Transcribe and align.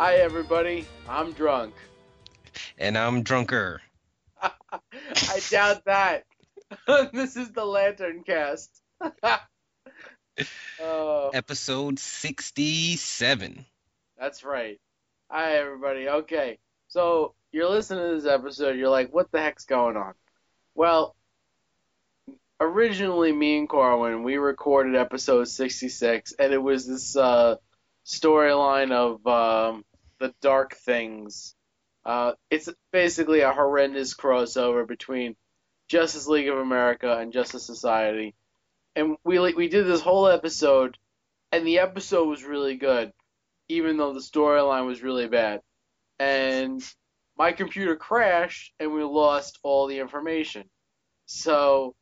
Hi, 0.00 0.14
everybody. 0.14 0.86
I'm 1.06 1.32
drunk. 1.32 1.74
And 2.78 2.96
I'm 2.96 3.22
drunker. 3.22 3.82
I 4.42 5.40
doubt 5.50 5.84
that. 5.84 6.24
this 7.12 7.36
is 7.36 7.52
the 7.52 7.66
Lantern 7.66 8.22
Cast. 8.24 8.80
oh, 10.80 11.30
Episode 11.34 11.98
67. 11.98 13.66
that's 14.18 14.42
right. 14.42 14.80
Hi, 15.30 15.58
everybody. 15.58 16.08
Okay, 16.08 16.58
so 16.88 17.34
you're 17.52 17.68
listening 17.68 18.08
to 18.08 18.14
this 18.22 18.32
episode. 18.32 18.78
You're 18.78 18.88
like, 18.88 19.12
what 19.12 19.30
the 19.30 19.42
heck's 19.42 19.66
going 19.66 19.98
on? 19.98 20.14
Well, 20.74 21.14
originally, 22.58 23.32
me 23.32 23.58
and 23.58 23.68
Corwin, 23.68 24.22
we 24.22 24.38
recorded 24.38 24.96
episode 24.96 25.48
66, 25.48 26.32
and 26.38 26.54
it 26.54 26.62
was 26.62 26.86
this 26.86 27.16
uh, 27.16 27.56
storyline 28.06 28.92
of 28.92 29.26
um, 29.26 29.84
the 30.20 30.32
Dark 30.40 30.76
Things. 30.76 31.54
Uh, 32.04 32.32
it's 32.50 32.68
basically 32.92 33.40
a 33.40 33.52
horrendous 33.52 34.14
crossover 34.14 34.86
between 34.86 35.36
Justice 35.88 36.28
League 36.28 36.48
of 36.48 36.58
America 36.58 37.18
and 37.18 37.32
Justice 37.32 37.66
Society, 37.66 38.34
and 38.94 39.16
we 39.24 39.38
we 39.54 39.68
did 39.68 39.86
this 39.86 40.00
whole 40.00 40.28
episode, 40.28 40.96
and 41.50 41.66
the 41.66 41.80
episode 41.80 42.28
was 42.28 42.44
really 42.44 42.76
good, 42.76 43.12
even 43.68 43.96
though 43.96 44.14
the 44.14 44.20
storyline 44.20 44.86
was 44.86 45.02
really 45.02 45.26
bad, 45.26 45.60
and 46.18 46.82
my 47.36 47.52
computer 47.52 47.96
crashed 47.96 48.74
and 48.78 48.92
we 48.92 49.02
lost 49.02 49.58
all 49.62 49.86
the 49.86 49.98
information. 49.98 50.68
So, 51.24 51.94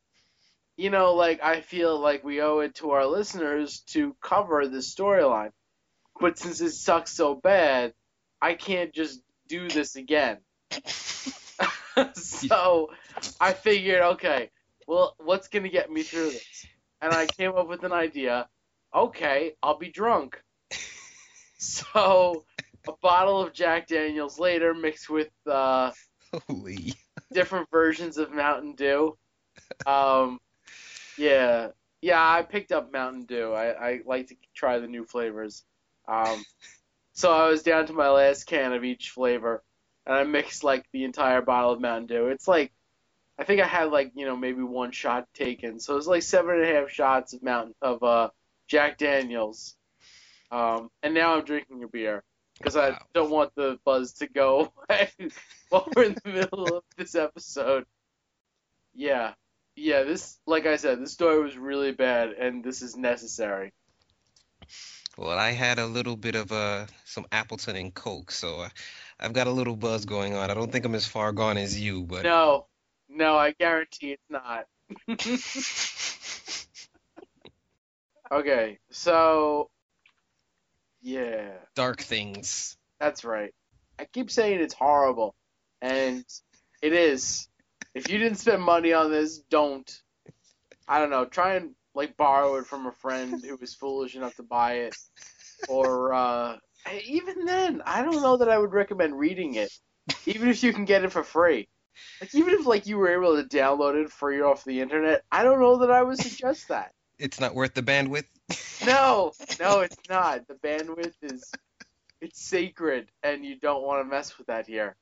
you 0.77 0.91
know, 0.91 1.15
like 1.15 1.41
I 1.43 1.61
feel 1.61 1.99
like 2.01 2.25
we 2.25 2.41
owe 2.43 2.59
it 2.59 2.75
to 2.77 2.91
our 2.91 3.07
listeners 3.07 3.81
to 3.91 4.17
cover 4.21 4.67
this 4.67 4.93
storyline. 4.93 5.51
But 6.21 6.39
since 6.39 6.61
it 6.61 6.73
sucks 6.73 7.13
so 7.13 7.37
bad, 7.37 7.95
I 8.41 8.55
can't 8.55 8.93
just 8.93 9.23
do 9.49 9.69
this 9.69 9.97
again. 9.97 10.39
so 12.15 12.91
I 13.41 13.53
figured, 13.53 14.03
okay, 14.03 14.51
well, 14.87 15.15
what's 15.19 15.49
going 15.49 15.65
to 15.65 15.69
get 15.69 15.91
me 15.91 16.03
through 16.03 16.31
this? 16.31 16.67
And 17.01 17.13
I 17.13 17.27
came 17.27 17.55
up 17.55 17.69
with 17.69 17.85
an 17.85 17.93
idea. 17.93 18.49
Okay, 18.95 19.55
I'll 19.63 19.79
be 19.79 19.91
drunk. 19.91 20.43
So 21.61 22.45
a 22.87 22.93
bottle 23.03 23.41
of 23.43 23.53
Jack 23.53 23.89
Daniels 23.89 24.39
later 24.39 24.75
mixed 24.75 25.11
with 25.11 25.33
uh, 25.45 25.91
Holy. 26.47 26.95
different 27.33 27.69
versions 27.73 28.17
of 28.17 28.31
Mountain 28.31 28.77
Dew. 28.77 29.19
Um, 29.85 30.39
yeah, 31.17 31.71
yeah, 32.01 32.23
I 32.23 32.43
picked 32.43 32.71
up 32.71 32.93
Mountain 32.93 33.25
Dew. 33.25 33.53
I, 33.53 33.89
I 33.89 34.01
like 34.07 34.29
to 34.29 34.37
try 34.55 34.79
the 34.79 34.87
new 34.87 35.05
flavors. 35.05 35.65
Um, 36.07 36.45
so 37.19 37.33
I 37.33 37.49
was 37.49 37.65
down 37.65 37.87
to 37.87 37.93
my 37.93 38.11
last 38.11 38.45
can 38.45 38.73
of 38.73 38.85
each 38.85 39.11
flavor, 39.11 39.65
and 40.07 40.15
I 40.15 40.23
mixed 40.23 40.63
like 40.63 40.85
the 40.93 41.03
entire 41.03 41.43
bottle 41.43 41.73
of 41.73 41.81
Mountain 41.81 42.07
Dew. 42.07 42.29
It's 42.29 42.47
like, 42.47 42.71
I 43.37 43.43
think 43.43 43.61
I 43.61 43.67
had 43.67 43.91
like 43.91 44.13
you 44.15 44.25
know 44.25 44.37
maybe 44.37 44.63
one 44.63 44.93
shot 44.93 45.27
taken, 45.35 45.81
so 45.81 45.95
it 45.95 45.97
was 45.97 46.07
like 46.07 46.23
seven 46.23 46.55
and 46.55 46.63
a 46.63 46.73
half 46.73 46.91
shots 46.91 47.33
of 47.33 47.43
Mountain 47.43 47.75
of 47.83 48.05
uh, 48.05 48.29
Jack 48.69 48.99
Daniels. 48.99 49.75
Um, 50.53 50.91
and 51.03 51.13
now 51.13 51.35
I'm 51.35 51.45
drinking 51.45 51.83
a 51.83 51.89
beer 51.89 52.23
because 52.57 52.77
I 52.77 52.97
don't 53.15 53.31
want 53.31 53.53
the 53.57 53.81
buzz 53.85 54.13
to 54.15 54.29
go 54.29 54.73
away 54.89 55.11
while 55.71 55.89
we're 55.97 56.05
in 56.05 56.17
the 56.25 56.31
middle 56.31 56.77
of 56.77 56.85
this 56.97 57.17
episode. 57.17 57.85
Yeah, 58.95 59.33
yeah. 59.75 60.05
This, 60.05 60.39
like 60.47 60.67
I 60.67 60.77
said, 60.77 61.01
this 61.01 61.15
story 61.15 61.43
was 61.43 61.59
really 61.59 61.91
bad, 61.91 62.31
and 62.31 62.63
this 62.63 62.81
is 62.81 62.97
necessary. 62.97 63.73
Well, 65.19 65.37
I 65.37 65.51
had 65.51 65.81
a 65.81 65.87
little 65.87 66.17
bit 66.17 66.37
of 66.37 66.53
uh, 66.53 66.87
some 67.05 67.27
Appleton 67.33 67.75
and 67.75 67.93
Coke, 67.93 68.31
so 68.31 68.61
uh, 68.61 68.69
I've 69.19 69.33
got 69.33 69.49
a 69.49 69.51
little 69.51 69.75
buzz 69.75 70.05
going 70.05 70.37
on. 70.37 70.49
I 70.49 70.55
don't 70.55 70.71
think 70.71 70.85
I'm 70.85 70.95
as 70.95 71.09
far 71.09 71.33
gone 71.33 71.57
as 71.57 71.79
you, 71.79 72.05
but 72.05 72.23
No, 72.23 72.67
no, 73.09 73.37
I 73.37 73.51
guarantee 73.51 74.13
it's 74.13 74.31
not. 74.31 74.67
Okay, 78.31 78.79
so 78.91 79.71
yeah, 81.01 81.53
Dark 81.75 82.03
Things. 82.03 82.77
that's 83.01 83.25
right. 83.25 83.55
I 83.99 84.05
keep 84.05 84.31
saying 84.31 84.61
it's 84.61 84.75
horrible, 84.75 85.35
and 85.81 86.27
it 86.83 86.93
is. 86.93 87.49
If 87.95 88.11
you 88.11 88.19
didn't 88.19 88.37
spend 88.37 88.63
money 88.63 88.93
on 88.93 89.11
this, 89.11 89.39
don't. 89.51 89.91
I 90.87 90.99
don't 90.99 91.09
know. 91.09 91.25
Try 91.25 91.55
and 91.55 91.71
like 91.99 92.17
borrow 92.17 92.55
it 92.55 92.67
from 92.67 92.87
a 92.87 92.93
friend 92.93 93.45
who 93.45 93.57
was 93.57 93.75
foolish 93.75 94.15
enough 94.15 94.37
to 94.37 94.45
buy 94.45 94.75
it, 94.75 94.97
or 95.69 96.15
uh, 96.15 96.57
even 97.05 97.45
then, 97.45 97.83
I 97.85 98.03
don't 98.03 98.23
know 98.23 98.37
that 98.37 98.49
I 98.49 98.57
would 98.57 98.73
recommend 98.73 99.19
reading 99.19 99.55
it, 99.55 99.71
even 100.25 100.49
if 100.49 100.63
you 100.63 100.73
can 100.73 100.85
get 100.85 101.05
it 101.05 101.11
for 101.11 101.25
free. 101.25 101.69
Like 102.21 102.33
even 102.37 102.55
if 102.55 102.67
like 102.67 102.87
you 102.87 102.99
were 102.99 103.11
able 103.11 103.37
to 103.37 103.49
download 103.49 104.03
it 104.03 104.13
free 104.13 104.41
off 104.41 104.65
the 104.65 104.81
internet, 104.81 105.25
I 105.33 105.43
don't 105.43 105.61
know 105.61 105.79
that 105.79 105.91
I 105.91 106.05
would 106.05 106.19
suggest 106.19 106.69
that. 106.69 106.93
It's 107.19 107.41
not 107.41 107.57
worth 107.57 107.75
the 107.75 107.83
bandwidth. 107.83 108.27
No, 108.87 109.33
no, 109.59 109.81
it's 109.81 109.97
not. 110.09 110.47
The 110.47 110.55
bandwidth 110.55 111.15
is 111.23 111.53
it's 112.21 112.41
sacred, 112.41 113.09
and 113.25 113.45
you 113.45 113.59
don't 113.59 113.83
want 113.83 114.07
to 114.07 114.09
mess 114.09 114.39
with 114.39 114.47
that 114.47 114.69
here. 114.69 114.95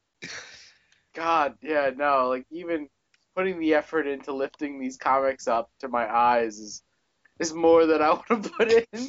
God, 1.15 1.57
yeah, 1.61 1.91
no, 1.95 2.29
like 2.29 2.47
even 2.51 2.89
putting 3.37 3.61
the 3.61 3.75
effort 3.75 4.07
into 4.07 4.33
lifting 4.33 4.81
these 4.81 4.97
comics 4.97 5.47
up 5.47 5.71
to 5.81 5.89
my 5.89 6.11
eyes 6.11 6.59
is 6.59 6.83
is 7.39 7.53
more 7.53 7.87
than 7.87 8.03
I 8.03 8.11
want 8.11 8.45
to 8.45 8.51
put 8.51 8.73
in. 8.73 9.09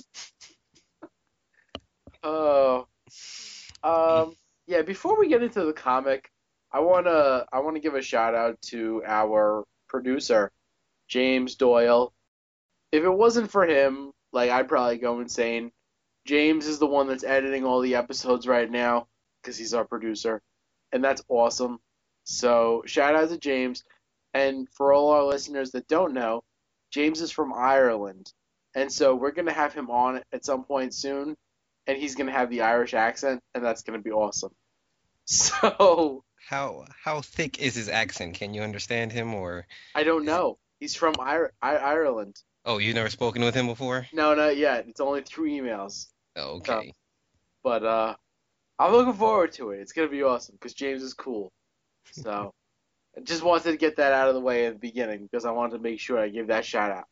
Oh, 2.24 2.88
um, 3.84 4.36
yeah. 4.66 4.82
Before 4.82 5.18
we 5.18 5.28
get 5.30 5.44
into 5.44 5.64
the 5.64 5.74
comic, 5.74 6.30
I 6.72 6.80
wanna 6.80 7.46
I 7.52 7.60
wanna 7.60 7.80
give 7.80 7.96
a 7.96 8.02
shout 8.02 8.36
out 8.36 8.62
to 8.64 9.04
our 9.06 9.64
producer, 9.88 10.52
James 11.08 11.56
Doyle. 11.56 12.14
If 12.92 13.04
it 13.04 13.10
wasn't 13.10 13.52
for 13.52 13.66
him, 13.66 14.12
like 14.34 14.50
I'd 14.50 14.68
probably 14.68 14.98
go 14.98 15.20
insane. 15.22 15.72
James 16.26 16.68
is 16.68 16.80
the 16.80 16.88
one 16.88 17.08
that's 17.08 17.24
editing 17.24 17.64
all 17.64 17.80
the 17.80 17.96
episodes 17.96 18.48
right 18.48 18.70
now 18.70 19.08
because 19.42 19.58
he's 19.58 19.74
our 19.74 19.86
producer, 19.86 20.42
and 20.92 21.04
that's 21.04 21.24
awesome. 21.30 21.80
So 22.26 22.84
shout 22.86 23.16
out 23.16 23.30
to 23.30 23.38
James, 23.38 23.84
and 24.34 24.68
for 24.70 24.92
all 24.92 25.12
our 25.12 25.24
listeners 25.24 25.72
that 25.72 25.88
don't 25.88 26.14
know, 26.14 26.44
James 26.92 27.22
is 27.22 27.32
from 27.32 27.54
Ireland, 27.54 28.32
and 28.76 28.92
so 28.92 29.16
we're 29.16 29.32
gonna 29.32 29.54
have 29.54 29.74
him 29.74 29.90
on 29.90 30.22
at 30.32 30.46
some 30.46 30.64
point 30.64 30.94
soon, 30.94 31.36
and 31.86 31.98
he's 31.98 32.16
gonna 32.16 32.32
have 32.32 32.50
the 32.50 32.62
Irish 32.62 32.94
accent, 32.94 33.42
and 33.54 33.64
that's 33.64 33.84
gonna 33.84 34.00
be 34.02 34.12
awesome. 34.12 34.52
So 35.26 36.24
How 36.48 36.86
how 37.04 37.22
thick 37.22 37.60
is 37.60 37.76
his 37.76 37.90
accent? 37.90 38.36
Can 38.36 38.54
you 38.54 38.62
understand 38.62 39.12
him 39.12 39.34
or 39.34 39.68
I 39.94 40.04
don't 40.04 40.24
know. 40.24 40.58
He's 40.80 40.96
from 40.96 41.16
Ir- 41.20 41.52
I- 41.62 41.76
Ireland. 41.78 42.38
Oh, 42.64 42.78
you've 42.78 42.96
never 42.96 43.10
spoken 43.10 43.44
with 43.44 43.54
him 43.56 43.68
before? 43.68 44.08
No, 44.14 44.34
not 44.36 44.56
yet. 44.58 44.88
It's 44.88 45.00
only 45.02 45.22
through 45.22 45.50
emails. 45.50 46.08
Oh, 46.36 46.58
okay. 46.58 46.94
But 47.64 47.84
uh, 47.84 48.16
I'm 48.80 48.92
looking 48.94 49.14
forward 49.14 49.52
to 49.54 49.72
it. 49.72 49.80
It's 49.82 49.92
gonna 49.92 50.08
be 50.08 50.24
awesome 50.24 50.56
because 50.56 50.74
James 50.74 51.02
is 51.04 51.14
cool. 51.14 51.52
So 52.12 52.32
I 52.32 52.50
just 53.24 53.44
wanted 53.44 53.72
to 53.72 53.78
get 53.78 53.98
that 53.98 54.14
out 54.14 54.30
of 54.30 54.36
the 54.36 54.42
way 54.42 54.66
at 54.66 54.74
the 54.74 54.80
beginning 54.80 55.24
because 55.24 55.46
I 55.46 55.52
wanted 55.52 55.78
to 55.78 55.84
make 55.84 56.00
sure 56.00 56.20
I 56.20 56.30
give 56.30 56.48
that 56.48 56.66
shout 56.66 56.92
out. 56.92 57.08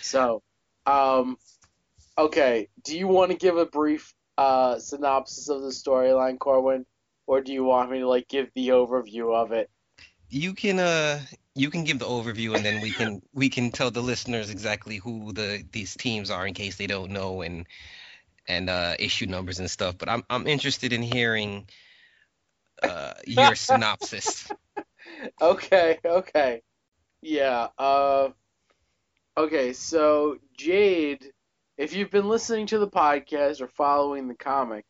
So, 0.00 0.42
um, 0.86 1.36
okay. 2.16 2.68
Do 2.84 2.96
you 2.98 3.08
want 3.08 3.30
to 3.30 3.36
give 3.36 3.56
a 3.56 3.66
brief 3.66 4.14
uh 4.38 4.78
synopsis 4.78 5.48
of 5.48 5.62
the 5.62 5.68
storyline, 5.68 6.38
Corwin, 6.38 6.84
or 7.26 7.40
do 7.40 7.52
you 7.52 7.64
want 7.64 7.90
me 7.90 8.00
to 8.00 8.08
like 8.08 8.28
give 8.28 8.50
the 8.54 8.68
overview 8.68 9.34
of 9.34 9.52
it? 9.52 9.70
You 10.28 10.54
can 10.54 10.78
uh 10.78 11.20
you 11.54 11.70
can 11.70 11.84
give 11.84 11.98
the 11.98 12.06
overview 12.06 12.54
and 12.54 12.64
then 12.64 12.80
we 12.80 12.90
can 12.90 13.22
we 13.32 13.48
can 13.48 13.70
tell 13.70 13.90
the 13.90 14.02
listeners 14.02 14.50
exactly 14.50 14.96
who 14.96 15.32
the 15.32 15.64
these 15.72 15.96
teams 15.96 16.30
are 16.30 16.46
in 16.46 16.54
case 16.54 16.76
they 16.76 16.86
don't 16.86 17.10
know 17.10 17.42
and 17.42 17.66
and 18.46 18.70
uh 18.70 18.94
issue 18.98 19.26
numbers 19.26 19.58
and 19.58 19.70
stuff. 19.70 19.96
But 19.98 20.08
I'm 20.08 20.24
I'm 20.28 20.46
interested 20.46 20.92
in 20.92 21.02
hearing 21.02 21.68
uh 22.82 23.14
your 23.26 23.54
synopsis. 23.66 24.50
Okay, 25.40 25.98
okay. 26.04 26.62
Yeah, 27.22 27.68
uh 27.78 28.30
okay, 29.36 29.72
so 29.72 30.36
Jade, 30.56 31.32
if 31.76 31.94
you've 31.94 32.10
been 32.10 32.28
listening 32.28 32.66
to 32.68 32.78
the 32.78 32.88
podcast 32.88 33.60
or 33.60 33.68
following 33.68 34.28
the 34.28 34.34
comic, 34.34 34.84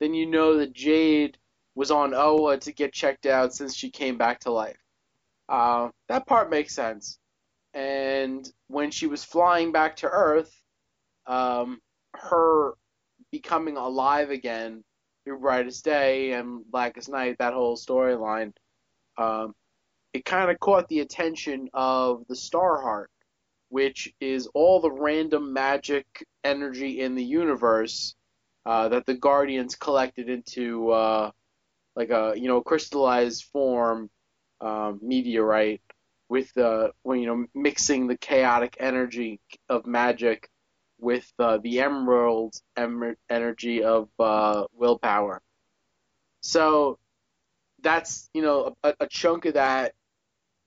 then 0.00 0.14
you 0.14 0.26
know 0.26 0.56
that 0.58 0.72
Jade 0.72 1.38
was 1.74 1.90
on 1.90 2.14
Oa 2.14 2.56
to 2.58 2.72
get 2.72 2.92
checked 2.92 3.26
out 3.26 3.54
since 3.54 3.74
she 3.76 3.90
came 3.90 4.18
back 4.18 4.40
to 4.40 4.50
life. 4.50 4.78
Uh, 5.48 5.90
that 6.08 6.26
part 6.26 6.50
makes 6.50 6.74
sense. 6.74 7.18
And 7.74 8.50
when 8.68 8.90
she 8.90 9.06
was 9.08 9.24
flying 9.24 9.72
back 9.72 9.96
to 9.98 10.08
Earth, 10.08 10.52
um, 11.26 11.80
her 12.14 12.74
becoming 13.32 13.76
alive 13.76 14.30
again 14.30 14.84
through 15.24 15.40
Brightest 15.40 15.84
Day 15.84 16.32
and 16.32 16.64
Blackest 16.70 17.08
Night, 17.10 17.36
that 17.38 17.54
whole 17.54 17.76
storyline, 17.76 18.52
um, 19.18 19.54
it 20.12 20.24
kind 20.24 20.50
of 20.50 20.58
caught 20.58 20.88
the 20.88 21.00
attention 21.00 21.68
of 21.72 22.24
the 22.28 22.34
Starheart, 22.34 23.06
which 23.68 24.12
is 24.20 24.48
all 24.54 24.80
the 24.80 24.90
random 24.90 25.52
magic 25.52 26.06
energy 26.44 27.00
in 27.00 27.14
the 27.14 27.24
universe 27.24 28.14
uh, 28.66 28.88
that 28.88 29.06
the 29.06 29.14
Guardians 29.14 29.76
collected 29.76 30.28
into 30.28 30.90
uh, 30.90 31.30
like 31.96 32.10
a 32.10 32.34
you 32.36 32.48
know 32.48 32.60
crystallized 32.60 33.44
form 33.52 34.10
um, 34.60 34.98
meteorite 35.02 35.82
with 36.28 36.56
uh, 36.56 36.88
when 37.02 37.20
you 37.20 37.26
know 37.26 37.46
mixing 37.54 38.06
the 38.06 38.16
chaotic 38.18 38.76
energy 38.80 39.40
of 39.68 39.86
magic 39.86 40.48
with 40.98 41.30
uh, 41.38 41.58
the 41.62 41.80
emerald 41.80 42.54
em- 42.76 43.16
energy 43.28 43.82
of 43.82 44.08
uh, 44.18 44.64
willpower. 44.72 45.40
So 46.42 46.98
that's 47.82 48.28
you 48.34 48.42
know 48.42 48.76
a, 48.82 48.94
a 49.00 49.06
chunk 49.06 49.46
of 49.46 49.54
that 49.54 49.94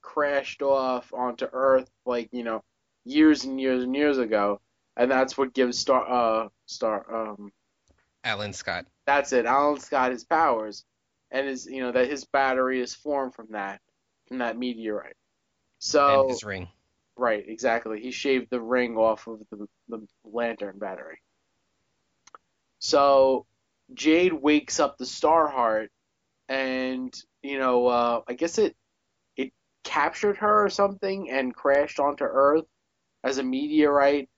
crashed 0.04 0.62
off 0.62 1.12
onto 1.14 1.48
Earth 1.52 1.90
like 2.06 2.30
you 2.32 2.44
know 2.44 2.64
years 3.06 3.46
and 3.46 3.60
years 3.60 3.84
and 3.84 3.96
years 3.96 4.20
ago, 4.20 4.62
and 4.96 5.10
that's 5.10 5.38
what 5.38 5.54
gives 5.54 5.80
Star 5.80 6.08
uh 6.08 6.50
Star 6.68 7.32
um 7.32 7.52
Alan 8.24 8.54
Scott. 8.54 8.86
that's 9.08 9.34
it. 9.34 9.46
Alan 9.46 9.80
Scott 9.80 10.12
his 10.12 10.24
powers, 10.24 10.86
and 11.32 11.48
his 11.48 11.66
you 11.66 11.82
know 11.82 11.92
that 11.92 12.10
his 12.10 12.26
battery 12.26 12.80
is 12.80 12.94
formed 12.94 13.34
from 13.34 13.48
that 13.52 13.82
from 14.28 14.38
that 14.38 14.58
meteorite. 14.58 15.16
So 15.80 16.22
and 16.22 16.30
his 16.30 16.44
ring. 16.44 16.68
Right, 17.16 17.44
exactly. 17.48 18.02
He 18.02 18.12
shaved 18.12 18.50
the 18.50 18.62
ring 18.62 18.98
off 18.98 19.28
of 19.28 19.40
the, 19.52 19.68
the 19.88 20.08
lantern 20.24 20.80
battery. 20.80 21.22
So 22.80 23.46
Jade 23.94 24.34
wakes 24.34 24.80
up 24.80 24.98
the 24.98 25.06
Starheart, 25.06 25.90
and 26.50 27.14
you 27.42 27.60
know, 27.60 27.88
uh, 27.88 28.22
I 28.28 28.34
guess 28.34 28.58
it 28.58 28.66
it 28.68 28.76
captured 29.84 30.38
her 30.38 30.66
or 30.66 30.70
something 30.70 31.30
and 31.30 31.56
crashed 31.56 32.00
onto 32.00 32.24
Earth 32.24 32.66
as 33.24 33.38
a 33.38 33.44
meteorite. 33.44 34.30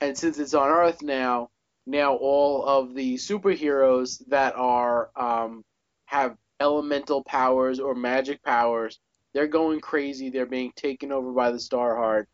And 0.00 0.16
since 0.16 0.38
it's 0.38 0.54
on 0.54 0.68
Earth 0.68 1.02
now, 1.02 1.50
now 1.86 2.14
all 2.14 2.64
of 2.64 2.94
the 2.94 3.14
superheroes 3.14 4.22
that 4.28 4.54
are 4.56 5.10
um, 5.16 5.64
have 6.06 6.36
elemental 6.60 7.24
powers 7.24 7.80
or 7.80 7.94
magic 7.94 8.42
powers 8.42 8.98
they're 9.32 9.48
going 9.48 9.80
crazy. 9.80 10.28
They're 10.28 10.46
being 10.46 10.72
taken 10.76 11.12
over 11.12 11.32
by 11.32 11.50
the 11.50 11.58
Starheart. 11.58 12.26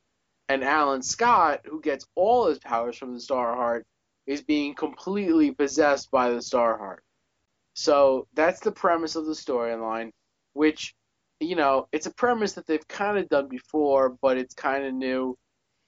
And 0.49 0.65
Alan 0.65 1.03
Scott, 1.03 1.61
who 1.65 1.81
gets 1.81 2.07
all 2.15 2.47
his 2.47 2.59
powers 2.59 2.97
from 2.97 3.15
the 3.15 3.21
Starheart, 3.21 3.85
is 4.27 4.43
being 4.43 4.75
completely 4.75 5.53
possessed 5.53 6.11
by 6.11 6.31
the 6.31 6.39
Starheart. 6.39 6.99
So 7.75 8.27
that's 8.35 8.61
the 8.61 8.73
premise 8.73 9.15
of 9.15 9.27
the 9.27 9.33
storyline, 9.33 10.11
which, 10.55 10.95
you 11.41 11.57
know, 11.57 11.89
it's 11.93 12.07
a 12.07 12.15
premise 12.15 12.55
that 12.55 12.67
they've 12.67 12.87
kind 12.89 13.19
of 13.19 13.29
done 13.29 13.49
before, 13.49 14.17
but 14.21 14.39
it's 14.39 14.55
kind 14.55 14.85
of 14.85 14.95
new. 14.95 15.37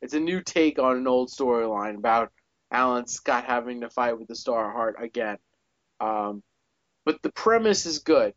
It's 0.02 0.14
a 0.14 0.20
new 0.20 0.40
take 0.40 0.78
on 0.78 0.96
an 0.96 1.06
old 1.06 1.28
storyline 1.28 1.96
about 1.96 2.32
Alan 2.70 3.06
Scott 3.06 3.44
having 3.44 3.82
to 3.82 3.90
fight 3.90 4.18
with 4.18 4.28
the 4.28 4.34
Starheart 4.34 5.02
again. 5.02 5.36
Um, 6.00 6.42
but 7.04 7.20
the 7.22 7.32
premise 7.32 7.84
is 7.84 7.98
good. 7.98 8.32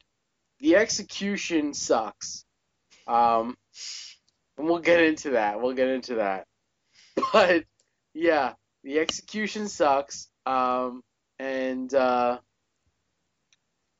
The 0.59 0.75
execution 0.75 1.73
sucks. 1.73 2.45
Um, 3.07 3.57
and 4.57 4.67
we'll 4.67 4.79
get 4.79 5.01
into 5.01 5.31
that. 5.31 5.61
We'll 5.61 5.73
get 5.73 5.89
into 5.89 6.15
that. 6.15 6.45
But 7.31 7.65
yeah, 8.13 8.53
the 8.83 8.99
execution 8.99 9.67
sucks. 9.67 10.29
Um, 10.45 11.03
and 11.39 11.93
uh, 11.93 12.39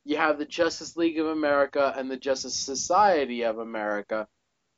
you 0.05 0.17
have 0.17 0.37
the 0.37 0.45
Justice 0.45 0.97
League 0.97 1.19
of 1.19 1.27
America 1.27 1.93
and 1.95 2.09
the 2.09 2.17
Justice 2.17 2.55
Society 2.55 3.43
of 3.43 3.59
America 3.59 4.27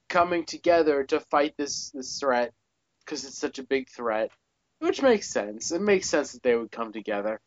coming 0.10 0.46
together 0.46 1.04
to 1.06 1.20
fight 1.20 1.56
this 1.58 1.92
this 1.92 2.20
threat 2.20 2.54
because 3.00 3.26
it's 3.26 3.38
such 3.38 3.60
a 3.60 3.64
big 3.64 3.90
threat, 3.90 4.32
which 4.80 5.02
makes 5.02 5.30
sense. 5.30 5.72
It 5.72 5.82
makes 5.82 6.10
sense 6.10 6.34
that 6.34 6.44
they 6.44 6.56
would 6.56 6.72
come 6.72 6.92
together. 6.92 7.40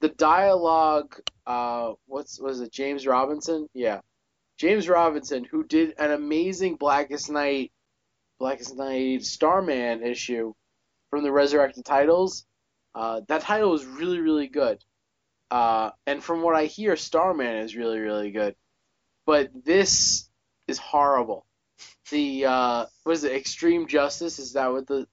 The 0.00 0.08
dialogue, 0.08 1.20
uh, 1.46 1.94
what's 2.06 2.40
was 2.40 2.60
it? 2.60 2.72
James 2.72 3.06
Robinson? 3.06 3.68
Yeah, 3.74 4.00
James 4.58 4.88
Robinson, 4.88 5.44
who 5.44 5.64
did 5.64 5.94
an 5.98 6.12
amazing 6.12 6.76
Blackest 6.76 7.30
Night, 7.30 7.72
Blackest 8.38 8.76
Night 8.76 9.24
Starman 9.24 10.02
issue 10.02 10.54
from 11.10 11.22
the 11.22 11.32
Resurrected 11.32 11.84
titles. 11.84 12.44
Uh, 12.94 13.20
that 13.28 13.42
title 13.42 13.70
was 13.70 13.84
really, 13.84 14.18
really 14.18 14.48
good. 14.48 14.82
Uh, 15.50 15.90
and 16.06 16.22
from 16.22 16.42
what 16.42 16.54
I 16.54 16.66
hear, 16.66 16.96
Starman 16.96 17.56
is 17.56 17.76
really, 17.76 17.98
really 17.98 18.30
good. 18.30 18.54
But 19.26 19.50
this 19.64 20.28
is 20.66 20.78
horrible. 20.78 21.46
The 22.10 22.46
uh, 22.46 22.86
what 23.04 23.12
is 23.12 23.24
it? 23.24 23.32
Extreme 23.32 23.86
Justice 23.86 24.38
is 24.38 24.54
that 24.54 24.72
what 24.72 24.86
the 24.86 25.06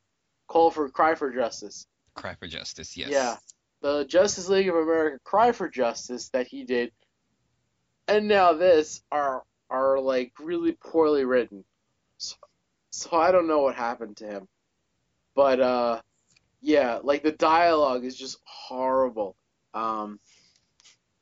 call 0.47 0.71
for 0.71 0.89
cry 0.89 1.15
for 1.15 1.31
justice? 1.31 1.85
Cry 2.15 2.35
for 2.35 2.47
justice. 2.47 2.95
Yes. 2.95 3.09
Yeah, 3.11 3.35
the 3.81 4.05
Justice 4.05 4.47
League 4.47 4.69
of 4.69 4.75
America 4.75 5.19
cry 5.23 5.51
for 5.51 5.69
justice 5.69 6.29
that 6.29 6.47
he 6.47 6.63
did 6.63 6.91
and 8.07 8.27
now 8.27 8.53
this 8.53 9.01
are 9.11 9.43
are 9.69 9.99
like 9.99 10.33
really 10.39 10.73
poorly 10.73 11.25
written. 11.25 11.63
So, 12.17 12.35
so 12.91 13.17
I 13.17 13.31
don't 13.31 13.47
know 13.47 13.59
what 13.59 13.75
happened 13.75 14.17
to 14.17 14.25
him. 14.25 14.47
But 15.35 15.59
uh 15.59 16.01
yeah, 16.61 16.99
like 17.03 17.23
the 17.23 17.31
dialogue 17.31 18.05
is 18.05 18.15
just 18.15 18.39
horrible. 18.43 19.35
Um 19.75 20.19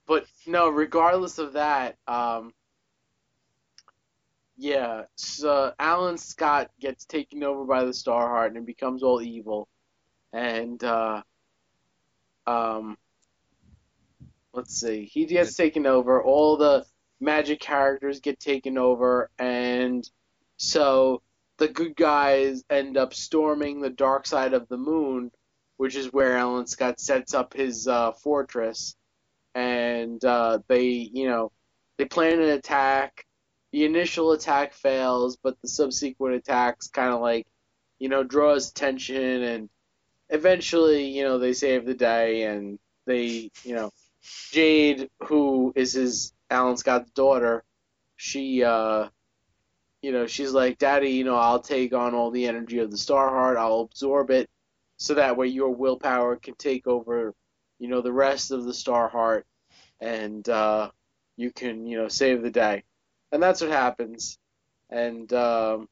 but 0.07 0.25
no, 0.47 0.69
regardless 0.69 1.39
of 1.39 1.53
that, 1.53 1.97
um 2.07 2.53
yeah, 4.55 5.03
so 5.15 5.73
Alan 5.79 6.17
Scott 6.17 6.69
gets 6.79 7.05
taken 7.05 7.43
over 7.43 7.65
by 7.65 7.83
the 7.83 7.91
Starheart 7.91 8.55
and 8.55 8.65
becomes 8.65 9.03
all 9.03 9.21
evil. 9.21 9.67
And 10.31 10.81
uh 10.83 11.23
um 12.47 12.97
let's 14.53 14.79
see. 14.79 15.05
He 15.05 15.25
gets 15.25 15.55
taken 15.55 15.85
over. 15.85 16.21
All 16.21 16.57
the 16.57 16.85
magic 17.19 17.59
characters 17.59 18.19
get 18.19 18.39
taken 18.39 18.77
over, 18.77 19.29
and 19.39 20.07
so 20.57 21.21
the 21.57 21.67
good 21.67 21.95
guys 21.95 22.63
end 22.69 22.97
up 22.97 23.13
storming 23.13 23.81
the 23.81 23.89
dark 23.89 24.25
side 24.27 24.53
of 24.53 24.67
the 24.67 24.77
moon, 24.77 25.31
which 25.83 25.97
is 25.97 26.13
where 26.13 26.37
Alan 26.37 26.65
Scott 26.65 27.01
sets 27.01 27.33
up 27.33 27.53
his 27.53 27.89
uh, 27.89 28.13
fortress. 28.13 28.95
And 29.53 30.23
uh, 30.23 30.59
they, 30.69 30.85
you 30.85 31.27
know, 31.27 31.51
they 31.97 32.05
plan 32.05 32.39
an 32.39 32.51
attack. 32.51 33.25
The 33.73 33.83
initial 33.83 34.31
attack 34.31 34.71
fails, 34.71 35.35
but 35.35 35.61
the 35.61 35.67
subsequent 35.67 36.35
attacks 36.35 36.87
kind 36.87 37.11
of 37.13 37.19
like, 37.19 37.47
you 37.99 38.07
know, 38.07 38.23
draws 38.23 38.69
attention, 38.69 39.43
and 39.43 39.69
eventually, 40.29 41.09
you 41.09 41.23
know, 41.23 41.37
they 41.37 41.51
save 41.51 41.85
the 41.85 41.95
day, 41.95 42.43
and 42.43 42.79
they, 43.05 43.51
you 43.65 43.75
know, 43.75 43.91
Jade, 44.53 45.09
who 45.23 45.73
is 45.75 45.91
his 45.91 46.31
Alan 46.49 46.77
Scott's 46.77 47.11
daughter, 47.11 47.65
she, 48.15 48.63
uh, 48.63 49.09
you 50.01 50.13
know, 50.13 50.27
she's 50.27 50.53
like, 50.53 50.77
Daddy, 50.77 51.09
you 51.09 51.25
know, 51.25 51.35
I'll 51.35 51.59
take 51.59 51.93
on 51.93 52.15
all 52.15 52.31
the 52.31 52.47
energy 52.47 52.79
of 52.79 52.89
the 52.89 52.95
Starheart, 52.95 53.57
I'll 53.57 53.81
absorb 53.81 54.31
it, 54.31 54.49
so 54.97 55.15
that 55.15 55.37
way 55.37 55.47
your 55.47 55.71
willpower 55.71 56.35
can 56.35 56.55
take 56.55 56.87
over, 56.87 57.33
you 57.79 57.87
know, 57.87 58.01
the 58.01 58.13
rest 58.13 58.51
of 58.51 58.65
the 58.65 58.71
Starheart, 58.71 59.43
and 59.99 60.47
uh, 60.47 60.89
you 61.35 61.51
can, 61.51 61.85
you 61.87 61.97
know, 61.97 62.07
save 62.07 62.41
the 62.41 62.51
day. 62.51 62.83
And 63.31 63.41
that's 63.41 63.61
what 63.61 63.71
happens. 63.71 64.37
And 64.89 65.31
um, 65.33 65.89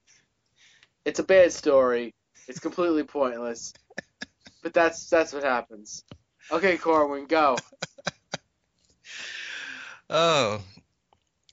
it's 1.06 1.20
a 1.20 1.24
bad 1.24 1.52
story. 1.52 2.14
It's 2.48 2.60
completely 2.60 3.04
pointless. 3.04 3.74
But 4.62 4.74
that's 4.74 5.10
that's 5.10 5.34
what 5.34 5.44
happens. 5.44 6.04
Okay, 6.52 6.78
Corwin, 6.78 7.26
go. 7.26 7.58
Oh, 10.14 10.60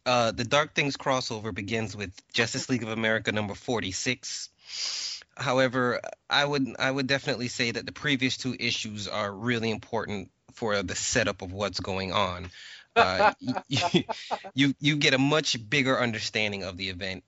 uh, 0.05 0.33
the 0.33 0.43
Dark 0.43 0.75
Things 0.75 0.97
crossover 0.97 1.55
begins 1.55 1.97
with 1.97 2.13
Justice 2.33 2.69
League 2.69 2.83
of 2.83 2.89
America 2.89 3.31
number 3.31 3.55
46. 3.55 5.18
However, 5.39 6.01
I 6.29 6.45
would 6.45 6.75
I 6.79 6.91
would 6.91 7.07
definitely 7.07 7.49
say 7.49 7.71
that 7.71 7.87
the 7.87 7.93
previous 7.93 8.37
two 8.37 8.57
issues 8.59 9.07
are 9.07 9.33
really 9.33 9.71
important 9.71 10.31
for 10.55 10.83
the 10.83 10.97
setup 10.97 11.43
of 11.43 11.53
what's 11.53 11.79
going 11.79 12.13
on. 12.13 12.51
Uh, 12.97 13.33
you, 13.39 13.55
you 14.55 14.75
you 14.81 14.97
get 14.97 15.15
a 15.15 15.19
much 15.19 15.57
bigger 15.71 15.99
understanding 15.99 16.65
of 16.65 16.77
the 16.77 16.89
event 16.89 17.23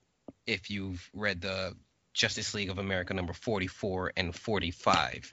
if 0.45 0.71
you've 0.71 1.09
read 1.15 1.41
the 1.41 1.77
Justice 2.13 2.53
League 2.53 2.71
of 2.71 2.79
America 2.79 3.15
number 3.15 3.33
44 3.33 4.13
and 4.17 4.35
45. 4.35 5.33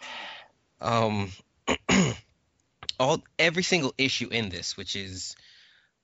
Um, 0.79 1.31
all 2.99 3.23
every 3.39 3.63
single 3.63 3.93
issue 3.97 4.27
in 4.29 4.49
this, 4.49 4.77
which 4.77 4.95
is 4.95 5.35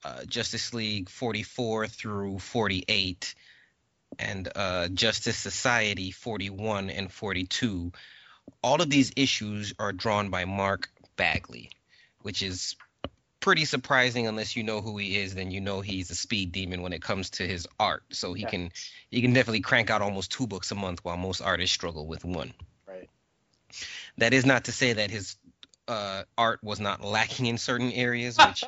uh, 0.03 0.25
Justice 0.25 0.73
League 0.73 1.09
44 1.09 1.87
through 1.87 2.39
48 2.39 3.35
and 4.20 4.50
uh, 4.55 4.88
Justice 4.89 5.38
Society 5.38 6.12
41 6.12 6.89
and 6.89 7.12
42. 7.12 7.91
All 8.62 8.82
of 8.82 8.89
these 8.89 9.12
issues 9.15 9.74
are 9.79 9.91
drawn 9.91 10.29
by 10.29 10.46
Mark 10.46 10.89
Bagley, 11.15 11.70
which 12.22 12.41
is 12.41 12.75
pretty 13.39 13.65
surprising 13.65 14.27
unless 14.27 14.55
you 14.55 14.63
know 14.63 14.79
who 14.79 14.98
he 14.98 15.17
is 15.17 15.36
then 15.36 15.51
you 15.51 15.60
know 15.60 15.82
he's 15.82 16.10
a 16.10 16.15
speed 16.15 16.53
demon 16.53 16.82
when 16.82 16.93
it 16.93 17.01
comes 17.01 17.29
to 17.29 17.46
his 17.46 17.67
art 17.77 18.01
so 18.10 18.32
he 18.34 18.43
yeah. 18.43 18.50
can 18.50 18.72
he 19.10 19.22
can 19.22 19.34
definitely 19.34 19.60
crank 19.60 19.89
out 19.89 20.01
almost 20.01 20.32
two 20.32 20.48
books 20.48 20.72
a 20.72 20.75
month 20.75 21.03
while 21.03 21.17
most 21.17 21.41
artists 21.41 21.74
struggle 21.74 22.08
with 22.08 22.24
one 22.24 22.53
right 22.88 23.10
that 24.17 24.34
is 24.34 24.46
not 24.46 24.63
to 24.63 24.72
say 24.72 24.93
that 24.93 25.12
his 25.12 25.36
uh, 25.88 26.24
art 26.38 26.63
was 26.63 26.79
not 26.79 27.03
lacking 27.03 27.46
in 27.46 27.58
certain 27.58 27.91
areas, 27.91 28.38
which 28.38 28.63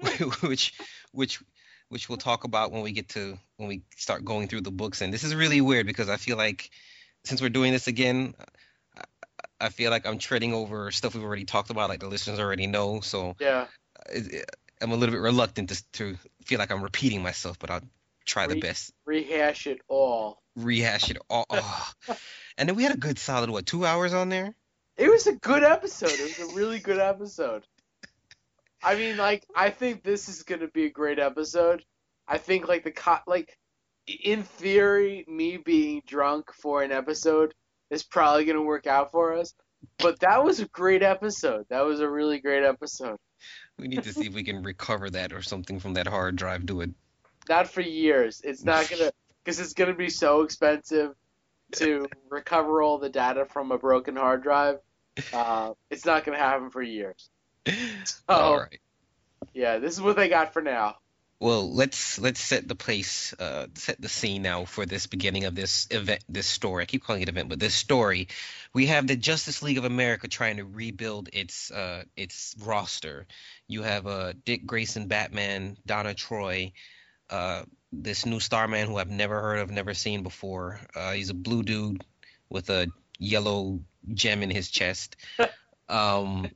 which 0.40 0.74
which 1.12 1.40
which 1.88 2.08
we'll 2.08 2.18
talk 2.18 2.44
about 2.44 2.72
when 2.72 2.82
we 2.82 2.92
get 2.92 3.08
to 3.10 3.38
when 3.56 3.68
we 3.68 3.82
start 3.96 4.24
going 4.24 4.48
through 4.48 4.62
the 4.62 4.70
books. 4.70 5.00
And 5.00 5.12
this 5.12 5.24
is 5.24 5.34
really 5.34 5.60
weird 5.60 5.86
because 5.86 6.08
I 6.08 6.16
feel 6.16 6.36
like 6.36 6.70
since 7.24 7.40
we're 7.40 7.48
doing 7.48 7.72
this 7.72 7.86
again, 7.86 8.34
I, 9.60 9.70
feel 9.70 9.90
like 9.90 10.06
I'm 10.06 10.18
treading 10.18 10.54
over 10.54 10.90
stuff 10.90 11.14
we've 11.14 11.24
already 11.24 11.44
talked 11.44 11.70
about, 11.70 11.88
like 11.88 12.00
the 12.00 12.08
listeners 12.08 12.38
already 12.38 12.66
know. 12.66 13.00
So 13.00 13.36
Yeah. 13.40 13.66
Uh, 14.14 14.20
I'm 14.80 14.92
a 14.92 14.96
little 14.96 15.12
bit 15.12 15.20
reluctant 15.20 15.70
to, 15.70 15.84
to 15.94 16.16
feel 16.44 16.58
like 16.58 16.70
I'm 16.70 16.82
repeating 16.82 17.22
myself, 17.22 17.58
but 17.58 17.70
I'll 17.70 17.82
try 18.24 18.46
the 18.46 18.60
best. 18.60 18.92
Rehash 19.06 19.66
it 19.66 19.80
all. 19.88 20.40
Rehash 20.54 21.10
it 21.10 21.18
all. 21.28 21.46
oh. 21.50 21.92
And 22.56 22.68
then 22.68 22.76
we 22.76 22.84
had 22.84 22.94
a 22.94 22.98
good 22.98 23.18
solid 23.18 23.50
what 23.50 23.66
two 23.66 23.84
hours 23.84 24.14
on 24.14 24.28
there. 24.28 24.54
It 24.96 25.08
was 25.08 25.26
a 25.26 25.32
good 25.32 25.64
episode. 25.64 26.12
It 26.12 26.38
was 26.38 26.50
a 26.50 26.56
really 26.56 26.78
good 26.78 26.98
episode. 26.98 27.64
I 28.82 28.94
mean, 28.94 29.16
like, 29.16 29.46
I 29.54 29.70
think 29.70 30.02
this 30.02 30.28
is 30.28 30.42
gonna 30.42 30.68
be 30.68 30.86
a 30.86 30.90
great 30.90 31.18
episode. 31.18 31.84
I 32.26 32.38
think 32.38 32.68
like 32.68 32.84
the 32.84 32.92
co- 32.92 33.18
like, 33.26 33.58
in 34.06 34.42
theory, 34.42 35.24
me 35.28 35.56
being 35.56 36.02
drunk 36.06 36.52
for 36.52 36.82
an 36.82 36.92
episode 36.92 37.54
is 37.90 38.02
probably 38.02 38.44
gonna 38.44 38.62
work 38.62 38.86
out 38.86 39.10
for 39.10 39.34
us. 39.34 39.54
But 39.98 40.20
that 40.20 40.44
was 40.44 40.60
a 40.60 40.68
great 40.68 41.02
episode. 41.02 41.66
That 41.70 41.84
was 41.84 42.00
a 42.00 42.08
really 42.08 42.40
great 42.40 42.64
episode. 42.64 43.18
We 43.78 43.88
need 43.88 44.02
to 44.02 44.12
see 44.12 44.26
if 44.26 44.34
we 44.34 44.42
can 44.42 44.62
recover 44.62 45.08
that 45.10 45.32
or 45.32 45.42
something 45.42 45.78
from 45.78 45.94
that 45.94 46.06
hard 46.06 46.36
drive. 46.36 46.66
Do 46.66 46.80
it. 46.80 46.90
Not 47.48 47.68
for 47.68 47.80
years. 47.80 48.40
It's 48.44 48.64
not 48.64 48.88
gonna 48.88 49.10
because 49.44 49.60
it's 49.60 49.72
gonna 49.72 49.94
be 49.94 50.10
so 50.10 50.42
expensive 50.42 51.14
to 51.72 52.06
recover 52.30 52.82
all 52.82 52.98
the 52.98 53.08
data 53.08 53.44
from 53.46 53.72
a 53.72 53.78
broken 53.78 54.16
hard 54.16 54.42
drive. 54.42 54.78
Uh, 55.32 55.72
it's 55.90 56.04
not 56.04 56.24
gonna 56.24 56.38
happen 56.38 56.70
for 56.70 56.82
years. 56.82 57.28
All 58.28 58.60
Oh. 58.60 58.66
Yeah, 59.54 59.78
this 59.78 59.94
is 59.94 60.00
what 60.00 60.16
they 60.16 60.28
got 60.28 60.52
for 60.52 60.62
now. 60.62 60.96
Well, 61.40 61.72
let's 61.72 62.18
let's 62.18 62.40
set 62.40 62.66
the 62.66 62.74
place, 62.74 63.32
uh, 63.38 63.68
set 63.74 64.00
the 64.00 64.08
scene 64.08 64.42
now 64.42 64.64
for 64.64 64.84
this 64.84 65.06
beginning 65.06 65.44
of 65.44 65.54
this 65.54 65.86
event, 65.92 66.24
this 66.28 66.48
story. 66.48 66.82
I 66.82 66.86
keep 66.86 67.04
calling 67.04 67.22
it 67.22 67.28
event, 67.28 67.48
but 67.48 67.60
this 67.60 67.76
story. 67.76 68.26
We 68.74 68.86
have 68.86 69.06
the 69.06 69.14
Justice 69.14 69.62
League 69.62 69.78
of 69.78 69.84
America 69.84 70.26
trying 70.26 70.56
to 70.56 70.64
rebuild 70.64 71.28
its 71.32 71.70
uh 71.70 72.02
its 72.16 72.56
roster. 72.60 73.28
You 73.68 73.82
have 73.82 74.08
uh 74.08 74.32
Dick 74.44 74.66
Grayson, 74.66 75.06
Batman, 75.06 75.76
Donna 75.86 76.12
Troy, 76.12 76.72
uh 77.30 77.62
this 77.92 78.26
new 78.26 78.40
Starman 78.40 78.88
who 78.88 78.96
I've 78.96 79.10
never 79.10 79.40
heard 79.40 79.60
of, 79.60 79.70
never 79.70 79.94
seen 79.94 80.24
before. 80.24 80.80
Uh, 80.94 81.12
he's 81.12 81.30
a 81.30 81.34
blue 81.34 81.62
dude 81.62 82.04
with 82.50 82.68
a 82.70 82.88
yellow 83.18 83.80
gem 84.12 84.42
in 84.42 84.50
his 84.50 84.70
chest. 84.70 85.16
Um, 85.90 86.50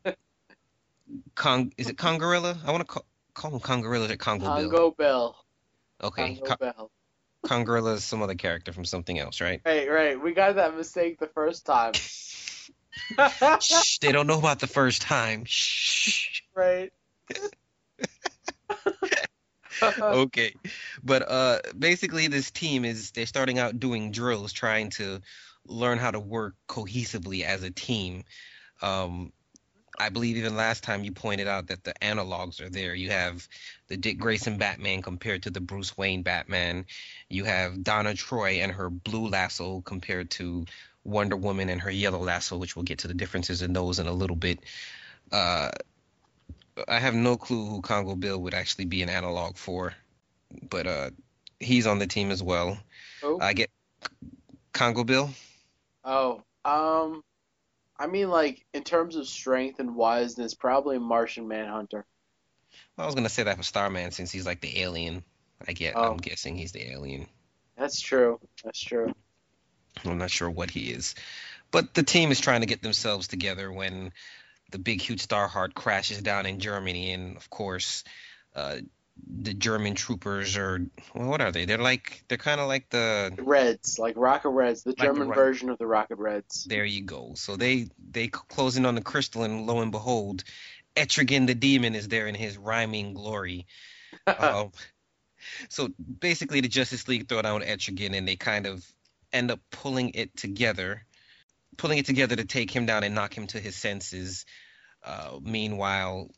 Kong, 1.35 1.73
is 1.77 1.89
it 1.89 1.97
Congorilla? 1.97 2.57
I 2.65 2.71
want 2.71 2.87
to 2.87 2.93
call, 2.93 3.05
call 3.35 3.53
him 3.53 3.61
Congorilla 3.61 4.11
or 4.11 4.17
Congo 4.17 4.47
Bill. 4.47 4.71
Congo 4.71 4.91
Bill. 4.91 5.37
Okay, 6.03 6.35
Congo 6.35 6.57
Con- 7.45 7.65
Bill. 7.65 7.89
Is 7.89 8.05
some 8.05 8.23
other 8.23 8.35
character 8.35 8.73
from 8.73 8.85
something 8.85 9.19
else, 9.19 9.41
right? 9.41 9.61
Right, 9.65 9.91
right. 9.91 10.23
We 10.23 10.33
got 10.33 10.57
that 10.57 10.77
mistake 10.77 11.19
the 11.19 11.27
first 11.29 11.67
time. 11.67 11.93
Shh, 13.61 13.99
they 13.99 14.13
don't 14.13 14.27
know 14.27 14.39
about 14.39 14.61
the 14.61 14.67
first 14.67 15.03
time. 15.03 15.45
Shh. 15.47 16.43
right. 16.55 16.93
Okay, 20.01 20.55
but 21.03 21.29
uh, 21.29 21.59
basically, 21.77 22.29
this 22.29 22.53
team 22.53 22.85
is 22.85 23.11
they're 23.11 23.27
starting 23.27 23.59
out 23.59 23.81
doing 23.81 24.13
drills, 24.13 24.53
trying 24.53 24.91
to 24.91 25.21
learn 25.67 25.99
how 25.99 26.13
to 26.13 26.21
work 26.21 26.55
cohesively 26.69 27.43
as 27.43 27.65
a 27.65 27.71
team. 27.71 28.23
Um, 28.81 29.33
I 29.99 30.09
believe 30.09 30.37
even 30.37 30.57
last 30.57 30.83
time 30.83 31.05
you 31.05 31.13
pointed 31.13 31.47
out 31.47 31.69
that 31.69 31.85
the 31.85 31.93
analogs 32.01 32.61
are 32.61 32.71
there. 32.71 32.95
You 32.95 33.11
have 33.11 33.47
the 33.89 33.97
Dick 33.97 34.19
Grayson 34.19 34.57
Batman 34.57 35.03
compared 35.03 35.43
to 35.43 35.51
the 35.51 35.61
Bruce 35.61 35.97
Wayne 35.97 36.23
Batman. 36.23 36.87
You 37.29 37.45
have 37.45 37.83
Donna 37.83 38.15
Troy 38.15 38.61
and 38.63 38.73
her 38.73 38.89
blue 38.89 39.29
lasso 39.29 39.83
compared 39.83 40.31
to 40.31 40.65
Wonder 41.05 41.37
Woman 41.37 41.69
and 41.69 41.81
her 41.81 41.91
yellow 41.91 42.21
lasso, 42.21 42.57
which 42.57 42.75
we'll 42.75 42.85
get 42.85 43.01
to 43.01 43.09
the 43.09 43.15
differences 43.15 43.63
in 43.63 43.73
those 43.73 43.99
in 43.99 44.07
a 44.07 44.13
little 44.13 44.37
bit. 44.37 44.61
Uh, 45.31 45.71
I 46.89 46.99
have 46.99 47.15
no 47.15 47.37
clue 47.37 47.67
who 47.67 47.83
Congo 47.83 48.15
Bill 48.15 48.41
would 48.41 48.55
actually 48.55 48.87
be 48.87 49.03
an 49.03 49.09
analog 49.09 49.57
for, 49.57 49.95
but 50.71 50.87
uh, 50.87 51.11
he's 51.61 51.87
on 51.87 51.99
the 51.99 52.07
team 52.07 52.31
as 52.31 52.43
well. 52.43 52.79
oh, 53.23 53.39
I 53.41 53.53
get 53.53 53.71
Congo 54.73 55.05
Bill. 55.05 55.31
oh, 56.05 56.43
um, 56.65 57.23
I 57.99 58.07
mean, 58.07 58.31
like 58.31 58.65
in 58.73 58.85
terms 58.85 59.17
of 59.17 59.27
strength 59.27 59.79
and 59.79 59.95
wiseness, 59.95 60.55
probably 60.55 60.99
Martian 60.99 61.49
Manhunter. 61.49 62.05
I 62.99 63.07
was 63.07 63.15
gonna 63.15 63.29
say 63.29 63.45
that 63.45 63.57
for 63.57 63.63
Starman 63.63 64.11
since 64.13 64.33
he's 64.33 64.47
like 64.47 64.61
the 64.61 64.81
alien. 64.81 65.25
I 65.67 65.73
get. 65.73 65.95
Oh. 65.97 66.11
I'm 66.11 66.17
guessing 66.17 66.57
he's 66.57 66.73
the 66.73 66.91
alien. 66.91 67.27
That's 67.77 68.01
true. 68.01 68.41
That's 68.65 68.81
true. 68.81 69.13
I'm 70.05 70.19
not 70.19 70.31
sure 70.31 70.51
what 70.51 70.71
he 70.71 70.91
is, 70.91 71.15
but 71.71 71.95
the 71.95 72.03
team 72.03 72.31
is 72.31 72.41
trying 72.41 72.63
to 72.63 72.67
get 72.67 72.83
themselves 72.83 73.29
together 73.29 73.71
when 73.71 74.13
the 74.71 74.79
big 74.79 75.01
huge 75.01 75.27
Starheart 75.27 75.75
crashes 75.75 76.21
down 76.23 76.47
in 76.47 76.59
Germany, 76.59 77.13
and 77.13 77.37
of 77.37 77.51
course, 77.51 78.05
uh, 78.57 78.79
the 79.17 79.55
German 79.55 79.95
troopers 79.95 80.57
or 80.57 80.87
well, 81.15 81.29
what 81.29 81.41
are 81.41 81.53
they? 81.53 81.65
They're 81.65 81.79
like 81.79 82.25
they're 82.29 82.39
kind 82.39 82.61
of 82.61 82.69
like 82.69 82.89
the 82.91 83.33
Reds, 83.39 83.99
like 83.99 84.15
Rocket 84.17 84.51
Reds, 84.51 84.83
the 84.83 84.91
the 84.93 85.03
German 85.03 85.29
Ro- 85.29 85.35
version 85.35 85.71
of 85.71 85.79
the 85.79 85.87
Rocket 85.87 86.17
Reds. 86.19 86.65
There 86.65 86.85
you 86.85 87.03
go. 87.03 87.33
So 87.35 87.57
they 87.57 87.89
they 88.11 88.29
close 88.29 88.77
in 88.77 88.87
on 88.87 88.95
the 88.95 89.03
crystal, 89.03 89.43
and 89.43 89.67
lo 89.67 89.81
and 89.81 89.93
behold, 89.93 90.45
Etrigan 90.97 91.47
the 91.47 91.55
demon 91.55 91.95
is 91.95 92.09
there 92.09 92.27
in 92.27 92.35
his 92.35 92.57
rhyming 92.57 93.15
glory. 93.15 93.67
Um, 94.39 94.71
so 95.69 95.89
basically, 96.21 96.61
the 96.61 96.69
Justice 96.69 97.09
League 97.09 97.29
throw 97.29 97.43
down 97.43 97.63
Etrigan, 97.63 98.17
and 98.17 98.27
they 98.27 98.37
kind 98.37 98.67
of 98.67 98.85
end 99.33 99.51
up 99.51 99.61
pulling 99.71 100.11
it 100.11 100.37
together, 100.37 101.05
pulling 101.77 101.99
it 101.99 102.07
together 102.07 102.37
to 102.37 102.45
take 102.45 102.71
him 102.71 102.87
down 102.87 103.05
and 103.05 103.15
knock 103.15 103.37
him 103.37 103.47
to 103.49 103.61
his 103.61 103.75
senses. 103.75 104.45
Uh, 105.05 105.39
meanwhile, 105.43 106.31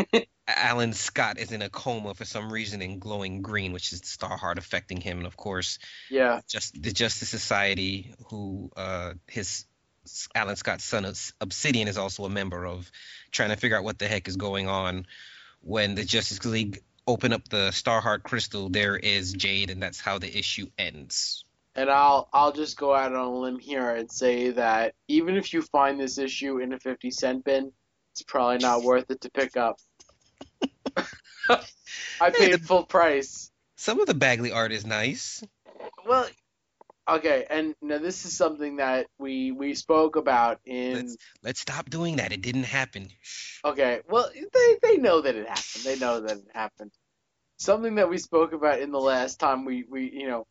Alan 0.48 0.92
Scott 0.92 1.38
is 1.38 1.52
in 1.52 1.62
a 1.62 1.68
coma 1.68 2.14
for 2.14 2.24
some 2.24 2.52
reason 2.52 2.80
in 2.80 2.98
glowing 2.98 3.42
green, 3.42 3.72
which 3.72 3.92
is 3.92 4.00
Starheart 4.02 4.58
affecting 4.58 5.00
him, 5.00 5.18
and 5.18 5.26
of 5.26 5.36
course, 5.36 5.78
yeah. 6.10 6.40
just 6.48 6.80
the 6.80 6.92
Justice 6.92 7.28
Society, 7.28 8.14
who 8.28 8.70
uh, 8.76 9.14
his 9.26 9.66
Alan 10.34 10.56
Scott's 10.56 10.84
son 10.84 11.12
Obsidian 11.40 11.88
is 11.88 11.98
also 11.98 12.24
a 12.24 12.30
member 12.30 12.64
of, 12.64 12.90
trying 13.32 13.50
to 13.50 13.56
figure 13.56 13.76
out 13.76 13.84
what 13.84 13.98
the 13.98 14.06
heck 14.06 14.28
is 14.28 14.36
going 14.36 14.68
on. 14.68 15.06
When 15.62 15.96
the 15.96 16.04
Justice 16.04 16.44
League 16.44 16.82
open 17.06 17.32
up 17.32 17.48
the 17.48 17.70
Starheart 17.70 18.22
crystal, 18.22 18.68
there 18.68 18.96
is 18.96 19.32
Jade, 19.32 19.70
and 19.70 19.82
that's 19.82 20.00
how 20.00 20.18
the 20.18 20.38
issue 20.38 20.66
ends. 20.78 21.44
And 21.74 21.90
I'll 21.90 22.28
I'll 22.32 22.52
just 22.52 22.78
go 22.78 22.94
out 22.94 23.12
on 23.12 23.18
a 23.18 23.38
limb 23.38 23.58
here 23.58 23.90
and 23.90 24.10
say 24.10 24.50
that 24.50 24.94
even 25.08 25.36
if 25.36 25.52
you 25.52 25.60
find 25.60 26.00
this 26.00 26.18
issue 26.18 26.58
in 26.58 26.72
a 26.72 26.78
50 26.78 27.10
cent 27.10 27.44
bin, 27.44 27.72
it's 28.16 28.22
probably 28.22 28.56
not 28.58 28.82
worth 28.82 29.10
it 29.10 29.20
to 29.20 29.30
pick 29.30 29.58
up. 29.58 29.78
I 31.50 31.60
Hey, 32.18 32.32
paid 32.32 32.52
the- 32.52 32.58
full 32.58 32.84
price. 32.84 33.50
Some 33.76 34.00
of 34.00 34.06
the 34.06 34.14
Bagley 34.14 34.52
art 34.52 34.72
is 34.72 34.86
nice. 34.86 35.44
Well, 36.06 36.26
okay, 37.06 37.44
and 37.50 37.74
now 37.82 37.98
this 37.98 38.24
is 38.24 38.34
something 38.34 38.76
that 38.76 39.06
we 39.18 39.52
we 39.52 39.74
spoke 39.74 40.16
about 40.16 40.60
in. 40.64 40.94
Let's 40.94 41.16
let's 41.42 41.60
stop 41.60 41.90
doing 41.90 42.16
that. 42.16 42.32
It 42.32 42.40
didn't 42.40 42.62
happen. 42.64 43.10
Okay, 43.66 44.00
well 44.08 44.30
they 44.32 44.78
they 44.82 44.96
know 44.96 45.20
that 45.20 45.34
it 45.34 45.46
happened. 45.46 45.84
They 45.84 45.98
know 45.98 46.20
that 46.22 46.38
it 46.38 46.46
happened. 46.54 46.92
Something 47.58 47.96
that 47.96 48.08
we 48.08 48.16
spoke 48.16 48.54
about 48.54 48.80
in 48.80 48.92
the 48.92 49.00
last 49.00 49.38
time 49.38 49.66
we 49.66 49.84
we 49.86 50.10
you 50.10 50.26
know, 50.28 50.46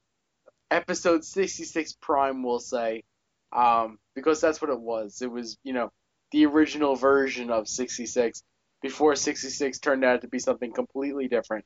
episode 0.69 1.25
66 1.25 1.93
Prime 1.99 2.43
we'll 2.43 2.59
say, 2.59 3.03
um 3.51 3.97
because 4.13 4.39
that's 4.39 4.61
what 4.61 4.69
it 4.69 4.79
was. 4.79 5.23
It 5.23 5.31
was 5.31 5.57
you 5.63 5.73
know 5.73 5.91
the 6.31 6.45
original 6.45 6.95
version 6.95 7.49
of 7.49 7.67
66 7.67 8.43
before 8.81 9.15
66 9.15 9.79
turned 9.79 10.03
out 10.03 10.21
to 10.21 10.27
be 10.27 10.39
something 10.39 10.71
completely 10.71 11.27
different. 11.27 11.65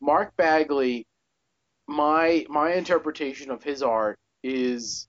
Mark 0.00 0.36
Bagley, 0.36 1.06
my 1.86 2.44
my 2.48 2.74
interpretation 2.74 3.50
of 3.50 3.62
his 3.62 3.82
art 3.82 4.18
is 4.42 5.08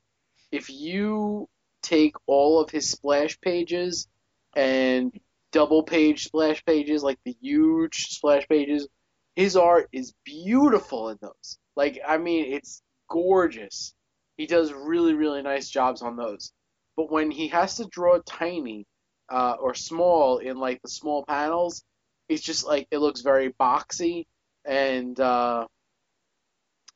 if 0.51 0.69
you 0.69 1.50
take 1.81 2.15
all 2.25 2.60
of 2.60 2.69
his 2.69 2.89
splash 2.89 3.39
pages 3.41 4.07
and 4.55 5.17
double 5.51 5.84
page 5.84 6.25
splash 6.25 6.63
pages, 6.65 7.03
like 7.03 7.19
the 7.24 7.36
huge 7.41 8.07
splash 8.07 8.48
pages, 8.48 8.88
his 9.36 9.55
art 9.55 9.89
is 9.91 10.13
beautiful 10.24 11.10
in 11.10 11.17
those. 11.22 11.60
Like, 11.75 12.00
I 12.05 12.17
mean, 12.17 12.53
it's 12.53 12.81
gorgeous. 13.10 13.93
He 14.38 14.48
does 14.48 14.74
really, 14.74 15.13
really 15.13 15.41
nice 15.41 15.69
jobs 15.69 16.01
on 16.01 16.15
those. 16.15 16.51
But 16.98 17.12
when 17.12 17.32
he 17.32 17.50
has 17.50 17.75
to 17.75 17.86
draw 17.86 18.20
tiny 18.25 18.86
uh, 19.30 19.56
or 19.60 19.75
small 19.75 20.39
in 20.39 20.58
like 20.58 20.82
the 20.82 20.89
small 20.89 21.24
panels, 21.24 21.84
it's 22.27 22.42
just 22.44 22.66
like 22.66 22.88
it 22.92 22.98
looks 22.98 23.22
very 23.22 23.54
boxy 23.54 24.25
and 24.66 25.18
uh, 25.20 25.68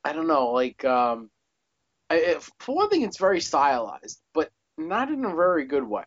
I 0.04 0.14
don't 0.14 0.28
know, 0.28 0.52
like 0.52 0.84
um, 0.84 1.30
I, 2.10 2.38
for 2.60 2.76
one 2.76 2.90
thing, 2.90 3.04
it's 3.04 3.20
very 3.20 3.40
stylized, 3.42 4.20
but 4.34 4.50
not 4.78 5.10
in 5.10 5.24
a 5.24 5.36
very 5.36 5.66
good 5.66 5.88
way. 5.88 6.04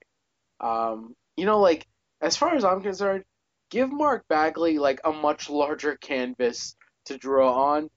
Um, 0.60 1.14
you 1.36 1.46
know, 1.46 1.60
like 1.60 1.86
as 2.20 2.36
far 2.36 2.54
as 2.54 2.64
I'm 2.64 2.82
concerned, 2.82 3.24
give 3.70 3.90
Mark 3.92 4.24
Bagley 4.28 4.78
like 4.78 5.00
a 5.04 5.12
much 5.12 5.48
larger 5.48 5.96
canvas 5.96 6.76
to 7.06 7.16
draw 7.16 7.74
on, 7.74 7.88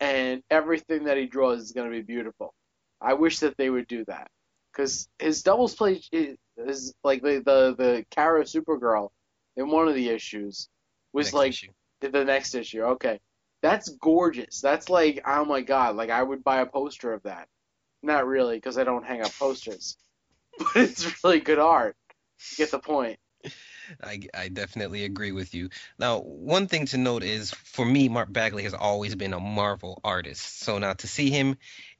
and 0.00 0.42
everything 0.50 1.04
that 1.04 1.16
he 1.16 1.26
draws 1.26 1.60
is 1.62 1.72
going 1.72 1.90
to 1.90 1.96
be 1.96 2.02
beautiful. 2.02 2.52
I 3.00 3.14
wish 3.14 3.38
that 3.40 3.56
they 3.56 3.70
would 3.70 3.86
do 3.86 4.04
that 4.06 4.28
because 4.74 5.08
his 5.18 5.42
doubles 5.42 5.74
play 5.74 6.00
is, 6.12 6.94
like 7.02 7.22
the 7.22 7.42
the 7.44 7.74
the 7.76 8.06
Kara 8.10 8.44
Supergirl 8.44 9.10
in 9.56 9.68
one 9.70 9.88
of 9.88 9.94
the 9.94 10.08
issues 10.08 10.68
was 11.12 11.26
Next 11.26 11.34
like 11.34 11.50
issue. 11.50 11.70
the 12.00 12.24
next 12.24 12.54
issue. 12.54 12.82
Okay, 12.82 13.20
that's 13.62 13.88
gorgeous. 13.88 14.60
That's 14.60 14.88
like 14.88 15.22
oh 15.26 15.44
my 15.44 15.60
god, 15.62 15.96
like 15.96 16.10
I 16.10 16.22
would 16.22 16.42
buy 16.44 16.60
a 16.60 16.66
poster 16.66 17.12
of 17.12 17.22
that. 17.22 17.48
Not 18.02 18.26
really 18.26 18.56
because 18.56 18.76
I 18.78 18.84
don't 18.84 19.04
hang 19.06 19.22
up 19.22 19.32
posters, 19.38 19.96
but 20.58 20.76
it's 20.76 21.24
really 21.24 21.40
good 21.40 21.58
art. 21.58 21.96
You 22.50 22.56
get 22.56 22.70
the 22.70 22.78
point. 22.78 23.18
I, 24.02 24.20
I 24.34 24.48
definitely 24.48 25.04
agree 25.04 25.32
with 25.32 25.54
you. 25.54 25.68
Now, 25.98 26.20
one 26.20 26.68
thing 26.68 26.86
to 26.86 26.96
note 26.96 27.22
is 27.22 27.50
for 27.50 27.84
me, 27.84 28.08
Mark 28.08 28.32
Bagley 28.32 28.62
has 28.62 28.72
always 28.72 29.14
been 29.14 29.34
a 29.34 29.40
Marvel 29.40 30.00
artist. 30.02 30.60
So 30.60 30.78
now 30.78 30.94
to 30.94 31.06
see 31.06 31.30
him 31.30 31.56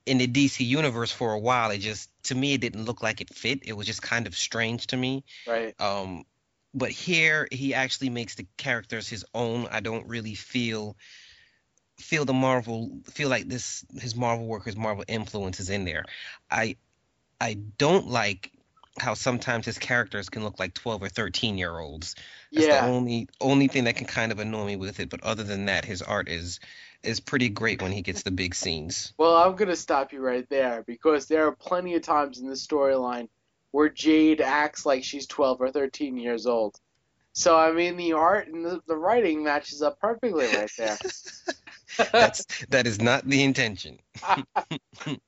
in 0.07 0.19
the 0.19 0.27
DC 0.27 0.65
universe 0.67 1.11
for 1.11 1.33
a 1.33 1.39
while, 1.39 1.71
it 1.71 1.79
just 1.79 2.11
to 2.25 2.35
me 2.35 2.55
it 2.55 2.61
didn't 2.61 2.85
look 2.85 3.03
like 3.03 3.21
it 3.21 3.33
fit. 3.33 3.61
It 3.65 3.73
was 3.75 3.87
just 3.87 4.03
kind 4.03 4.27
of 4.27 4.37
strange 4.37 4.87
to 4.89 4.97
me. 4.97 5.25
Right. 5.47 5.79
Um, 5.81 6.25
but 6.75 6.91
here 6.91 7.47
he 7.51 7.75
actually 7.75 8.11
makes 8.11 8.35
the 8.35 8.47
characters 8.57 9.09
his 9.09 9.25
own. 9.35 9.69
I 9.71 9.81
don't 9.81 10.09
really 10.09 10.35
feel 10.35 10.97
feel 11.99 12.25
the 12.25 12.33
Marvel 12.33 12.99
feel 13.05 13.29
like 13.29 13.49
this 13.49 13.85
his 14.01 14.17
Marvel 14.17 14.47
work, 14.47 14.65
his 14.65 14.77
Marvel 14.77 15.05
influence 15.07 15.61
is 15.61 15.71
in 15.71 15.85
there. 15.85 16.05
I 16.51 16.77
I 17.41 17.55
don't 17.55 18.09
like 18.09 18.51
how 18.99 19.15
sometimes 19.15 19.67
his 19.67 19.79
characters 19.79 20.29
can 20.29 20.45
look 20.45 20.61
like 20.61 20.75
12 20.75 21.03
or 21.03 21.09
13 21.09 21.59
year 21.59 21.77
olds. 21.79 22.15
That's 22.53 22.67
yeah. 22.67 22.81
the 22.83 22.93
only 22.93 23.29
only 23.41 23.69
thing 23.69 23.85
that 23.85 23.97
can 23.97 24.07
kind 24.07 24.33
of 24.33 24.39
annoy 24.39 24.67
me 24.67 24.77
with 24.77 25.01
it. 25.01 25.09
But 25.09 25.23
other 25.23 25.45
than 25.45 25.67
that, 25.67 25.85
his 25.85 26.03
art 26.03 26.29
is 26.29 26.61
is 27.07 27.21
pretty 27.21 27.49
great 27.49 27.83
when 27.83 27.93
he 27.93 28.03
gets 28.03 28.23
the 28.23 28.31
big 28.31 28.55
scenes. 28.55 29.13
Well, 29.19 29.37
I'm 29.37 29.57
gonna 29.57 29.77
stop 29.77 30.13
you 30.13 30.21
right 30.21 30.49
there 30.49 30.85
because 30.87 31.27
there 31.27 31.47
are 31.47 31.53
plenty 31.53 31.95
of 31.95 32.03
times 32.03 32.39
in 32.39 32.49
the 32.49 32.55
storyline 32.55 33.29
where 33.71 33.89
Jade 33.89 34.41
acts 34.41 34.87
like 34.87 35.05
she's 35.05 35.27
12 35.27 35.61
or 35.61 35.71
13 35.71 36.17
years 36.17 36.47
old. 36.47 36.79
So 37.33 37.59
I 37.59 37.73
mean, 37.73 37.97
the 37.97 38.13
art 38.13 38.49
and 38.49 38.65
the, 38.65 38.81
the 38.87 38.97
writing 38.97 39.43
matches 39.43 39.83
up 39.83 39.99
perfectly 40.01 40.47
right 40.47 40.71
there. 40.79 40.97
That's 42.13 42.45
that 42.71 42.87
is 42.87 43.01
not 43.01 43.27
the 43.27 43.43
intention. 43.43 43.99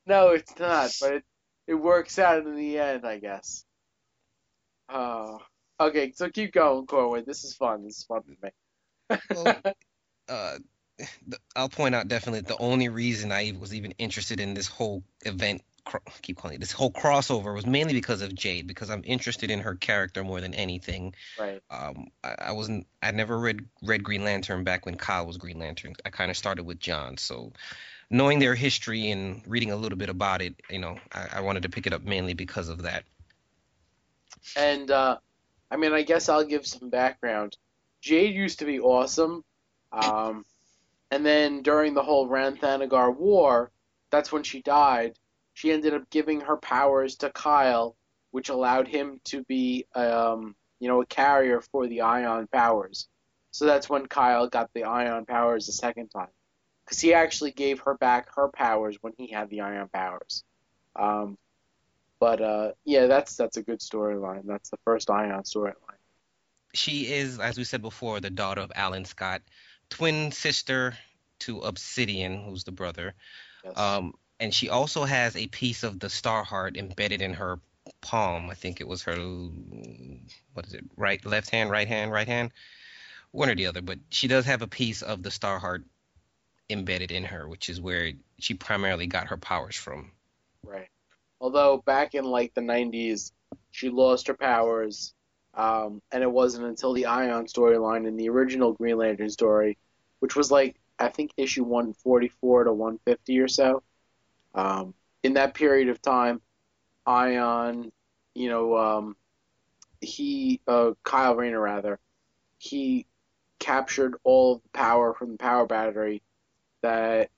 no, 0.07 0.31
it's 0.31 0.59
not, 0.59 0.91
but 1.01 1.13
it, 1.15 1.25
it 1.67 1.75
works 1.75 2.19
out 2.19 2.45
in 2.45 2.57
the 2.57 2.79
end, 2.79 3.07
I 3.07 3.19
guess. 3.19 3.65
Oh, 4.89 5.41
okay. 5.79 6.13
So 6.13 6.29
keep 6.29 6.53
going, 6.53 6.87
Corwin. 6.87 7.25
This 7.27 7.45
is 7.45 7.55
fun. 7.55 7.85
This 7.85 7.99
is 7.99 8.05
fun 8.05 8.23
for 8.23 8.47
me. 8.47 9.19
Well, 9.35 9.63
uh, 10.29 10.59
I'll 11.55 11.69
point 11.69 11.95
out 11.95 12.09
definitely 12.09 12.41
the 12.41 12.59
only 12.59 12.89
reason 12.89 13.33
I 13.33 13.53
was 13.59 13.75
even 13.75 13.93
interested 13.99 14.41
in 14.41 14.55
this 14.55 14.67
whole 14.67 15.03
event 15.25 15.63
keep 16.23 16.37
calling 16.37 16.57
it 16.57 16.61
this 16.61 16.73
whole 16.73 16.91
crossover, 16.91 17.55
was 17.55 17.67
mainly 17.67 17.93
because 17.93 18.23
of 18.23 18.35
Jade, 18.35 18.67
because 18.67 18.91
I'm 18.91 19.03
interested 19.05 19.51
in 19.51 19.61
her 19.61 19.75
character 19.75 20.25
more 20.25 20.41
than 20.41 20.55
anything. 20.55 21.15
right. 21.39 21.63
Um, 21.71 22.09
I, 22.25 22.35
I 22.47 22.53
wasn't, 22.53 22.87
I 23.03 23.11
never 23.13 23.39
read 23.39 23.65
read 23.83 24.03
Green 24.03 24.25
Lantern 24.25 24.65
back 24.65 24.87
when 24.87 24.97
Kyle 24.97 25.27
was 25.27 25.37
Green 25.37 25.59
Lantern. 25.59 25.95
I 26.05 26.11
kind 26.11 26.31
of 26.31 26.37
started 26.37 26.65
with 26.65 26.81
John, 26.81 27.17
so 27.17 27.53
knowing 28.11 28.39
their 28.39 28.55
history 28.55 29.11
and 29.11 29.43
reading 29.47 29.71
a 29.71 29.77
little 29.77 29.99
bit 29.99 30.09
about 30.09 30.43
it, 30.43 30.55
you 30.71 30.79
know, 30.79 30.97
I, 31.13 31.29
I 31.35 31.41
wanted 31.41 31.65
to 31.65 31.69
pick 31.69 31.87
it 31.87 31.93
up 31.93 32.03
mainly 32.03 32.35
because 32.35 32.69
of 32.69 32.83
that. 32.83 33.05
And 34.57 34.91
uh, 34.91 35.19
I 35.71 35.77
mean, 35.77 35.93
I 35.93 36.03
guess 36.03 36.29
I'll 36.29 36.45
give 36.45 36.67
some 36.67 36.89
background. 36.89 37.57
Jade 38.01 38.35
used 38.35 38.61
to 38.61 38.65
be 38.65 38.79
awesome, 38.79 39.45
um, 39.91 40.45
and 41.11 41.25
then 41.25 41.63
during 41.63 41.95
the 41.95 42.03
whole 42.03 42.29
Rann-Thanagar 42.29 43.17
War, 43.17 43.71
that's 44.11 44.33
when 44.33 44.43
she 44.43 44.63
died. 44.63 45.19
She 45.55 45.73
ended 45.73 45.95
up 45.95 46.11
giving 46.11 46.41
her 46.43 46.57
powers 46.57 47.17
to 47.17 47.31
Kyle, 47.31 47.97
which 48.31 48.49
allowed 48.49 48.89
him 48.89 49.21
to 49.25 49.43
be, 49.45 49.87
um, 49.95 50.55
you 50.81 50.89
know, 50.89 51.01
a 51.01 51.07
carrier 51.07 51.61
for 51.61 51.87
the 51.87 52.03
Ion 52.03 52.47
powers. 52.49 53.09
So 53.53 53.65
that's 53.65 53.89
when 53.89 54.07
Kyle 54.07 54.49
got 54.49 54.71
the 54.75 54.85
Ion 54.85 55.25
powers 55.25 55.67
the 55.67 55.73
second 55.73 56.09
time, 56.09 56.29
because 56.85 57.01
he 57.01 57.15
actually 57.15 57.53
gave 57.53 57.81
her 57.81 57.97
back 57.97 58.35
her 58.35 58.49
powers 58.49 58.99
when 59.01 59.15
he 59.17 59.31
had 59.33 59.49
the 59.49 59.63
Ion 59.63 59.89
powers. 59.89 60.45
Um, 60.95 61.39
but 62.21 62.41
uh, 62.43 62.73
yeah, 62.85 63.07
that's 63.07 63.37
that's 63.37 63.57
a 63.57 63.63
good 63.63 63.81
storyline. 63.81 64.43
That's 64.45 64.71
the 64.71 64.79
first 64.85 65.11
Ion 65.11 65.43
storyline. 65.45 65.75
She 66.75 67.11
is, 67.11 67.39
as 67.39 67.57
we 67.57 67.65
said 67.65 67.81
before, 67.81 68.21
the 68.21 68.29
daughter 68.29 68.61
of 68.61 68.71
Alan 68.75 69.07
Scott, 69.07 69.41
twin 69.91 70.33
sister 70.33 70.97
to 71.41 71.61
Obsidian, 71.61 72.45
who's 72.45 72.65
the 72.65 72.73
brother. 72.73 73.15
Yes. 73.65 73.77
Um, 73.79 74.15
and 74.39 74.53
she 74.53 74.69
also 74.69 75.05
has 75.05 75.37
a 75.37 75.47
piece 75.47 75.83
of 75.83 75.99
the 75.99 76.11
Star 76.11 76.45
Heart 76.45 76.77
embedded 76.77 77.23
in 77.23 77.35
her 77.35 77.59
palm. 78.01 78.51
I 78.51 78.55
think 78.55 78.81
it 78.81 78.89
was 78.89 79.03
her, 79.05 79.17
what 80.53 80.67
is 80.67 80.75
it, 80.75 80.85
right, 80.97 81.25
left 81.25 81.51
hand, 81.51 81.71
right 81.71 81.89
hand, 81.89 82.13
right 82.13 82.27
hand, 82.27 82.53
one 83.31 83.49
or 83.49 83.55
the 83.55 83.67
other. 83.67 83.81
But 83.81 83.99
she 84.11 84.29
does 84.29 84.45
have 84.47 84.63
a 84.63 84.67
piece 84.67 85.03
of 85.03 85.23
the 85.23 85.31
Star 85.31 85.59
Heart 85.59 85.85
embedded 86.69 87.13
in 87.13 87.25
her, 87.25 87.49
which 87.49 87.69
is 87.69 87.81
where 87.81 88.13
she 88.39 88.55
primarily 88.55 89.07
got 89.07 89.29
her 89.29 89.37
powers 89.37 89.77
from. 89.77 90.11
Right. 90.63 90.89
Although 91.41 91.79
back 91.79 92.15
in 92.15 92.25
like 92.25 92.55
the 92.55 92.61
90s, 92.61 93.33
she 93.71 93.91
lost 93.91 94.29
her 94.29 94.35
powers, 94.35 95.15
um, 95.57 96.03
and 96.13 96.23
it 96.23 96.31
wasn't 96.31 96.67
until 96.67 96.93
the 96.93 97.07
Ion 97.07 97.47
storyline 97.47 98.07
in 98.07 98.17
the 98.17 98.29
original 98.29 98.73
Green 98.73 98.99
Lantern 98.99 99.31
story, 99.31 99.79
which 100.21 100.37
was 100.37 100.51
like 100.51 100.77
I 100.99 101.09
think 101.09 101.33
issue 101.37 101.65
144 101.65 102.65
to 102.65 102.73
150 102.73 103.39
or 103.41 103.49
so. 103.49 103.83
Um, 104.55 104.95
in 105.23 105.35
that 105.35 105.55
period 105.55 105.89
of 105.89 106.01
time, 106.01 106.41
Ion, 107.07 107.91
you 108.35 108.49
know, 108.49 108.77
um, 108.77 109.17
he 110.01 110.61
uh, 110.67 110.93
Kyle 111.03 111.35
Rayner 111.35 111.61
rather, 111.61 111.99
he 112.59 113.07
captured 113.59 114.17
all 114.25 114.57
of 114.57 114.63
the 114.63 114.69
power 114.71 115.15
from 115.15 115.33
the 115.33 115.39
power 115.39 115.67
battery 115.67 116.23
that 116.83 117.31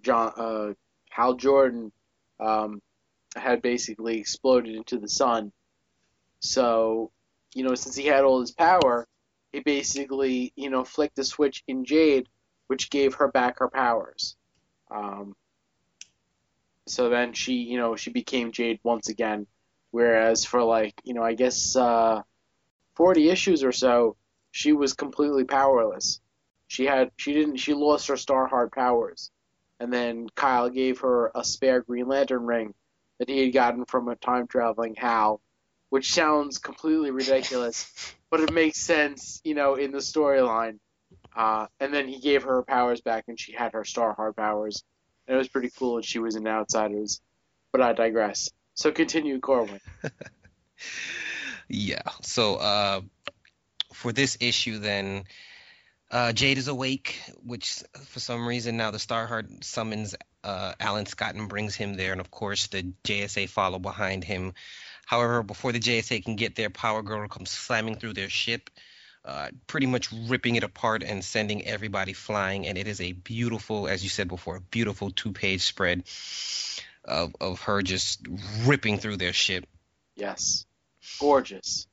John 0.00 0.32
uh, 0.36 0.72
Hal 1.10 1.34
Jordan 1.34 1.92
um, 2.40 2.82
had 3.34 3.62
basically 3.62 4.18
exploded 4.18 4.74
into 4.74 4.98
the 4.98 5.08
sun. 5.08 5.52
So, 6.40 7.10
you 7.54 7.64
know, 7.64 7.74
since 7.74 7.94
he 7.94 8.06
had 8.06 8.24
all 8.24 8.40
his 8.40 8.50
power, 8.50 9.06
he 9.52 9.60
basically, 9.60 10.52
you 10.56 10.70
know, 10.70 10.84
flicked 10.84 11.18
a 11.18 11.24
switch 11.24 11.62
in 11.68 11.84
Jade, 11.84 12.28
which 12.66 12.90
gave 12.90 13.14
her 13.14 13.28
back 13.28 13.58
her 13.58 13.68
powers. 13.68 14.36
Um, 14.90 15.36
so 16.86 17.08
then 17.08 17.32
she, 17.32 17.54
you 17.54 17.76
know, 17.76 17.96
she 17.96 18.10
became 18.10 18.52
Jade 18.52 18.80
once 18.82 19.08
again. 19.08 19.46
Whereas 19.90 20.44
for 20.44 20.62
like, 20.62 20.94
you 21.04 21.14
know, 21.14 21.22
I 21.22 21.34
guess 21.34 21.76
uh, 21.76 22.22
40 22.96 23.28
issues 23.28 23.62
or 23.62 23.72
so, 23.72 24.16
she 24.50 24.72
was 24.72 24.94
completely 24.94 25.44
powerless. 25.44 26.20
She 26.66 26.86
had, 26.86 27.10
she 27.16 27.34
didn't, 27.34 27.56
she 27.58 27.74
lost 27.74 28.08
her 28.08 28.14
Starheart 28.14 28.72
powers, 28.72 29.30
and 29.78 29.92
then 29.92 30.28
Kyle 30.34 30.70
gave 30.70 31.00
her 31.00 31.30
a 31.34 31.44
spare 31.44 31.82
Green 31.82 32.08
Lantern 32.08 32.46
ring 32.46 32.74
that 33.18 33.28
he 33.28 33.44
had 33.44 33.52
gotten 33.52 33.84
from 33.84 34.08
a 34.08 34.16
time 34.16 34.46
traveling 34.46 34.94
Hal, 34.94 35.42
which 35.92 36.10
sounds 36.10 36.56
completely 36.56 37.10
ridiculous, 37.10 38.14
but 38.30 38.40
it 38.40 38.50
makes 38.50 38.78
sense, 38.78 39.42
you 39.44 39.54
know, 39.54 39.74
in 39.74 39.92
the 39.92 39.98
storyline. 39.98 40.78
Uh, 41.36 41.66
and 41.80 41.92
then 41.92 42.08
he 42.08 42.18
gave 42.18 42.44
her 42.44 42.54
her 42.54 42.62
powers 42.62 43.02
back, 43.02 43.24
and 43.28 43.38
she 43.38 43.52
had 43.52 43.74
her 43.74 43.84
star 43.84 44.16
Starheart 44.16 44.34
powers, 44.34 44.84
and 45.28 45.34
it 45.34 45.38
was 45.38 45.48
pretty 45.48 45.68
cool. 45.78 45.96
And 45.96 46.04
she 46.04 46.18
was 46.18 46.34
in 46.34 46.46
Outsiders, 46.46 47.20
but 47.72 47.82
I 47.82 47.92
digress. 47.92 48.48
So 48.72 48.90
continue, 48.90 49.38
Corwin. 49.38 49.80
Yeah. 51.68 52.02
So 52.20 52.56
uh, 52.56 53.00
for 53.94 54.12
this 54.12 54.36
issue, 54.40 54.78
then 54.78 55.24
uh, 56.10 56.32
Jade 56.32 56.58
is 56.58 56.68
awake, 56.68 57.18
which 57.42 57.82
for 58.06 58.20
some 58.20 58.46
reason 58.46 58.76
now 58.76 58.90
the 58.90 58.98
Starheart 58.98 59.64
summons 59.64 60.14
uh, 60.44 60.74
Alan 60.78 61.06
Scott 61.06 61.34
and 61.34 61.48
brings 61.48 61.74
him 61.74 61.94
there, 61.94 62.12
and 62.12 62.20
of 62.20 62.30
course 62.30 62.66
the 62.66 62.92
JSA 63.04 63.48
follow 63.48 63.78
behind 63.78 64.22
him. 64.22 64.52
However, 65.06 65.42
before 65.42 65.72
the 65.72 65.80
JSA 65.80 66.24
can 66.24 66.36
get 66.36 66.56
there, 66.56 66.70
Power 66.70 67.02
Girl 67.02 67.28
comes 67.28 67.50
slamming 67.50 67.96
through 67.96 68.14
their 68.14 68.28
ship, 68.28 68.70
uh, 69.24 69.48
pretty 69.66 69.86
much 69.86 70.10
ripping 70.12 70.56
it 70.56 70.64
apart 70.64 71.02
and 71.02 71.24
sending 71.24 71.66
everybody 71.66 72.12
flying. 72.12 72.66
And 72.66 72.78
it 72.78 72.86
is 72.86 73.00
a 73.00 73.12
beautiful, 73.12 73.88
as 73.88 74.02
you 74.02 74.08
said 74.08 74.28
before, 74.28 74.56
a 74.56 74.60
beautiful 74.60 75.10
two-page 75.10 75.62
spread 75.62 76.04
of 77.04 77.34
of 77.40 77.60
her 77.62 77.82
just 77.82 78.20
ripping 78.64 78.98
through 78.98 79.16
their 79.16 79.32
ship. 79.32 79.66
Yes, 80.14 80.66
gorgeous. 81.20 81.86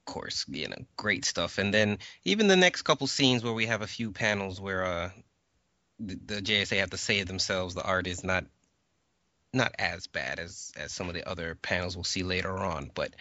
Of 0.00 0.12
course, 0.12 0.44
you 0.48 0.68
know, 0.68 0.84
great 0.96 1.24
stuff. 1.24 1.58
And 1.58 1.72
then 1.72 1.98
even 2.24 2.48
the 2.48 2.56
next 2.56 2.82
couple 2.82 3.06
scenes 3.06 3.44
where 3.44 3.52
we 3.52 3.66
have 3.66 3.82
a 3.82 3.86
few 3.86 4.10
panels 4.10 4.60
where 4.60 4.84
uh 4.84 5.10
the, 6.00 6.18
the 6.26 6.42
JSA 6.42 6.78
have 6.80 6.90
to 6.90 6.98
save 6.98 7.26
themselves, 7.26 7.74
the 7.74 7.84
art 7.84 8.06
is 8.08 8.24
not 8.24 8.44
not 9.52 9.74
as 9.78 10.06
bad 10.06 10.38
as 10.38 10.72
as 10.76 10.92
some 10.92 11.08
of 11.08 11.14
the 11.14 11.28
other 11.28 11.54
panels 11.54 11.96
we'll 11.96 12.04
see 12.04 12.22
later 12.22 12.56
on, 12.56 12.90
but 12.94 13.14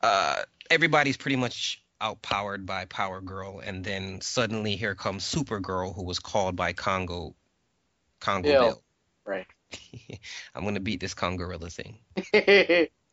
uh 0.00 0.42
everybody's 0.70 1.16
pretty 1.16 1.36
much 1.36 1.82
outpowered 2.00 2.66
by 2.66 2.84
Power 2.84 3.20
Girl, 3.20 3.60
and 3.60 3.84
then 3.84 4.20
suddenly 4.20 4.76
here 4.76 4.94
comes 4.94 5.24
Supergirl, 5.24 5.94
who 5.94 6.04
was 6.04 6.18
called 6.18 6.56
by 6.56 6.72
Congo, 6.72 7.34
Congo 8.20 8.48
Bill. 8.48 8.62
Bill. 8.62 8.82
Right. 9.24 9.46
I'm 10.54 10.64
gonna 10.64 10.80
beat 10.80 11.00
this 11.00 11.14
Congorilla 11.14 11.70
thing. 11.72 12.88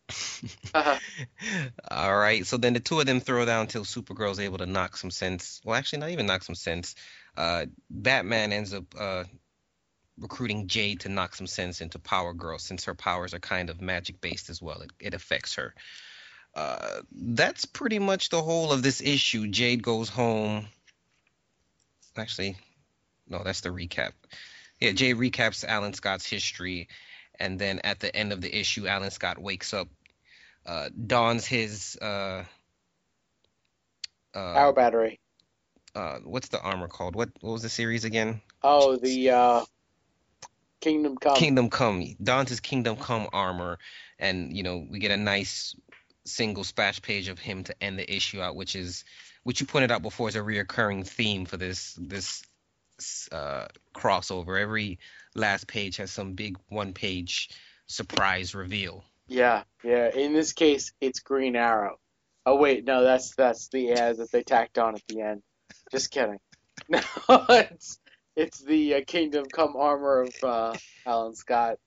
Uh, 0.73 0.97
All 1.91 2.17
right, 2.17 2.45
so 2.45 2.57
then 2.57 2.73
the 2.73 2.79
two 2.79 2.99
of 2.99 3.05
them 3.05 3.19
throw 3.19 3.45
down 3.45 3.67
till 3.67 3.85
Supergirl's 3.85 4.39
able 4.39 4.57
to 4.59 4.65
knock 4.65 4.97
some 4.97 5.11
sense. 5.11 5.61
Well, 5.63 5.75
actually, 5.75 5.99
not 5.99 6.09
even 6.09 6.25
knock 6.25 6.43
some 6.43 6.55
sense. 6.55 6.95
Uh, 7.37 7.65
Batman 7.89 8.51
ends 8.51 8.73
up 8.73 8.85
uh, 8.97 9.23
recruiting 10.21 10.67
Jade 10.67 11.01
to 11.01 11.09
knock 11.09 11.35
some 11.35 11.47
sense 11.47 11.81
into 11.81 11.99
Power 11.99 12.33
Girl 12.33 12.59
since 12.59 12.85
her 12.85 12.93
powers 12.95 13.33
are 13.33 13.39
kind 13.39 13.69
of 13.69 13.81
magic 13.81 14.21
based 14.21 14.49
as 14.49 14.61
well. 14.61 14.81
It, 14.81 14.91
it 14.99 15.13
affects 15.13 15.55
her. 15.55 15.73
Uh, 16.53 17.01
that's 17.11 17.65
pretty 17.65 17.99
much 17.99 18.29
the 18.29 18.41
whole 18.41 18.71
of 18.71 18.83
this 18.83 19.01
issue. 19.01 19.47
Jade 19.47 19.81
goes 19.83 20.09
home. 20.09 20.67
Actually, 22.17 22.57
no, 23.27 23.41
that's 23.43 23.61
the 23.61 23.69
recap. 23.69 24.11
Yeah, 24.79 24.91
Jade 24.91 25.15
recaps 25.15 25.63
Alan 25.63 25.93
Scott's 25.93 26.29
history, 26.29 26.89
and 27.39 27.57
then 27.57 27.79
at 27.83 27.99
the 27.99 28.13
end 28.15 28.33
of 28.33 28.41
the 28.41 28.53
issue, 28.53 28.87
Alan 28.87 29.11
Scott 29.11 29.39
wakes 29.39 29.73
up, 29.73 29.87
uh, 30.65 30.89
dons 31.07 31.45
his 31.45 31.97
uh, 32.01 32.43
uh, 34.33 34.53
Power 34.53 34.73
battery. 34.73 35.19
uh, 35.95 36.19
what's 36.23 36.49
the 36.49 36.59
armor 36.61 36.87
called? 36.87 37.15
What 37.15 37.29
what 37.41 37.53
was 37.53 37.61
the 37.61 37.69
series 37.69 38.05
again? 38.05 38.41
Oh, 38.61 38.97
the 38.97 39.29
uh, 39.29 39.65
Kingdom 40.81 41.17
Come. 41.17 41.35
Kingdom 41.35 41.69
Come. 41.69 42.01
His 42.47 42.59
Kingdom 42.59 42.97
Come 42.97 43.27
armor, 43.31 43.79
and 44.19 44.55
you 44.55 44.63
know 44.63 44.85
we 44.89 44.99
get 44.99 45.11
a 45.11 45.17
nice 45.17 45.75
single 46.25 46.63
splash 46.63 47.01
page 47.01 47.27
of 47.27 47.39
him 47.39 47.63
to 47.63 47.83
end 47.83 47.97
the 47.97 48.13
issue 48.13 48.41
out, 48.41 48.55
which 48.55 48.75
is 48.75 49.05
which 49.43 49.61
you 49.61 49.67
pointed 49.67 49.91
out 49.91 50.01
before 50.01 50.29
is 50.29 50.35
a 50.35 50.39
reoccurring 50.39 51.07
theme 51.07 51.45
for 51.45 51.57
this 51.57 51.93
this 51.99 52.43
uh, 53.31 53.67
crossover. 53.95 54.59
Every 54.59 54.99
last 55.35 55.67
page 55.67 55.97
has 55.97 56.11
some 56.11 56.33
big 56.33 56.57
one 56.69 56.93
page 56.93 57.49
surprise 57.87 58.53
reveal. 58.53 59.03
Yeah, 59.27 59.63
yeah. 59.83 60.09
In 60.13 60.33
this 60.33 60.53
case, 60.53 60.93
it's 60.99 61.19
Green 61.19 61.55
Arrow. 61.55 61.97
Oh 62.45 62.55
wait, 62.55 62.85
no, 62.85 63.03
that's 63.03 63.35
that's 63.35 63.69
the 63.69 63.93
ad 63.93 64.17
that 64.17 64.31
they 64.31 64.43
tacked 64.43 64.77
on 64.77 64.95
at 64.95 65.03
the 65.07 65.21
end. 65.21 65.43
Just 65.91 66.11
kidding. 66.11 66.39
No, 66.89 66.99
it's 67.49 67.99
it's 68.35 68.59
the 68.59 68.95
uh, 68.95 69.01
Kingdom 69.05 69.45
Come 69.51 69.75
armor 69.75 70.21
of 70.21 70.33
uh, 70.43 70.77
Alan 71.05 71.35
Scott. 71.35 71.77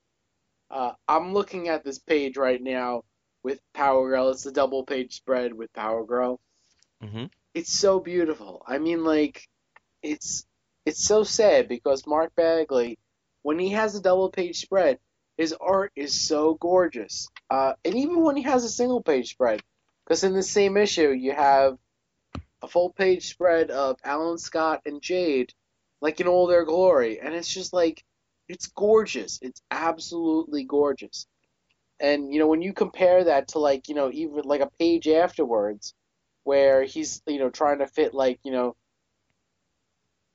Uh, 0.70 0.92
I'm 1.08 1.32
looking 1.32 1.68
at 1.68 1.84
this 1.84 1.98
page 1.98 2.36
right 2.36 2.60
now 2.62 3.04
with 3.42 3.60
Power 3.74 4.08
Girl. 4.08 4.30
It's 4.30 4.46
a 4.46 4.52
double 4.52 4.84
page 4.84 5.14
spread 5.14 5.52
with 5.52 5.72
Power 5.72 6.04
Girl. 6.04 6.40
hmm 7.02 7.26
It's 7.54 7.78
so 7.78 8.00
beautiful. 8.00 8.62
I 8.66 8.78
mean, 8.78 9.04
like, 9.04 9.48
it's 10.02 10.46
it's 10.86 11.04
so 11.04 11.24
sad 11.24 11.68
because 11.68 12.06
Mark 12.06 12.34
Bagley, 12.34 12.98
when 13.42 13.58
he 13.58 13.70
has 13.70 13.94
a 13.94 14.02
double 14.02 14.30
page 14.30 14.58
spread, 14.60 14.98
his 15.36 15.54
art 15.60 15.92
is 15.96 16.26
so 16.26 16.54
gorgeous. 16.54 17.28
Uh, 17.50 17.74
and 17.84 17.94
even 17.94 18.22
when 18.22 18.36
he 18.36 18.42
has 18.42 18.64
a 18.64 18.68
single 18.68 19.02
page 19.02 19.30
spread, 19.30 19.62
because 20.04 20.24
in 20.24 20.34
the 20.34 20.42
same 20.42 20.76
issue 20.76 21.10
you 21.10 21.32
have 21.32 21.78
a 22.62 22.68
full 22.68 22.90
page 22.90 23.28
spread 23.28 23.70
of 23.70 23.98
Alan 24.04 24.38
Scott 24.38 24.82
and 24.86 25.00
Jade, 25.02 25.52
like 26.04 26.20
in 26.20 26.28
all 26.28 26.46
their 26.46 26.66
glory, 26.66 27.18
and 27.18 27.34
it's 27.34 27.52
just 27.52 27.72
like 27.72 28.04
it's 28.46 28.66
gorgeous. 28.66 29.38
It's 29.40 29.62
absolutely 29.70 30.64
gorgeous. 30.64 31.26
And 31.98 32.30
you 32.30 32.38
know 32.38 32.46
when 32.46 32.60
you 32.60 32.74
compare 32.74 33.24
that 33.24 33.48
to 33.48 33.58
like 33.58 33.88
you 33.88 33.94
know 33.94 34.10
even 34.12 34.42
like 34.44 34.60
a 34.60 34.70
page 34.78 35.08
afterwards, 35.08 35.94
where 36.42 36.84
he's 36.84 37.22
you 37.26 37.38
know 37.38 37.48
trying 37.48 37.78
to 37.78 37.86
fit 37.86 38.12
like 38.12 38.38
you 38.44 38.52
know 38.52 38.76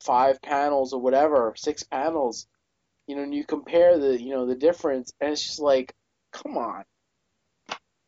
five 0.01 0.41
panels 0.41 0.91
or 0.91 1.01
whatever, 1.01 1.53
six 1.55 1.83
panels, 1.83 2.47
you 3.05 3.15
know, 3.15 3.21
and 3.21 3.35
you 3.35 3.45
compare 3.45 3.99
the 3.99 4.19
you 4.19 4.31
know 4.31 4.47
the 4.47 4.55
difference, 4.55 5.13
and 5.21 5.33
it's 5.33 5.45
just 5.45 5.59
like, 5.59 5.93
come 6.33 6.57
on, 6.57 6.83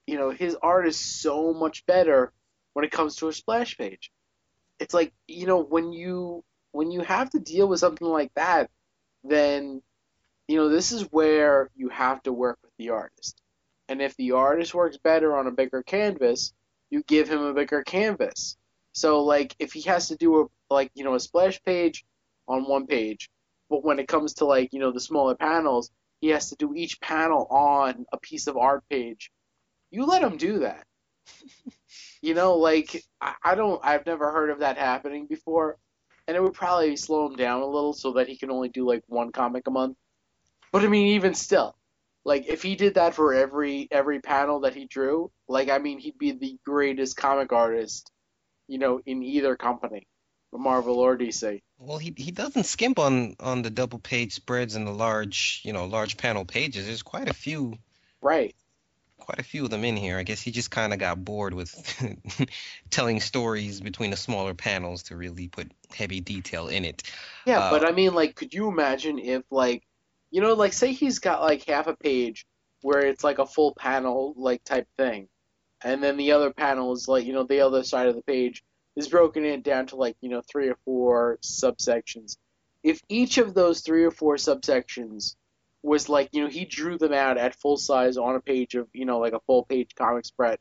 you 0.08 0.18
know, 0.18 0.32
his 0.32 0.58
art 0.64 0.88
is 0.88 0.98
so 0.98 1.54
much 1.54 1.86
better 1.86 2.34
when 2.74 2.86
it 2.86 2.92
comes 2.92 3.18
to 3.18 3.28
a 3.28 3.34
splash 3.34 3.78
page. 3.78 4.12
It's 4.80 4.96
like 4.96 5.14
you 5.28 5.46
know 5.46 5.62
when 5.62 5.94
you 5.94 6.44
when 6.72 6.92
you 6.92 7.02
have 7.02 7.30
to 7.32 7.40
deal 7.40 7.68
with 7.68 7.80
something 7.80 8.08
like 8.08 8.34
that, 8.36 8.70
then 9.24 9.82
you 10.48 10.58
know 10.58 10.70
this 10.70 10.92
is 10.92 11.04
where 11.12 11.70
you 11.76 11.90
have 11.90 12.22
to 12.24 12.34
work 12.34 12.58
with 12.64 12.74
the 12.78 12.90
artist. 12.90 13.42
And 13.88 14.02
if 14.02 14.16
the 14.16 14.32
artist 14.32 14.74
works 14.74 14.98
better 14.98 15.36
on 15.38 15.48
a 15.48 15.52
bigger 15.52 15.84
canvas, 15.84 16.54
you 16.90 17.04
give 17.04 17.30
him 17.30 17.42
a 17.42 17.54
bigger 17.54 17.84
canvas. 17.84 18.58
So 18.94 19.24
like 19.24 19.56
if 19.60 19.74
he 19.74 19.82
has 19.84 20.08
to 20.10 20.16
do 20.16 20.42
a 20.42 20.46
like 20.70 20.92
you 20.94 21.04
know 21.04 21.16
a 21.16 21.20
splash 21.20 21.62
page 21.64 22.06
on 22.48 22.68
one 22.68 22.88
page, 22.88 23.30
but 23.70 23.84
when 23.84 24.00
it 24.00 24.08
comes 24.08 24.36
to 24.36 24.46
like 24.46 24.74
you 24.74 24.80
know 24.80 24.92
the 24.92 25.00
smaller 25.00 25.36
panels, 25.36 25.92
he 26.20 26.30
has 26.30 26.50
to 26.50 26.56
do 26.56 26.74
each 26.76 27.00
panel 27.02 27.48
on 27.50 28.06
a 28.12 28.18
piece 28.18 28.48
of 28.48 28.58
art 28.58 28.84
page. 28.90 29.32
You 29.90 30.06
let 30.06 30.24
him 30.24 30.38
do 30.38 30.60
that. 30.60 30.86
you 32.22 32.34
know, 32.34 32.56
like 32.56 33.04
I, 33.20 33.36
I 33.44 33.56
don't 33.56 33.80
I've 33.84 34.06
never 34.06 34.32
heard 34.32 34.50
of 34.50 34.60
that 34.60 34.78
happening 34.78 35.28
before, 35.28 35.78
and 36.32 36.38
it 36.38 36.42
would 36.42 36.54
probably 36.54 36.96
slow 36.96 37.28
him 37.28 37.36
down 37.36 37.62
a 37.62 37.66
little 37.66 37.92
so 37.92 38.14
that 38.14 38.30
he 38.30 38.38
can 38.38 38.50
only 38.52 38.70
do 38.70 38.88
like 38.88 39.04
one 39.08 39.34
comic 39.34 39.68
a 39.68 39.72
month. 39.72 39.98
But 40.72 40.82
I 40.84 40.88
mean, 40.88 41.08
even 41.08 41.34
still, 41.34 41.76
like 42.24 42.48
if 42.48 42.64
he 42.64 42.78
did 42.78 42.94
that 42.94 43.16
for 43.16 43.34
every 43.34 43.90
every 43.92 44.22
panel 44.22 44.62
that 44.62 44.74
he 44.74 44.86
drew, 44.86 45.30
like 45.50 45.70
I 45.70 45.80
mean, 45.80 46.00
he'd 46.00 46.18
be 46.18 46.32
the 46.32 46.58
greatest 46.66 47.18
comic 47.18 47.52
artist, 47.52 48.10
you 48.70 48.80
know, 48.80 49.02
in 49.06 49.22
either 49.24 49.58
company, 49.58 50.08
Marvel 50.54 51.00
or 51.00 51.18
DC. 51.18 51.62
Well, 51.78 51.98
he 51.98 52.14
he 52.16 52.32
doesn't 52.32 52.64
skimp 52.64 52.98
on 52.98 53.36
on 53.42 53.62
the 53.62 53.70
double 53.70 54.00
page 54.00 54.32
spreads 54.32 54.76
and 54.76 54.88
the 54.88 54.92
large 54.92 55.60
you 55.66 55.74
know 55.74 55.84
large 55.84 56.16
panel 56.16 56.46
pages. 56.46 56.86
There's 56.86 57.04
quite 57.04 57.28
a 57.28 57.34
few 57.34 57.78
Right. 58.22 58.56
Quite 59.32 59.40
a 59.40 59.48
few 59.48 59.64
of 59.64 59.70
them 59.70 59.86
in 59.86 59.96
here. 59.96 60.18
I 60.18 60.24
guess 60.24 60.42
he 60.42 60.52
just 60.52 60.72
kind 60.72 60.92
of 60.92 61.00
got 61.00 61.24
bored 61.24 61.54
with 61.54 61.74
telling 62.90 63.22
stories 63.22 63.80
between 63.80 64.12
the 64.12 64.18
smaller 64.18 64.54
panels 64.54 65.04
to 65.04 65.16
really 65.16 65.48
put 65.48 65.72
heavy 65.96 66.20
detail 66.20 66.68
in 66.68 66.84
it. 66.84 67.04
Yeah, 67.46 67.60
Uh, 67.60 67.72
but 67.72 67.88
I 67.88 67.94
mean, 67.94 68.14
like, 68.14 68.36
could 68.36 68.54
you 68.54 68.68
imagine 68.68 69.20
if, 69.20 69.44
like, 69.50 69.84
you 70.32 70.42
know, 70.42 70.54
like, 70.54 70.74
say 70.74 70.92
he's 70.92 71.20
got 71.20 71.42
like 71.42 71.64
half 71.66 71.88
a 71.88 71.96
page 71.96 72.46
where 72.82 73.00
it's 73.06 73.24
like 73.24 73.40
a 73.40 73.46
full 73.46 73.74
panel, 73.74 74.34
like, 74.36 74.66
type 74.66 74.88
thing, 74.98 75.30
and 75.82 76.04
then 76.04 76.18
the 76.18 76.34
other 76.34 76.52
panel 76.52 76.92
is 76.92 77.08
like, 77.08 77.26
you 77.26 77.32
know, 77.32 77.44
the 77.44 77.62
other 77.62 77.84
side 77.84 78.08
of 78.08 78.16
the 78.16 78.24
page 78.24 78.62
is 78.98 79.08
broken 79.08 79.46
in 79.46 79.62
down 79.62 79.88
to 79.88 79.96
like, 79.96 80.18
you 80.20 80.28
know, 80.28 80.42
three 80.52 80.68
or 80.68 80.78
four 80.84 81.38
subsections. 81.42 82.36
If 82.84 83.00
each 83.08 83.38
of 83.38 83.54
those 83.54 83.80
three 83.80 84.04
or 84.04 84.12
four 84.12 84.36
subsections 84.36 85.36
was 85.84 86.10
like, 86.10 86.30
you 86.32 86.44
know, 86.44 86.50
he 86.50 86.66
drew 86.66 86.98
them 86.98 87.14
out 87.14 87.38
at 87.38 87.56
full 87.56 87.78
size 87.78 88.18
on 88.18 88.36
a 88.36 88.42
page 88.42 88.76
of, 88.76 88.88
you 88.94 89.06
know, 89.06 89.20
like 89.20 89.34
a 89.34 89.40
full 89.42 89.64
page 89.64 89.96
comic 89.96 90.26
spread, 90.26 90.60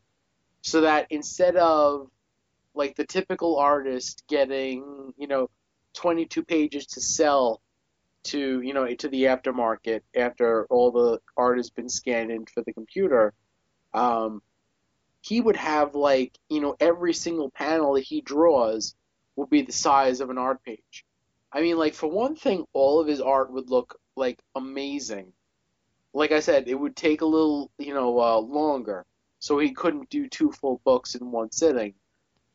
so 0.62 0.82
that 0.82 1.06
instead 1.10 1.56
of 1.56 2.10
like 2.74 2.96
the 2.96 3.06
typical 3.06 3.58
artist 3.58 4.22
getting, 4.28 5.12
you 5.16 5.26
know, 5.26 5.50
22 5.94 6.42
pages 6.44 6.86
to 6.86 7.00
sell 7.00 7.60
to 8.22 8.60
you 8.60 8.74
know 8.74 8.86
to 8.94 9.08
the 9.08 9.24
aftermarket 9.24 10.02
after 10.14 10.66
all 10.66 10.90
the 10.90 11.18
art 11.38 11.56
has 11.56 11.70
been 11.70 11.88
scanned 11.88 12.30
in 12.30 12.44
for 12.44 12.62
the 12.62 12.72
computer 12.74 13.32
um, 13.94 14.42
he 15.22 15.40
would 15.40 15.56
have 15.56 15.94
like 15.94 16.38
you 16.48 16.60
know 16.60 16.76
every 16.80 17.12
single 17.12 17.50
panel 17.50 17.94
that 17.94 18.04
he 18.04 18.20
draws 18.20 18.94
will 19.36 19.46
be 19.46 19.62
the 19.62 19.72
size 19.72 20.20
of 20.20 20.30
an 20.30 20.38
art 20.38 20.62
page. 20.64 21.04
I 21.52 21.60
mean 21.60 21.76
like 21.76 21.94
for 21.94 22.08
one 22.08 22.36
thing 22.36 22.64
all 22.72 23.00
of 23.00 23.06
his 23.06 23.20
art 23.20 23.52
would 23.52 23.70
look 23.70 23.98
like 24.16 24.38
amazing 24.54 25.32
like 26.12 26.32
i 26.32 26.40
said 26.40 26.68
it 26.68 26.74
would 26.74 26.96
take 26.96 27.20
a 27.20 27.26
little 27.26 27.70
you 27.78 27.94
know 27.94 28.18
uh, 28.20 28.38
longer 28.38 29.04
so 29.38 29.58
he 29.58 29.72
couldn't 29.72 30.10
do 30.10 30.28
two 30.28 30.50
full 30.52 30.80
books 30.84 31.14
in 31.14 31.30
one 31.30 31.50
sitting 31.50 31.94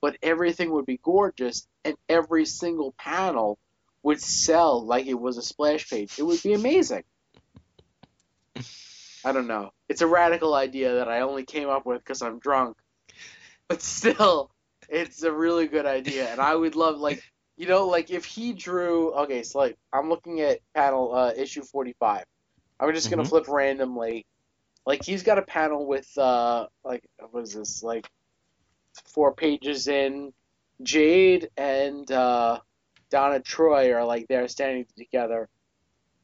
but 0.01 0.17
everything 0.21 0.71
would 0.71 0.85
be 0.85 0.99
gorgeous 1.01 1.67
and 1.83 1.95
every 2.07 2.45
single 2.45 2.93
panel 2.93 3.57
would 4.05 4.21
sell 4.21 4.85
like 4.85 5.07
it 5.07 5.19
was 5.19 5.37
a 5.37 5.41
splash 5.41 5.89
page. 5.89 6.19
It 6.19 6.23
would 6.23 6.41
be 6.43 6.53
amazing. 6.53 7.03
I 9.25 9.31
don't 9.31 9.47
know. 9.47 9.71
It's 9.89 10.01
a 10.01 10.07
radical 10.07 10.53
idea 10.53 10.93
that 10.95 11.09
I 11.09 11.21
only 11.21 11.43
came 11.43 11.69
up 11.69 11.87
with 11.87 12.03
because 12.03 12.21
I'm 12.21 12.37
drunk. 12.37 12.77
But 13.67 13.81
still, 13.81 14.51
it's 14.87 15.23
a 15.23 15.31
really 15.31 15.67
good 15.67 15.87
idea. 15.87 16.27
And 16.31 16.39
I 16.39 16.53
would 16.53 16.75
love, 16.75 16.99
like, 16.99 17.23
you 17.57 17.67
know, 17.67 17.87
like 17.87 18.09
if 18.11 18.25
he 18.25 18.53
drew. 18.53 19.13
Okay, 19.13 19.43
so 19.43 19.59
like, 19.59 19.77
I'm 19.93 20.09
looking 20.09 20.41
at 20.41 20.59
panel 20.73 21.13
uh, 21.13 21.33
issue 21.35 21.63
45. 21.63 22.25
I'm 22.79 22.93
just 22.93 23.09
going 23.09 23.19
to 23.23 23.25
Mhm. 23.25 23.29
flip 23.29 23.47
randomly. 23.47 24.25
Like, 24.85 25.03
he's 25.03 25.23
got 25.23 25.37
a 25.39 25.41
panel 25.43 25.85
with, 25.87 26.07
uh, 26.17 26.67
like, 26.83 27.03
what 27.31 27.43
is 27.43 27.53
this? 27.53 27.81
Like, 27.83 28.09
four 29.13 29.33
pages 29.33 29.87
in. 29.87 30.33
Jade 30.83 31.49
and, 31.57 32.09
uh, 32.11 32.59
Donna 33.09 33.39
Troy 33.39 33.93
are 33.93 34.03
like 34.05 34.27
there 34.27 34.47
standing 34.47 34.85
together. 34.97 35.47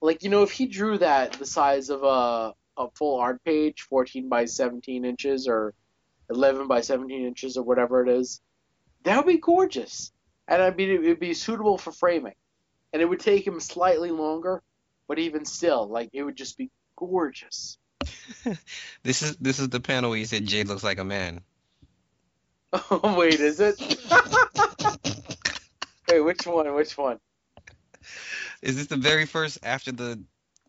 Like 0.01 0.23
you 0.23 0.29
know, 0.29 0.43
if 0.43 0.51
he 0.51 0.65
drew 0.67 0.97
that 0.97 1.33
the 1.33 1.45
size 1.45 1.89
of 1.89 2.03
a 2.03 2.53
a 2.77 2.89
full 2.95 3.19
art 3.19 3.43
page, 3.43 3.83
14 3.83 4.27
by 4.29 4.45
17 4.45 5.05
inches 5.05 5.47
or 5.47 5.73
11 6.29 6.67
by 6.67 6.81
17 6.81 7.25
inches 7.25 7.57
or 7.57 7.63
whatever 7.63 8.01
it 8.01 8.09
is, 8.09 8.41
That 9.03 9.17
would 9.17 9.31
be 9.31 9.37
gorgeous. 9.39 10.11
And 10.51 10.61
I 10.61 10.69
mean, 10.71 10.89
it 10.89 11.01
would 11.01 11.19
be 11.19 11.33
suitable 11.33 11.77
for 11.77 11.93
framing. 11.93 12.35
And 12.91 13.01
it 13.01 13.05
would 13.05 13.21
take 13.21 13.47
him 13.47 13.61
slightly 13.61 14.11
longer, 14.11 14.61
but 15.07 15.17
even 15.17 15.45
still, 15.45 15.87
like, 15.87 16.09
it 16.11 16.23
would 16.23 16.35
just 16.35 16.57
be 16.57 16.69
gorgeous. 16.97 17.77
This 19.03 19.21
is 19.21 19.37
this 19.37 19.59
is 19.59 19.69
the 19.69 19.79
panel 19.79 20.09
where 20.09 20.19
you 20.19 20.25
said 20.25 20.45
Jade 20.45 20.67
looks 20.67 20.83
like 20.83 20.99
a 20.99 21.03
man. 21.03 21.41
Oh, 22.73 23.15
wait, 23.17 23.39
is 23.39 23.59
it? 23.59 23.79
wait, 26.09 26.19
which 26.19 26.45
one? 26.45 26.73
Which 26.73 26.97
one? 26.97 27.19
Is 28.61 28.75
this 28.75 28.87
the 28.87 28.97
very 28.97 29.25
first 29.25 29.59
after 29.63 29.91
the 29.91 30.21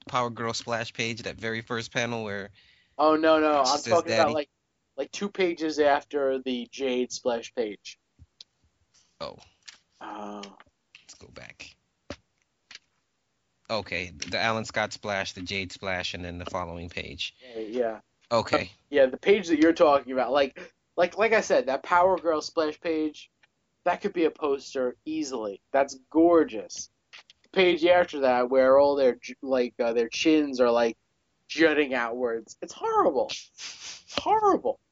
Power 0.06 0.30
Girl 0.30 0.54
splash 0.54 0.92
page, 0.92 1.22
that 1.22 1.36
very 1.36 1.60
first 1.60 1.92
panel 1.92 2.24
where 2.24 2.50
Oh, 2.98 3.16
no, 3.16 3.40
no. 3.40 3.60
I'm 3.60 3.82
talking 3.82 4.10
daddy. 4.10 4.20
about, 4.22 4.32
like, 4.34 4.50
like 4.96 5.10
two 5.10 5.28
pages 5.28 5.78
after 5.78 6.38
the 6.38 6.68
Jade 6.70 7.12
splash 7.12 7.52
page. 7.54 7.98
oh, 9.20 9.36
Oh. 10.02 10.42
let's 11.02 11.14
go 11.14 11.28
back. 11.34 11.74
Okay, 13.70 14.12
the 14.28 14.38
Alan 14.38 14.64
Scott 14.64 14.92
splash, 14.92 15.32
the 15.32 15.40
Jade 15.40 15.72
splash, 15.72 16.12
and 16.14 16.24
then 16.24 16.38
the 16.38 16.44
following 16.46 16.88
page. 16.90 17.34
Yeah. 17.56 18.00
Okay. 18.30 18.70
Yeah, 18.90 19.06
the 19.06 19.16
page 19.16 19.48
that 19.48 19.60
you're 19.60 19.72
talking 19.72 20.12
about, 20.12 20.32
like, 20.32 20.60
like, 20.96 21.16
like 21.16 21.32
I 21.32 21.40
said, 21.40 21.66
that 21.66 21.82
Power 21.82 22.18
Girl 22.18 22.42
splash 22.42 22.78
page, 22.80 23.30
that 23.84 24.00
could 24.02 24.12
be 24.12 24.24
a 24.24 24.30
poster 24.30 24.96
easily. 25.06 25.60
That's 25.72 25.98
gorgeous. 26.10 26.90
The 27.44 27.48
page 27.50 27.84
after 27.86 28.20
that, 28.20 28.50
where 28.50 28.78
all 28.78 28.94
their 28.94 29.18
like 29.42 29.74
uh, 29.80 29.92
their 29.92 30.08
chins 30.08 30.60
are 30.60 30.70
like 30.70 30.96
jutting 31.48 31.94
outwards, 31.94 32.56
it's 32.62 32.72
horrible. 32.74 33.30
It's 33.30 34.14
horrible. 34.18 34.78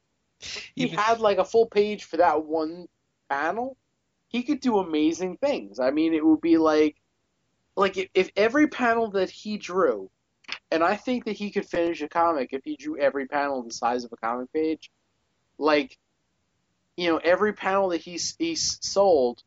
He 0.75 0.85
Even- 0.85 0.97
had 0.97 1.19
like 1.19 1.37
a 1.37 1.45
full 1.45 1.67
page 1.67 2.05
for 2.05 2.17
that 2.17 2.43
one 2.43 2.87
panel. 3.29 3.77
He 4.31 4.43
could 4.43 4.61
do 4.61 4.79
amazing 4.79 5.37
things. 5.37 5.79
I 5.79 5.91
mean, 5.91 6.13
it 6.13 6.25
would 6.25 6.41
be 6.41 6.57
like, 6.57 6.95
like 7.75 7.97
if, 7.97 8.09
if 8.13 8.29
every 8.35 8.67
panel 8.67 9.11
that 9.11 9.29
he 9.29 9.57
drew 9.57 10.09
and 10.71 10.83
I 10.83 10.95
think 10.95 11.25
that 11.25 11.35
he 11.35 11.51
could 11.51 11.65
finish 11.65 12.01
a 12.01 12.07
comic 12.07 12.49
if 12.53 12.63
he 12.63 12.77
drew 12.77 12.97
every 12.97 13.27
panel 13.27 13.61
the 13.63 13.73
size 13.73 14.05
of 14.05 14.13
a 14.13 14.17
comic 14.17 14.51
page. 14.53 14.89
Like, 15.57 15.97
you 16.95 17.09
know, 17.09 17.17
every 17.17 17.53
panel 17.53 17.89
that 17.89 18.01
he 18.01 18.19
he 18.39 18.55
sold 18.55 19.43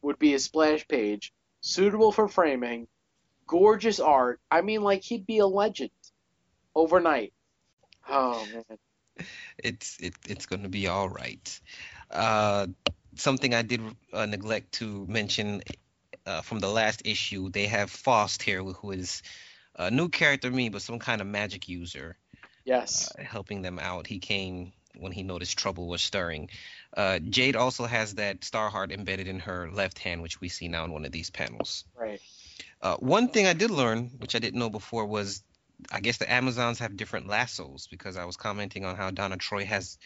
would 0.00 0.18
be 0.18 0.34
a 0.34 0.38
splash 0.38 0.86
page, 0.88 1.32
suitable 1.60 2.10
for 2.10 2.26
framing, 2.26 2.88
gorgeous 3.46 4.00
art. 4.00 4.40
I 4.50 4.62
mean, 4.62 4.82
like 4.82 5.02
he'd 5.02 5.26
be 5.26 5.38
a 5.38 5.46
legend 5.46 5.90
overnight. 6.74 7.32
Oh 8.08 8.46
man, 8.46 9.26
it's 9.58 9.98
it, 10.00 10.14
it's 10.26 10.46
going 10.46 10.62
to 10.62 10.68
be 10.68 10.88
all 10.88 11.08
right. 11.08 11.60
Uh, 12.10 12.66
something 13.16 13.54
I 13.54 13.62
did 13.62 13.80
uh, 14.12 14.26
neglect 14.26 14.72
to 14.72 15.06
mention 15.08 15.62
uh, 16.26 16.42
from 16.42 16.60
the 16.60 16.68
last 16.68 17.02
issue, 17.04 17.50
they 17.50 17.66
have 17.66 17.90
Faust 17.90 18.42
here, 18.42 18.62
who 18.62 18.90
is 18.92 19.22
a 19.76 19.90
new 19.90 20.08
character 20.08 20.50
to 20.50 20.56
me, 20.56 20.68
but 20.68 20.82
some 20.82 20.98
kind 20.98 21.20
of 21.20 21.26
magic 21.26 21.68
user, 21.68 22.16
yes, 22.64 23.12
uh, 23.18 23.22
helping 23.22 23.62
them 23.62 23.78
out. 23.78 24.06
He 24.06 24.18
came 24.18 24.72
when 24.96 25.12
he 25.12 25.22
noticed 25.22 25.58
trouble 25.58 25.88
was 25.88 26.02
stirring. 26.02 26.50
Uh, 26.94 27.18
Jade 27.18 27.56
also 27.56 27.86
has 27.86 28.16
that 28.16 28.44
star 28.44 28.68
heart 28.68 28.92
embedded 28.92 29.26
in 29.26 29.40
her 29.40 29.70
left 29.70 29.98
hand, 29.98 30.22
which 30.22 30.40
we 30.40 30.48
see 30.48 30.68
now 30.68 30.84
in 30.84 30.92
one 30.92 31.04
of 31.04 31.12
these 31.12 31.30
panels. 31.30 31.84
right. 31.98 32.20
Uh, 32.80 32.96
one 32.96 33.28
thing 33.28 33.46
I 33.46 33.52
did 33.52 33.70
learn, 33.70 34.10
which 34.18 34.34
I 34.34 34.40
didn't 34.40 34.58
know 34.58 34.68
before, 34.68 35.06
was 35.06 35.42
I 35.90 36.00
guess 36.00 36.18
the 36.18 36.30
Amazons 36.30 36.80
have 36.80 36.96
different 36.96 37.28
lassos 37.28 37.86
because 37.90 38.16
I 38.16 38.24
was 38.24 38.36
commenting 38.36 38.84
on 38.84 38.96
how 38.96 39.10
Donna 39.10 39.36
Troy 39.36 39.64
has 39.64 39.98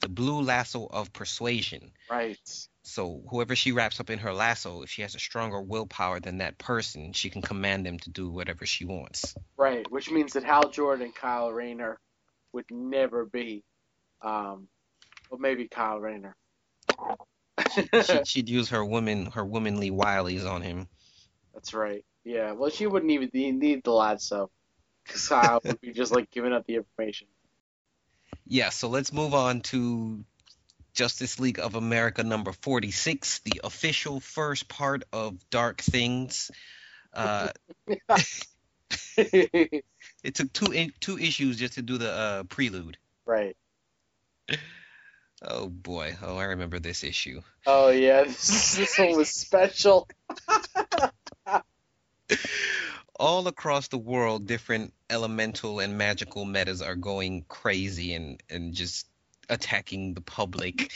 the 0.00 0.08
blue 0.08 0.42
lasso 0.42 0.86
of 0.86 1.12
persuasion. 1.12 1.90
Right. 2.10 2.38
So 2.82 3.22
whoever 3.30 3.56
she 3.56 3.72
wraps 3.72 3.98
up 4.00 4.10
in 4.10 4.18
her 4.18 4.32
lasso, 4.32 4.82
if 4.82 4.90
she 4.90 5.02
has 5.02 5.14
a 5.14 5.18
stronger 5.18 5.60
willpower 5.60 6.20
than 6.20 6.38
that 6.38 6.58
person, 6.58 7.12
she 7.12 7.30
can 7.30 7.42
command 7.42 7.86
them 7.86 7.98
to 8.00 8.10
do 8.10 8.30
whatever 8.30 8.66
she 8.66 8.84
wants. 8.84 9.34
Right. 9.56 9.90
Which 9.90 10.10
means 10.10 10.34
that 10.34 10.44
Hal 10.44 10.68
Jordan 10.68 11.06
and 11.06 11.14
Kyle 11.14 11.50
Rayner 11.50 11.98
would 12.52 12.66
never 12.70 13.24
be, 13.24 13.64
um, 14.22 14.68
well, 15.30 15.40
maybe 15.40 15.66
Kyle 15.66 15.98
Rayner. 15.98 16.36
She, 17.74 17.88
she'd 18.24 18.48
use 18.48 18.68
her 18.68 18.84
woman, 18.84 19.26
her 19.26 19.44
womanly 19.44 19.90
wilies 19.90 20.48
on 20.48 20.62
him. 20.62 20.88
That's 21.54 21.72
right. 21.72 22.04
Yeah. 22.24 22.52
Well, 22.52 22.70
she 22.70 22.86
wouldn't 22.86 23.10
even 23.12 23.30
need, 23.32 23.56
need 23.56 23.84
the 23.84 23.92
lasso, 23.92 24.50
because 25.04 25.28
Kyle 25.28 25.60
would 25.64 25.80
be 25.80 25.92
just 25.92 26.12
like 26.12 26.30
giving 26.30 26.52
up 26.52 26.66
the 26.66 26.76
information. 26.76 27.28
Yeah, 28.46 28.70
so 28.70 28.88
let's 28.88 29.12
move 29.12 29.34
on 29.34 29.60
to 29.62 30.24
Justice 30.94 31.40
League 31.40 31.58
of 31.58 31.74
America 31.74 32.22
number 32.22 32.52
46, 32.52 33.40
the 33.40 33.60
official 33.64 34.20
first 34.20 34.68
part 34.68 35.04
of 35.12 35.38
Dark 35.50 35.80
Things. 35.80 36.50
Uh, 37.12 37.48
it 39.16 40.34
took 40.34 40.52
two 40.52 40.72
in, 40.72 40.92
two 41.00 41.18
issues 41.18 41.56
just 41.56 41.74
to 41.74 41.82
do 41.82 41.98
the 41.98 42.10
uh, 42.10 42.42
prelude. 42.44 42.96
right. 43.26 43.56
Oh 45.46 45.68
boy, 45.68 46.16
oh 46.22 46.38
I 46.38 46.44
remember 46.44 46.78
this 46.78 47.04
issue. 47.04 47.42
Oh 47.66 47.90
yeah, 47.90 48.24
this, 48.24 48.76
this 48.76 48.98
one 48.98 49.14
was 49.14 49.28
special. 49.28 50.08
All 53.18 53.46
across 53.46 53.88
the 53.88 53.98
world, 53.98 54.46
different 54.46 54.92
elemental 55.08 55.80
and 55.80 55.96
magical 55.96 56.44
metas 56.44 56.82
are 56.82 56.96
going 56.96 57.44
crazy 57.48 58.14
and 58.14 58.42
and 58.50 58.74
just 58.74 59.06
attacking 59.48 60.14
the 60.14 60.20
public. 60.20 60.92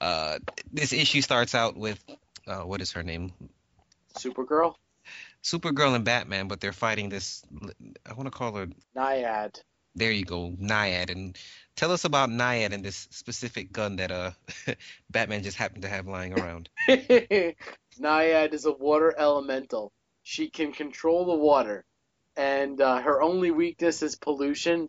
Uh, 0.00 0.38
this 0.72 0.92
issue 0.92 1.20
starts 1.20 1.54
out 1.54 1.76
with 1.76 2.02
uh, 2.46 2.60
what 2.60 2.80
is 2.80 2.92
her 2.92 3.02
name? 3.02 3.32
Supergirl, 4.16 4.74
Supergirl 5.42 5.94
and 5.94 6.04
Batman, 6.04 6.48
but 6.48 6.60
they're 6.60 6.72
fighting 6.72 7.08
this. 7.08 7.42
I 8.08 8.14
want 8.14 8.26
to 8.26 8.30
call 8.30 8.54
her. 8.54 8.68
Naiad. 8.94 9.60
There 9.94 10.12
you 10.12 10.24
go, 10.24 10.54
Naiad. 10.58 11.10
And 11.10 11.36
tell 11.76 11.90
us 11.92 12.04
about 12.04 12.30
Naiad 12.30 12.72
and 12.72 12.84
this 12.84 13.08
specific 13.10 13.72
gun 13.72 13.96
that 13.96 14.10
uh 14.10 14.30
Batman 15.10 15.42
just 15.42 15.56
happened 15.56 15.82
to 15.82 15.88
have 15.88 16.06
lying 16.06 16.38
around. 16.38 16.68
Naiad 17.98 18.54
is 18.54 18.66
a 18.66 18.72
water 18.72 19.14
elemental. 19.16 19.92
She 20.30 20.48
can 20.48 20.70
control 20.70 21.24
the 21.24 21.34
water, 21.34 21.84
and 22.36 22.80
uh, 22.80 23.00
her 23.00 23.20
only 23.20 23.50
weakness 23.50 24.00
is 24.00 24.14
pollution, 24.14 24.88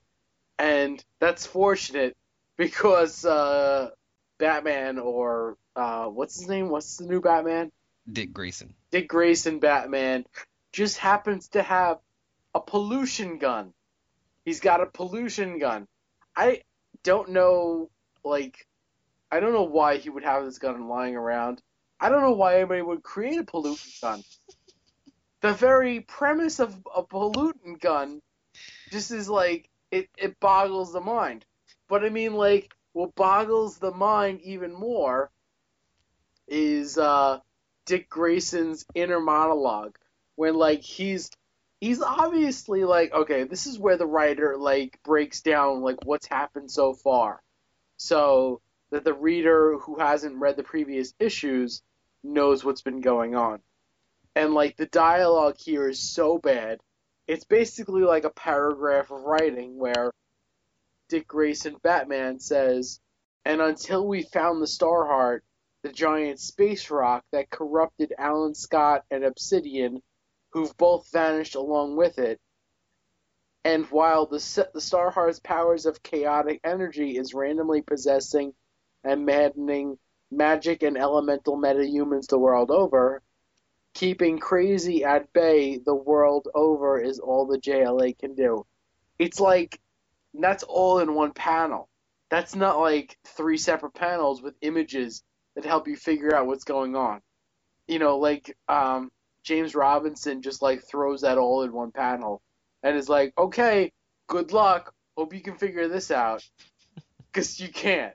and 0.59 1.03
that's 1.17 1.47
fortunate 1.47 2.15
because 2.57 3.25
uh, 3.25 3.89
Batman 4.37 4.99
or 4.99 5.57
uh, 5.75 6.05
what's 6.05 6.39
his 6.39 6.47
name? 6.47 6.69
What's 6.69 6.97
the 6.97 7.07
new 7.07 7.21
Batman? 7.21 7.71
Dick 8.13 8.31
Grayson. 8.31 8.75
Dick 8.91 9.07
Grayson 9.07 9.57
Batman 9.57 10.25
just 10.73 10.99
happens 10.99 11.47
to 11.49 11.63
have 11.63 11.97
a 12.53 12.61
pollution 12.61 13.39
gun. 13.39 13.73
He's 14.45 14.59
got 14.59 14.81
a 14.81 14.85
pollution 14.85 15.57
gun. 15.57 15.87
I 16.35 16.61
don't 17.03 17.29
know, 17.29 17.89
like, 18.23 18.67
I 19.31 19.39
don't 19.39 19.53
know 19.53 19.63
why 19.63 19.97
he 19.97 20.11
would 20.11 20.23
have 20.23 20.45
this 20.45 20.59
gun 20.59 20.87
lying 20.87 21.15
around. 21.15 21.63
I 21.99 22.09
don't 22.09 22.21
know 22.21 22.33
why 22.33 22.57
anybody 22.57 22.83
would 22.83 23.01
create 23.01 23.39
a 23.39 23.43
pollution 23.43 23.91
gun. 24.03 24.23
The 25.41 25.53
very 25.53 26.01
premise 26.01 26.59
of 26.59 26.75
a 26.95 27.03
pollutant 27.03 27.79
gun 27.79 28.21
just 28.91 29.11
is 29.11 29.29
like, 29.29 29.69
it, 29.91 30.09
it 30.17 30.39
boggles 30.39 30.93
the 30.93 31.01
mind. 31.01 31.45
But 31.89 32.05
I 32.05 32.09
mean, 32.09 32.33
like, 32.33 32.73
what 32.93 33.15
boggles 33.15 33.77
the 33.77 33.91
mind 33.91 34.41
even 34.41 34.73
more 34.73 35.31
is, 36.47 36.97
uh, 36.97 37.39
Dick 37.85 38.09
Grayson's 38.09 38.85
inner 38.93 39.19
monologue 39.19 39.97
when 40.35 40.55
like 40.55 40.81
he's 40.81 41.29
he's 41.79 42.01
obviously 42.01 42.83
like 42.83 43.13
okay 43.13 43.43
this 43.43 43.65
is 43.65 43.79
where 43.79 43.97
the 43.97 44.05
writer 44.05 44.55
like 44.57 44.99
breaks 45.03 45.41
down 45.41 45.81
like 45.81 45.97
what's 46.05 46.27
happened 46.27 46.69
so 46.71 46.93
far 46.93 47.41
so 47.97 48.61
that 48.91 49.03
the 49.03 49.13
reader 49.13 49.77
who 49.79 49.99
hasn't 49.99 50.37
read 50.37 50.55
the 50.55 50.63
previous 50.63 51.13
issues 51.19 51.81
knows 52.23 52.63
what's 52.63 52.81
been 52.81 53.01
going 53.01 53.35
on 53.35 53.59
and 54.35 54.53
like 54.53 54.75
the 54.77 54.87
dialogue 54.87 55.55
here 55.57 55.89
is 55.89 55.99
so 55.99 56.37
bad 56.37 56.79
it's 57.27 57.45
basically 57.45 58.01
like 58.01 58.23
a 58.23 58.29
paragraph 58.31 59.11
of 59.11 59.21
writing 59.21 59.77
where 59.77 60.11
Dick 61.09 61.27
Grayson 61.27 61.75
Batman 61.83 62.39
says 62.39 62.99
and 63.45 63.61
until 63.61 64.07
we 64.07 64.23
found 64.23 64.61
the 64.61 64.67
Starheart 64.67 65.41
the 65.83 65.91
giant 65.91 66.39
space 66.39 66.89
rock 66.91 67.23
that 67.31 67.49
corrupted 67.49 68.13
Alan 68.17 68.53
Scott 68.53 69.03
and 69.09 69.23
Obsidian, 69.23 70.01
who've 70.51 70.75
both 70.77 71.11
vanished 71.11 71.55
along 71.55 71.95
with 71.95 72.19
it. 72.19 72.39
And 73.63 73.85
while 73.85 74.25
the, 74.25 74.37
the 74.73 74.79
Starheart's 74.79 75.39
powers 75.39 75.85
of 75.85 76.03
chaotic 76.03 76.61
energy 76.63 77.17
is 77.17 77.33
randomly 77.33 77.81
possessing 77.81 78.53
and 79.03 79.25
maddening 79.25 79.97
magic 80.31 80.83
and 80.83 80.97
elemental 80.97 81.57
metahumans 81.57 82.27
the 82.27 82.39
world 82.39 82.71
over, 82.71 83.21
keeping 83.93 84.39
crazy 84.39 85.03
at 85.03 85.31
bay 85.33 85.77
the 85.77 85.95
world 85.95 86.47
over 86.55 86.99
is 86.99 87.19
all 87.19 87.45
the 87.45 87.57
JLA 87.57 88.17
can 88.17 88.35
do. 88.35 88.65
It's 89.19 89.39
like 89.39 89.79
that's 90.33 90.63
all 90.63 90.99
in 90.99 91.13
one 91.13 91.33
panel. 91.33 91.89
That's 92.29 92.55
not 92.55 92.79
like 92.79 93.17
three 93.25 93.57
separate 93.57 93.93
panels 93.93 94.41
with 94.41 94.55
images 94.61 95.23
that 95.55 95.65
help 95.65 95.87
you 95.87 95.95
figure 95.97 96.33
out 96.33 96.47
what's 96.47 96.63
going 96.63 96.95
on. 96.95 97.21
You 97.87 97.99
know, 97.99 98.17
like 98.17 98.55
um, 98.69 99.11
James 99.43 99.75
Robinson 99.75 100.41
just 100.41 100.61
like 100.61 100.83
throws 100.89 101.21
that 101.21 101.37
all 101.37 101.63
in 101.63 101.73
one 101.73 101.91
panel 101.91 102.41
and 102.83 102.95
is 102.95 103.09
like, 103.09 103.33
okay, 103.37 103.91
good 104.27 104.53
luck. 104.53 104.93
Hope 105.17 105.33
you 105.33 105.41
can 105.41 105.57
figure 105.57 105.87
this 105.87 106.11
out. 106.11 106.43
Because 107.33 107.61
you 107.61 107.69
can't. 107.69 108.13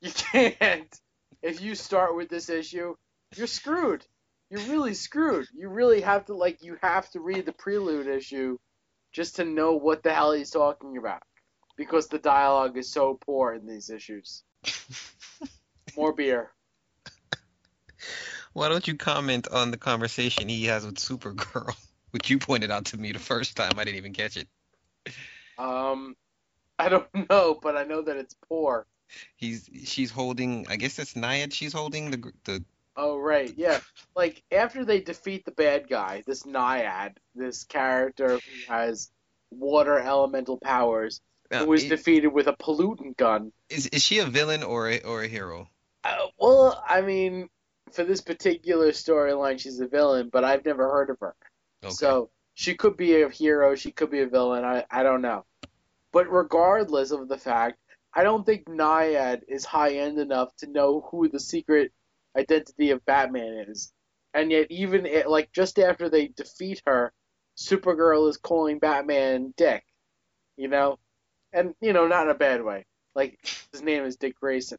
You 0.00 0.12
can't. 0.32 1.00
If 1.42 1.60
you 1.60 1.74
start 1.74 2.14
with 2.14 2.28
this 2.28 2.48
issue, 2.48 2.94
you're 3.34 3.48
screwed. 3.48 4.06
You're 4.50 4.60
really 4.62 4.94
screwed. 4.94 5.48
You 5.54 5.68
really 5.68 6.00
have 6.02 6.26
to, 6.26 6.34
like, 6.34 6.62
you 6.62 6.78
have 6.82 7.10
to 7.10 7.20
read 7.20 7.46
the 7.46 7.52
prelude 7.52 8.06
issue 8.06 8.58
just 9.12 9.36
to 9.36 9.44
know 9.44 9.74
what 9.74 10.02
the 10.02 10.12
hell 10.12 10.32
he's 10.32 10.50
talking 10.50 10.96
about. 10.96 11.22
Because 11.76 12.08
the 12.08 12.18
dialogue 12.18 12.76
is 12.76 12.90
so 12.90 13.18
poor 13.26 13.54
in 13.54 13.66
these 13.66 13.90
issues. 13.90 14.42
More 15.96 16.12
beer. 16.12 16.52
Why 18.52 18.68
don't 18.68 18.88
you 18.88 18.96
comment 18.96 19.48
on 19.48 19.70
the 19.70 19.76
conversation 19.76 20.48
he 20.48 20.64
has 20.64 20.86
with 20.86 20.94
Supergirl, 20.96 21.76
which 22.12 22.30
you 22.30 22.38
pointed 22.38 22.70
out 22.70 22.86
to 22.86 22.96
me 22.96 23.12
the 23.12 23.18
first 23.18 23.56
time? 23.56 23.72
I 23.76 23.84
didn't 23.84 23.98
even 23.98 24.14
catch 24.14 24.36
it. 24.38 24.48
Um, 25.58 26.16
I 26.78 26.88
don't 26.88 27.06
know, 27.30 27.58
but 27.60 27.76
I 27.76 27.84
know 27.84 28.02
that 28.02 28.16
it's 28.16 28.34
poor. 28.48 28.86
He's 29.36 29.68
she's 29.84 30.10
holding. 30.10 30.66
I 30.68 30.76
guess 30.76 30.98
it's 30.98 31.14
Naiad. 31.14 31.52
She's 31.52 31.72
holding 31.72 32.10
the 32.10 32.32
the. 32.44 32.64
Oh 32.96 33.18
right, 33.18 33.52
yeah. 33.56 33.80
Like 34.14 34.42
after 34.50 34.84
they 34.84 35.00
defeat 35.00 35.44
the 35.44 35.52
bad 35.52 35.88
guy, 35.88 36.22
this 36.26 36.44
Naiad, 36.44 37.18
this 37.34 37.64
character 37.64 38.30
who 38.30 38.72
has 38.72 39.10
water 39.50 39.98
elemental 39.98 40.58
powers, 40.58 41.20
Uh, 41.50 41.58
who 41.60 41.66
was 41.66 41.84
defeated 41.84 42.28
with 42.28 42.46
a 42.46 42.54
pollutant 42.54 43.16
gun. 43.16 43.52
is 43.68 43.86
is 43.88 44.02
she 44.02 44.18
a 44.18 44.26
villain 44.26 44.62
or 44.62 44.90
a, 44.90 45.00
or 45.00 45.22
a 45.22 45.28
hero? 45.28 45.68
Uh, 46.04 46.26
well, 46.38 46.82
I 46.88 47.02
mean, 47.02 47.48
for 47.92 48.04
this 48.04 48.20
particular 48.20 48.92
storyline, 48.92 49.60
she's 49.60 49.80
a 49.80 49.88
villain, 49.88 50.30
but 50.32 50.44
I've 50.44 50.64
never 50.64 50.88
heard 50.90 51.10
of 51.10 51.18
her. 51.20 51.34
Okay. 51.84 51.92
So 51.92 52.30
she 52.54 52.74
could 52.74 52.96
be 52.96 53.22
a 53.22 53.28
hero, 53.28 53.74
she 53.74 53.92
could 53.92 54.10
be 54.10 54.20
a 54.22 54.26
villain. 54.26 54.64
I, 54.64 54.84
I 54.90 55.02
don't 55.02 55.22
know. 55.22 55.44
But 56.12 56.30
regardless 56.32 57.10
of 57.10 57.28
the 57.28 57.36
fact, 57.36 57.78
I 58.14 58.22
don't 58.22 58.46
think 58.46 58.66
Naiad 58.66 59.42
is 59.48 59.66
high 59.66 59.96
end 59.96 60.18
enough 60.18 60.54
to 60.56 60.66
know 60.66 61.06
who 61.10 61.28
the 61.28 61.38
secret 61.40 61.92
identity 62.36 62.90
of 62.90 63.04
Batman 63.04 63.64
is. 63.68 63.92
And 64.34 64.50
yet, 64.50 64.66
even 64.70 65.06
it, 65.06 65.28
like 65.28 65.52
just 65.52 65.78
after 65.78 66.08
they 66.08 66.28
defeat 66.28 66.82
her, 66.86 67.12
Supergirl 67.56 68.28
is 68.28 68.36
calling 68.36 68.78
Batman 68.78 69.54
Dick. 69.56 69.84
You 70.56 70.68
know, 70.68 70.98
and 71.52 71.74
you 71.80 71.92
know, 71.92 72.06
not 72.06 72.24
in 72.24 72.30
a 72.30 72.34
bad 72.34 72.62
way. 72.62 72.86
Like 73.14 73.38
his 73.72 73.82
name 73.82 74.04
is 74.04 74.16
Dick 74.16 74.38
Grayson, 74.38 74.78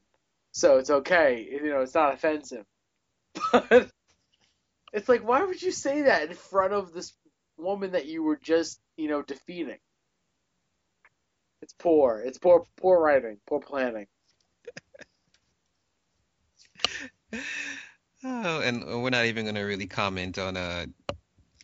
so 0.52 0.78
it's 0.78 0.90
okay. 0.90 1.48
You 1.52 1.70
know, 1.70 1.82
it's 1.82 1.96
not 1.96 2.14
offensive. 2.14 2.66
But 3.52 3.92
it's 4.94 5.10
like, 5.10 5.28
why 5.28 5.44
would 5.44 5.62
you 5.62 5.72
say 5.72 6.04
that 6.04 6.30
in 6.30 6.34
front 6.36 6.74
of 6.74 6.94
this 6.94 7.14
woman 7.58 7.92
that 7.92 8.06
you 8.08 8.24
were 8.24 8.38
just, 8.38 8.80
you 8.96 9.10
know, 9.10 9.22
defeating? 9.22 9.78
It's 11.62 11.74
poor. 11.74 12.24
It's 12.26 12.38
poor, 12.38 12.66
poor 12.78 13.00
writing, 13.00 13.38
poor 13.48 13.60
planning. 13.60 14.08
Oh, 18.24 18.62
and 18.62 18.86
we're 19.04 19.10
not 19.12 19.26
even 19.26 19.46
going 19.46 19.56
to 19.56 19.62
really 19.62 19.88
comment 19.88 20.38
on 20.38 20.58
uh 20.58 20.86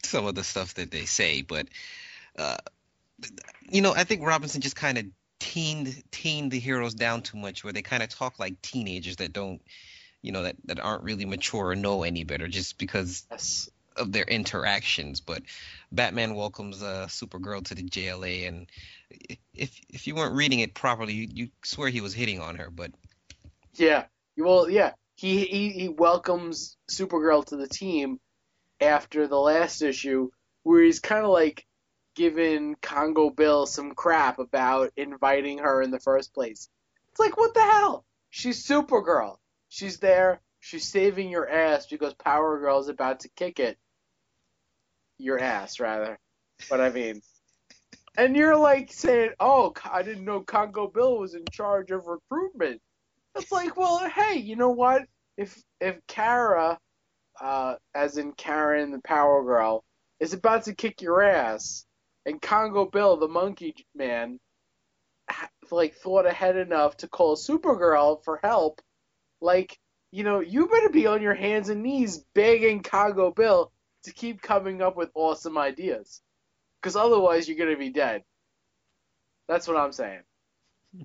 some 0.04 0.26
of 0.28 0.36
the 0.36 0.44
stuff 0.44 0.76
that 0.76 0.92
they 0.92 1.06
say, 1.06 1.42
but 1.42 1.68
uh 2.38 2.58
you 3.70 3.82
know, 3.82 3.94
I 3.96 4.04
think 4.04 4.26
Robinson 4.26 4.62
just 4.62 4.76
kind 4.76 4.98
of 4.98 5.06
teened 5.40 6.04
teened 6.12 6.52
the 6.52 6.60
heroes 6.60 6.94
down 6.94 7.22
too 7.22 7.38
much, 7.38 7.64
where 7.64 7.74
they 7.74 7.82
kind 7.82 8.04
of 8.04 8.10
talk 8.10 8.40
like 8.40 8.62
teenagers 8.62 9.18
that 9.18 9.34
don't, 9.34 9.62
you 10.22 10.32
know, 10.32 10.44
that 10.44 10.56
that 10.66 10.80
aren't 10.80 11.04
really 11.04 11.26
mature 11.26 11.68
or 11.70 11.76
know 11.76 12.04
any 12.04 12.24
better, 12.24 12.48
just 12.48 12.78
because 12.78 13.26
Yes. 13.32 13.70
of 13.96 14.12
their 14.12 14.26
interactions. 14.26 15.22
But 15.22 15.44
Batman 15.92 16.36
welcomes 16.36 16.82
uh, 16.82 17.08
Supergirl 17.10 17.66
to 17.66 17.76
the 17.76 17.84
JLA, 17.84 18.48
and 18.48 18.68
if 19.54 19.80
if 19.90 20.08
you 20.08 20.16
weren't 20.16 20.36
reading 20.36 20.60
it 20.60 20.74
properly, 20.74 21.14
you, 21.14 21.28
you 21.34 21.50
swear 21.64 21.90
he 21.90 22.02
was 22.02 22.14
hitting 22.14 22.40
on 22.40 22.56
her. 22.56 22.70
But 22.70 22.92
Yeah. 23.76 24.06
Well, 24.38 24.70
yeah. 24.70 24.94
He, 25.24 25.46
he 25.46 25.70
he 25.70 25.88
welcomes 25.88 26.76
Supergirl 26.92 27.46
to 27.46 27.56
the 27.56 27.66
team 27.66 28.20
after 28.82 29.26
the 29.26 29.40
last 29.40 29.82
issue, 29.82 30.30
where 30.64 30.84
he's 30.84 31.00
kind 31.00 31.24
of 31.24 31.32
like 31.32 31.66
giving 32.14 32.76
Congo 32.82 33.30
Bill 33.30 33.66
some 33.66 33.96
crap 33.96 34.38
about 34.38 34.92
inviting 34.98 35.60
her 35.60 35.82
in 35.82 35.92
the 35.92 36.00
first 36.02 36.34
place. 36.34 36.68
It's 37.12 37.22
like, 37.22 37.38
what 37.38 37.54
the 37.54 37.62
hell? 37.62 38.04
She's 38.32 38.68
Supergirl. 38.68 39.38
She's 39.70 39.98
there. 40.00 40.42
She's 40.60 40.90
saving 40.90 41.30
your 41.30 41.50
ass 41.50 41.86
because 41.86 42.14
Power 42.16 42.60
Girl's 42.60 42.90
about 42.90 43.22
to 43.22 43.30
kick 43.30 43.62
it. 43.62 43.78
Your 45.20 45.40
ass, 45.40 45.80
rather. 45.80 46.20
But 46.70 46.82
I 46.82 46.90
mean. 46.90 47.22
And 48.16 48.36
you're 48.36 48.58
like 48.58 48.94
saying, 48.94 49.32
"Oh, 49.40 49.74
I 49.92 50.04
didn't 50.04 50.26
know 50.26 50.42
Congo 50.42 50.88
Bill 50.88 51.18
was 51.18 51.34
in 51.34 51.46
charge 51.52 51.90
of 51.90 52.06
recruitment." 52.06 52.80
It's 53.36 53.52
like, 53.52 53.76
well, 53.76 54.08
hey, 54.08 54.38
you 54.38 54.56
know 54.56 54.70
what? 54.70 55.08
If 55.38 55.62
if 55.80 55.98
Kara, 56.08 56.80
uh, 57.42 57.76
as 57.96 58.18
in 58.18 58.34
Karen 58.34 58.92
the 58.92 59.02
Power 59.02 59.44
Girl, 59.44 59.84
is 60.20 60.34
about 60.34 60.66
to 60.66 60.76
kick 60.76 61.02
your 61.02 61.22
ass, 61.24 61.86
and 62.26 62.42
Congo 62.42 62.86
Bill 62.86 63.18
the 63.18 63.28
Monkey 63.28 63.76
Man, 63.96 64.40
like 65.72 65.96
thought 65.96 66.26
ahead 66.26 66.58
enough 66.58 66.98
to 66.98 67.08
call 67.08 67.36
Supergirl 67.36 68.24
for 68.24 68.40
help, 68.44 68.82
like 69.42 69.78
you 70.12 70.24
know, 70.24 70.42
you 70.42 70.68
better 70.68 70.90
be 70.90 71.08
on 71.08 71.24
your 71.24 71.34
hands 71.34 71.70
and 71.70 71.82
knees 71.82 72.24
begging 72.36 72.84
Congo 72.84 73.32
Bill 73.32 73.72
to 74.04 74.14
keep 74.14 74.42
coming 74.42 74.82
up 74.82 74.96
with 74.96 75.10
awesome 75.16 75.58
ideas, 75.58 76.22
because 76.82 76.96
otherwise 76.96 77.48
you're 77.48 77.58
gonna 77.58 77.78
be 77.78 77.90
dead. 77.90 78.24
That's 79.48 79.68
what 79.68 79.78
I'm 79.78 79.92
saying. 79.92 80.22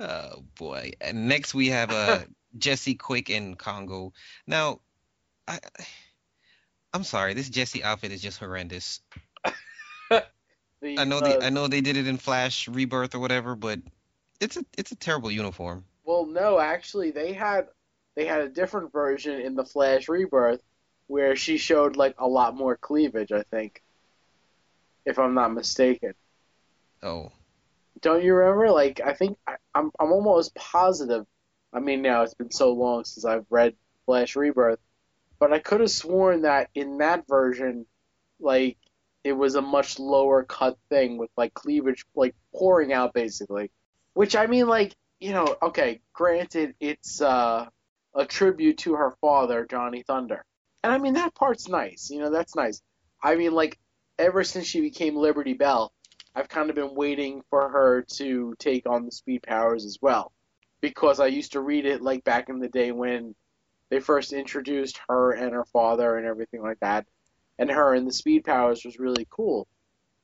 Oh 0.00 0.44
boy. 0.56 0.92
And 1.00 1.28
next 1.28 1.54
we 1.54 1.68
have 1.68 1.90
uh 1.90 2.20
Jesse 2.58 2.94
Quick 2.94 3.30
and 3.30 3.56
Congo. 3.56 4.12
Now, 4.46 4.80
I 5.46 5.60
I'm 6.92 7.04
sorry, 7.04 7.34
this 7.34 7.50
Jesse 7.50 7.84
outfit 7.84 8.10
is 8.10 8.22
just 8.22 8.38
horrendous. 8.38 9.00
The, 10.10 10.24
I 10.98 11.04
know 11.04 11.18
uh, 11.18 11.20
they 11.20 11.46
I 11.46 11.50
know 11.50 11.68
they 11.68 11.82
did 11.82 11.96
it 11.96 12.06
in 12.06 12.16
Flash 12.16 12.66
Rebirth 12.66 13.14
or 13.14 13.20
whatever, 13.20 13.54
but 13.54 13.80
it's 14.40 14.56
a 14.56 14.64
it's 14.76 14.90
a 14.90 14.96
terrible 14.96 15.30
uniform. 15.30 15.84
Well, 16.04 16.26
no, 16.26 16.58
actually, 16.58 17.10
they 17.10 17.32
had 17.32 17.68
they 18.16 18.24
had 18.24 18.40
a 18.40 18.48
different 18.48 18.92
version 18.92 19.40
in 19.40 19.54
the 19.54 19.64
Flash 19.64 20.08
Rebirth 20.08 20.62
where 21.06 21.36
she 21.36 21.58
showed 21.58 21.96
like 21.96 22.14
a 22.18 22.26
lot 22.26 22.56
more 22.56 22.76
cleavage. 22.76 23.32
I 23.32 23.42
think, 23.42 23.82
if 25.04 25.18
I'm 25.18 25.34
not 25.34 25.52
mistaken. 25.52 26.14
Oh. 27.02 27.32
Don't 28.00 28.22
you 28.24 28.34
remember? 28.34 28.70
Like, 28.70 29.00
I 29.04 29.12
think 29.12 29.38
I, 29.46 29.56
I'm 29.74 29.90
I'm 29.98 30.12
almost 30.12 30.54
positive. 30.54 31.26
I 31.72 31.80
mean, 31.80 32.02
now 32.02 32.22
it's 32.22 32.34
been 32.34 32.50
so 32.50 32.72
long 32.72 33.04
since 33.04 33.24
I've 33.24 33.46
read 33.50 33.74
Flash 34.06 34.36
Rebirth, 34.36 34.80
but 35.38 35.52
I 35.52 35.58
could 35.58 35.80
have 35.80 35.90
sworn 35.90 36.42
that 36.42 36.70
in 36.74 36.98
that 36.98 37.26
version, 37.28 37.86
like, 38.40 38.76
it 39.22 39.32
was 39.32 39.54
a 39.54 39.62
much 39.62 39.98
lower 39.98 40.42
cut 40.44 40.78
thing 40.88 41.18
with 41.18 41.30
like 41.36 41.54
cleavage 41.54 42.06
like 42.14 42.34
pouring 42.54 42.92
out 42.92 43.12
basically. 43.12 43.70
Which 44.14 44.34
I 44.34 44.46
mean, 44.46 44.66
like, 44.66 44.94
you 45.20 45.32
know, 45.32 45.56
okay, 45.62 46.00
granted, 46.12 46.74
it's 46.80 47.20
uh, 47.20 47.66
a 48.14 48.24
tribute 48.26 48.78
to 48.78 48.94
her 48.94 49.14
father, 49.20 49.66
Johnny 49.70 50.02
Thunder, 50.02 50.44
and 50.82 50.92
I 50.92 50.98
mean 50.98 51.14
that 51.14 51.34
part's 51.34 51.68
nice. 51.68 52.08
You 52.10 52.20
know, 52.20 52.30
that's 52.30 52.56
nice. 52.56 52.82
I 53.22 53.36
mean, 53.36 53.52
like, 53.52 53.78
ever 54.18 54.42
since 54.44 54.66
she 54.66 54.80
became 54.80 55.16
Liberty 55.16 55.52
Bell, 55.52 55.92
I've 56.34 56.48
kind 56.48 56.70
of 56.70 56.76
been 56.76 56.94
waiting 56.94 57.42
for 57.50 57.68
her 57.68 58.02
to 58.16 58.54
take 58.58 58.88
on 58.88 59.04
the 59.04 59.12
speed 59.12 59.42
powers 59.42 59.84
as 59.84 59.98
well. 60.00 60.32
Because 60.80 61.20
I 61.20 61.26
used 61.26 61.52
to 61.52 61.60
read 61.60 61.84
it 61.84 62.00
like 62.00 62.24
back 62.24 62.48
in 62.48 62.58
the 62.58 62.68
day 62.68 62.92
when 62.92 63.34
they 63.90 64.00
first 64.00 64.32
introduced 64.32 65.00
her 65.08 65.32
and 65.32 65.52
her 65.52 65.64
father 65.66 66.16
and 66.16 66.26
everything 66.26 66.62
like 66.62 66.80
that. 66.80 67.06
And 67.58 67.70
her 67.70 67.94
and 67.94 68.06
the 68.06 68.12
speed 68.12 68.44
powers 68.44 68.84
was 68.84 68.98
really 68.98 69.26
cool. 69.28 69.68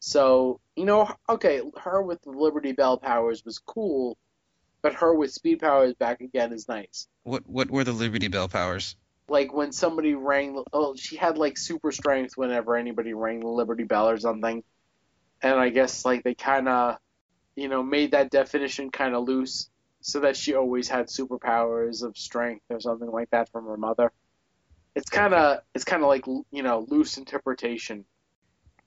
So, 0.01 0.61
you 0.77 0.85
know, 0.85 1.11
okay, 1.29 1.61
her 1.83 2.01
with 2.01 2.23
the 2.23 2.31
Liberty 2.31 2.73
Bell 2.73 2.97
powers 2.97 3.45
was 3.45 3.59
cool, 3.59 4.17
but 4.81 4.95
her 4.95 5.13
with 5.13 5.33
speed 5.33 5.59
powers 5.59 5.95
back 5.95 6.21
again 6.21 6.53
is 6.53 6.69
nice. 6.69 7.09
What 7.25 7.47
what 7.47 7.71
were 7.71 7.85
the 7.85 7.93
Liberty 7.93 8.29
Bell 8.29 8.49
powers? 8.49 8.97
Like 9.29 9.53
when 9.53 9.73
somebody 9.73 10.15
rang, 10.15 10.63
oh, 10.73 10.95
she 10.95 11.17
had 11.17 11.37
like 11.37 11.59
super 11.59 11.91
strength 11.91 12.37
whenever 12.37 12.77
anybody 12.77 13.13
rang 13.13 13.41
the 13.41 13.49
Liberty 13.49 13.85
Bell 13.85 14.09
or 14.09 14.19
something. 14.19 14.63
And 15.43 15.55
I 15.55 15.69
guess 15.69 16.05
like 16.05 16.25
they 16.25 16.35
kind 16.35 16.69
of, 16.69 16.97
you 17.55 17.69
know, 17.69 17.83
made 17.83 18.13
that 18.13 18.31
definition 18.31 18.91
kind 18.91 19.15
of 19.15 19.25
loose 19.25 19.69
so 20.01 20.21
that 20.21 20.37
she 20.37 20.55
always 20.55 20.89
had 20.89 21.09
superpowers 21.09 22.03
of 22.03 22.17
strength 22.17 22.65
or 22.71 22.81
something 22.81 23.11
like 23.11 23.31
that 23.31 23.51
from 23.51 23.67
her 23.67 23.77
mother. 23.77 24.13
It's 24.95 25.11
kind 25.11 25.35
of 25.35 25.61
it's 25.75 25.85
kind 25.85 26.03
of 26.03 26.09
like 26.09 26.27
you 26.27 26.63
know 26.63 26.87
loose 26.89 27.19
interpretation, 27.19 28.05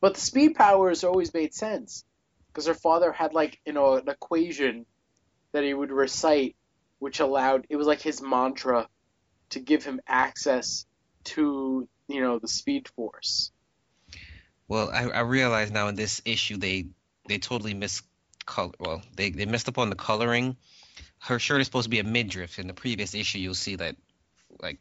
but 0.01 0.15
the 0.15 0.21
speed 0.21 0.55
powers 0.55 1.03
always 1.03 1.33
made 1.33 1.53
sense 1.53 2.03
because 2.47 2.65
her 2.65 2.73
father 2.73 3.11
had 3.11 3.33
like 3.33 3.59
you 3.65 3.73
know 3.73 3.95
an 3.95 4.09
equation 4.09 4.85
that 5.51 5.63
he 5.63 5.73
would 5.73 5.91
recite 5.91 6.55
which 6.99 7.19
allowed 7.19 7.65
it 7.69 7.75
was 7.75 7.87
like 7.87 8.01
his 8.01 8.21
mantra 8.21 8.87
to 9.49 9.59
give 9.59 9.83
him 9.83 9.99
access 10.07 10.85
to 11.23 11.87
you 12.07 12.21
know 12.21 12.39
the 12.39 12.47
Speed 12.47 12.87
Force. 12.95 13.51
Well, 14.69 14.91
I, 14.91 15.09
I 15.09 15.19
realize 15.21 15.71
now 15.71 15.87
in 15.87 15.95
this 15.95 16.21
issue 16.23 16.55
they 16.57 16.85
they 17.27 17.39
totally 17.39 17.73
miss 17.73 18.03
color. 18.45 18.71
Well, 18.79 19.01
they 19.15 19.31
they 19.31 19.45
messed 19.45 19.67
up 19.67 19.79
on 19.79 19.89
the 19.89 19.95
coloring. 19.95 20.55
Her 21.17 21.39
shirt 21.39 21.59
is 21.59 21.67
supposed 21.67 21.85
to 21.85 21.89
be 21.89 21.99
a 21.99 22.03
midriff. 22.03 22.59
In 22.59 22.67
the 22.67 22.73
previous 22.73 23.13
issue, 23.13 23.39
you'll 23.39 23.55
see 23.55 23.75
that 23.75 23.97
like 24.61 24.77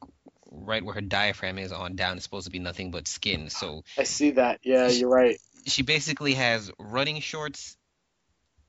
right 0.50 0.84
where 0.84 0.94
her 0.94 1.00
diaphragm 1.00 1.58
is 1.58 1.72
on 1.72 1.96
down 1.96 2.18
is 2.18 2.22
supposed 2.22 2.44
to 2.44 2.52
be 2.52 2.58
nothing 2.58 2.90
but 2.90 3.08
skin. 3.08 3.48
So 3.48 3.82
I 3.96 4.04
see 4.04 4.32
that. 4.32 4.60
Yeah, 4.62 4.88
you're 4.88 5.08
right. 5.08 5.38
she 5.66 5.82
basically 5.82 6.34
has 6.34 6.70
running 6.78 7.20
shorts 7.20 7.76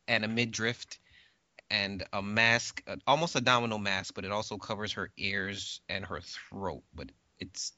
and 0.07 0.24
a 0.24 0.28
midriff 0.28 0.86
and 1.70 2.03
a 2.13 2.22
mask, 2.22 2.82
uh, 2.88 2.95
almost 3.05 3.36
a 3.36 3.41
domino 3.41 3.78
mask, 3.78 4.13
but 4.15 4.26
it 4.26 4.32
also 4.32 4.57
covers 4.57 4.93
her 4.93 5.11
ears 5.17 5.82
and 5.89 6.05
her 6.05 6.22
throat. 6.22 6.84
But 6.95 7.09
it's 7.39 7.74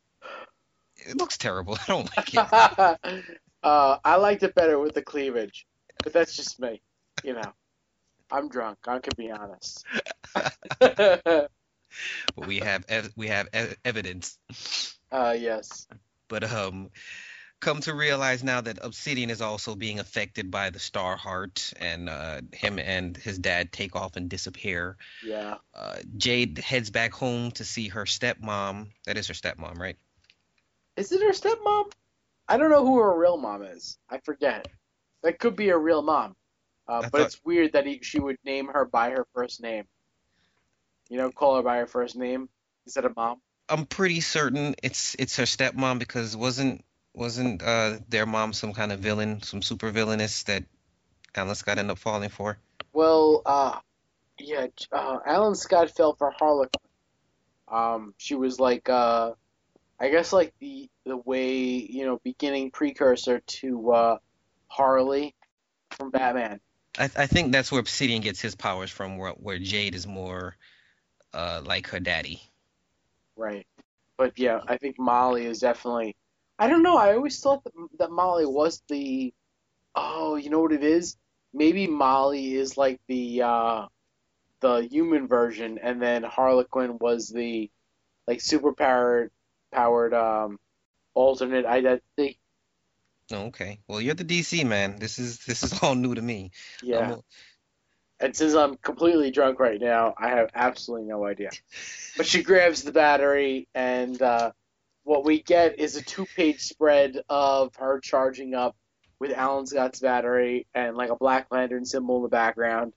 it 1.08 1.18
looks 1.18 1.38
terrible. 1.38 1.78
I 1.88 1.92
don't 1.92 2.18
like 2.18 2.34
it. 2.34 3.38
uh, 3.64 3.98
I 4.04 4.16
liked 4.16 4.44
it 4.44 4.56
better 4.56 4.80
with 4.80 4.94
the 4.94 5.02
cleavage, 5.02 5.66
but 6.04 6.14
that's 6.14 6.36
just 6.36 6.60
me. 6.60 6.82
You 7.24 7.34
know, 7.34 7.54
I'm 8.32 8.50
drunk. 8.50 8.80
I 8.88 9.00
can 9.00 9.14
be 9.18 9.32
honest. 9.32 9.86
but 10.80 11.50
we 12.48 12.58
have 12.60 12.86
ev- 12.90 13.14
we 13.16 13.28
have 13.28 13.48
ev- 13.54 13.78
evidence. 13.84 14.38
uh, 15.12 15.36
yes. 15.38 15.88
But 16.28 16.50
um, 16.50 16.90
come 17.60 17.82
to 17.82 17.94
realize 17.94 18.44
now 18.44 18.62
that 18.62 18.80
Obsidian 18.82 19.30
is 19.30 19.42
also 19.42 19.76
being 19.76 20.00
affected 20.00 20.50
by 20.50 20.70
the 20.70 20.80
Star 20.80 21.16
Heart, 21.18 21.74
and 21.80 22.10
uh, 22.10 22.42
him 22.54 22.80
and 22.80 23.16
his 23.18 23.38
dad 23.38 23.72
take 23.72 23.96
off 23.96 24.16
and 24.16 24.30
disappear. 24.30 24.98
Yeah. 25.26 25.56
Uh, 25.74 25.98
Jade 26.18 26.58
heads 26.58 26.90
back 26.90 27.14
home 27.14 27.52
to 27.52 27.64
see 27.64 27.90
her 27.90 28.06
stepmom. 28.06 28.88
That 29.06 29.18
is 29.18 29.28
her 29.28 29.34
stepmom, 29.34 29.78
right? 29.78 29.98
Is 30.98 31.12
it 31.12 31.22
her 31.22 31.32
stepmom? 31.32 31.92
I 32.48 32.58
don't 32.58 32.70
know 32.70 32.86
who 32.86 33.00
her 33.00 33.18
real 33.18 33.38
mom 33.38 33.64
is. 33.64 33.98
I 34.10 34.20
forget. 34.20 34.68
That 35.24 35.40
could 35.40 35.56
be 35.56 35.70
a 35.70 35.78
real 35.78 36.02
mom. 36.02 36.36
Uh, 36.88 37.02
but 37.04 37.12
thought- 37.12 37.22
it's 37.28 37.40
weird 37.46 37.74
that 37.74 37.86
he, 37.86 38.00
she 38.02 38.20
would 38.20 38.38
name 38.44 38.68
her 38.68 38.86
by 38.86 39.12
her 39.12 39.26
first 39.34 39.62
name. 39.62 39.86
You 41.10 41.18
know, 41.18 41.32
call 41.32 41.58
her 41.58 41.64
by 41.64 41.78
her 41.78 41.88
first 41.88 42.16
name 42.16 42.50
instead 42.86 43.06
of 43.06 43.16
mom. 43.16 43.42
I'm 43.70 43.86
pretty 43.86 44.20
certain 44.22 44.76
it's 44.84 45.16
it's 45.18 45.38
her 45.38 45.44
stepmom 45.44 46.00
because 46.00 46.36
wasn't 46.36 46.84
wasn't 47.14 47.62
uh 47.64 48.00
their 48.10 48.26
mom 48.26 48.52
some 48.54 48.74
kind 48.74 48.92
of 48.92 49.00
villain, 49.00 49.42
some 49.44 49.62
super 49.62 49.92
villainess 49.92 50.44
that 50.44 50.64
Alan 51.36 51.56
Scott 51.56 51.78
ended 51.78 51.92
up 51.92 51.98
falling 52.00 52.30
for? 52.30 52.58
Well, 52.92 53.42
uh, 53.46 53.80
yeah, 54.38 54.68
uh, 54.92 55.20
Alan 55.26 55.56
Scott 55.56 55.92
fell 55.92 56.16
for 56.16 56.32
Harlequin. 56.32 56.82
Um, 57.70 58.14
she 58.18 58.36
was 58.36 58.60
like, 58.60 58.90
uh, 58.90 59.32
I 60.02 60.10
guess 60.10 60.34
like 60.34 60.52
the 60.60 60.90
the 61.06 61.18
way 61.18 61.54
you 61.54 62.06
know 62.06 62.20
beginning 62.24 62.72
precursor 62.72 63.40
to 63.40 63.92
uh, 63.92 64.18
Harley 64.68 65.36
from 65.92 66.10
Batman. 66.10 66.60
I 66.98 67.04
I 67.04 67.28
think 67.28 67.52
that's 67.52 67.72
where 67.72 67.80
Obsidian 67.80 68.24
gets 68.24 68.42
his 68.42 68.56
powers 68.56 68.90
from, 68.90 69.18
where 69.18 69.34
where 69.34 69.60
Jade 69.60 69.94
is 69.94 70.08
more 70.08 70.58
uh 71.36 71.62
like 71.64 71.88
her 71.90 72.00
daddy. 72.00 72.42
Right. 73.36 73.68
But 74.18 74.40
yeah, 74.40 74.62
I 74.68 74.78
think 74.78 74.98
Molly 74.98 75.46
is 75.46 75.60
definitely. 75.60 76.16
I 76.58 76.68
don't 76.68 76.84
know. 76.84 76.98
I 76.98 77.14
always 77.14 77.40
thought 77.40 77.64
that, 77.64 77.74
that 78.00 78.12
Molly 78.12 78.46
was 78.46 78.82
the. 78.88 79.34
Oh, 79.94 80.36
you 80.36 80.50
know 80.50 80.62
what 80.62 80.72
it 80.72 80.84
is? 80.84 81.16
Maybe 81.54 81.86
Molly 81.86 82.56
is 82.56 82.76
like 82.76 83.00
the 83.08 83.44
uh, 83.44 83.86
the 84.62 84.88
human 84.90 85.28
version, 85.28 85.78
and 85.78 86.02
then 86.02 86.24
Harlequin 86.24 86.98
was 86.98 87.30
the 87.30 87.70
like 88.28 88.42
super 88.42 88.74
powered 88.74 89.32
powered 89.72 90.14
um, 90.14 90.60
alternate 91.14 91.66
identity. 91.66 92.40
Oh, 93.32 93.46
okay. 93.48 93.80
Well, 93.88 94.02
you're 94.02 94.14
the 94.16 94.26
DC 94.26 94.66
man. 94.66 94.98
This 95.00 95.18
is 95.20 95.40
this 95.46 95.64
is 95.64 95.82
all 95.82 95.96
new 95.96 96.14
to 96.16 96.22
me. 96.22 96.52
Yeah. 96.84 97.14
A- 97.14 98.26
And 98.26 98.36
since 98.36 98.54
I'm 98.54 98.76
completely 98.78 99.32
drunk 99.32 99.60
right 99.60 99.80
now, 99.80 100.14
I 100.18 100.30
have 100.30 100.50
absolutely 100.54 101.08
no 101.08 101.26
idea. 101.26 101.50
But 102.18 102.26
she 102.26 102.44
grabs 102.44 102.84
the 102.84 102.92
battery, 102.92 103.70
and 103.74 104.22
uh, 104.22 104.52
what 105.04 105.24
we 105.24 105.42
get 105.42 105.80
is 105.80 105.96
a 105.96 106.02
two 106.04 106.26
page 106.36 106.60
spread 106.60 107.22
of 107.30 107.74
her 107.78 108.02
charging 108.02 108.54
up 108.54 108.76
with 109.18 109.32
Alan 109.32 109.66
Scott's 109.66 110.02
battery 110.02 110.68
and 110.74 110.98
like 110.98 111.10
a 111.10 111.16
Black 111.16 111.48
Lantern 111.52 111.86
symbol 111.86 112.18
in 112.18 112.24
the 112.24 112.28
background. 112.30 112.92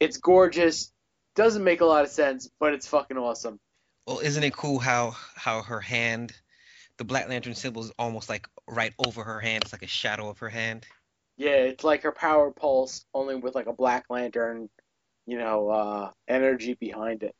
It's 0.00 0.16
gorgeous. 0.16 0.90
Doesn't 1.36 1.62
make 1.62 1.80
a 1.80 1.84
lot 1.86 2.04
of 2.04 2.10
sense, 2.10 2.50
but 2.58 2.74
it's 2.74 2.88
fucking 2.88 3.16
awesome. 3.18 3.60
Well, 4.10 4.18
isn't 4.18 4.42
it 4.42 4.52
cool 4.52 4.80
how 4.80 5.14
how 5.36 5.62
her 5.62 5.80
hand, 5.80 6.32
the 6.96 7.04
Black 7.04 7.28
Lantern 7.28 7.54
symbol 7.54 7.84
is 7.84 7.92
almost 7.96 8.28
like 8.28 8.48
right 8.66 8.92
over 8.98 9.22
her 9.22 9.38
hand. 9.38 9.62
It's 9.62 9.72
like 9.72 9.84
a 9.84 9.86
shadow 9.86 10.28
of 10.28 10.40
her 10.40 10.48
hand. 10.48 10.84
Yeah, 11.36 11.50
it's 11.50 11.84
like 11.84 12.02
her 12.02 12.10
power 12.10 12.50
pulse, 12.50 13.04
only 13.14 13.36
with 13.36 13.54
like 13.54 13.66
a 13.66 13.72
Black 13.72 14.06
Lantern, 14.10 14.68
you 15.26 15.38
know, 15.38 15.70
uh, 15.70 16.10
energy 16.26 16.74
behind 16.74 17.22
it. 17.22 17.36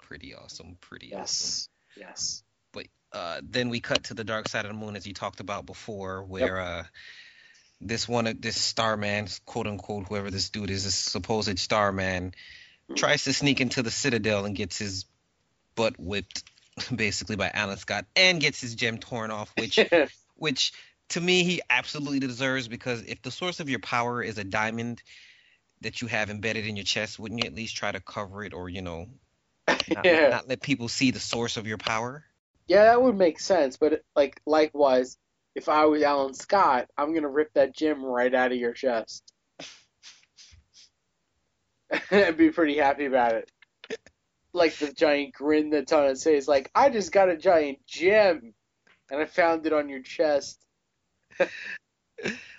Pretty 0.00 0.32
awesome. 0.32 0.76
Pretty 0.80 1.12
awesome. 1.12 1.18
Yes. 1.18 1.68
Yes. 1.96 2.42
But 2.72 2.86
uh, 3.12 3.40
then 3.42 3.70
we 3.70 3.80
cut 3.80 4.04
to 4.04 4.14
the 4.14 4.22
dark 4.22 4.46
side 4.46 4.64
of 4.64 4.70
the 4.70 4.78
moon, 4.78 4.94
as 4.94 5.08
you 5.08 5.12
talked 5.12 5.40
about 5.40 5.66
before, 5.66 6.22
where 6.22 6.60
uh, 6.60 6.84
this 7.80 8.08
one, 8.08 8.32
this 8.38 8.60
Starman, 8.60 9.26
quote 9.44 9.66
unquote, 9.66 10.06
whoever 10.06 10.30
this 10.30 10.50
dude 10.50 10.70
is, 10.70 10.84
this 10.84 10.94
supposed 10.94 11.58
Starman, 11.58 12.32
tries 12.94 13.24
to 13.24 13.32
sneak 13.32 13.60
into 13.60 13.82
the 13.82 13.90
Citadel 13.90 14.44
and 14.44 14.54
gets 14.54 14.78
his 14.78 15.06
butt 15.74 15.94
whipped, 15.98 16.44
basically 16.94 17.36
by 17.36 17.50
Alan 17.52 17.78
Scott, 17.78 18.06
and 18.16 18.40
gets 18.40 18.60
his 18.60 18.74
gem 18.74 18.98
torn 18.98 19.30
off, 19.30 19.52
which, 19.58 19.78
which 20.36 20.72
to 21.10 21.20
me 21.20 21.44
he 21.44 21.62
absolutely 21.68 22.20
deserves 22.20 22.68
because 22.68 23.02
if 23.02 23.22
the 23.22 23.30
source 23.30 23.60
of 23.60 23.68
your 23.68 23.80
power 23.80 24.22
is 24.22 24.38
a 24.38 24.44
diamond 24.44 25.02
that 25.80 26.00
you 26.00 26.08
have 26.08 26.30
embedded 26.30 26.66
in 26.66 26.76
your 26.76 26.84
chest, 26.84 27.18
wouldn't 27.18 27.42
you 27.42 27.48
at 27.48 27.54
least 27.54 27.76
try 27.76 27.92
to 27.92 28.00
cover 28.00 28.44
it 28.44 28.54
or 28.54 28.68
you 28.68 28.82
know, 28.82 29.06
not, 29.68 30.04
yeah. 30.04 30.28
not 30.28 30.48
let 30.48 30.62
people 30.62 30.88
see 30.88 31.10
the 31.10 31.20
source 31.20 31.56
of 31.56 31.66
your 31.66 31.78
power? 31.78 32.24
Yeah, 32.66 32.84
that 32.84 33.02
would 33.02 33.16
make 33.16 33.40
sense, 33.40 33.76
but 33.76 34.02
like 34.16 34.40
likewise, 34.46 35.18
if 35.54 35.68
I 35.68 35.84
was 35.84 36.02
Alan 36.02 36.34
Scott, 36.34 36.88
I'm 36.96 37.14
gonna 37.14 37.28
rip 37.28 37.52
that 37.54 37.74
gem 37.74 38.02
right 38.02 38.34
out 38.34 38.52
of 38.52 38.58
your 38.58 38.72
chest. 38.72 39.33
I'd 42.10 42.36
be 42.36 42.50
pretty 42.50 42.78
happy 42.78 43.06
about 43.06 43.34
it. 43.34 43.50
Like 44.52 44.76
the 44.76 44.92
giant 44.92 45.34
grin 45.34 45.70
that's 45.70 45.92
on 45.92 46.08
his 46.08 46.22
face, 46.22 46.46
like 46.46 46.70
I 46.74 46.90
just 46.90 47.10
got 47.10 47.28
a 47.28 47.36
giant 47.36 47.84
gem, 47.86 48.54
and 49.10 49.20
I 49.20 49.24
found 49.24 49.66
it 49.66 49.72
on 49.72 49.88
your 49.88 50.02
chest. 50.02 50.60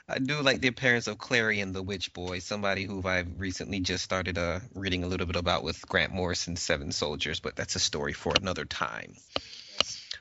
I 0.08 0.20
do 0.20 0.42
like 0.42 0.62
the 0.62 0.68
appearance 0.68 1.08
of 1.08 1.18
Clarion 1.18 1.74
the 1.74 1.82
Witch 1.82 2.14
Boy, 2.14 2.40
somebody 2.40 2.84
who 2.84 3.02
I've 3.08 3.40
recently 3.40 3.80
just 3.80 4.04
started 4.04 4.38
uh, 4.38 4.60
reading 4.76 5.04
a 5.04 5.08
little 5.08 5.26
bit 5.26 5.36
about 5.36 5.64
with 5.64 5.88
Grant 5.88 6.14
Morrison's 6.14 6.62
Seven 6.62 6.92
Soldiers, 6.92 7.40
but 7.40 7.56
that's 7.56 7.76
a 7.76 7.80
story 7.80 8.14
for 8.14 8.34
another 8.40 8.66
time. 8.66 9.16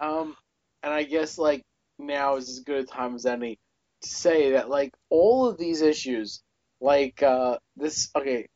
Um, 0.00 0.36
and 0.82 0.92
I 0.92 1.02
guess 1.02 1.36
like 1.36 1.62
now 1.98 2.36
is 2.36 2.48
as 2.48 2.60
good 2.60 2.84
a 2.84 2.86
time 2.86 3.14
as 3.14 3.26
any 3.26 3.58
to 4.02 4.08
say 4.08 4.52
that 4.52 4.70
like 4.70 4.92
all 5.10 5.46
of 5.46 5.58
these 5.58 5.82
issues, 5.82 6.42
like 6.80 7.22
uh, 7.22 7.58
this. 7.76 8.10
Okay, 8.16 8.46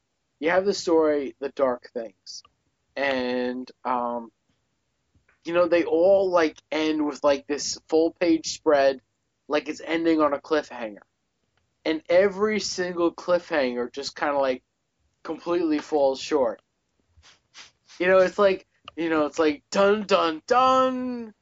you 0.41 0.51
have 0.51 0.65
the 0.65 0.75
story, 0.75 1.35
the 1.41 1.51
dark 1.51 1.91
things, 1.93 2.43
and 2.97 3.71
um, 3.85 4.31
you 5.45 5.53
know 5.53 5.67
they 5.67 5.85
all 5.85 6.31
like 6.31 6.57
end 6.71 7.05
with 7.05 7.23
like 7.25 7.47
this 7.47 7.79
full 7.89 8.13
page 8.13 8.53
spread, 8.53 9.01
like 9.49 9.69
it's 9.69 9.81
ending 9.85 10.21
on 10.21 10.33
a 10.33 10.39
cliffhanger, 10.39 10.99
and 11.85 12.03
every 12.09 12.61
single 12.61 13.13
cliffhanger 13.13 13.93
just 13.93 14.15
kind 14.15 14.35
of 14.35 14.41
like 14.41 14.63
completely 15.23 15.79
falls 15.79 16.21
short. 16.21 16.61
You 17.99 18.07
know, 18.07 18.19
it's 18.19 18.39
like 18.39 18.67
you 18.97 19.11
know, 19.11 19.27
it's 19.27 19.39
like 19.39 19.63
dun 19.71 20.05
dun 20.05 20.43
dun, 20.47 21.35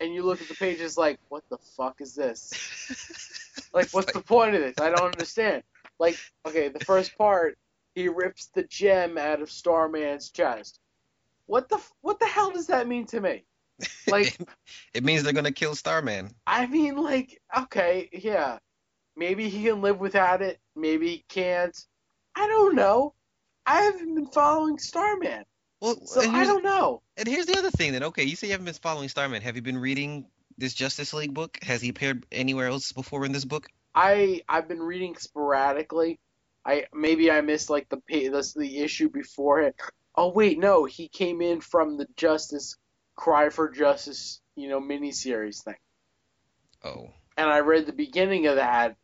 and 0.00 0.14
you 0.14 0.22
look 0.24 0.42
at 0.42 0.48
the 0.48 0.54
page, 0.54 0.80
it's 0.80 0.96
like, 0.96 1.18
what 1.28 1.44
the 1.48 1.58
fuck 1.76 2.00
is 2.00 2.14
this? 2.14 3.28
Like, 3.74 3.88
what's 3.90 4.12
the 4.12 4.20
point 4.20 4.54
of 4.54 4.60
this? 4.60 4.74
I 4.78 4.90
don't 4.90 5.12
understand. 5.12 5.62
Like, 5.98 6.18
okay, 6.46 6.68
the 6.68 6.84
first 6.84 7.16
part, 7.16 7.56
he 7.94 8.08
rips 8.08 8.46
the 8.54 8.62
gem 8.64 9.18
out 9.18 9.42
of 9.42 9.50
Starman's 9.50 10.30
chest. 10.30 10.78
What 11.46 11.68
the 11.68 11.80
what 12.00 12.18
the 12.18 12.26
hell 12.26 12.50
does 12.50 12.68
that 12.68 12.86
mean 12.88 13.06
to 13.06 13.20
me? 13.20 13.44
Like, 14.06 14.38
it 14.94 15.02
means 15.04 15.22
they're 15.22 15.32
gonna 15.32 15.50
kill 15.52 15.74
Starman. 15.74 16.30
I 16.46 16.66
mean, 16.66 16.96
like, 16.96 17.40
okay, 17.56 18.08
yeah, 18.12 18.58
maybe 19.16 19.48
he 19.48 19.64
can 19.64 19.80
live 19.80 19.98
without 19.98 20.42
it, 20.42 20.60
maybe 20.76 21.08
he 21.08 21.24
can't. 21.28 21.76
I 22.36 22.46
don't 22.46 22.74
know. 22.76 23.14
I 23.66 23.82
haven't 23.82 24.14
been 24.14 24.26
following 24.26 24.78
Starman, 24.78 25.44
Well, 25.80 26.04
so 26.06 26.20
I 26.20 26.44
don't 26.44 26.62
know. 26.64 27.02
and 27.16 27.26
here's 27.28 27.46
the 27.46 27.58
other 27.58 27.70
thing 27.70 27.92
then. 27.92 28.02
Okay, 28.04 28.24
you 28.24 28.36
say 28.36 28.48
you 28.48 28.52
haven't 28.52 28.66
been 28.66 28.74
following 28.74 29.08
Starman. 29.08 29.42
Have 29.42 29.56
you 29.56 29.62
been 29.62 29.78
reading 29.78 30.26
this 30.58 30.74
Justice 30.74 31.12
League 31.14 31.34
book? 31.34 31.58
Has 31.62 31.80
he 31.80 31.88
appeared 31.88 32.24
anywhere 32.32 32.66
else 32.68 32.92
before 32.92 33.24
in 33.24 33.32
this 33.32 33.44
book? 33.44 33.68
I 33.94 34.42
I've 34.48 34.68
been 34.68 34.82
reading 34.82 35.16
sporadically, 35.16 36.18
I 36.64 36.86
maybe 36.92 37.30
I 37.30 37.40
missed 37.40 37.70
like 37.70 37.88
the 37.88 37.96
pa- 37.96 38.30
the, 38.30 38.52
the 38.56 38.78
issue 38.78 39.08
before 39.08 39.60
it. 39.60 39.76
Oh 40.14 40.28
wait, 40.28 40.58
no, 40.58 40.84
he 40.84 41.08
came 41.08 41.40
in 41.40 41.60
from 41.60 41.96
the 41.96 42.06
Justice 42.16 42.76
Cry 43.16 43.48
for 43.50 43.70
Justice, 43.70 44.40
you 44.56 44.68
know, 44.68 44.80
miniseries 44.80 45.62
thing. 45.62 45.76
Oh. 46.84 47.10
And 47.36 47.48
I 47.48 47.60
read 47.60 47.86
the 47.86 47.92
beginning 47.92 48.46
of 48.46 48.56
that, 48.56 48.96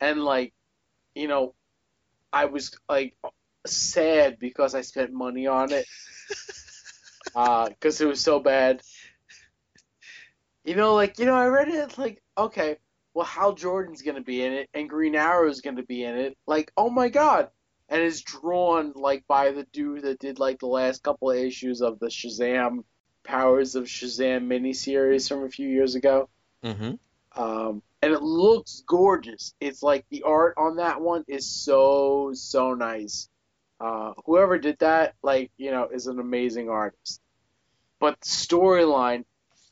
and 0.00 0.24
like, 0.24 0.54
you 1.14 1.28
know, 1.28 1.54
I 2.32 2.46
was 2.46 2.70
like 2.88 3.16
sad 3.66 4.38
because 4.38 4.74
I 4.74 4.80
spent 4.80 5.12
money 5.12 5.46
on 5.46 5.72
it, 5.72 5.86
uh, 7.34 7.68
because 7.68 8.00
it 8.00 8.06
was 8.06 8.20
so 8.20 8.40
bad. 8.40 8.82
You 10.64 10.76
know, 10.76 10.94
like 10.94 11.18
you 11.18 11.26
know, 11.26 11.34
I 11.34 11.46
read 11.46 11.68
it 11.68 11.98
like 11.98 12.22
okay, 12.38 12.78
well, 13.14 13.26
Hal 13.26 13.52
Jordan's 13.54 14.02
gonna 14.02 14.22
be 14.22 14.42
in 14.42 14.52
it, 14.52 14.68
and 14.74 14.88
Green 14.88 15.14
Arrow's 15.14 15.60
gonna 15.60 15.82
be 15.82 16.04
in 16.04 16.16
it. 16.16 16.36
Like, 16.46 16.72
oh 16.76 16.90
my 16.90 17.08
god! 17.08 17.48
And 17.88 18.02
it's 18.02 18.22
drawn 18.22 18.92
like 18.94 19.26
by 19.26 19.50
the 19.50 19.64
dude 19.64 20.02
that 20.02 20.18
did 20.18 20.38
like 20.38 20.60
the 20.60 20.66
last 20.66 21.02
couple 21.02 21.30
of 21.30 21.36
issues 21.36 21.82
of 21.82 21.98
the 21.98 22.06
Shazam 22.06 22.84
Powers 23.24 23.74
of 23.74 23.84
Shazam 23.84 24.46
miniseries 24.46 25.28
from 25.28 25.44
a 25.44 25.50
few 25.50 25.68
years 25.68 25.94
ago. 25.94 26.28
Mm-hmm. 26.64 26.94
Um, 27.40 27.82
and 28.00 28.12
it 28.12 28.22
looks 28.22 28.82
gorgeous. 28.86 29.54
It's 29.60 29.82
like 29.82 30.06
the 30.10 30.22
art 30.22 30.54
on 30.56 30.76
that 30.76 31.00
one 31.00 31.24
is 31.28 31.46
so 31.46 32.32
so 32.34 32.74
nice. 32.74 33.28
Uh, 33.80 34.12
whoever 34.26 34.58
did 34.58 34.78
that, 34.78 35.14
like 35.22 35.50
you 35.56 35.70
know, 35.70 35.88
is 35.92 36.06
an 36.06 36.18
amazing 36.18 36.68
artist. 36.68 37.20
But 38.00 38.20
the 38.20 38.28
storyline, 38.28 39.24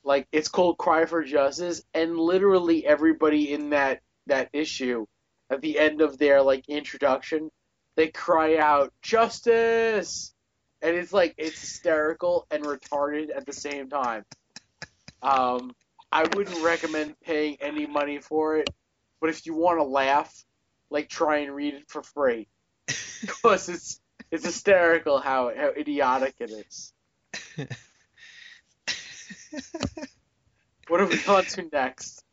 like 0.04 0.26
it's 0.32 0.48
called 0.48 0.78
Cry 0.78 1.04
for 1.06 1.22
Justice, 1.22 1.82
and 1.94 2.18
literally 2.18 2.86
everybody 2.86 3.52
in 3.52 3.70
that 3.70 4.00
that 4.26 4.50
issue, 4.52 5.06
at 5.50 5.60
the 5.60 5.78
end 5.78 6.00
of 6.00 6.18
their 6.18 6.42
like 6.42 6.68
introduction, 6.68 7.50
they 7.96 8.08
cry 8.08 8.56
out 8.56 8.92
justice, 9.02 10.34
and 10.82 10.96
it's 10.96 11.12
like 11.12 11.34
it's 11.36 11.60
hysterical 11.60 12.46
and 12.50 12.64
retarded 12.64 13.34
at 13.34 13.46
the 13.46 13.52
same 13.52 13.88
time. 13.88 14.24
Um, 15.22 15.74
I 16.10 16.22
wouldn't 16.34 16.62
recommend 16.64 17.20
paying 17.20 17.58
any 17.60 17.86
money 17.86 18.18
for 18.18 18.56
it, 18.56 18.70
but 19.20 19.30
if 19.30 19.44
you 19.46 19.54
want 19.54 19.78
to 19.78 19.84
laugh, 19.84 20.44
like 20.90 21.08
try 21.08 21.38
and 21.38 21.54
read 21.54 21.74
it 21.74 21.88
for 21.88 22.02
free, 22.02 22.48
because 23.20 23.68
it's 23.68 24.00
it's 24.30 24.44
hysterical 24.44 25.18
how 25.18 25.52
how 25.54 25.68
idiotic 25.68 26.36
it 26.40 26.50
is. 26.50 26.92
What 30.88 31.00
are 31.00 31.06
we 31.06 31.22
on 31.26 31.46
to 31.46 31.68
next? 31.72 32.24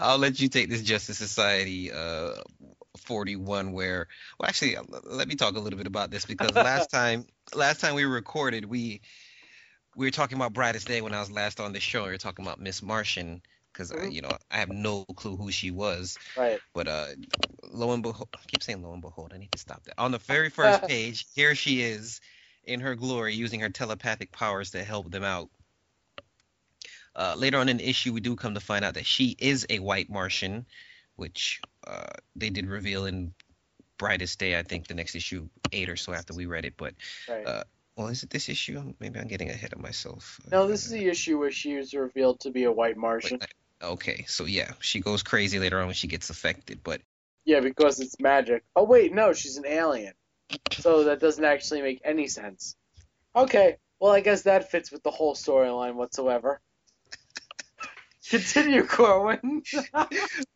I'll 0.00 0.18
let 0.18 0.40
you 0.40 0.48
take 0.48 0.68
this 0.70 0.82
Justice 0.82 1.18
Society 1.18 1.92
uh 1.92 2.34
41 2.98 3.72
where 3.72 4.08
well 4.38 4.48
actually 4.48 4.76
uh, 4.76 4.82
let 5.04 5.28
me 5.28 5.34
talk 5.34 5.56
a 5.56 5.60
little 5.60 5.76
bit 5.76 5.86
about 5.86 6.10
this 6.10 6.24
because 6.24 6.54
last 6.56 6.90
time 6.90 7.24
last 7.54 7.80
time 7.80 7.94
we 7.94 8.04
recorded 8.04 8.64
we 8.64 9.00
we 9.96 10.06
were 10.06 10.10
talking 10.10 10.36
about 10.36 10.52
Brightest 10.52 10.86
Day 10.86 11.00
when 11.00 11.14
I 11.14 11.20
was 11.20 11.30
last 11.30 11.60
on 11.60 11.72
the 11.72 11.80
show 11.80 12.00
and 12.00 12.06
we 12.08 12.12
were 12.14 12.18
talking 12.18 12.44
about 12.44 12.60
Miss 12.60 12.82
Martian 12.82 13.42
because 13.72 13.92
Mhm. 13.92 14.12
you 14.12 14.22
know 14.22 14.36
I 14.50 14.58
have 14.58 14.70
no 14.70 15.04
clue 15.04 15.36
who 15.36 15.50
she 15.50 15.70
was 15.70 16.18
Right. 16.36 16.60
but 16.74 16.88
uh 16.88 17.06
lo 17.70 17.92
and 17.92 18.02
behold 18.02 18.28
I 18.34 18.38
keep 18.46 18.62
saying 18.62 18.82
lo 18.82 18.92
and 18.92 19.02
behold 19.02 19.32
I 19.34 19.38
need 19.38 19.52
to 19.52 19.58
stop 19.58 19.84
that 19.84 19.94
on 19.98 20.12
the 20.12 20.18
very 20.18 20.50
first 20.50 20.82
page 20.86 21.26
here 21.34 21.54
she 21.54 21.82
is 21.82 22.20
in 22.64 22.80
her 22.80 22.94
glory 22.94 23.34
using 23.34 23.60
her 23.60 23.70
telepathic 23.70 24.32
powers 24.32 24.72
to 24.72 24.84
help 24.84 25.10
them 25.10 25.24
out 25.24 25.50
uh, 27.18 27.34
later 27.36 27.58
on 27.58 27.68
in 27.68 27.78
the 27.78 27.88
issue, 27.88 28.12
we 28.12 28.20
do 28.20 28.36
come 28.36 28.54
to 28.54 28.60
find 28.60 28.84
out 28.84 28.94
that 28.94 29.04
she 29.04 29.36
is 29.38 29.66
a 29.68 29.80
white 29.80 30.08
Martian, 30.08 30.64
which 31.16 31.60
uh, 31.86 32.06
they 32.36 32.48
did 32.48 32.66
reveal 32.66 33.06
in 33.06 33.34
Brightest 33.98 34.38
Day. 34.38 34.56
I 34.56 34.62
think 34.62 34.86
the 34.86 34.94
next 34.94 35.16
issue, 35.16 35.48
eight 35.72 35.88
or 35.88 35.96
so 35.96 36.12
after 36.12 36.32
we 36.32 36.46
read 36.46 36.64
it. 36.64 36.74
But 36.76 36.94
Right. 37.28 37.46
Uh, 37.46 37.64
well, 37.96 38.06
is 38.06 38.22
it 38.22 38.30
this 38.30 38.48
issue? 38.48 38.94
Maybe 39.00 39.18
I'm 39.18 39.26
getting 39.26 39.50
ahead 39.50 39.72
of 39.72 39.80
myself. 39.80 40.38
no, 40.52 40.68
this 40.68 40.84
is 40.84 40.92
the 40.92 41.08
issue 41.08 41.36
where 41.36 41.50
she 41.50 41.72
is 41.74 41.92
revealed 41.92 42.38
to 42.40 42.50
be 42.52 42.62
a 42.62 42.72
white 42.72 42.96
Martian. 42.96 43.38
Wait, 43.40 43.52
Okay, 43.82 44.24
so 44.26 44.44
yeah, 44.44 44.72
she 44.80 45.00
goes 45.00 45.22
crazy 45.22 45.58
later 45.58 45.80
on 45.80 45.86
when 45.86 45.94
she 45.94 46.08
gets 46.08 46.30
affected. 46.30 46.80
But 46.82 47.00
Yeah, 47.44 47.60
because 47.60 48.00
it's 48.00 48.18
magic. 48.20 48.64
Oh 48.74 48.84
wait, 48.84 49.12
no, 49.12 49.32
she's 49.32 49.56
an 49.56 49.66
alien. 49.66 50.14
So 50.72 51.04
that 51.04 51.20
doesn't 51.20 51.44
actually 51.44 51.82
make 51.82 52.00
any 52.04 52.28
sense. 52.28 52.76
Okay, 53.34 53.76
well 54.00 54.12
I 54.12 54.20
guess 54.20 54.42
that 54.42 54.70
fits 54.70 54.90
with 54.90 55.02
the 55.02 55.10
whole 55.10 55.34
storyline 55.34 55.94
whatsoever. 55.94 56.60
Continue, 58.30 58.84
Corwin. 58.84 59.62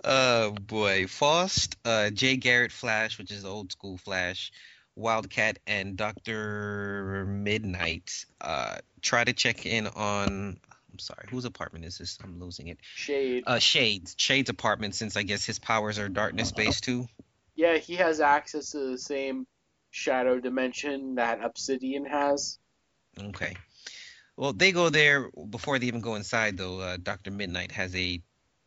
uh, 0.05 0.51
boy, 0.67 1.07
Faust, 1.07 1.77
uh, 1.85 2.11
Jay 2.11 2.37
Garrick 2.37 2.71
Flash, 2.71 3.19
which 3.19 3.31
is 3.31 3.43
the 3.43 3.49
old 3.49 3.73
school 3.73 3.97
Flash, 3.97 4.53
Wildcat, 4.95 5.59
and 5.67 5.97
Doctor 5.97 7.25
Midnight 7.27 8.27
uh, 8.41 8.77
try 9.01 9.25
to 9.25 9.33
check 9.33 9.65
in 9.67 9.87
on. 9.87 10.59
I'm 10.93 10.99
sorry, 10.99 11.27
whose 11.31 11.47
apartment 11.47 11.87
is 11.87 11.97
this? 11.97 12.19
I'm 12.23 12.39
losing 12.39 12.69
it. 12.69 12.79
Shade. 12.95 13.45
Uh, 13.47 13.59
Shades, 13.59 14.15
Shades' 14.19 14.51
apartment, 14.51 14.95
since 14.95 15.17
I 15.17 15.23
guess 15.23 15.47
his 15.47 15.59
powers 15.59 15.99
are 15.99 16.11
darkness 16.11 16.53
based 16.53 16.85
too. 16.85 17.07
Yeah, 17.55 17.79
he 17.79 17.95
has 17.97 18.21
access 18.21 18.73
to 18.73 18.91
the 18.91 18.99
same 18.99 19.47
shadow 19.91 20.39
dimension 20.41 21.15
that 21.15 21.43
Obsidian 21.43 22.05
has. 22.05 22.59
Okay. 23.19 23.57
Well, 24.37 24.53
they 24.53 24.73
go 24.73 24.89
there 24.89 25.31
before 25.31 25.79
they 25.79 25.87
even 25.87 26.01
go 26.01 26.15
inside, 26.15 26.57
though. 26.57 26.81
Uh, 26.81 26.97
Doctor 26.97 27.31
Midnight 27.31 27.73
has 27.73 27.95
a 27.95 28.23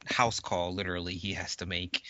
house 0.05 0.39
call, 0.39 0.74
literally, 0.74 1.16
he 1.16 1.34
has 1.34 1.55
to 1.57 1.66
make. 1.66 2.03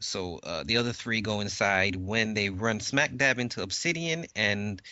So 0.00 0.38
uh, 0.38 0.64
the 0.64 0.76
other 0.78 0.92
three 0.92 1.20
go 1.20 1.40
inside 1.40 1.96
when 1.96 2.34
they 2.34 2.50
run 2.50 2.80
smack 2.80 3.14
dab 3.16 3.38
into 3.38 3.62
Obsidian 3.62 4.26
and 4.36 4.82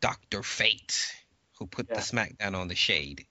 Doctor 0.00 0.42
Fate, 0.42 1.14
who 1.58 1.66
put 1.66 1.88
Yeah. 1.88 1.94
the 1.94 2.00
smackdown 2.00 2.54
on 2.56 2.68
the 2.68 2.74
Shade. 2.74 3.26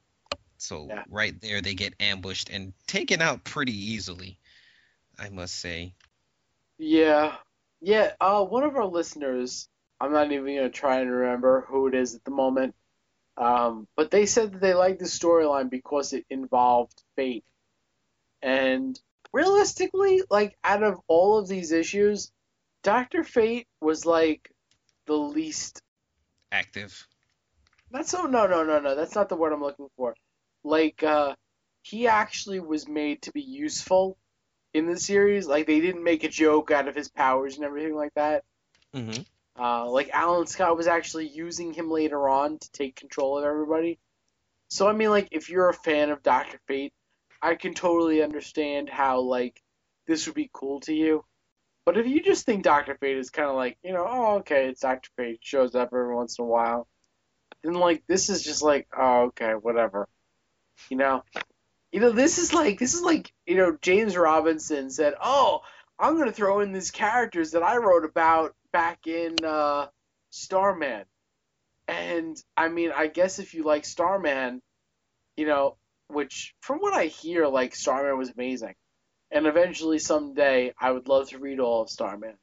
So 0.57 0.87
Yeah. 0.89 1.03
right 1.09 1.39
there, 1.41 1.61
they 1.61 1.73
get 1.73 1.95
ambushed 1.99 2.49
and 2.49 2.73
taken 2.87 3.21
out 3.21 3.43
pretty 3.43 3.73
easily, 3.73 4.37
I 5.17 5.29
must 5.29 5.55
say. 5.55 5.93
Yeah. 6.77 7.37
Yeah, 7.81 8.11
uh, 8.19 8.43
one 8.43 8.63
of 8.63 8.75
our 8.75 8.85
listeners, 8.85 9.69
I'm 10.01 10.11
not 10.11 10.31
even 10.31 10.45
going 10.45 10.57
to 10.57 10.69
try 10.69 10.99
and 10.99 11.09
remember 11.09 11.65
who 11.69 11.87
it 11.87 11.95
is 11.95 12.15
at 12.15 12.23
the 12.25 12.31
moment, 12.31 12.75
um, 13.39 13.87
but 13.95 14.11
they 14.11 14.25
said 14.25 14.51
that 14.51 14.61
they 14.61 14.73
liked 14.73 14.99
the 14.99 15.05
storyline 15.05 15.69
because 15.69 16.11
it 16.11 16.25
involved 16.29 17.01
fate. 17.15 17.45
And 18.41 18.99
realistically, 19.31 20.21
like, 20.29 20.57
out 20.63 20.83
of 20.83 20.99
all 21.07 21.37
of 21.37 21.47
these 21.47 21.71
issues, 21.71 22.31
Dr. 22.83 23.23
Fate 23.23 23.67
was, 23.79 24.05
like, 24.05 24.51
the 25.07 25.13
least. 25.13 25.81
Active. 26.51 27.07
Not 27.91 28.07
so. 28.07 28.23
No, 28.23 28.45
no, 28.45 28.63
no, 28.63 28.79
no. 28.79 28.95
That's 28.95 29.15
not 29.15 29.29
the 29.29 29.35
word 29.37 29.53
I'm 29.53 29.61
looking 29.61 29.89
for. 29.95 30.15
Like, 30.63 31.01
uh, 31.01 31.35
he 31.81 32.07
actually 32.07 32.59
was 32.59 32.87
made 32.87 33.21
to 33.23 33.31
be 33.31 33.41
useful 33.41 34.17
in 34.73 34.85
the 34.85 34.99
series. 34.99 35.47
Like, 35.47 35.65
they 35.65 35.79
didn't 35.79 36.03
make 36.03 36.25
a 36.25 36.29
joke 36.29 36.71
out 36.71 36.89
of 36.89 36.95
his 36.95 37.09
powers 37.09 37.55
and 37.55 37.63
everything 37.63 37.95
like 37.95 38.13
that. 38.15 38.43
hmm 38.93 39.11
Uh, 39.59 39.89
like 39.89 40.09
Alan 40.13 40.47
Scott 40.47 40.77
was 40.77 40.87
actually 40.87 41.27
using 41.27 41.73
him 41.73 41.91
later 41.91 42.29
on 42.29 42.59
to 42.59 42.71
take 42.71 42.95
control 42.95 43.37
of 43.37 43.43
everybody. 43.43 43.99
So 44.69 44.87
I 44.87 44.93
mean, 44.93 45.09
like 45.09 45.29
if 45.31 45.49
you're 45.49 45.69
a 45.69 45.73
fan 45.73 46.11
of 46.11 46.23
Doctor 46.23 46.59
Fate, 46.67 46.93
I 47.41 47.55
can 47.55 47.73
totally 47.73 48.23
understand 48.23 48.89
how 48.89 49.21
like 49.21 49.61
this 50.07 50.25
would 50.27 50.35
be 50.35 50.49
cool 50.53 50.79
to 50.81 50.93
you. 50.93 51.25
But 51.85 51.97
if 51.97 52.07
you 52.07 52.21
just 52.21 52.45
think 52.45 52.63
Doctor 52.63 52.95
Fate 53.01 53.17
is 53.17 53.31
kind 53.31 53.49
of 53.49 53.55
like 53.55 53.77
you 53.83 53.91
know, 53.91 54.05
oh 54.07 54.35
okay, 54.37 54.67
it's 54.69 54.81
Doctor 54.81 55.09
Fate, 55.17 55.39
shows 55.41 55.75
up 55.75 55.89
every 55.91 56.15
once 56.15 56.39
in 56.39 56.45
a 56.45 56.47
while, 56.47 56.87
then 57.63 57.73
like 57.73 58.03
this 58.07 58.29
is 58.29 58.41
just 58.43 58.63
like 58.63 58.87
oh 58.97 59.25
okay, 59.27 59.51
whatever, 59.51 60.07
you 60.89 60.97
know. 60.97 61.23
You 61.91 61.99
know, 62.01 62.11
this 62.11 62.37
is 62.37 62.53
like 62.53 62.77
this 62.77 62.93
is 62.93 63.01
like 63.01 63.33
you 63.47 63.57
know 63.57 63.75
James 63.81 64.15
Robinson 64.15 64.91
said, 64.91 65.15
"Oh, 65.19 65.61
I'm 65.97 66.17
gonna 66.17 66.31
throw 66.31 66.59
in 66.59 66.71
these 66.71 66.91
characters 66.91 67.51
that 67.51 67.63
I 67.63 67.77
wrote 67.77 68.05
about 68.05 68.55
back 68.71 69.07
in 69.07 69.43
uh, 69.45 69.87
Starman. 70.29 71.05
And 71.87 72.41
I 72.55 72.69
mean, 72.69 72.91
I 72.95 73.07
guess 73.07 73.39
if 73.39 73.53
you 73.53 73.63
like 73.63 73.85
Starman, 73.85 74.61
you 75.35 75.47
know, 75.47 75.77
which 76.07 76.53
from 76.61 76.79
what 76.79 76.93
I 76.93 77.05
hear, 77.05 77.47
like 77.47 77.75
Starman 77.75 78.17
was 78.17 78.29
amazing. 78.29 78.75
And 79.31 79.45
eventually, 79.45 79.99
someday, 79.99 80.73
I 80.79 80.91
would 80.91 81.07
love 81.07 81.29
to 81.29 81.39
read 81.39 81.59
all 81.59 81.83
of 81.83 81.89
Starman. 81.89 82.35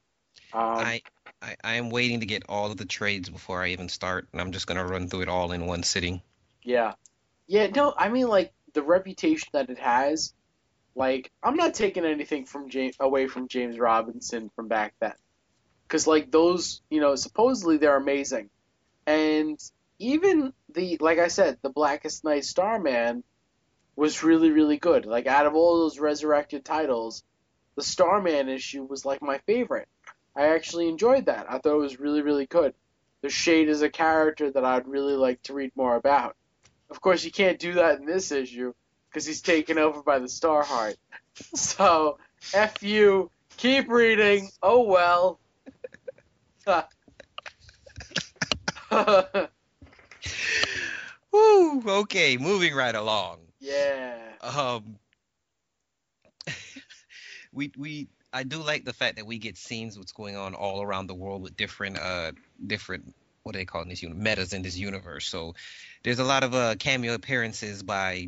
Um, 0.52 0.62
I, 0.78 1.02
I 1.42 1.56
I 1.64 1.74
am 1.74 1.90
waiting 1.90 2.20
to 2.20 2.26
get 2.26 2.44
all 2.48 2.70
of 2.70 2.76
the 2.76 2.84
trades 2.84 3.28
before 3.28 3.62
I 3.62 3.68
even 3.68 3.88
start, 3.88 4.28
and 4.32 4.40
I'm 4.40 4.52
just 4.52 4.66
gonna 4.66 4.86
run 4.86 5.08
through 5.08 5.22
it 5.22 5.28
all 5.28 5.52
in 5.52 5.66
one 5.66 5.82
sitting. 5.82 6.22
Yeah. 6.62 6.94
Yeah, 7.48 7.68
no, 7.68 7.94
I 7.96 8.08
mean 8.08 8.28
like 8.28 8.52
the 8.72 8.82
reputation 8.82 9.48
that 9.52 9.70
it 9.70 9.78
has, 9.78 10.34
like 10.94 11.30
I'm 11.42 11.56
not 11.56 11.74
taking 11.74 12.04
anything 12.04 12.46
from 12.46 12.68
James 12.70 12.96
away 13.00 13.26
from 13.26 13.48
James 13.48 13.78
Robinson 13.78 14.50
from 14.54 14.68
back 14.68 14.94
then. 15.00 15.14
Cuz 15.88 16.06
like 16.06 16.30
those, 16.30 16.80
you 16.90 17.00
know, 17.00 17.14
supposedly 17.14 17.76
they're 17.76 17.96
amazing. 17.96 18.50
And 19.06 19.60
even 19.98 20.52
the 20.68 20.98
like 21.00 21.18
I 21.18 21.28
said, 21.28 21.58
the 21.62 21.70
Blackest 21.70 22.24
Night 22.24 22.44
Starman 22.44 23.22
was 23.94 24.22
really 24.22 24.50
really 24.50 24.78
good. 24.78 25.06
Like 25.06 25.26
out 25.26 25.46
of 25.46 25.54
all 25.54 25.78
those 25.78 25.98
resurrected 25.98 26.64
titles, 26.64 27.22
the 27.76 27.82
Starman 27.82 28.48
issue 28.48 28.84
was 28.84 29.04
like 29.04 29.22
my 29.22 29.38
favorite. 29.38 29.88
I 30.34 30.48
actually 30.48 30.88
enjoyed 30.88 31.26
that. 31.26 31.46
I 31.48 31.58
thought 31.58 31.76
it 31.76 31.80
was 31.80 31.98
really, 31.98 32.20
really 32.20 32.46
good. 32.46 32.74
The 33.22 33.30
Shade 33.30 33.68
is 33.68 33.82
a 33.82 33.88
character 33.88 34.50
that 34.50 34.64
I'd 34.64 34.86
really 34.86 35.14
like 35.14 35.42
to 35.44 35.54
read 35.54 35.72
more 35.74 35.96
about. 35.96 36.36
Of 36.90 37.00
course, 37.00 37.24
you 37.24 37.30
can't 37.30 37.58
do 37.58 37.74
that 37.74 37.98
in 37.98 38.06
this 38.06 38.30
issue 38.30 38.74
because 39.08 39.26
he's 39.26 39.40
taken 39.40 39.78
over 39.78 40.02
by 40.02 40.18
the 40.18 40.26
Starheart. 40.26 40.96
So, 41.54 42.16
F 42.54 42.82
you, 42.82 43.30
keep 43.58 43.90
reading. 43.90 44.48
Oh 44.62 44.84
well. 44.84 45.38
Woo. 51.32 51.82
Okay, 51.86 52.36
moving 52.36 52.74
right 52.74 52.94
along. 52.94 53.38
yeah. 53.60 54.16
Um, 54.42 54.98
we 57.52 57.70
we 57.76 58.08
I 58.32 58.42
do 58.42 58.62
like 58.62 58.84
the 58.84 58.92
fact 58.92 59.16
that 59.16 59.26
we 59.26 59.38
get 59.38 59.56
scenes 59.56 59.98
what's 59.98 60.12
going 60.12 60.36
on 60.36 60.54
all 60.54 60.82
around 60.82 61.06
the 61.06 61.14
world 61.14 61.42
with 61.42 61.56
different 61.56 61.98
uh 61.98 62.32
different 62.64 63.14
what 63.42 63.52
do 63.52 63.58
they 63.58 63.64
call 63.64 63.82
in 63.82 63.88
this 63.88 64.02
uni- 64.02 64.14
metas 64.14 64.52
in 64.52 64.62
this 64.62 64.76
universe. 64.76 65.28
So 65.28 65.54
there's 66.02 66.18
a 66.18 66.24
lot 66.24 66.42
of 66.42 66.54
uh 66.54 66.74
cameo 66.78 67.14
appearances 67.14 67.82
by 67.82 68.26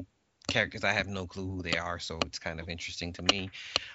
characters 0.48 0.82
I 0.84 0.92
have 0.92 1.06
no 1.06 1.26
clue 1.26 1.46
who 1.46 1.62
they 1.62 1.76
are, 1.76 1.98
so 1.98 2.18
it's 2.26 2.38
kind 2.38 2.58
of 2.60 2.68
interesting 2.68 3.12
to 3.14 3.22
me. 3.22 3.50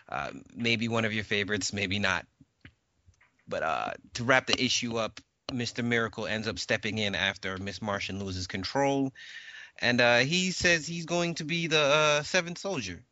Uh, 0.08 0.32
maybe 0.56 0.88
one 0.88 1.04
of 1.06 1.14
your 1.14 1.24
favorites, 1.24 1.74
maybe 1.74 2.00
not. 2.00 2.26
But 3.48 3.64
uh, 3.64 3.92
to 4.16 4.24
wrap 4.24 4.48
the 4.48 4.64
issue 4.64 4.98
up, 4.98 5.20
Mr. 5.52 5.84
Miracle 5.84 6.26
ends 6.26 6.48
up 6.48 6.60
stepping 6.60 6.98
in 6.98 7.16
after 7.16 7.58
Miss 7.58 7.82
Martian 7.82 8.24
loses 8.24 8.48
control, 8.48 9.12
and 9.80 10.00
uh, 10.00 10.20
he 10.20 10.52
says 10.52 10.88
he's 10.88 11.06
going 11.06 11.36
to 11.36 11.44
be 11.44 11.68
the 11.68 11.80
uh, 11.80 12.24
seventh 12.24 12.58
soldier. 12.58 13.04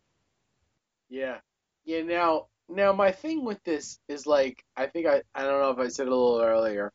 Yeah. 1.10 1.40
Yeah, 1.84 2.04
now 2.04 2.48
now 2.70 2.94
my 2.94 3.12
thing 3.12 3.44
with 3.44 3.62
this 3.64 4.00
is 4.08 4.26
like 4.26 4.64
I 4.78 4.88
think 4.88 5.08
I 5.08 5.24
I 5.36 5.44
don't 5.44 5.62
know 5.62 5.72
if 5.72 5.80
I 5.80 5.90
said 5.90 6.08
it 6.08 6.14
a 6.14 6.16
little 6.16 6.42
earlier, 6.42 6.92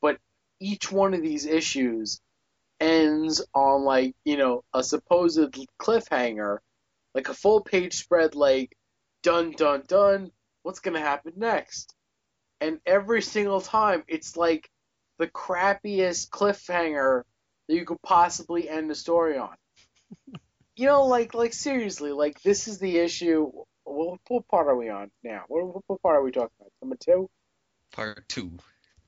but 0.00 0.18
each 0.60 0.92
one 0.92 1.14
of 1.14 1.22
these 1.22 1.46
issues 1.46 2.20
ends 2.80 3.42
on 3.54 3.84
like, 3.84 4.14
you 4.24 4.36
know, 4.36 4.62
a 4.74 4.82
supposed 4.82 5.56
cliffhanger, 5.80 6.58
like 7.14 7.28
a 7.28 7.34
full 7.34 7.62
page 7.62 7.94
spread 7.94 8.34
like 8.34 8.76
dun 9.22 9.52
dun 9.52 9.82
dun, 9.86 10.30
what's 10.62 10.80
to 10.80 11.00
happen 11.00 11.32
next? 11.36 11.95
And 12.60 12.80
every 12.86 13.22
single 13.22 13.60
time 13.60 14.04
it's 14.08 14.36
like 14.36 14.70
the 15.18 15.26
crappiest 15.26 16.30
cliffhanger 16.30 17.22
that 17.68 17.74
you 17.74 17.84
could 17.84 18.00
possibly 18.02 18.68
end 18.68 18.90
a 18.90 18.94
story 18.94 19.38
on. 19.38 19.54
you 20.76 20.86
know, 20.86 21.04
like 21.04 21.34
like 21.34 21.52
seriously, 21.52 22.12
like 22.12 22.40
this 22.42 22.68
is 22.68 22.78
the 22.78 22.98
issue. 22.98 23.50
What, 23.84 24.18
what 24.28 24.48
part 24.48 24.66
are 24.68 24.76
we 24.76 24.88
on 24.88 25.10
now? 25.22 25.44
What, 25.48 25.82
what 25.86 26.02
part 26.02 26.16
are 26.16 26.22
we 26.22 26.30
talking 26.30 26.50
about? 26.60 26.72
Number 26.82 26.96
two. 27.00 27.30
Part 27.92 28.28
two. 28.28 28.52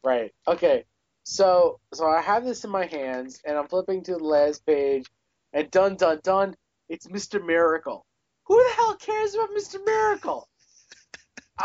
Right. 0.04 0.32
Okay. 0.46 0.84
So 1.24 1.78
so 1.92 2.06
I 2.06 2.22
have 2.22 2.44
this 2.44 2.64
in 2.64 2.70
my 2.70 2.86
hands, 2.86 3.40
and 3.44 3.56
I'm 3.56 3.68
flipping 3.68 4.02
to 4.04 4.12
the 4.12 4.24
last 4.24 4.64
page, 4.64 5.06
and 5.52 5.70
dun 5.70 5.96
dun 5.96 6.20
dun, 6.22 6.56
it's 6.88 7.06
Mr. 7.06 7.44
Miracle. 7.44 8.04
Who 8.46 8.56
the 8.56 8.74
hell 8.74 8.96
cares 8.96 9.34
about 9.34 9.50
Mr. 9.50 9.84
Miracle? 9.84 10.48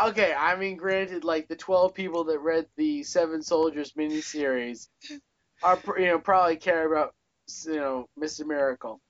Okay, 0.02 0.34
I 0.36 0.56
mean, 0.56 0.76
granted, 0.76 1.24
like 1.24 1.48
the 1.48 1.56
12 1.56 1.94
people 1.94 2.24
that 2.24 2.40
read 2.40 2.66
the 2.76 3.02
Seven 3.04 3.42
Soldiers 3.42 3.92
miniseries 3.92 4.88
are, 5.62 5.78
you 5.98 6.06
know, 6.06 6.18
probably 6.18 6.56
care 6.56 6.90
about, 6.92 7.14
you 7.66 7.76
know, 7.76 8.08
Mr. 8.18 8.44
Miracle. 8.46 9.00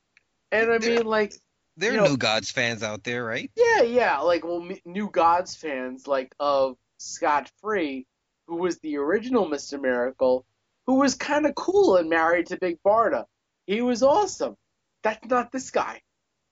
And 0.53 0.71
I 0.71 0.79
mean, 0.79 1.07
like, 1.07 1.35
There 1.77 1.91
are 1.91 1.95
You 1.95 2.01
know- 2.03 2.07
New 2.09 2.17
Gods 2.19 2.51
fans 2.51 2.83
out 2.83 3.03
there, 3.03 3.25
right? 3.25 3.51
yeah, 3.57 3.83
yeah, 3.83 4.19
like 4.21 4.45
well, 4.45 4.69
New 4.85 5.11
Gods 5.11 5.57
fans 5.57 6.07
like 6.07 6.35
of 6.39 6.77
Scott 6.99 7.51
Free, 7.61 8.07
who 8.47 8.57
was 8.57 8.79
the 8.79 8.99
original 8.99 9.49
Mister 9.49 9.79
Miracle, 9.79 10.45
who 10.87 10.97
was 11.01 11.15
kind 11.17 11.47
of 11.47 11.55
cool 11.57 11.97
and 11.97 12.09
married 12.11 12.47
to 12.49 12.59
Big 12.59 12.79
Barda. 12.87 13.25
He 13.67 13.81
was 13.83 14.03
awesome. 14.05 14.57
That's 15.03 15.27
not 15.29 15.51
this 15.51 15.71
guy. 15.73 16.03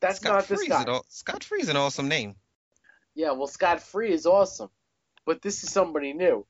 That's 0.01 0.19
Scott 0.19 0.33
not 0.33 0.49
this 0.49 0.59
Free's 0.59 0.69
guy. 0.71 0.83
an 0.83 0.89
aw- 0.89 1.03
Scott 1.09 1.45
Free's 1.45 1.69
an 1.69 1.77
awesome 1.77 2.09
name. 2.09 2.35
Yeah, 3.15 3.33
well, 3.33 3.47
Scott 3.47 3.83
Free 3.83 4.13
is 4.13 4.27
awesome, 4.27 4.71
but 5.27 5.43
this 5.43 5.63
is 5.65 5.71
somebody 5.71 6.13
new. 6.13 6.47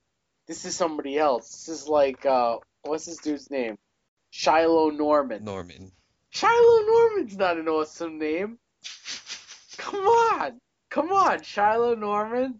This 0.47 0.65
is 0.65 0.75
somebody 0.75 1.17
else. 1.17 1.49
This 1.49 1.81
is 1.81 1.87
like 1.87 2.25
uh, 2.25 2.57
what's 2.83 3.05
this 3.05 3.17
dude's 3.17 3.49
name? 3.49 3.77
Shiloh 4.29 4.89
Norman. 4.89 5.43
Norman. 5.43 5.91
Shiloh 6.29 6.85
Norman's 6.85 7.37
not 7.37 7.57
an 7.57 7.67
awesome 7.67 8.17
name. 8.17 8.57
Come 9.77 10.05
on. 10.05 10.59
Come 10.89 11.11
on, 11.11 11.43
Shiloh 11.43 11.95
Norman. 11.95 12.59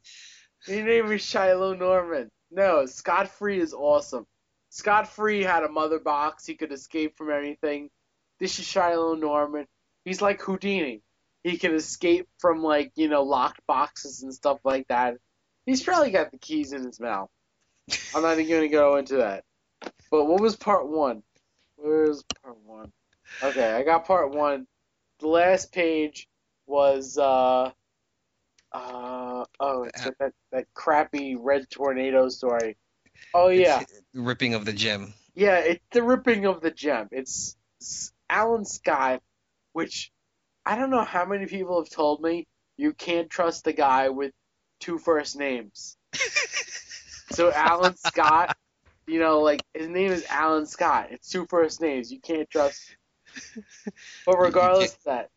Your 0.68 0.86
name 0.86 1.12
is 1.12 1.22
Shiloh 1.22 1.76
Norman. 1.76 2.30
No, 2.52 2.86
Scott 2.86 3.30
Free 3.30 3.60
is 3.60 3.74
awesome. 3.74 4.26
Scott 4.70 5.08
Free 5.08 5.44
had 5.44 5.64
a 5.64 5.70
mother 5.70 6.00
box. 6.00 6.46
He 6.46 6.56
could 6.56 6.72
escape 6.72 7.18
from 7.18 7.32
anything. 7.32 7.90
This 8.40 8.60
is 8.60 8.66
Shiloh 8.66 9.16
Norman. 9.16 9.68
He's 10.06 10.22
like 10.22 10.42
Houdini. 10.42 11.02
He 11.44 11.58
can 11.58 11.74
escape 11.76 12.28
from, 12.40 12.64
like, 12.64 12.92
you 12.96 13.10
know, 13.10 13.24
locked 13.24 13.62
boxes 13.68 14.24
and 14.24 14.34
stuff 14.34 14.60
like 14.64 14.88
that. 14.88 15.16
He's 15.66 15.84
probably 15.84 16.12
got 16.12 16.32
the 16.32 16.38
keys 16.38 16.74
in 16.74 16.84
his 16.86 17.00
mouth. 17.00 17.30
I'm 18.16 18.22
not 18.22 18.40
even 18.40 18.50
going 18.50 18.62
to 18.62 18.68
go 18.70 18.96
into 18.98 19.18
that. 19.18 19.44
But 20.10 20.26
what 20.26 20.40
was 20.42 20.56
part 20.56 20.88
one? 20.88 21.24
Where's 21.76 22.24
part 22.42 22.58
one? 22.66 22.92
Okay, 23.42 23.72
I 23.74 23.84
got 23.84 24.06
part 24.06 24.32
one. 24.32 24.68
The 25.20 25.28
last 25.28 25.74
page 25.74 26.28
was 26.66 27.18
uh 27.18 27.72
uh 28.72 29.46
oh, 29.60 29.84
it's 29.84 30.04
got 30.06 30.18
that 30.20 30.34
that 30.52 30.66
crappy 30.74 31.36
red 31.36 31.70
tornado 31.70 32.30
story. 32.30 32.78
Oh 33.34 33.50
yeah, 33.50 33.82
It's 33.82 34.02
ripping 34.14 34.54
of 34.54 34.64
the 34.66 34.72
gem. 34.74 35.14
yeah, 35.36 35.58
it's 35.58 35.84
the 35.92 36.04
ripping 36.04 36.46
of 36.46 36.62
the 36.62 36.72
gem. 36.72 37.10
It's 37.12 37.58
Alan 38.30 38.64
Scott, 38.66 39.22
which 39.74 40.12
I 40.66 40.76
don't 40.76 40.90
know 40.90 41.04
how 41.04 41.26
many 41.26 41.46
people 41.46 41.82
have 41.82 41.90
told 41.90 42.22
me 42.22 42.48
you 42.78 42.94
can't 42.94 43.30
trust 43.30 43.66
the 43.66 43.74
guy 43.74 44.10
with 44.10 44.32
two 44.80 44.98
first 44.98 45.38
names. 45.38 45.98
So 47.34 47.52
Alan 47.52 47.96
Scott, 47.96 48.56
you 49.08 49.20
know, 49.20 49.42
like 49.42 49.64
his 49.74 49.88
name 49.88 50.12
is 50.12 50.24
Alan 50.30 50.68
Scott. 50.68 51.08
It's 51.10 51.30
two 51.30 51.48
first 51.50 51.82
names. 51.82 52.12
You 52.12 52.20
can't 52.20 52.48
trust. 52.48 52.96
But 54.26 54.38
regardless 54.38 54.94
of 54.94 55.04
that, 55.06 55.30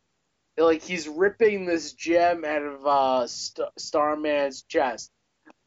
like 0.58 0.82
he's 0.82 1.08
ripping 1.08 1.64
this 1.64 1.92
gem 1.92 2.44
out 2.44 2.62
of 2.62 2.86
uh, 2.86 3.26
St- 3.26 3.68
Starman's 3.78 4.62
chest. 4.62 5.10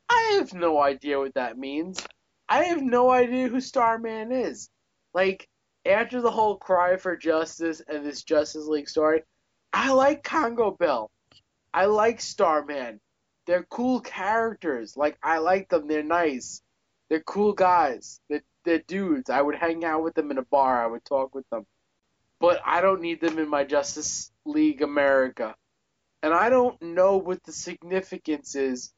I 0.08 0.36
have 0.38 0.54
no 0.54 0.80
idea 0.80 1.18
what 1.18 1.34
that 1.34 1.58
means. 1.58 2.06
I 2.48 2.66
have 2.66 2.82
no 2.82 3.10
idea 3.10 3.48
who 3.48 3.60
Starman 3.60 4.32
is. 4.32 4.70
Like 5.16 5.48
after 5.84 6.22
the 6.22 6.32
whole 6.32 6.58
cry 6.58 6.98
for 6.98 7.18
justice 7.18 7.82
and 7.88 8.06
this 8.06 8.24
Justice 8.24 8.68
League 8.68 8.90
story, 8.90 9.24
I 9.74 9.92
like 9.92 10.24
Congo 10.24 10.72
Bill. 10.72 11.10
I 11.74 11.86
like 11.86 12.22
Starman. 12.22 13.00
They're 13.46 13.66
cool 13.70 14.00
characters. 14.02 14.98
Like 14.98 15.18
I 15.24 15.40
like 15.40 15.70
them. 15.70 15.88
They're 15.88 16.04
nice. 16.04 16.62
They're 17.10 17.22
cool 17.22 17.54
guys. 17.54 18.20
They're, 18.30 18.44
they're 18.66 18.84
dudes. 18.88 19.30
I 19.30 19.42
would 19.42 19.56
hang 19.56 19.84
out 19.84 20.04
with 20.04 20.14
them 20.14 20.32
in 20.32 20.38
a 20.38 20.44
bar. 20.44 20.84
I 20.84 20.88
would 20.88 21.06
talk 21.06 21.34
with 21.34 21.50
them. 21.50 21.66
But 22.40 22.62
I 22.66 22.82
don't 22.82 23.02
need 23.02 23.22
them 23.22 23.38
in 23.38 23.50
my 23.50 23.64
Justice 23.64 24.32
League 24.46 24.82
America. 24.82 25.56
And 26.22 26.34
I 26.34 26.50
don't 26.50 26.80
know 26.82 27.18
what 27.18 27.44
the 27.44 27.52
significance 27.52 28.56
is 28.56 28.94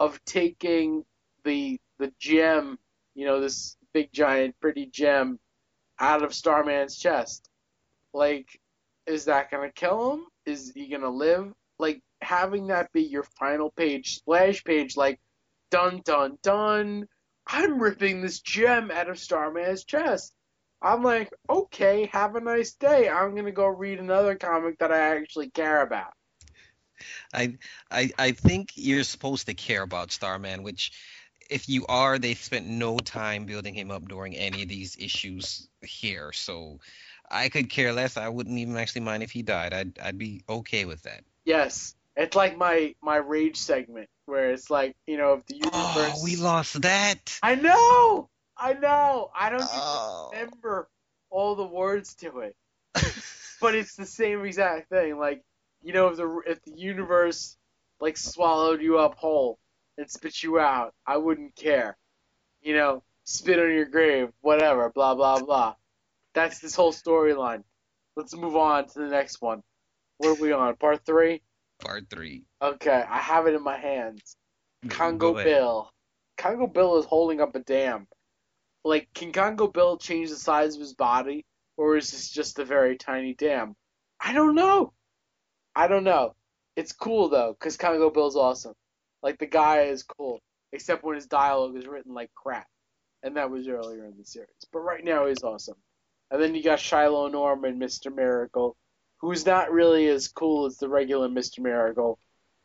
of 0.00 0.22
taking 0.24 1.04
the 1.44 1.80
the 1.98 2.12
gem, 2.18 2.78
you 3.14 3.26
know, 3.26 3.40
this 3.40 3.76
big 3.92 4.12
giant 4.12 4.56
pretty 4.60 4.86
gem 4.86 5.38
out 5.98 6.22
of 6.22 6.34
Starman's 6.34 6.96
chest. 6.96 7.48
Like, 8.12 8.60
is 9.06 9.26
that 9.26 9.50
gonna 9.50 9.70
kill 9.72 10.12
him? 10.12 10.26
Is 10.46 10.72
he 10.74 10.88
gonna 10.88 11.10
live? 11.10 11.52
Like 11.78 12.00
having 12.20 12.68
that 12.68 12.92
be 12.92 13.02
your 13.02 13.24
final 13.38 13.70
page 13.70 14.16
splash 14.16 14.62
page, 14.64 14.96
like 14.96 15.20
dun 15.70 16.02
dun 16.04 16.38
dun. 16.42 17.06
I'm 17.46 17.80
ripping 17.80 18.22
this 18.22 18.40
gem 18.40 18.90
out 18.90 19.10
of 19.10 19.18
Starman's 19.18 19.84
chest. 19.84 20.32
I'm 20.80 21.02
like, 21.02 21.32
okay, 21.48 22.06
have 22.12 22.36
a 22.36 22.40
nice 22.40 22.72
day. 22.74 23.08
I'm 23.08 23.34
gonna 23.34 23.52
go 23.52 23.66
read 23.66 23.98
another 23.98 24.34
comic 24.34 24.78
that 24.78 24.92
I 24.92 25.16
actually 25.16 25.50
care 25.50 25.82
about. 25.82 26.12
I 27.32 27.58
I 27.90 28.10
I 28.18 28.32
think 28.32 28.72
you're 28.74 29.04
supposed 29.04 29.46
to 29.46 29.54
care 29.54 29.82
about 29.82 30.12
Starman, 30.12 30.62
which 30.62 30.92
if 31.50 31.68
you 31.68 31.84
are, 31.86 32.18
they 32.18 32.34
spent 32.34 32.66
no 32.66 32.98
time 32.98 33.44
building 33.44 33.74
him 33.74 33.90
up 33.90 34.08
during 34.08 34.34
any 34.36 34.62
of 34.62 34.68
these 34.68 34.96
issues 34.98 35.68
here. 35.82 36.32
So 36.32 36.80
I 37.30 37.48
could 37.48 37.70
care 37.70 37.92
less. 37.92 38.16
I 38.16 38.28
wouldn't 38.28 38.58
even 38.58 38.76
actually 38.76 39.02
mind 39.02 39.22
if 39.22 39.30
he 39.30 39.42
died. 39.42 39.72
I'd 39.72 39.98
I'd 39.98 40.18
be 40.18 40.42
okay 40.48 40.84
with 40.84 41.02
that. 41.02 41.24
Yes, 41.44 41.94
it's 42.16 42.36
like 42.36 42.56
my 42.56 42.94
my 43.02 43.16
rage 43.16 43.56
segment 43.56 44.08
where 44.26 44.50
it's 44.50 44.70
like, 44.70 44.96
you 45.06 45.16
know, 45.16 45.34
if 45.34 45.46
the 45.46 45.60
oh, 45.64 45.94
universe. 45.94 46.18
Oh, 46.20 46.24
we 46.24 46.36
lost 46.36 46.80
that. 46.82 47.38
I 47.42 47.54
know, 47.56 48.28
I 48.56 48.74
know. 48.74 49.30
I 49.34 49.50
don't 49.50 49.62
even 49.62 49.72
Oh. 49.72 50.30
remember 50.32 50.88
all 51.30 51.54
the 51.54 51.66
words 51.66 52.14
to 52.16 52.40
it, 52.40 52.56
but 53.60 53.74
it's 53.74 53.96
the 53.96 54.06
same 54.06 54.44
exact 54.44 54.88
thing. 54.88 55.18
Like, 55.18 55.42
you 55.82 55.92
know, 55.92 56.08
if 56.08 56.16
the 56.16 56.42
if 56.46 56.62
the 56.62 56.72
universe 56.72 57.56
like 58.00 58.16
swallowed 58.16 58.80
you 58.80 58.98
up 58.98 59.16
whole, 59.16 59.58
and 59.98 60.10
spit 60.10 60.42
you 60.42 60.58
out, 60.58 60.94
I 61.06 61.16
wouldn't 61.16 61.54
care. 61.56 61.96
You 62.62 62.74
know, 62.74 63.02
spit 63.24 63.58
on 63.58 63.70
your 63.70 63.86
grave, 63.86 64.30
whatever, 64.40 64.90
blah 64.90 65.14
blah 65.14 65.40
blah. 65.40 65.74
That's 66.34 66.58
this 66.58 66.74
whole 66.74 66.92
storyline. 66.92 67.62
Let's 68.16 68.34
move 68.34 68.56
on 68.56 68.86
to 68.88 68.98
the 68.98 69.08
next 69.08 69.40
one. 69.40 69.62
What 70.18 70.30
are 70.30 70.42
we 70.42 70.52
on? 70.52 70.76
Part 70.76 71.04
three? 71.04 71.42
Part 71.80 72.08
three. 72.10 72.44
Okay, 72.62 73.04
I 73.08 73.18
have 73.18 73.46
it 73.46 73.54
in 73.54 73.62
my 73.62 73.76
hands. 73.76 74.36
Mm, 74.84 74.90
Congo 74.90 75.34
Bill. 75.34 75.90
Congo 76.36 76.66
Bill 76.66 76.98
is 76.98 77.06
holding 77.06 77.40
up 77.40 77.54
a 77.54 77.60
dam. 77.60 78.06
Like, 78.84 79.08
can 79.14 79.32
Congo 79.32 79.66
Bill 79.68 79.96
change 79.96 80.30
the 80.30 80.36
size 80.36 80.74
of 80.74 80.80
his 80.80 80.94
body, 80.94 81.44
or 81.76 81.96
is 81.96 82.10
this 82.10 82.30
just 82.30 82.58
a 82.58 82.64
very 82.64 82.96
tiny 82.96 83.34
dam? 83.34 83.74
I 84.20 84.32
don't 84.32 84.54
know. 84.54 84.92
I 85.74 85.88
don't 85.88 86.04
know. 86.04 86.34
It's 86.76 86.92
cool 86.92 87.28
though, 87.28 87.56
because 87.58 87.76
Congo 87.76 88.10
Bill's 88.10 88.36
awesome. 88.36 88.74
Like 89.22 89.38
the 89.38 89.46
guy 89.46 89.82
is 89.82 90.02
cool, 90.02 90.40
except 90.72 91.04
when 91.04 91.14
his 91.14 91.26
dialogue 91.26 91.76
is 91.76 91.86
written 91.86 92.14
like 92.14 92.30
crap, 92.34 92.66
and 93.22 93.36
that 93.36 93.50
was 93.50 93.68
earlier 93.68 94.04
in 94.04 94.16
the 94.16 94.24
series. 94.24 94.48
But 94.72 94.80
right 94.80 95.04
now 95.04 95.26
he's 95.26 95.42
awesome. 95.42 95.76
And 96.30 96.42
then 96.42 96.54
you 96.54 96.62
got 96.62 96.80
Shiloh 96.80 97.28
Norman, 97.28 97.78
Mr. 97.78 98.14
Miracle, 98.14 98.76
who's 99.18 99.46
not 99.46 99.72
really 99.72 100.08
as 100.08 100.28
cool 100.28 100.66
as 100.66 100.78
the 100.78 100.88
regular 100.88 101.28
Mr. 101.28 101.60
Miracle, 101.60 102.18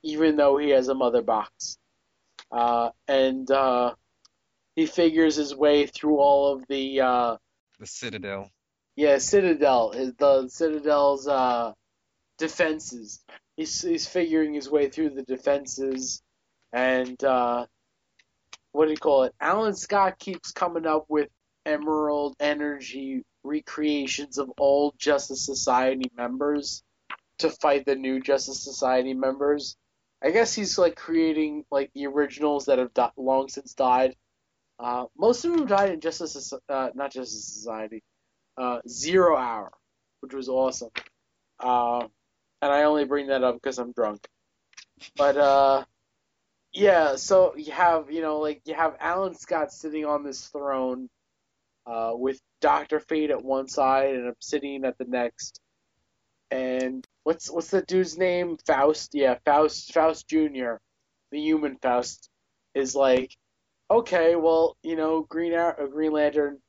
even 0.03 0.35
though 0.37 0.57
he 0.57 0.69
has 0.69 0.87
a 0.87 0.95
mother 0.95 1.21
box. 1.21 1.77
Uh, 2.51 2.89
and 3.07 3.49
uh, 3.51 3.93
he 4.75 4.85
figures 4.85 5.35
his 5.35 5.55
way 5.55 5.85
through 5.85 6.17
all 6.17 6.53
of 6.53 6.65
the 6.67 7.01
uh, 7.01 7.35
The 7.79 7.85
Citadel. 7.85 8.49
yeah 8.95 9.17
Citadel, 9.17 9.91
the 9.91 10.47
Citadel's 10.49 11.27
uh, 11.27 11.73
defenses. 12.37 13.19
He's 13.55 13.81
he's 13.81 14.07
figuring 14.07 14.53
his 14.53 14.69
way 14.69 14.89
through 14.89 15.11
the 15.11 15.23
defenses, 15.23 16.23
and 16.71 17.21
uh, 17.23 17.65
what 18.71 18.85
do 18.85 18.91
you 18.91 18.97
call 18.97 19.23
it? 19.23 19.35
Alan 19.39 19.75
Scott 19.75 20.17
keeps 20.17 20.51
coming 20.51 20.85
up 20.85 21.05
with 21.09 21.27
Emerald 21.65 22.35
Energy 22.39 23.23
recreations 23.43 24.37
of 24.37 24.51
old 24.57 24.97
Justice 24.97 25.45
Society 25.45 26.11
members 26.15 26.83
to 27.39 27.49
fight 27.49 27.85
the 27.85 27.95
new 27.95 28.19
Justice 28.19 28.61
Society 28.61 29.13
members. 29.13 29.77
I 30.21 30.31
guess 30.31 30.53
he's 30.53 30.77
like 30.77 30.95
creating 30.95 31.65
like 31.71 31.91
the 31.93 32.07
originals 32.07 32.65
that 32.65 32.79
have 32.79 32.93
di- 32.93 33.11
long 33.17 33.47
since 33.47 33.73
died. 33.73 34.15
Uh, 34.77 35.05
most 35.17 35.43
of 35.45 35.51
them 35.51 35.65
died 35.65 35.91
in 35.91 35.99
Justice, 35.99 36.53
uh, 36.69 36.89
not 36.93 37.11
Justice 37.11 37.45
Society, 37.45 38.03
uh, 38.57 38.79
Zero 38.87 39.35
Hour, 39.35 39.71
which 40.21 40.33
was 40.33 40.49
awesome. 40.49 40.89
Uh, 41.59 41.99
and 42.61 42.71
I 42.71 42.83
only 42.83 43.05
bring 43.05 43.27
that 43.27 43.43
up 43.43 43.55
because 43.55 43.77
I'm 43.77 43.91
drunk. 43.93 44.25
But 45.15 45.37
uh, 45.37 45.83
yeah, 46.73 47.15
so 47.15 47.55
you 47.55 47.71
have 47.71 48.11
you 48.11 48.21
know 48.21 48.39
like 48.39 48.61
you 48.65 48.73
have 48.73 48.95
Alan 48.99 49.35
Scott 49.35 49.71
sitting 49.71 50.05
on 50.05 50.23
this 50.23 50.47
throne, 50.47 51.09
uh, 51.85 52.11
with 52.13 52.39
Doctor 52.61 52.99
Fate 52.99 53.31
at 53.31 53.43
one 53.43 53.67
side 53.67 54.15
and 54.15 54.27
Obsidian 54.27 54.85
at 54.85 54.97
the 54.97 55.05
next, 55.05 55.59
and 56.51 57.05
what's 57.23 57.49
what's 57.49 57.69
the 57.69 57.81
dude's 57.81 58.17
name? 58.17 58.57
Faust. 58.65 59.11
Yeah, 59.13 59.37
Faust. 59.45 59.93
Faust 59.93 60.27
Junior, 60.27 60.81
the 61.31 61.39
human 61.39 61.77
Faust, 61.81 62.29
is 62.75 62.95
like, 62.95 63.35
okay, 63.91 64.35
well, 64.35 64.77
you 64.83 64.95
know, 64.95 65.21
Green 65.21 65.53
Ar- 65.53 65.81
uh, 65.81 65.87
Green 65.87 66.11
Lantern, 66.11 66.59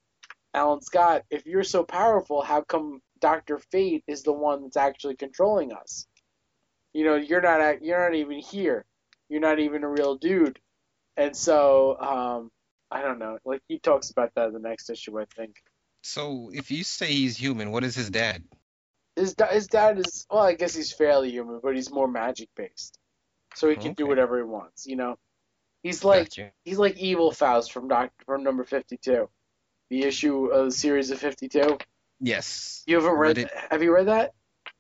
Alan 0.55 0.83
Scott. 0.83 1.23
If 1.31 1.47
you're 1.47 1.65
so 1.65 1.85
powerful, 1.85 2.43
how 2.43 2.63
come 2.63 3.01
Doctor 3.21 3.59
Fate 3.71 4.05
is 4.07 4.23
the 4.23 4.33
one 4.33 4.63
that's 4.63 4.77
actually 4.77 5.17
controlling 5.17 5.73
us? 5.73 6.07
You 6.93 7.05
know, 7.05 7.17
you're 7.17 7.41
not 7.43 7.83
you're 7.83 7.99
not 7.99 8.17
even 8.17 8.39
here. 8.39 8.85
You're 9.29 9.41
not 9.41 9.61
even 9.61 9.85
a 9.85 9.89
real 9.89 10.17
dude. 10.17 10.59
And 11.17 11.37
so, 11.37 11.99
um, 12.01 12.51
I 12.91 13.03
don't 13.03 13.19
know. 13.19 13.39
Like 13.45 13.63
he 13.69 13.79
talks 13.79 14.11
about 14.11 14.33
that 14.35 14.49
in 14.49 14.53
the 14.55 14.59
next 14.59 14.91
issue, 14.91 15.21
I 15.21 15.25
think. 15.37 15.57
So 16.03 16.51
if 16.53 16.71
you 16.71 16.85
say 16.85 17.13
he's 17.13 17.37
human, 17.37 17.71
what 17.71 17.85
is 17.85 17.95
his 17.95 18.11
dad? 18.11 18.43
His 19.17 19.35
da- 19.35 19.49
his 19.49 19.67
dad 19.67 19.99
is 19.99 20.27
well, 20.31 20.43
I 20.43 20.55
guess 20.55 20.75
he's 20.75 20.93
fairly 20.93 21.31
human, 21.31 21.61
but 21.63 21.75
he's 21.75 21.91
more 21.91 22.09
magic 22.09 22.49
based, 22.57 22.99
so 23.55 23.69
he 23.69 23.77
can 23.77 23.93
do 23.93 24.07
whatever 24.07 24.39
he 24.39 24.45
wants. 24.45 24.87
You 24.87 24.97
know, 24.97 25.19
he's 25.83 26.05
like 26.05 26.31
Gotcha. 26.31 26.53
he's 26.65 26.79
like 26.79 26.97
evil 26.97 27.33
Faust 27.33 27.73
from 27.73 27.89
Doctor 27.89 28.25
from 28.25 28.45
number 28.45 28.65
fifty 28.65 28.97
two, 28.97 29.29
the 29.91 30.05
issue 30.05 30.47
of 30.47 30.67
the 30.67 30.71
series 30.71 31.11
of 31.11 31.19
fifty 31.19 31.49
two. 31.49 31.77
Yes. 32.21 32.83
You 32.87 32.97
haven't 32.97 33.13
read? 33.13 33.37
Read 33.37 33.47
it. 33.47 33.53
Have 33.71 33.83
you 33.83 33.95
read 33.95 34.09
that? 34.09 34.33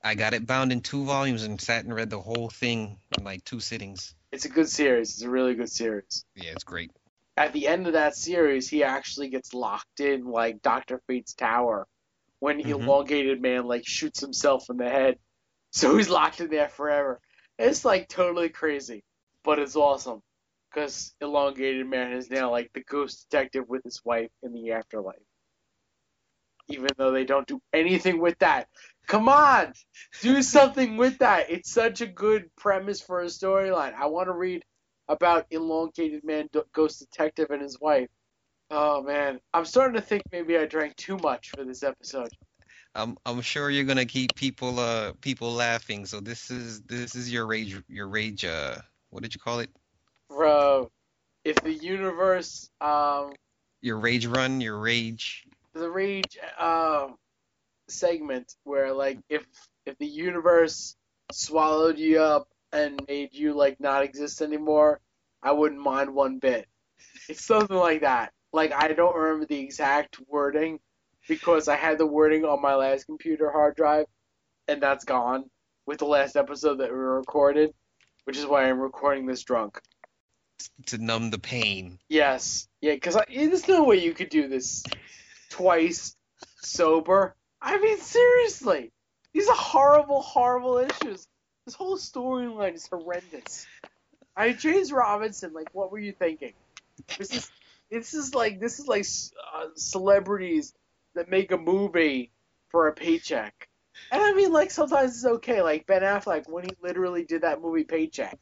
I 0.02 0.14
got 0.14 0.32
it 0.34 0.46
bound 0.46 0.72
in 0.72 0.80
two 0.80 1.04
volumes 1.04 1.42
and 1.42 1.60
sat 1.60 1.84
and 1.84 1.94
read 1.94 2.10
the 2.10 2.20
whole 2.20 2.48
thing 2.48 2.98
in 3.18 3.24
like 3.24 3.44
two 3.44 3.60
sittings. 3.60 4.14
It's 4.32 4.44
a 4.44 4.48
good 4.48 4.68
series. 4.68 5.10
It's 5.10 5.22
a 5.22 5.30
really 5.30 5.54
good 5.54 5.70
series. 5.70 6.24
Yeah, 6.34 6.52
it's 6.52 6.64
great. 6.64 6.90
At 7.36 7.52
the 7.52 7.68
end 7.68 7.86
of 7.86 7.94
that 7.94 8.16
series, 8.16 8.68
he 8.68 8.84
actually 8.84 9.28
gets 9.30 9.54
locked 9.54 10.00
in 10.00 10.24
like 10.26 10.62
Doctor 10.62 11.00
Fate's 11.08 11.34
tower 11.34 11.88
when 12.40 12.60
Mhm. 12.60 12.70
elongated 12.70 13.40
man 13.42 13.66
like 13.66 13.86
shoots 13.86 14.20
himself 14.20 14.70
in 14.70 14.76
the 14.76 14.90
head. 14.90 15.18
So 15.72 15.96
he's 15.96 16.08
locked 16.10 16.40
in 16.40 16.50
there 16.50 16.68
forever. 16.68 17.20
It's 17.58 17.84
like 17.84 18.08
totally 18.08 18.48
crazy, 18.48 19.04
but 19.44 19.58
it's 19.60 19.76
awesome 19.76 20.22
because 20.70 21.14
elongated 21.20 21.86
man 21.86 22.12
is 22.12 22.30
now 22.30 22.50
like 22.50 22.72
the 22.74 22.82
ghost 22.84 23.28
detective 23.30 23.68
with 23.68 23.84
his 23.84 24.00
wife 24.04 24.30
in 24.42 24.52
the 24.52 24.72
afterlife. 24.72 25.22
Even 26.68 26.88
though 26.98 27.12
they 27.12 27.24
don't 27.24 27.46
do 27.46 27.60
anything 27.72 28.20
with 28.20 28.38
that. 28.40 28.68
Come 29.06 29.28
on, 29.28 29.74
do 30.22 30.42
something 30.42 30.96
with 30.96 31.18
that. 31.18 31.50
It's 31.50 31.72
such 31.72 32.00
a 32.00 32.06
good 32.06 32.50
premise 32.56 33.00
for 33.00 33.20
a 33.22 33.26
storyline. 33.26 33.94
I 33.94 34.06
want 34.06 34.28
to 34.28 34.32
read 34.32 34.64
about 35.10 35.46
elongated 35.50 36.22
man 36.24 36.48
ghost 36.72 37.00
detective 37.00 37.50
and 37.50 37.60
his 37.60 37.78
wife. 37.80 38.08
Oh 38.70 39.02
man, 39.02 39.40
I'm 39.52 39.64
starting 39.64 39.94
to 39.96 40.00
think 40.00 40.22
maybe 40.30 40.56
I 40.56 40.64
drank 40.64 40.94
too 40.94 41.18
much 41.18 41.50
for 41.50 41.64
this 41.64 41.82
episode. 41.82 42.30
I'm 42.94 43.18
I'm 43.26 43.40
sure 43.40 43.70
you're 43.70 43.84
gonna 43.84 44.06
keep 44.06 44.34
people 44.36 44.78
uh 44.78 45.12
people 45.20 45.52
laughing. 45.52 46.06
So 46.06 46.20
this 46.20 46.50
is 46.50 46.82
this 46.82 47.16
is 47.16 47.30
your 47.32 47.46
rage 47.46 47.82
your 47.88 48.08
rage 48.08 48.44
uh 48.44 48.76
what 49.10 49.24
did 49.24 49.34
you 49.34 49.40
call 49.40 49.58
it? 49.58 49.70
Bro, 50.28 50.92
if 51.44 51.56
the 51.56 51.72
universe, 51.72 52.70
um, 52.80 53.32
Your 53.82 53.98
rage 53.98 54.26
run, 54.26 54.60
your 54.60 54.78
rage. 54.78 55.44
the 55.74 55.90
rage, 55.90 56.38
um, 56.56 57.16
segment 57.88 58.54
where 58.62 58.92
like 58.92 59.18
if 59.28 59.44
if 59.86 59.98
the 59.98 60.06
universe 60.06 60.94
swallowed 61.32 61.98
you 61.98 62.20
up 62.20 62.48
and 62.72 63.02
made 63.08 63.34
you 63.34 63.54
like 63.54 63.80
not 63.80 64.02
exist 64.02 64.40
anymore, 64.42 65.00
I 65.42 65.52
wouldn't 65.52 65.80
mind 65.80 66.14
one 66.14 66.38
bit. 66.38 66.66
It's 67.28 67.44
something 67.46 67.76
like 67.76 68.02
that. 68.02 68.32
Like 68.52 68.72
I 68.72 68.88
don't 68.88 69.16
remember 69.16 69.46
the 69.46 69.60
exact 69.60 70.18
wording 70.28 70.80
because 71.28 71.68
I 71.68 71.76
had 71.76 71.98
the 71.98 72.06
wording 72.06 72.44
on 72.44 72.60
my 72.60 72.74
last 72.74 73.04
computer 73.04 73.50
hard 73.50 73.76
drive, 73.76 74.06
and 74.68 74.82
that's 74.82 75.04
gone 75.04 75.44
with 75.86 75.98
the 75.98 76.06
last 76.06 76.36
episode 76.36 76.78
that 76.78 76.90
we 76.90 76.96
recorded, 76.96 77.72
which 78.24 78.36
is 78.36 78.46
why 78.46 78.68
I'm 78.68 78.80
recording 78.80 79.26
this 79.26 79.42
drunk. 79.42 79.80
to 80.86 80.98
numb 80.98 81.30
the 81.30 81.38
pain. 81.38 81.98
Yes, 82.08 82.68
yeah, 82.80 82.94
because 82.94 83.16
there's 83.28 83.68
no 83.68 83.84
way 83.84 83.96
you 83.96 84.12
could 84.12 84.28
do 84.28 84.48
this 84.48 84.84
twice 85.50 86.16
sober. 86.62 87.34
I 87.62 87.78
mean, 87.78 87.98
seriously, 87.98 88.92
these 89.32 89.48
are 89.48 89.56
horrible, 89.56 90.22
horrible 90.22 90.78
issues. 90.78 91.26
This 91.70 91.76
whole 91.76 91.98
storyline 91.98 92.74
is 92.74 92.88
horrendous. 92.88 93.64
I 94.36 94.54
James 94.54 94.90
Robinson, 94.90 95.52
like, 95.52 95.72
what 95.72 95.92
were 95.92 96.00
you 96.00 96.10
thinking? 96.10 96.52
This 97.16 97.32
is, 97.32 97.52
this 97.92 98.12
is 98.12 98.34
like, 98.34 98.58
this 98.58 98.80
is 98.80 98.88
like 98.88 99.06
uh, 99.54 99.66
celebrities 99.76 100.74
that 101.14 101.30
make 101.30 101.52
a 101.52 101.56
movie 101.56 102.32
for 102.70 102.88
a 102.88 102.92
paycheck. 102.92 103.68
And 104.10 104.20
I 104.20 104.32
mean, 104.32 104.52
like, 104.52 104.72
sometimes 104.72 105.14
it's 105.14 105.24
okay. 105.24 105.62
Like 105.62 105.86
Ben 105.86 106.02
Affleck 106.02 106.48
when 106.48 106.64
he 106.64 106.70
literally 106.82 107.22
did 107.22 107.42
that 107.42 107.62
movie 107.62 107.84
Paycheck. 107.84 108.36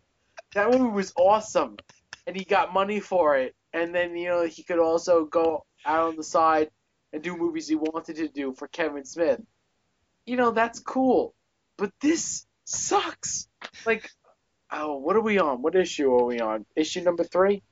That 0.55 0.71
movie 0.71 0.91
was 0.91 1.13
awesome, 1.15 1.77
and 2.27 2.35
he 2.35 2.47
got 2.47 2.73
money 2.73 2.99
for 2.99 3.37
it. 3.37 3.55
And 3.75 3.95
then 3.95 4.17
you 4.17 4.29
know 4.31 4.47
he 4.47 4.63
could 4.63 4.79
also 4.79 5.27
go 5.27 5.67
out 5.85 6.09
on 6.09 6.17
the 6.17 6.25
side 6.25 6.71
and 7.13 7.23
do 7.23 7.37
movies 7.37 7.69
he 7.69 7.75
wanted 7.75 8.17
to 8.17 8.29
do 8.29 8.55
for 8.55 8.69
Kevin 8.69 9.05
Smith. 9.05 9.43
You 10.25 10.39
know 10.39 10.51
that's 10.51 10.81
cool, 10.81 11.35
but 11.77 11.93
this 12.01 12.47
sucks. 12.69 13.49
Like, 13.87 14.11
oh, 14.71 14.99
what 14.99 15.17
are 15.17 15.23
we 15.23 15.39
on? 15.39 15.63
What 15.63 15.75
issue 15.75 16.13
are 16.13 16.25
we 16.25 16.41
on? 16.41 16.67
Issue 16.77 17.01
number 17.01 17.25
three. 17.25 17.63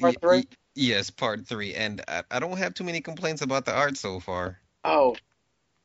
Part 0.00 0.20
three? 0.20 0.44
Yes, 0.74 1.10
part 1.10 1.46
three. 1.46 1.74
And 1.74 2.02
I, 2.06 2.22
I 2.30 2.38
don't 2.38 2.58
have 2.58 2.74
too 2.74 2.84
many 2.84 3.00
complaints 3.00 3.42
about 3.42 3.64
the 3.64 3.74
art 3.74 3.96
so 3.96 4.20
far. 4.20 4.58
Oh, 4.84 5.16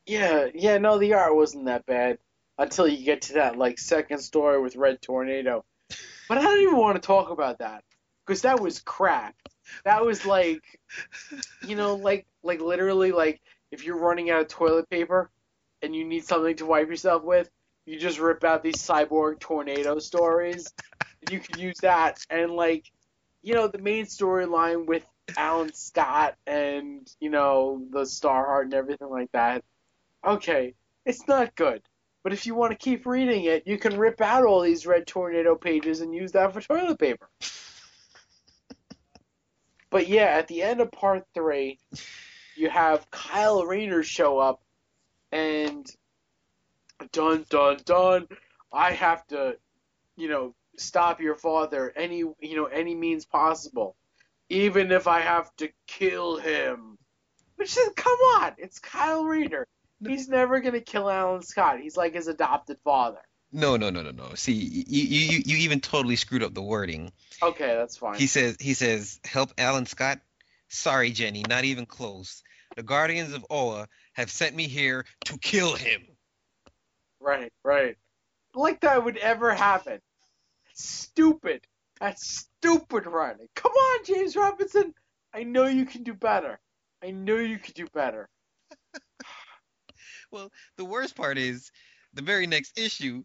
yeah, 0.06 0.48
yeah. 0.54 0.78
No, 0.78 0.98
the 0.98 1.14
art 1.14 1.34
wasn't 1.34 1.66
that 1.66 1.86
bad 1.86 2.18
until 2.58 2.86
you 2.86 3.04
get 3.04 3.22
to 3.22 3.34
that 3.34 3.56
like 3.56 3.78
second 3.78 4.18
story 4.20 4.60
with 4.60 4.76
Red 4.76 5.00
Tornado. 5.00 5.64
But 6.28 6.38
I 6.38 6.42
don't 6.42 6.60
even 6.60 6.76
want 6.76 7.00
to 7.00 7.06
talk 7.06 7.30
about 7.30 7.58
that 7.58 7.84
because 8.26 8.42
that 8.42 8.60
was 8.60 8.80
crap. 8.80 9.34
That 9.84 10.04
was 10.04 10.26
like, 10.26 10.62
you 11.66 11.76
know, 11.76 11.96
like 11.96 12.26
like 12.42 12.60
literally 12.60 13.12
like 13.12 13.40
if 13.70 13.84
you're 13.84 13.98
running 13.98 14.30
out 14.30 14.40
of 14.40 14.48
toilet 14.48 14.88
paper 14.90 15.30
and 15.82 15.94
you 15.94 16.04
need 16.04 16.24
something 16.24 16.56
to 16.56 16.66
wipe 16.66 16.88
yourself 16.88 17.22
with, 17.22 17.50
you 17.88 17.98
just 17.98 18.18
rip 18.18 18.44
out 18.44 18.62
these 18.62 18.76
cyborg 18.76 19.40
tornado 19.40 19.98
stories. 19.98 20.72
You 21.30 21.40
can 21.40 21.58
use 21.58 21.78
that 21.80 22.18
and 22.30 22.52
like 22.52 22.84
you 23.42 23.54
know, 23.54 23.68
the 23.68 23.78
main 23.78 24.04
storyline 24.04 24.86
with 24.86 25.04
Alan 25.36 25.72
Scott 25.72 26.34
and, 26.46 27.08
you 27.20 27.30
know, 27.30 27.82
the 27.90 28.00
Starheart 28.00 28.64
and 28.64 28.74
everything 28.74 29.08
like 29.08 29.30
that. 29.32 29.64
Okay, 30.26 30.74
it's 31.04 31.26
not 31.28 31.54
good. 31.54 31.82
But 32.24 32.32
if 32.32 32.46
you 32.46 32.54
want 32.54 32.72
to 32.72 32.78
keep 32.78 33.06
reading 33.06 33.44
it, 33.44 33.66
you 33.66 33.78
can 33.78 33.96
rip 33.96 34.20
out 34.20 34.44
all 34.44 34.60
these 34.60 34.86
red 34.86 35.06
tornado 35.06 35.54
pages 35.54 36.00
and 36.00 36.14
use 36.14 36.32
that 36.32 36.52
for 36.52 36.60
toilet 36.60 36.98
paper. 36.98 37.28
but 39.90 40.08
yeah, 40.08 40.24
at 40.24 40.48
the 40.48 40.62
end 40.62 40.80
of 40.80 40.90
part 40.90 41.24
three, 41.32 41.78
you 42.56 42.68
have 42.68 43.10
Kyle 43.10 43.64
Rayner 43.64 44.02
show 44.02 44.38
up 44.38 44.60
and 45.30 45.88
dun 47.12 47.44
dun 47.48 47.78
dun 47.84 48.28
I 48.72 48.92
have 48.92 49.26
to, 49.28 49.56
you 50.16 50.28
know, 50.28 50.54
stop 50.76 51.20
your 51.20 51.34
father 51.34 51.92
any 51.96 52.18
you 52.18 52.56
know 52.56 52.66
any 52.66 52.94
means 52.94 53.24
possible, 53.24 53.96
even 54.48 54.92
if 54.92 55.06
I 55.06 55.20
have 55.20 55.54
to 55.56 55.68
kill 55.86 56.36
him. 56.36 56.98
Which 57.56 57.76
is 57.76 57.90
come 57.96 58.18
on, 58.36 58.52
it's 58.58 58.78
Kyle 58.78 59.24
Rayner. 59.24 59.66
He's 60.06 60.28
never 60.28 60.60
gonna 60.60 60.80
kill 60.80 61.10
Alan 61.10 61.42
Scott. 61.42 61.80
He's 61.80 61.96
like 61.96 62.14
his 62.14 62.28
adopted 62.28 62.78
father. 62.84 63.20
No, 63.50 63.76
no, 63.76 63.88
no, 63.88 64.02
no, 64.02 64.10
no. 64.10 64.34
See, 64.34 64.52
you, 64.52 64.84
you, 64.86 65.42
you 65.46 65.56
even 65.58 65.80
totally 65.80 66.16
screwed 66.16 66.42
up 66.42 66.52
the 66.52 66.62
wording. 66.62 67.12
Okay, 67.42 67.74
that's 67.74 67.96
fine. 67.96 68.18
He 68.18 68.26
says, 68.26 68.58
he 68.60 68.74
says, 68.74 69.20
help 69.24 69.52
Alan 69.56 69.86
Scott. 69.86 70.20
Sorry, 70.68 71.12
Jenny, 71.12 71.44
not 71.48 71.64
even 71.64 71.86
close. 71.86 72.42
The 72.76 72.82
Guardians 72.82 73.32
of 73.32 73.46
Oa 73.48 73.88
have 74.12 74.30
sent 74.30 74.54
me 74.54 74.68
here 74.68 75.06
to 75.24 75.38
kill 75.38 75.74
him. 75.74 76.02
Right, 77.20 77.52
right. 77.64 77.96
Like 78.54 78.80
that 78.80 79.04
would 79.04 79.16
ever 79.16 79.54
happen. 79.54 80.00
Stupid. 80.74 81.66
That's 82.00 82.48
stupid 82.60 83.06
writing. 83.06 83.48
Come 83.54 83.72
on, 83.72 84.04
James 84.04 84.36
Robinson. 84.36 84.94
I 85.34 85.42
know 85.42 85.66
you 85.66 85.84
can 85.84 86.04
do 86.04 86.14
better. 86.14 86.60
I 87.02 87.10
know 87.10 87.36
you 87.36 87.58
can 87.58 87.74
do 87.74 87.86
better. 87.92 88.28
well, 90.30 90.50
the 90.76 90.84
worst 90.84 91.16
part 91.16 91.38
is 91.38 91.70
the 92.14 92.22
very 92.22 92.46
next 92.46 92.78
issue. 92.78 93.24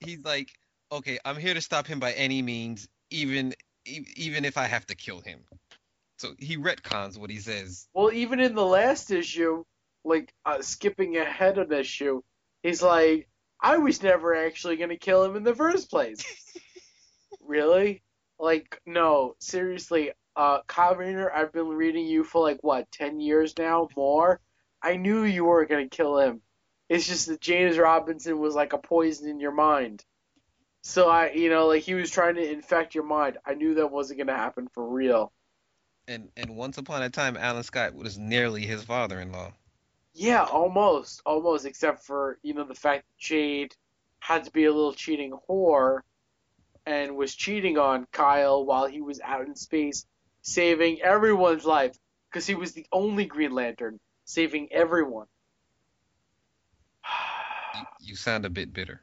He's 0.00 0.24
like, 0.24 0.50
okay, 0.90 1.18
I'm 1.24 1.36
here 1.36 1.54
to 1.54 1.60
stop 1.60 1.86
him 1.86 1.98
by 1.98 2.12
any 2.12 2.42
means, 2.42 2.88
even 3.10 3.54
even 3.84 4.44
if 4.44 4.58
I 4.58 4.66
have 4.66 4.86
to 4.86 4.94
kill 4.94 5.20
him. 5.20 5.40
So 6.18 6.34
he 6.38 6.56
retcons 6.56 7.18
what 7.18 7.30
he 7.30 7.38
says. 7.38 7.88
Well, 7.94 8.12
even 8.12 8.38
in 8.38 8.54
the 8.54 8.64
last 8.64 9.10
issue, 9.10 9.64
like 10.04 10.32
uh, 10.44 10.62
skipping 10.62 11.16
ahead 11.16 11.58
of 11.58 11.68
this 11.68 11.80
issue, 11.80 12.22
he's 12.62 12.82
like, 12.82 13.28
I 13.60 13.78
was 13.78 14.02
never 14.02 14.34
actually 14.34 14.76
gonna 14.76 14.96
kill 14.96 15.24
him 15.24 15.36
in 15.36 15.44
the 15.44 15.54
first 15.54 15.90
place. 15.90 16.24
really? 17.40 18.02
Like, 18.38 18.80
no, 18.86 19.36
seriously, 19.38 20.12
uh, 20.34 20.60
Kyle 20.66 20.96
Rayner, 20.96 21.30
I've 21.30 21.52
been 21.52 21.68
reading 21.68 22.06
you 22.06 22.24
for 22.24 22.42
like 22.42 22.58
what, 22.62 22.90
ten 22.90 23.20
years 23.20 23.54
now, 23.58 23.88
more. 23.96 24.40
I 24.82 24.96
knew 24.96 25.24
you 25.24 25.44
weren't 25.44 25.70
gonna 25.70 25.88
kill 25.88 26.18
him. 26.18 26.40
It's 26.88 27.06
just 27.06 27.28
that 27.28 27.40
James 27.40 27.78
Robinson 27.78 28.38
was 28.38 28.54
like 28.54 28.72
a 28.72 28.78
poison 28.78 29.28
in 29.28 29.40
your 29.40 29.52
mind. 29.52 30.04
So 30.82 31.08
I, 31.08 31.30
you 31.30 31.48
know, 31.48 31.68
like 31.68 31.82
he 31.82 31.94
was 31.94 32.10
trying 32.10 32.34
to 32.34 32.52
infect 32.52 32.94
your 32.94 33.04
mind. 33.04 33.38
I 33.46 33.54
knew 33.54 33.74
that 33.74 33.92
wasn't 33.92 34.18
gonna 34.18 34.36
happen 34.36 34.68
for 34.74 34.86
real. 34.86 35.32
And 36.08 36.30
and 36.36 36.56
once 36.56 36.78
upon 36.78 37.02
a 37.02 37.10
time, 37.10 37.36
Alan 37.36 37.62
Scott 37.62 37.94
was 37.94 38.18
nearly 38.18 38.62
his 38.66 38.82
father-in-law. 38.82 39.52
Yeah, 40.14 40.44
almost, 40.44 41.22
almost, 41.24 41.64
except 41.64 42.04
for 42.04 42.38
you 42.42 42.54
know 42.54 42.64
the 42.64 42.74
fact 42.74 43.04
that 43.06 43.18
Jade 43.18 43.74
had 44.20 44.44
to 44.44 44.50
be 44.50 44.64
a 44.64 44.72
little 44.72 44.92
cheating 44.92 45.32
whore 45.48 46.00
and 46.86 47.16
was 47.16 47.34
cheating 47.34 47.78
on 47.78 48.06
Kyle 48.12 48.64
while 48.64 48.86
he 48.86 49.00
was 49.00 49.20
out 49.20 49.46
in 49.46 49.54
space, 49.54 50.06
saving 50.42 51.00
everyone's 51.02 51.64
life 51.64 51.96
because 52.30 52.46
he 52.46 52.54
was 52.54 52.72
the 52.72 52.86
only 52.92 53.24
Green 53.24 53.52
Lantern 53.52 54.00
saving 54.24 54.72
everyone. 54.72 55.26
you, 57.74 57.84
you 58.00 58.16
sound 58.16 58.44
a 58.44 58.50
bit 58.50 58.72
bitter. 58.72 59.02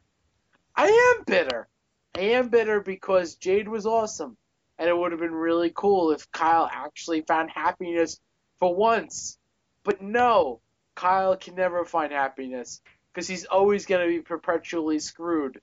I 0.76 1.16
am 1.18 1.24
bitter. 1.26 1.68
I 2.16 2.22
am 2.22 2.50
bitter 2.50 2.82
because 2.82 3.36
Jade 3.36 3.68
was 3.68 3.86
awesome, 3.86 4.38
and 4.78 4.90
it 4.90 4.98
would 4.98 5.12
have 5.12 5.22
been 5.22 5.34
really 5.34 5.72
cool 5.74 6.12
if 6.12 6.32
Kyle 6.32 6.70
actually 6.72 7.22
found 7.22 7.50
happiness 7.50 8.20
for 8.60 8.76
once. 8.76 9.38
But 9.84 10.02
no, 10.02 10.62
Kyle 11.00 11.38
can 11.38 11.56
never 11.56 11.86
find 11.86 12.12
happiness 12.12 12.82
because 13.14 13.26
he's 13.26 13.46
always 13.46 13.86
going 13.86 14.06
to 14.06 14.14
be 14.14 14.22
perpetually 14.22 15.00
screwed. 15.00 15.62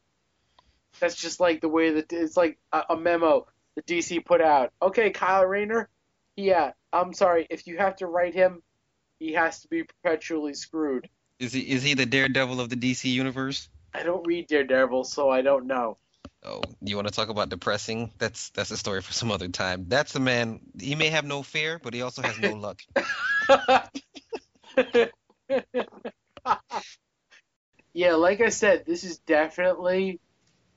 That's 0.98 1.14
just 1.14 1.40
like 1.40 1.60
the 1.60 1.68
way 1.68 1.90
that 1.90 2.10
it's 2.10 2.38
like 2.38 2.58
a, 2.72 2.84
a 2.90 2.96
memo 2.96 3.46
the 3.74 3.82
DC 3.82 4.24
put 4.24 4.40
out. 4.40 4.72
Okay, 4.80 5.10
Kyle 5.10 5.44
Rayner, 5.44 5.90
yeah, 6.36 6.72
I'm 6.90 7.12
sorry. 7.12 7.46
If 7.50 7.66
you 7.66 7.76
have 7.76 7.96
to 7.96 8.06
write 8.06 8.32
him, 8.32 8.62
he 9.18 9.34
has 9.34 9.60
to 9.60 9.68
be 9.68 9.82
perpetually 9.84 10.54
screwed. 10.54 11.06
Is 11.38 11.52
he 11.52 11.60
is 11.60 11.82
he 11.82 11.92
the 11.92 12.06
Daredevil 12.06 12.58
of 12.58 12.70
the 12.70 12.76
DC 12.76 13.04
universe? 13.04 13.68
I 13.92 14.04
don't 14.04 14.26
read 14.26 14.46
Daredevil, 14.46 15.04
so 15.04 15.28
I 15.28 15.42
don't 15.42 15.66
know. 15.66 15.98
Oh, 16.44 16.62
you 16.80 16.96
want 16.96 17.08
to 17.08 17.14
talk 17.14 17.28
about 17.28 17.50
depressing? 17.50 18.10
That's 18.16 18.48
that's 18.50 18.70
a 18.70 18.78
story 18.78 19.02
for 19.02 19.12
some 19.12 19.30
other 19.30 19.48
time. 19.48 19.84
That's 19.88 20.14
a 20.14 20.20
man. 20.20 20.60
He 20.80 20.94
may 20.94 21.10
have 21.10 21.26
no 21.26 21.42
fear, 21.42 21.78
but 21.82 21.92
he 21.92 22.00
also 22.00 22.22
has 22.22 22.38
no 22.38 22.54
luck. 22.54 22.80
yeah, 27.92 28.14
like 28.14 28.40
I 28.40 28.48
said, 28.48 28.84
this 28.86 29.04
is 29.04 29.18
definitely, 29.18 30.20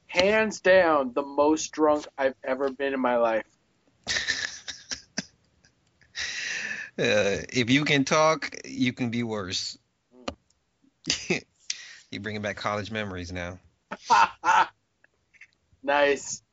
hands 0.07 0.61
down, 0.61 1.13
the 1.13 1.23
most 1.23 1.71
drunk 1.71 2.07
I've 2.17 2.35
ever 2.43 2.69
been 2.71 2.93
in 2.93 2.99
my 2.99 3.17
life. 3.17 3.45
Uh, 6.99 7.39
if 7.53 7.69
you 7.69 7.85
can 7.85 8.03
talk, 8.03 8.57
you 8.65 8.91
can 8.91 9.09
be 9.09 9.23
worse. 9.23 9.77
You're 12.11 12.21
bringing 12.21 12.41
back 12.41 12.57
college 12.57 12.91
memories 12.91 13.31
now. 13.31 13.57
nice. 15.81 16.43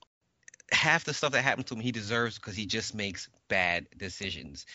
Half 0.70 1.02
the 1.02 1.14
stuff 1.14 1.32
that 1.32 1.42
happened 1.42 1.66
to 1.66 1.74
him, 1.74 1.80
he 1.80 1.90
deserves 1.90 2.36
because 2.36 2.54
he 2.54 2.66
just 2.66 2.94
makes 2.94 3.28
bad 3.48 3.88
decisions. 3.96 4.66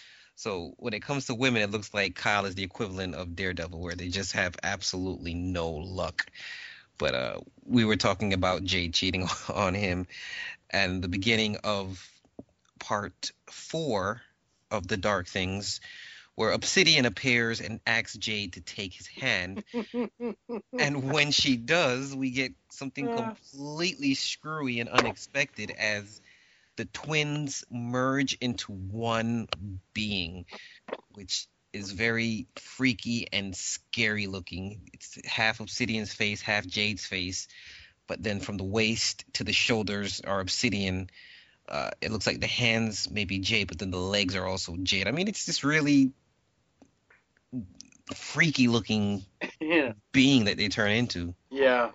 So 0.41 0.73
when 0.77 0.95
it 0.95 1.03
comes 1.03 1.27
to 1.27 1.35
women, 1.35 1.61
it 1.61 1.69
looks 1.69 1.93
like 1.93 2.15
Kyle 2.15 2.47
is 2.47 2.55
the 2.55 2.63
equivalent 2.63 3.13
of 3.13 3.35
Daredevil, 3.35 3.79
where 3.79 3.93
they 3.93 4.07
just 4.07 4.31
have 4.31 4.55
absolutely 4.63 5.35
no 5.35 5.69
luck. 5.69 6.25
But 6.97 7.13
uh, 7.13 7.39
we 7.63 7.85
were 7.85 7.95
talking 7.95 8.33
about 8.33 8.63
Jade 8.63 8.95
cheating 8.95 9.29
on 9.53 9.75
him, 9.75 10.07
and 10.71 11.03
the 11.03 11.07
beginning 11.07 11.57
of 11.57 12.09
part 12.79 13.31
four 13.51 14.23
of 14.71 14.87
the 14.87 14.97
Dark 14.97 15.27
Things, 15.27 15.79
where 16.33 16.53
Obsidian 16.53 17.05
appears 17.05 17.61
and 17.61 17.79
asks 17.85 18.17
Jade 18.17 18.53
to 18.53 18.61
take 18.61 18.95
his 18.95 19.05
hand. 19.05 19.63
and 20.79 21.11
when 21.13 21.29
she 21.29 21.55
does, 21.55 22.15
we 22.15 22.31
get 22.31 22.53
something 22.71 23.09
completely 23.09 24.15
screwy 24.15 24.79
and 24.79 24.89
unexpected 24.89 25.69
as 25.69 26.19
the 26.75 26.85
twins 26.85 27.63
merge 27.69 28.37
into 28.41 28.71
one 28.71 29.47
being, 29.93 30.45
which 31.13 31.47
is 31.73 31.91
very 31.91 32.47
freaky 32.55 33.27
and 33.31 33.55
scary 33.55 34.27
looking. 34.27 34.89
It's 34.93 35.17
half 35.25 35.59
Obsidian's 35.59 36.13
face, 36.13 36.41
half 36.41 36.65
Jade's 36.65 37.05
face, 37.05 37.47
but 38.07 38.21
then 38.21 38.39
from 38.39 38.57
the 38.57 38.63
waist 38.63 39.25
to 39.33 39.43
the 39.43 39.53
shoulders 39.53 40.21
are 40.21 40.39
Obsidian. 40.39 41.09
Uh, 41.67 41.91
it 42.01 42.11
looks 42.11 42.27
like 42.27 42.41
the 42.41 42.47
hands 42.47 43.09
may 43.09 43.25
be 43.25 43.39
Jade, 43.39 43.67
but 43.67 43.79
then 43.79 43.91
the 43.91 43.97
legs 43.97 44.35
are 44.35 44.45
also 44.45 44.75
Jade. 44.77 45.07
I 45.07 45.11
mean, 45.11 45.27
it's 45.27 45.45
this 45.45 45.63
really 45.63 46.11
freaky 48.13 48.67
looking 48.67 49.23
yeah. 49.59 49.93
being 50.11 50.45
that 50.45 50.57
they 50.57 50.67
turn 50.67 50.91
into. 50.91 51.33
Yeah. 51.49 51.91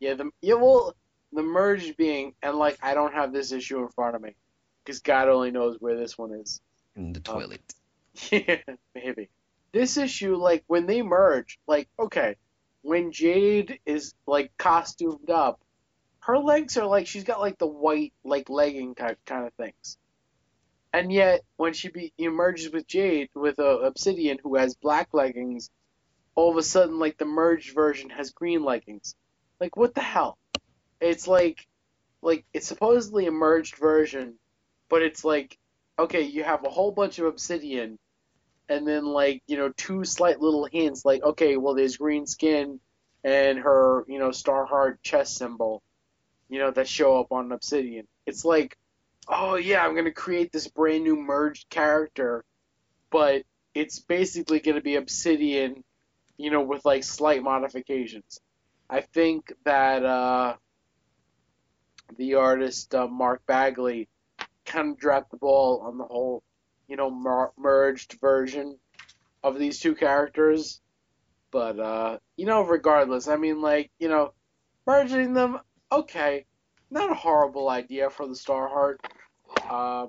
Yeah, 0.00 0.14
the 0.14 0.30
yeah, 0.40 0.54
well, 0.54 0.96
the 1.32 1.42
merged 1.42 1.96
being, 1.96 2.34
and 2.42 2.56
like 2.56 2.78
I 2.82 2.94
don't 2.94 3.14
have 3.14 3.32
this 3.32 3.52
issue 3.52 3.80
in 3.80 3.88
front 3.88 4.16
of 4.16 4.22
me, 4.22 4.34
because 4.84 5.00
God 5.00 5.28
only 5.28 5.50
knows 5.50 5.76
where 5.80 5.96
this 5.96 6.16
one 6.18 6.32
is. 6.32 6.60
In 6.94 7.12
the 7.12 7.20
toilet. 7.20 7.74
Um, 8.32 8.38
yeah, 8.46 8.58
maybe. 8.94 9.28
This 9.72 9.96
issue, 9.96 10.36
like 10.36 10.64
when 10.66 10.86
they 10.86 11.02
merge, 11.02 11.58
like 11.66 11.88
okay, 11.98 12.36
when 12.82 13.12
Jade 13.12 13.80
is 13.86 14.14
like 14.26 14.56
costumed 14.58 15.30
up, 15.30 15.60
her 16.20 16.38
legs 16.38 16.76
are 16.76 16.86
like 16.86 17.06
she's 17.06 17.24
got 17.24 17.40
like 17.40 17.58
the 17.58 17.66
white 17.66 18.12
like 18.24 18.50
legging 18.50 18.94
type 18.94 19.18
kind 19.24 19.46
of 19.46 19.54
things, 19.54 19.96
and 20.92 21.10
yet 21.10 21.42
when 21.56 21.72
she 21.72 21.88
be 21.88 22.12
emerges 22.18 22.70
with 22.70 22.86
Jade 22.86 23.30
with 23.34 23.58
a 23.58 23.78
Obsidian 23.78 24.38
who 24.42 24.56
has 24.56 24.74
black 24.74 25.08
leggings, 25.14 25.70
all 26.34 26.50
of 26.50 26.58
a 26.58 26.62
sudden 26.62 26.98
like 26.98 27.16
the 27.16 27.24
merged 27.24 27.74
version 27.74 28.10
has 28.10 28.30
green 28.30 28.62
leggings. 28.62 29.14
Like 29.58 29.76
what 29.76 29.94
the 29.94 30.02
hell? 30.02 30.36
It's 31.02 31.26
like 31.26 31.66
like 32.22 32.44
it's 32.54 32.66
supposedly 32.66 33.26
a 33.26 33.32
merged 33.32 33.76
version, 33.76 34.34
but 34.88 35.02
it's 35.02 35.24
like 35.24 35.58
okay, 35.98 36.22
you 36.22 36.44
have 36.44 36.64
a 36.64 36.70
whole 36.70 36.92
bunch 36.92 37.18
of 37.18 37.26
obsidian 37.26 37.98
and 38.68 38.88
then 38.88 39.04
like, 39.04 39.42
you 39.46 39.56
know, 39.56 39.70
two 39.76 40.04
slight 40.04 40.40
little 40.40 40.64
hints 40.64 41.04
like 41.04 41.22
okay, 41.22 41.56
well 41.56 41.74
there's 41.74 41.96
green 41.96 42.26
skin 42.26 42.80
and 43.24 43.58
her, 43.58 44.04
you 44.08 44.18
know, 44.18 44.30
star 44.30 44.66
Starheart 44.66 44.98
chest 45.02 45.36
symbol, 45.36 45.82
you 46.48 46.58
know, 46.58 46.70
that 46.70 46.88
show 46.88 47.20
up 47.20 47.32
on 47.32 47.52
obsidian. 47.52 48.06
It's 48.26 48.44
like 48.44 48.76
oh 49.28 49.56
yeah, 49.56 49.84
I'm 49.84 49.94
gonna 49.94 50.12
create 50.12 50.52
this 50.52 50.68
brand 50.68 51.04
new 51.04 51.16
merged 51.16 51.68
character, 51.68 52.44
but 53.10 53.42
it's 53.74 53.98
basically 53.98 54.60
gonna 54.60 54.80
be 54.80 54.96
Obsidian, 54.96 55.84
you 56.36 56.50
know, 56.50 56.62
with 56.62 56.84
like 56.84 57.04
slight 57.04 57.42
modifications. 57.42 58.40
I 58.88 59.00
think 59.00 59.52
that 59.64 60.04
uh, 60.04 60.56
the 62.16 62.34
artist 62.34 62.94
uh, 62.94 63.06
Mark 63.06 63.42
Bagley 63.46 64.08
kind 64.64 64.90
of 64.90 64.98
dropped 64.98 65.30
the 65.30 65.36
ball 65.36 65.82
on 65.86 65.98
the 65.98 66.04
whole, 66.04 66.42
you 66.88 66.96
know, 66.96 67.10
mer- 67.10 67.52
merged 67.58 68.18
version 68.20 68.78
of 69.42 69.58
these 69.58 69.80
two 69.80 69.94
characters. 69.94 70.80
But 71.50 71.78
uh, 71.78 72.18
you 72.36 72.46
know, 72.46 72.62
regardless, 72.62 73.28
I 73.28 73.36
mean, 73.36 73.60
like 73.60 73.90
you 73.98 74.08
know, 74.08 74.32
merging 74.86 75.34
them, 75.34 75.58
okay, 75.90 76.46
not 76.90 77.10
a 77.10 77.14
horrible 77.14 77.68
idea 77.68 78.08
for 78.10 78.26
the 78.26 78.34
Starheart. 78.34 78.96
Um, 79.70 80.08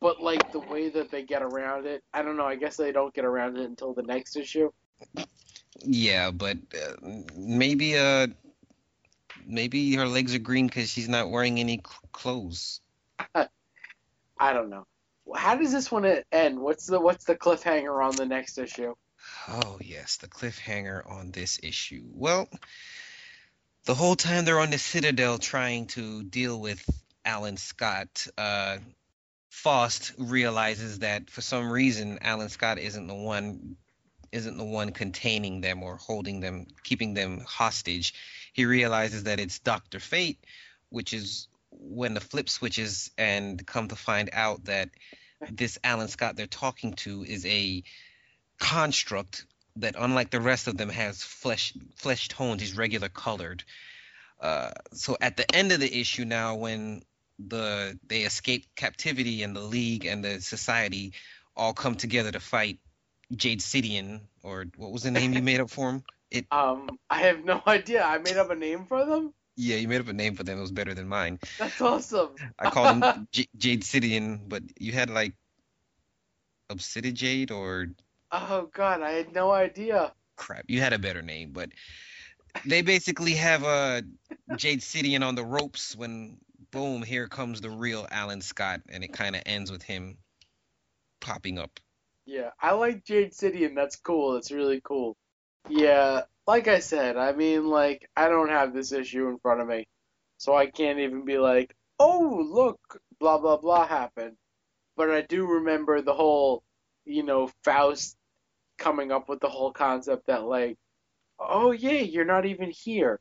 but 0.00 0.22
like 0.22 0.52
the 0.52 0.60
way 0.60 0.88
that 0.90 1.10
they 1.10 1.24
get 1.24 1.42
around 1.42 1.86
it, 1.86 2.04
I 2.12 2.22
don't 2.22 2.36
know. 2.36 2.46
I 2.46 2.54
guess 2.54 2.76
they 2.76 2.92
don't 2.92 3.12
get 3.12 3.24
around 3.24 3.58
it 3.58 3.64
until 3.64 3.94
the 3.94 4.02
next 4.02 4.36
issue. 4.36 4.70
Yeah, 5.84 6.30
but 6.30 6.58
uh, 6.74 7.08
maybe 7.36 7.96
uh 7.96 8.28
maybe 9.48 9.94
her 9.94 10.06
legs 10.06 10.34
are 10.34 10.40
green 10.40 10.66
because 10.66 10.90
she's 10.90 11.08
not 11.08 11.30
wearing 11.30 11.58
any 11.58 11.80
clothes. 12.12 12.80
I 13.34 14.52
don't 14.52 14.70
know. 14.70 14.86
How 15.34 15.56
does 15.56 15.72
this 15.72 15.90
one 15.90 16.22
end? 16.30 16.60
What's 16.60 16.86
the 16.86 17.00
what's 17.00 17.24
the 17.24 17.34
cliffhanger 17.34 18.02
on 18.02 18.14
the 18.14 18.26
next 18.26 18.58
issue? 18.58 18.94
Oh 19.48 19.78
yes, 19.82 20.16
the 20.18 20.28
cliffhanger 20.28 21.10
on 21.10 21.32
this 21.32 21.58
issue. 21.62 22.04
Well, 22.12 22.48
the 23.84 23.94
whole 23.94 24.16
time 24.16 24.44
they're 24.44 24.60
on 24.60 24.70
the 24.70 24.78
Citadel 24.78 25.38
trying 25.38 25.86
to 25.88 26.22
deal 26.22 26.58
with 26.60 26.82
Alan 27.24 27.56
Scott, 27.56 28.26
uh, 28.38 28.78
Faust 29.50 30.12
realizes 30.18 31.00
that 31.00 31.30
for 31.30 31.40
some 31.40 31.70
reason 31.70 32.18
Alan 32.22 32.48
Scott 32.48 32.78
isn't 32.78 33.06
the 33.06 33.14
one 33.14 33.76
isn't 34.30 34.58
the 34.58 34.64
one 34.64 34.92
containing 34.92 35.60
them 35.60 35.82
or 35.82 35.96
holding 35.96 36.40
them, 36.40 36.66
keeping 36.84 37.14
them 37.14 37.40
hostage. 37.40 38.14
He 38.58 38.64
realizes 38.64 39.22
that 39.22 39.38
it's 39.38 39.60
Doctor 39.60 40.00
Fate, 40.00 40.44
which 40.88 41.12
is 41.12 41.46
when 41.70 42.14
the 42.14 42.20
flip 42.20 42.48
switches 42.48 43.08
and 43.16 43.64
come 43.64 43.86
to 43.86 43.94
find 43.94 44.30
out 44.32 44.64
that 44.64 44.88
this 45.48 45.78
Alan 45.84 46.08
Scott 46.08 46.34
they're 46.34 46.48
talking 46.48 46.94
to 46.94 47.22
is 47.22 47.46
a 47.46 47.84
construct 48.58 49.46
that, 49.76 49.94
unlike 49.96 50.30
the 50.30 50.40
rest 50.40 50.66
of 50.66 50.76
them, 50.76 50.88
has 50.88 51.22
flesh 51.22 51.72
flesh 51.94 52.26
tones. 52.26 52.60
He's 52.60 52.76
regular 52.76 53.08
colored. 53.08 53.62
Uh, 54.40 54.72
so 54.92 55.16
at 55.20 55.36
the 55.36 55.48
end 55.54 55.70
of 55.70 55.78
the 55.78 56.00
issue 56.00 56.24
now, 56.24 56.56
when 56.56 57.04
the 57.38 57.96
they 58.08 58.22
escape 58.22 58.66
captivity 58.74 59.44
and 59.44 59.54
the 59.54 59.60
League 59.60 60.04
and 60.04 60.24
the 60.24 60.40
Society 60.40 61.12
all 61.56 61.74
come 61.74 61.94
together 61.94 62.32
to 62.32 62.40
fight 62.40 62.80
Jade 63.34 63.60
Sidian, 63.60 64.20
or 64.42 64.66
what 64.76 64.90
was 64.92 65.02
the 65.02 65.10
name 65.10 65.32
you 65.34 65.42
made 65.42 65.60
up 65.60 65.70
for 65.70 65.90
him? 65.90 66.04
It 66.30 66.46
Um, 66.52 66.98
I 67.10 67.20
have 67.20 67.44
no 67.44 67.62
idea. 67.66 68.02
I 68.02 68.18
made 68.18 68.36
up 68.36 68.50
a 68.50 68.54
name 68.54 68.86
for 68.86 69.04
them. 69.04 69.34
yeah, 69.56 69.76
you 69.76 69.88
made 69.88 70.00
up 70.00 70.08
a 70.08 70.12
name 70.12 70.34
for 70.34 70.44
them. 70.44 70.58
It 70.58 70.62
was 70.62 70.72
better 70.72 70.94
than 70.94 71.08
mine. 71.08 71.38
That's 71.58 71.80
awesome. 71.80 72.30
I 72.58 72.70
called 72.70 73.02
him 73.02 73.28
J- 73.32 73.48
Jade 73.56 73.82
Sidian, 73.82 74.48
but 74.48 74.62
you 74.80 74.92
had 74.92 75.10
like 75.10 75.34
Obsidian 76.70 77.14
Jade 77.14 77.50
or 77.50 77.88
Oh 78.30 78.68
God, 78.72 79.02
I 79.02 79.10
had 79.12 79.32
no 79.34 79.50
idea. 79.50 80.12
crap. 80.36 80.64
You 80.68 80.80
had 80.80 80.92
a 80.92 80.98
better 80.98 81.22
name, 81.22 81.52
but 81.52 81.70
they 82.64 82.82
basically 82.82 83.32
have 83.34 83.62
a 83.64 84.02
Jade 84.56 84.80
Sidian 84.80 85.24
on 85.26 85.34
the 85.34 85.44
ropes 85.44 85.96
when 85.96 86.38
boom, 86.70 87.02
here 87.02 87.26
comes 87.28 87.60
the 87.60 87.70
real 87.70 88.06
Alan 88.10 88.40
Scott, 88.42 88.80
and 88.88 89.02
it 89.02 89.12
kind 89.12 89.34
of 89.34 89.42
ends 89.46 89.70
with 89.70 89.82
him 89.82 90.18
popping 91.20 91.58
up. 91.58 91.80
Yeah, 92.28 92.50
I 92.60 92.72
like 92.72 93.04
Jade 93.06 93.32
City, 93.32 93.64
and 93.64 93.74
that's 93.76 93.96
cool. 93.96 94.34
That's 94.34 94.50
really 94.52 94.82
cool. 94.84 95.16
Yeah, 95.70 96.22
like 96.46 96.68
I 96.68 96.80
said, 96.80 97.16
I 97.16 97.32
mean, 97.32 97.68
like 97.68 98.06
I 98.16 98.28
don't 98.28 98.50
have 98.50 98.74
this 98.74 98.92
issue 98.92 99.28
in 99.28 99.38
front 99.38 99.62
of 99.62 99.66
me, 99.68 99.86
so 100.36 100.54
I 100.54 100.66
can't 100.66 100.98
even 100.98 101.24
be 101.24 101.38
like, 101.38 101.74
oh 101.98 102.44
look, 102.50 103.00
blah 103.18 103.38
blah 103.38 103.56
blah 103.56 103.86
happened. 103.86 104.36
But 104.96 105.10
I 105.10 105.22
do 105.22 105.46
remember 105.46 106.02
the 106.02 106.12
whole, 106.14 106.62
you 107.06 107.22
know, 107.22 107.50
Faust 107.64 108.16
coming 108.78 109.10
up 109.12 109.28
with 109.30 109.40
the 109.40 109.48
whole 109.48 109.72
concept 109.72 110.26
that 110.26 110.44
like, 110.44 110.76
oh 111.40 111.72
yeah, 111.72 112.00
you're 112.00 112.26
not 112.26 112.46
even 112.46 112.70
here. 112.70 113.20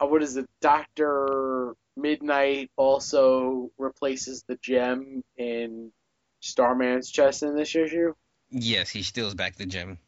Uh, 0.00 0.06
what 0.06 0.22
is 0.24 0.36
it? 0.36 0.48
Doctor 0.60 1.74
Midnight 1.96 2.70
also 2.76 3.70
replaces 3.78 4.44
the 4.48 4.56
gem 4.62 5.22
in 5.36 5.92
Starman's 6.40 7.10
chest 7.10 7.44
in 7.44 7.56
this 7.56 7.76
issue. 7.76 8.14
Yes, 8.50 8.90
he 8.90 9.02
steals 9.02 9.34
back 9.34 9.56
the 9.56 9.66
gem. 9.66 9.98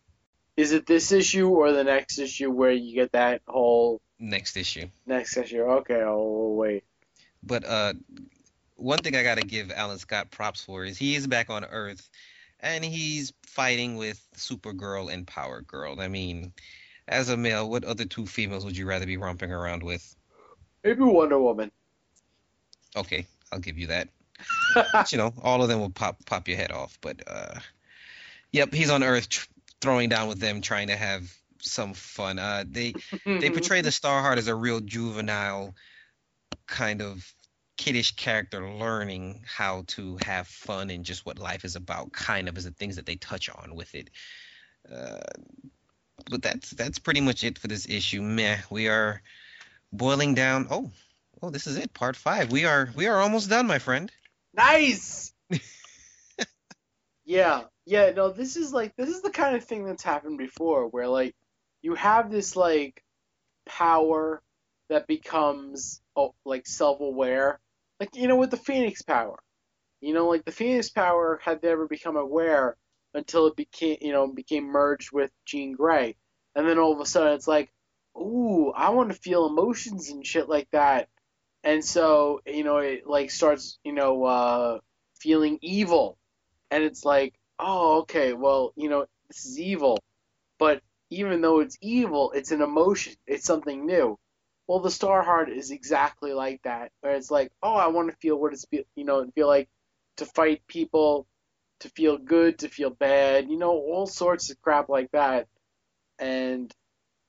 Is 0.56 0.72
it 0.72 0.86
this 0.86 1.12
issue 1.12 1.48
or 1.48 1.72
the 1.72 1.84
next 1.84 2.18
issue 2.18 2.50
where 2.50 2.72
you 2.72 2.94
get 2.94 3.12
that 3.12 3.40
whole 3.46 4.00
Next 4.18 4.56
issue. 4.56 4.86
next 5.06 5.36
issue? 5.36 5.62
Okay, 5.62 6.00
I'll 6.00 6.54
wait. 6.54 6.84
But 7.42 7.64
uh, 7.64 7.94
one 8.76 8.98
thing 8.98 9.16
I 9.16 9.22
gotta 9.22 9.42
give 9.42 9.70
Alan 9.70 9.98
Scott 9.98 10.30
props 10.30 10.62
for 10.64 10.84
is 10.84 10.98
he 10.98 11.14
is 11.16 11.26
back 11.26 11.50
on 11.50 11.64
Earth, 11.64 12.08
and 12.60 12.84
he's 12.84 13.32
fighting 13.46 13.96
with 13.96 14.24
Supergirl 14.36 15.12
and 15.12 15.26
Power 15.26 15.62
Girl. 15.62 16.00
I 16.00 16.08
mean, 16.08 16.52
as 17.08 17.28
a 17.30 17.36
male, 17.36 17.68
what 17.68 17.84
other 17.84 18.04
two 18.04 18.26
females 18.26 18.64
would 18.64 18.76
you 18.76 18.86
rather 18.86 19.06
be 19.06 19.16
romping 19.16 19.50
around 19.52 19.82
with? 19.82 20.14
Maybe 20.84 21.02
Wonder 21.02 21.38
Woman. 21.40 21.70
Okay, 22.96 23.26
I'll 23.50 23.58
give 23.60 23.78
you 23.78 23.86
that. 23.88 24.08
You 25.10 25.18
know, 25.18 25.32
all 25.42 25.62
of 25.62 25.68
them 25.68 25.80
will 25.80 25.90
pop 25.90 26.24
pop 26.26 26.48
your 26.48 26.56
head 26.56 26.72
off. 26.72 26.98
But 27.00 27.22
uh, 27.26 27.60
yep, 28.52 28.72
he's 28.72 28.90
on 28.90 29.02
Earth 29.02 29.28
tr- 29.28 29.48
throwing 29.80 30.08
down 30.08 30.28
with 30.28 30.38
them, 30.38 30.60
trying 30.60 30.88
to 30.88 30.96
have 30.96 31.32
some 31.60 31.94
fun. 31.94 32.38
Uh, 32.38 32.64
they 32.68 32.94
they 33.26 33.50
portray 33.50 33.80
the 33.80 33.90
Starheart 33.90 34.36
as 34.36 34.48
a 34.48 34.54
real 34.54 34.80
juvenile 34.80 35.74
kind 36.66 37.02
of 37.02 37.32
kiddish 37.76 38.14
character 38.14 38.68
learning 38.68 39.42
how 39.46 39.82
to 39.88 40.16
have 40.18 40.46
fun 40.46 40.90
and 40.90 41.04
just 41.04 41.26
what 41.26 41.38
life 41.38 41.64
is 41.64 41.74
about 41.74 42.12
kind 42.12 42.48
of 42.48 42.56
is 42.56 42.64
the 42.64 42.70
things 42.70 42.96
that 42.96 43.06
they 43.06 43.16
touch 43.16 43.48
on 43.50 43.74
with 43.74 43.94
it. 43.94 44.10
Uh, 44.90 45.18
but 46.30 46.42
that's 46.42 46.70
that's 46.70 46.98
pretty 46.98 47.20
much 47.20 47.44
it 47.44 47.58
for 47.58 47.68
this 47.68 47.88
issue. 47.88 48.22
Meh 48.22 48.58
we 48.70 48.88
are 48.88 49.22
boiling 49.92 50.34
down. 50.34 50.66
Oh 50.70 50.90
oh 51.40 51.50
this 51.50 51.66
is 51.66 51.76
it 51.76 51.92
part 51.92 52.16
five. 52.16 52.52
We 52.52 52.64
are 52.64 52.90
we 52.94 53.06
are 53.06 53.20
almost 53.20 53.50
done 53.50 53.66
my 53.66 53.78
friend. 53.78 54.10
Nice. 54.54 55.32
yeah, 57.24 57.62
yeah. 57.86 58.10
No, 58.10 58.30
this 58.30 58.56
is 58.56 58.72
like 58.72 58.94
this 58.96 59.08
is 59.08 59.22
the 59.22 59.30
kind 59.30 59.56
of 59.56 59.64
thing 59.64 59.84
that's 59.84 60.02
happened 60.02 60.38
before, 60.38 60.88
where 60.88 61.08
like 61.08 61.34
you 61.82 61.94
have 61.94 62.30
this 62.30 62.56
like 62.56 63.02
power 63.66 64.42
that 64.88 65.06
becomes 65.06 66.00
oh, 66.16 66.34
like 66.44 66.66
self-aware, 66.66 67.60
like 68.00 68.16
you 68.16 68.28
know 68.28 68.36
with 68.36 68.50
the 68.50 68.56
Phoenix 68.56 69.02
power. 69.02 69.38
You 70.00 70.14
know, 70.14 70.28
like 70.28 70.44
the 70.44 70.52
Phoenix 70.52 70.90
power 70.90 71.40
had 71.44 71.62
never 71.62 71.86
become 71.86 72.16
aware 72.16 72.76
until 73.14 73.46
it 73.46 73.56
became 73.56 73.98
you 74.00 74.12
know 74.12 74.26
became 74.28 74.64
merged 74.66 75.12
with 75.12 75.30
Jean 75.46 75.72
Grey, 75.74 76.16
and 76.56 76.68
then 76.68 76.78
all 76.78 76.92
of 76.92 77.00
a 77.00 77.06
sudden 77.06 77.34
it's 77.34 77.48
like, 77.48 77.72
ooh, 78.16 78.72
I 78.72 78.90
want 78.90 79.10
to 79.10 79.14
feel 79.18 79.46
emotions 79.46 80.10
and 80.10 80.26
shit 80.26 80.48
like 80.48 80.68
that 80.72 81.08
and 81.64 81.84
so 81.84 82.40
you 82.46 82.64
know 82.64 82.78
it 82.78 83.06
like 83.06 83.30
starts 83.30 83.78
you 83.84 83.92
know 83.92 84.24
uh 84.24 84.78
feeling 85.20 85.58
evil 85.62 86.18
and 86.72 86.82
it's 86.82 87.04
like 87.04 87.34
oh 87.58 88.00
okay 88.00 88.32
well 88.32 88.72
you 88.76 88.88
know 88.88 89.06
this 89.28 89.46
is 89.46 89.60
evil. 89.60 89.98
But 90.58 90.82
even 91.10 91.40
though 91.42 91.60
it's 91.60 91.78
evil 91.80 92.32
it's 92.32 92.50
an 92.50 92.62
emotion. 92.62 93.14
It's 93.26 93.44
something 93.46 93.86
new. 93.86 94.18
Well 94.66 94.80
the 94.80 94.90
star 94.90 95.22
heart 95.22 95.50
is 95.50 95.70
exactly 95.70 96.32
like 96.32 96.62
that 96.64 96.90
where 97.00 97.14
it's 97.14 97.30
like 97.30 97.52
oh 97.62 97.74
i 97.74 97.88
want 97.88 98.10
to 98.10 98.16
feel 98.16 98.36
what 98.38 98.52
it's 98.54 98.64
feel 98.66 98.84
you 98.96 99.04
know 99.04 99.20
and 99.20 99.34
feel 99.34 99.46
like 99.48 99.68
to 100.16 100.26
fight 100.26 100.62
people 100.66 101.26
to 101.80 101.88
feel 101.90 102.16
good 102.18 102.58
to 102.60 102.68
feel 102.68 102.90
bad 102.90 103.50
you 103.50 103.58
know 103.58 103.72
all 103.72 104.06
sorts 104.06 104.50
of 104.50 104.60
crap 104.62 104.88
like 104.88 105.10
that. 105.12 105.46
And 106.18 106.72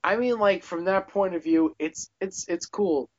i 0.04 0.16
mean 0.16 0.40
like 0.40 0.64
from 0.64 0.86
that 0.86 1.10
point 1.10 1.36
of 1.36 1.44
view 1.44 1.76
it's 1.80 2.10
it's 2.22 2.48
it's 2.48 2.66
cool. 2.68 3.10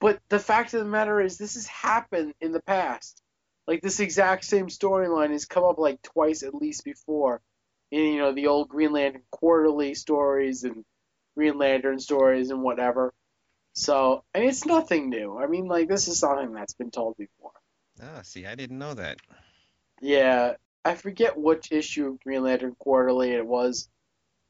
But 0.00 0.20
the 0.28 0.38
fact 0.38 0.74
of 0.74 0.80
the 0.80 0.86
matter 0.86 1.20
is, 1.20 1.38
this 1.38 1.54
has 1.54 1.66
happened 1.66 2.34
in 2.40 2.52
the 2.52 2.62
past. 2.62 3.22
Like 3.66 3.80
this 3.80 4.00
exact 4.00 4.44
same 4.44 4.66
storyline 4.68 5.30
has 5.30 5.46
come 5.46 5.64
up 5.64 5.78
like 5.78 6.02
twice 6.02 6.42
at 6.42 6.54
least 6.54 6.84
before, 6.84 7.40
in 7.90 8.00
you 8.14 8.18
know 8.18 8.32
the 8.32 8.46
old 8.48 8.68
Green 8.68 8.92
Lantern 8.92 9.22
quarterly 9.30 9.94
stories 9.94 10.64
and 10.64 10.84
Green 11.36 11.56
Lantern 11.58 11.98
stories 11.98 12.50
and 12.50 12.62
whatever. 12.62 13.12
So 13.72 14.22
and 14.34 14.44
it's 14.44 14.66
nothing 14.66 15.08
new. 15.10 15.38
I 15.38 15.46
mean, 15.46 15.66
like 15.66 15.88
this 15.88 16.08
is 16.08 16.18
something 16.18 16.52
that's 16.52 16.74
been 16.74 16.90
told 16.90 17.16
before. 17.16 17.52
ah 18.02 18.20
see 18.22 18.44
i 18.46 18.54
didn't 18.54 18.78
know 18.78 18.94
that 18.94 19.18
Yeah, 20.00 20.54
I 20.84 20.94
forget 20.94 21.38
which 21.38 21.72
issue 21.72 22.08
of 22.08 22.20
Green 22.20 22.42
Lantern 22.42 22.74
Quarterly 22.78 23.32
it 23.32 23.46
was. 23.46 23.88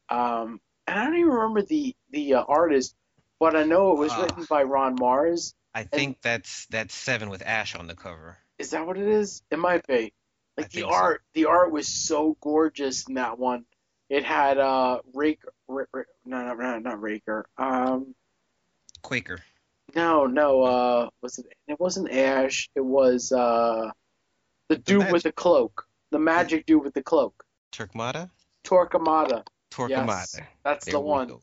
Um, 0.08 0.60
and 0.86 0.98
I 0.98 1.04
don't 1.04 1.16
even 1.16 1.30
remember 1.32 1.62
the 1.62 1.94
the 2.10 2.34
uh, 2.34 2.42
artist, 2.42 2.94
but 3.38 3.54
I 3.56 3.62
know 3.62 3.92
it 3.92 3.98
was 3.98 4.12
Ah. 4.12 4.22
written 4.24 4.44
by 4.48 4.62
Ron 4.64 4.96
Marz. 4.96 5.54
i 5.74 5.84
think 5.84 6.20
that's 6.22 6.66
that's 6.66 6.94
seven 6.94 7.28
with 7.30 7.42
ash 7.46 7.74
on 7.74 7.86
the 7.86 7.94
cover 7.96 8.36
Is 8.58 8.70
that 8.70 8.86
what 8.86 8.96
it 8.98 9.08
is? 9.08 9.42
It 9.50 9.58
might 9.58 9.86
be. 9.86 10.12
Like 10.56 10.70
the 10.70 10.80
think 10.82 10.92
so. 10.92 10.94
art, 10.94 11.22
the 11.34 11.46
art 11.46 11.72
was 11.72 11.88
so 11.88 12.36
gorgeous 12.40 13.08
in 13.08 13.14
that 13.14 13.38
one. 13.38 13.64
It 14.08 14.24
had 14.24 14.58
uh 14.58 15.00
Raker, 15.12 15.52
Ra- 15.66 15.84
Ra- 15.92 16.02
no, 16.24 16.44
no, 16.46 16.54
no, 16.54 16.78
not 16.78 17.00
Raker. 17.02 17.46
Um, 17.58 18.14
Quaker. 19.02 19.40
no, 19.94 20.26
no. 20.26 20.62
Uh, 20.62 21.08
was 21.20 21.38
it? 21.38 21.46
It 21.66 21.80
wasn't 21.80 22.10
Ash. 22.12 22.68
It 22.76 22.84
was 22.84 23.32
uh, 23.32 23.90
the 24.68 24.76
dude 24.76 25.00
mag- 25.00 25.12
with 25.12 25.22
the 25.24 25.32
cloak, 25.32 25.86
the 26.10 26.18
magic 26.18 26.66
dude 26.66 26.84
with 26.84 26.94
the 26.94 27.02
cloak, 27.02 27.44
Turkmada? 27.72 28.30
Torquemada. 28.64 29.44
Torquemada. 29.72 29.88
Yes, 30.38 30.40
that's 30.62 30.84
There 30.84 30.92
the 30.92 31.00
one. 31.00 31.28
go. 31.28 31.42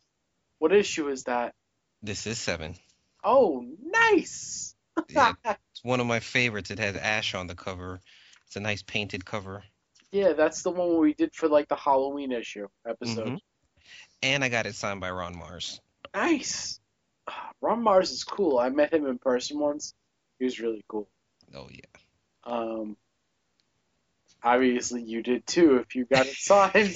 What 0.60 0.72
issue 0.72 1.10
is 1.10 1.24
that? 1.26 1.54
This 2.02 2.26
is 2.28 2.38
seven. 2.40 2.76
Oh, 3.24 3.66
nice. 3.84 4.76
Yeah, 5.10 5.34
it's 5.82 5.88
one 5.88 6.00
of 6.00 6.06
my 6.06 6.20
favorites. 6.20 6.70
It 6.70 6.78
has 6.78 6.96
Ash 6.96 7.34
on 7.34 7.48
the 7.48 7.56
cover. 7.56 8.00
It's 8.46 8.56
a 8.56 8.60
nice 8.60 8.84
painted 8.84 9.26
cover. 9.26 9.64
Yeah, 10.12 10.34
that's 10.34 10.62
the 10.62 10.70
one 10.70 11.00
we 11.00 11.16
did 11.16 11.34
for 11.34 11.50
like 11.50 11.70
the 11.70 11.76
Halloween 11.76 12.32
issue 12.32 12.68
episode. 12.88 13.28
Mhm. 13.28 13.40
And 14.22 14.44
I 14.44 14.50
got 14.50 14.68
it 14.68 14.76
signed 14.76 15.02
by 15.02 15.10
Ron 15.10 15.34
Marz. 15.34 15.80
Nice. 16.14 16.80
Ron 17.62 17.82
Marz 17.82 18.12
is 18.12 18.24
cool. 18.24 18.60
I 18.60 18.70
met 18.70 18.94
him 18.94 19.08
in 19.08 19.18
person 19.18 19.58
once. 19.58 19.96
He 20.38 20.46
was 20.46 20.60
really 20.60 20.84
cool. 20.88 21.10
Oh 21.56 21.68
yeah. 21.72 21.82
Um, 22.44 22.96
obviously 24.44 25.02
you 25.02 25.24
did 25.24 25.48
too 25.48 25.78
if 25.78 25.96
you 25.96 26.06
got 26.06 26.28
it 26.28 26.36
signed. 26.38 26.96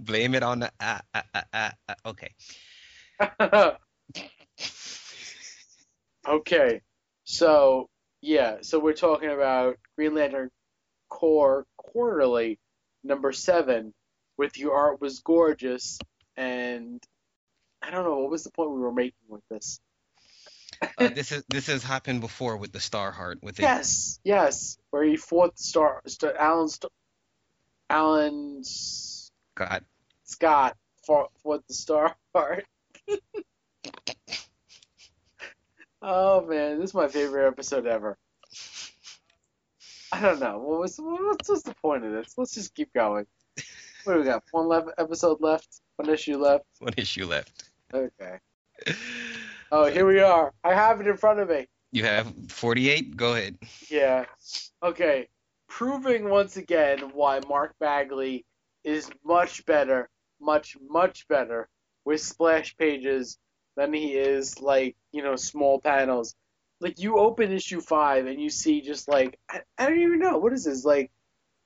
Blame 0.00 0.34
it 0.34 0.42
on 0.42 0.58
the 0.58 0.72
ah, 0.80 1.02
ah, 1.14 1.44
ah. 1.52 1.72
okay. 2.04 2.34
okay, 6.26 6.80
so 7.24 7.88
yeah, 8.20 8.58
so 8.62 8.78
we're 8.78 8.94
talking 8.94 9.30
about 9.30 9.76
Green 9.96 10.14
Lantern 10.14 10.50
Corps 11.08 11.66
Quarterly 11.76 12.58
number 13.04 13.32
seven, 13.32 13.92
with 14.36 14.58
your 14.58 14.74
art 14.74 15.00
was 15.00 15.20
gorgeous, 15.20 15.98
and 16.36 17.02
I 17.82 17.90
don't 17.90 18.04
know 18.04 18.18
what 18.18 18.30
was 18.30 18.44
the 18.44 18.50
point 18.50 18.72
we 18.72 18.80
were 18.80 18.92
making 18.92 19.12
with 19.28 19.42
this. 19.50 19.78
Uh, 20.98 21.08
this 21.08 21.30
is 21.32 21.44
this 21.48 21.66
has 21.68 21.84
happened 21.84 22.20
before 22.20 22.56
with 22.56 22.72
the 22.72 22.80
Star 22.80 23.12
Heart 23.12 23.38
with 23.42 23.58
it. 23.60 23.62
Yes, 23.62 24.18
yes, 24.24 24.78
where 24.90 25.04
he 25.04 25.16
fought 25.16 25.56
the 25.56 25.62
Star, 25.62 26.02
Star 26.06 26.34
Alan, 26.36 26.68
St- 26.68 26.92
Alan 27.88 28.58
S- 28.60 29.30
God. 29.54 29.84
Scott 30.24 30.76
fought, 31.06 31.30
fought 31.42 31.66
the 31.68 31.74
Star 31.74 32.16
Heart. 32.34 32.64
oh 36.04 36.46
man, 36.46 36.78
this 36.78 36.90
is 36.90 36.94
my 36.94 37.08
favorite 37.08 37.48
episode 37.48 37.86
ever. 37.86 38.16
I 40.12 40.20
don't 40.20 40.38
know. 40.38 40.58
What 40.58 40.80
was 40.80 40.96
what's, 40.98 41.48
what's 41.48 41.62
the 41.62 41.74
point 41.74 42.04
of 42.04 42.12
this? 42.12 42.34
Let's 42.36 42.54
just 42.54 42.74
keep 42.74 42.92
going. 42.92 43.26
What 44.04 44.14
do 44.14 44.18
we 44.20 44.24
got? 44.24 44.44
One 44.52 44.68
left 44.68 44.88
episode 44.98 45.40
left. 45.40 45.80
One 45.96 46.10
issue 46.10 46.36
left. 46.36 46.64
One 46.78 46.94
issue 46.96 47.26
left. 47.26 47.70
Okay. 47.92 48.38
Oh, 49.72 49.86
here 49.86 50.06
we 50.06 50.20
are. 50.20 50.52
I 50.62 50.74
have 50.74 51.00
it 51.00 51.06
in 51.06 51.16
front 51.16 51.40
of 51.40 51.48
me. 51.48 51.66
You 51.90 52.04
have 52.04 52.32
48? 52.48 53.16
Go 53.16 53.34
ahead. 53.34 53.56
Yeah. 53.88 54.26
Okay. 54.82 55.28
Proving 55.68 56.28
once 56.28 56.56
again 56.56 56.98
why 57.14 57.40
Mark 57.48 57.74
Bagley 57.80 58.44
is 58.82 59.10
much 59.24 59.64
better, 59.64 60.10
much, 60.40 60.76
much 60.88 61.26
better 61.28 61.68
with 62.04 62.20
splash 62.20 62.76
pages 62.76 63.38
than 63.76 63.92
he 63.92 64.14
is 64.14 64.60
like, 64.60 64.96
you 65.12 65.22
know, 65.22 65.36
small 65.36 65.80
panels. 65.80 66.34
Like 66.80 67.00
you 67.00 67.18
open 67.18 67.52
issue 67.52 67.80
five 67.80 68.26
and 68.26 68.40
you 68.40 68.50
see 68.50 68.82
just 68.82 69.08
like 69.08 69.38
I, 69.50 69.60
I 69.78 69.86
don't 69.88 70.00
even 70.00 70.18
know, 70.20 70.38
what 70.38 70.52
is 70.52 70.64
this? 70.64 70.84
Like 70.84 71.10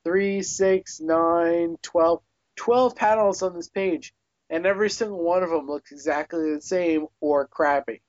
three, 0.04 0.42
six, 0.42 1.00
nine, 1.00 1.76
twelve, 1.82 2.22
twelve 2.56 2.96
panels 2.96 3.42
on 3.42 3.54
this 3.54 3.68
page. 3.68 4.12
And 4.50 4.66
every 4.66 4.90
single 4.90 5.22
one 5.22 5.42
of 5.42 5.50
them 5.50 5.66
looks 5.66 5.92
exactly 5.92 6.54
the 6.54 6.62
same 6.62 7.06
or 7.20 7.48
crappy. 7.48 8.02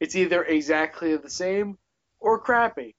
It's 0.00 0.16
either 0.16 0.44
exactly 0.44 1.16
the 1.16 1.30
same 1.30 1.78
or 2.20 2.40
crappy. 2.40 2.94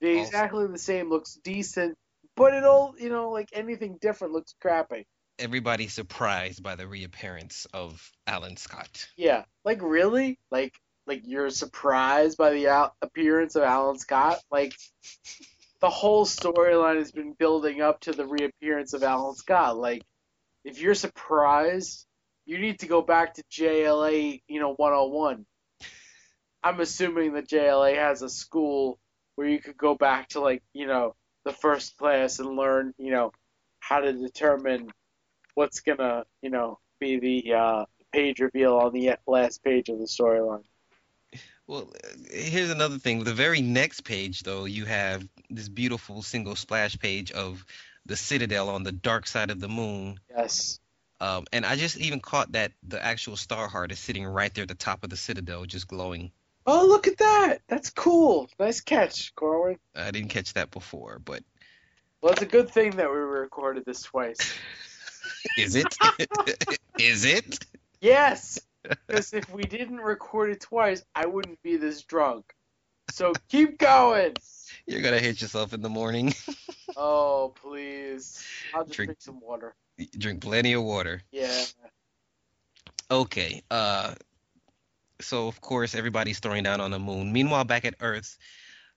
The 0.00 0.10
exactly 0.20 0.66
the 0.66 0.78
same 0.78 1.10
looks 1.10 1.38
decent, 1.44 1.96
but 2.36 2.54
it 2.54 2.64
all 2.64 2.94
you 2.98 3.08
know, 3.10 3.30
like 3.30 3.48
anything 3.52 3.98
different 4.00 4.34
looks 4.34 4.54
crappy. 4.60 5.06
Everybody's 5.38 5.92
surprised 5.92 6.62
by 6.62 6.76
the 6.76 6.86
reappearance 6.86 7.66
of 7.74 8.10
Alan 8.26 8.56
Scott. 8.56 9.08
Yeah, 9.16 9.44
like 9.64 9.82
really, 9.82 10.38
like 10.50 10.74
like 11.06 11.22
you're 11.24 11.50
surprised 11.50 12.38
by 12.38 12.50
the 12.50 12.68
out- 12.68 12.94
appearance 13.02 13.54
of 13.54 13.62
Alan 13.62 13.98
Scott. 13.98 14.38
Like 14.50 14.74
the 15.80 15.90
whole 15.90 16.24
storyline 16.24 16.96
has 16.96 17.12
been 17.12 17.34
building 17.38 17.80
up 17.82 18.00
to 18.00 18.12
the 18.12 18.26
reappearance 18.26 18.92
of 18.92 19.02
Alan 19.02 19.34
Scott. 19.34 19.76
Like 19.76 20.02
if 20.64 20.80
you're 20.80 20.94
surprised, 20.94 22.06
you 22.44 22.58
need 22.58 22.80
to 22.80 22.86
go 22.86 23.02
back 23.02 23.34
to 23.34 23.44
JLA, 23.52 24.42
you 24.48 24.60
know, 24.60 24.74
101. 24.74 25.44
I'm 26.62 26.80
assuming 26.80 27.34
that 27.34 27.48
JLA 27.48 27.96
has 27.96 28.22
a 28.22 28.28
school 28.28 28.98
where 29.36 29.46
you 29.46 29.60
could 29.60 29.76
go 29.76 29.94
back 29.94 30.28
to 30.30 30.40
like, 30.40 30.62
you 30.72 30.86
know, 30.86 31.14
the 31.44 31.52
first 31.52 31.96
class 31.96 32.40
and 32.40 32.56
learn, 32.56 32.92
you 32.98 33.12
know, 33.12 33.32
how 33.78 34.00
to 34.00 34.12
determine 34.12 34.90
what's 35.56 35.80
gonna, 35.80 36.24
you 36.42 36.50
know, 36.50 36.78
be 37.00 37.18
the 37.18 37.54
uh, 37.54 37.84
page 38.12 38.40
reveal 38.40 38.76
on 38.76 38.92
the 38.92 39.16
last 39.26 39.64
page 39.64 39.88
of 39.88 39.98
the 39.98 40.04
storyline. 40.04 40.62
Well, 41.66 41.90
here's 42.30 42.70
another 42.70 42.98
thing. 42.98 43.24
The 43.24 43.34
very 43.34 43.60
next 43.60 44.02
page, 44.02 44.44
though, 44.44 44.66
you 44.66 44.84
have 44.84 45.26
this 45.50 45.68
beautiful 45.68 46.22
single 46.22 46.54
splash 46.54 46.96
page 46.98 47.32
of 47.32 47.64
the 48.04 48.16
Citadel 48.16 48.68
on 48.68 48.84
the 48.84 48.92
dark 48.92 49.26
side 49.26 49.50
of 49.50 49.58
the 49.58 49.68
moon. 49.68 50.20
Yes. 50.30 50.78
Um, 51.20 51.46
and 51.52 51.66
I 51.66 51.74
just 51.74 51.96
even 51.98 52.20
caught 52.20 52.52
that 52.52 52.72
the 52.86 53.04
actual 53.04 53.36
Star 53.36 53.66
Heart 53.66 53.90
is 53.90 53.98
sitting 53.98 54.24
right 54.24 54.54
there 54.54 54.62
at 54.62 54.68
the 54.68 54.74
top 54.74 55.02
of 55.02 55.10
the 55.10 55.16
Citadel, 55.16 55.64
just 55.64 55.88
glowing. 55.88 56.30
Oh, 56.66 56.86
look 56.86 57.06
at 57.06 57.18
that! 57.18 57.62
That's 57.68 57.90
cool. 57.90 58.48
Nice 58.58 58.80
catch, 58.80 59.34
Corwin. 59.34 59.78
I 59.94 60.10
didn't 60.10 60.30
catch 60.30 60.52
that 60.54 60.70
before, 60.70 61.20
but 61.24 61.42
Well, 62.20 62.32
it's 62.32 62.42
a 62.42 62.46
good 62.46 62.70
thing 62.70 62.90
that 62.96 63.10
we 63.10 63.16
recorded 63.16 63.84
this 63.84 64.02
twice. 64.02 64.38
is 65.58 65.74
it? 65.74 65.96
is 66.98 67.24
it? 67.24 67.58
Yes, 68.00 68.58
because 68.82 69.32
if 69.32 69.50
we 69.50 69.62
didn't 69.64 69.98
record 69.98 70.50
it 70.50 70.60
twice, 70.60 71.04
I 71.14 71.26
wouldn't 71.26 71.62
be 71.62 71.76
this 71.76 72.02
drunk. 72.02 72.54
So 73.10 73.32
keep 73.48 73.78
going. 73.78 74.34
You're 74.86 75.02
gonna 75.02 75.18
hit 75.20 75.40
yourself 75.40 75.72
in 75.72 75.82
the 75.82 75.88
morning. 75.88 76.34
Oh, 76.98 77.52
please. 77.60 78.42
I'll 78.74 78.84
just 78.84 78.96
Drink. 78.96 79.08
drink 79.08 79.20
some 79.20 79.40
water. 79.40 79.74
Drink 80.16 80.40
plenty 80.40 80.72
of 80.72 80.82
water. 80.82 81.20
Yeah. 81.30 81.64
Okay. 83.10 83.62
Uh, 83.70 84.14
so 85.20 85.46
of 85.46 85.60
course 85.60 85.94
everybody's 85.94 86.38
throwing 86.38 86.62
down 86.62 86.80
on 86.80 86.90
the 86.90 86.98
moon. 86.98 87.34
Meanwhile, 87.34 87.64
back 87.64 87.84
at 87.84 87.96
Earth, 88.00 88.38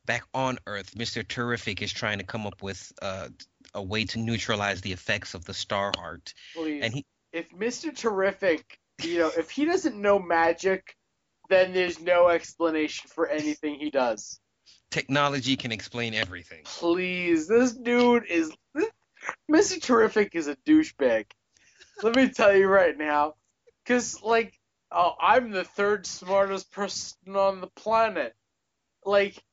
back 0.05 0.23
on 0.33 0.59
Earth, 0.65 0.95
Mr. 0.95 1.27
Terrific 1.27 1.81
is 1.81 1.91
trying 1.91 2.19
to 2.19 2.23
come 2.23 2.47
up 2.47 2.63
with 2.63 2.89
uh, 3.01 3.27
a 3.73 3.81
way 3.81 4.05
to 4.05 4.19
neutralize 4.19 4.81
the 4.81 4.91
effects 4.91 5.33
of 5.33 5.45
the 5.45 5.53
Star 5.53 5.91
Heart, 5.97 6.33
Please. 6.55 6.83
and 6.83 6.93
he 6.93 7.05
if 7.31 7.49
Mr. 7.51 7.95
Terrific, 7.95 8.79
you 9.03 9.19
know, 9.19 9.31
if 9.37 9.51
he 9.51 9.65
doesn't 9.65 9.95
know 9.95 10.19
magic, 10.19 10.95
then 11.49 11.73
there's 11.73 11.99
no 11.99 12.29
explanation 12.29 13.09
for 13.09 13.27
anything 13.27 13.75
he 13.75 13.89
does. 13.89 14.39
technology 14.91 15.55
can 15.55 15.71
explain 15.71 16.13
everything. 16.13 16.61
Please, 16.65 17.47
this 17.47 17.73
dude 17.73 18.25
is. 18.25 18.51
Mr. 19.51 19.81
Terrific 19.81 20.33
is 20.33 20.47
a 20.47 20.55
douchebag. 20.55 21.25
Let 22.01 22.15
me 22.15 22.29
tell 22.29 22.55
you 22.55 22.67
right 22.67 22.97
now. 22.97 23.35
Because, 23.83 24.21
like, 24.23 24.53
oh, 24.91 25.13
I'm 25.19 25.51
the 25.51 25.63
third 25.63 26.05
smartest 26.05 26.71
person 26.71 27.35
on 27.35 27.61
the 27.61 27.67
planet. 27.67 28.33
Like, 29.05 29.43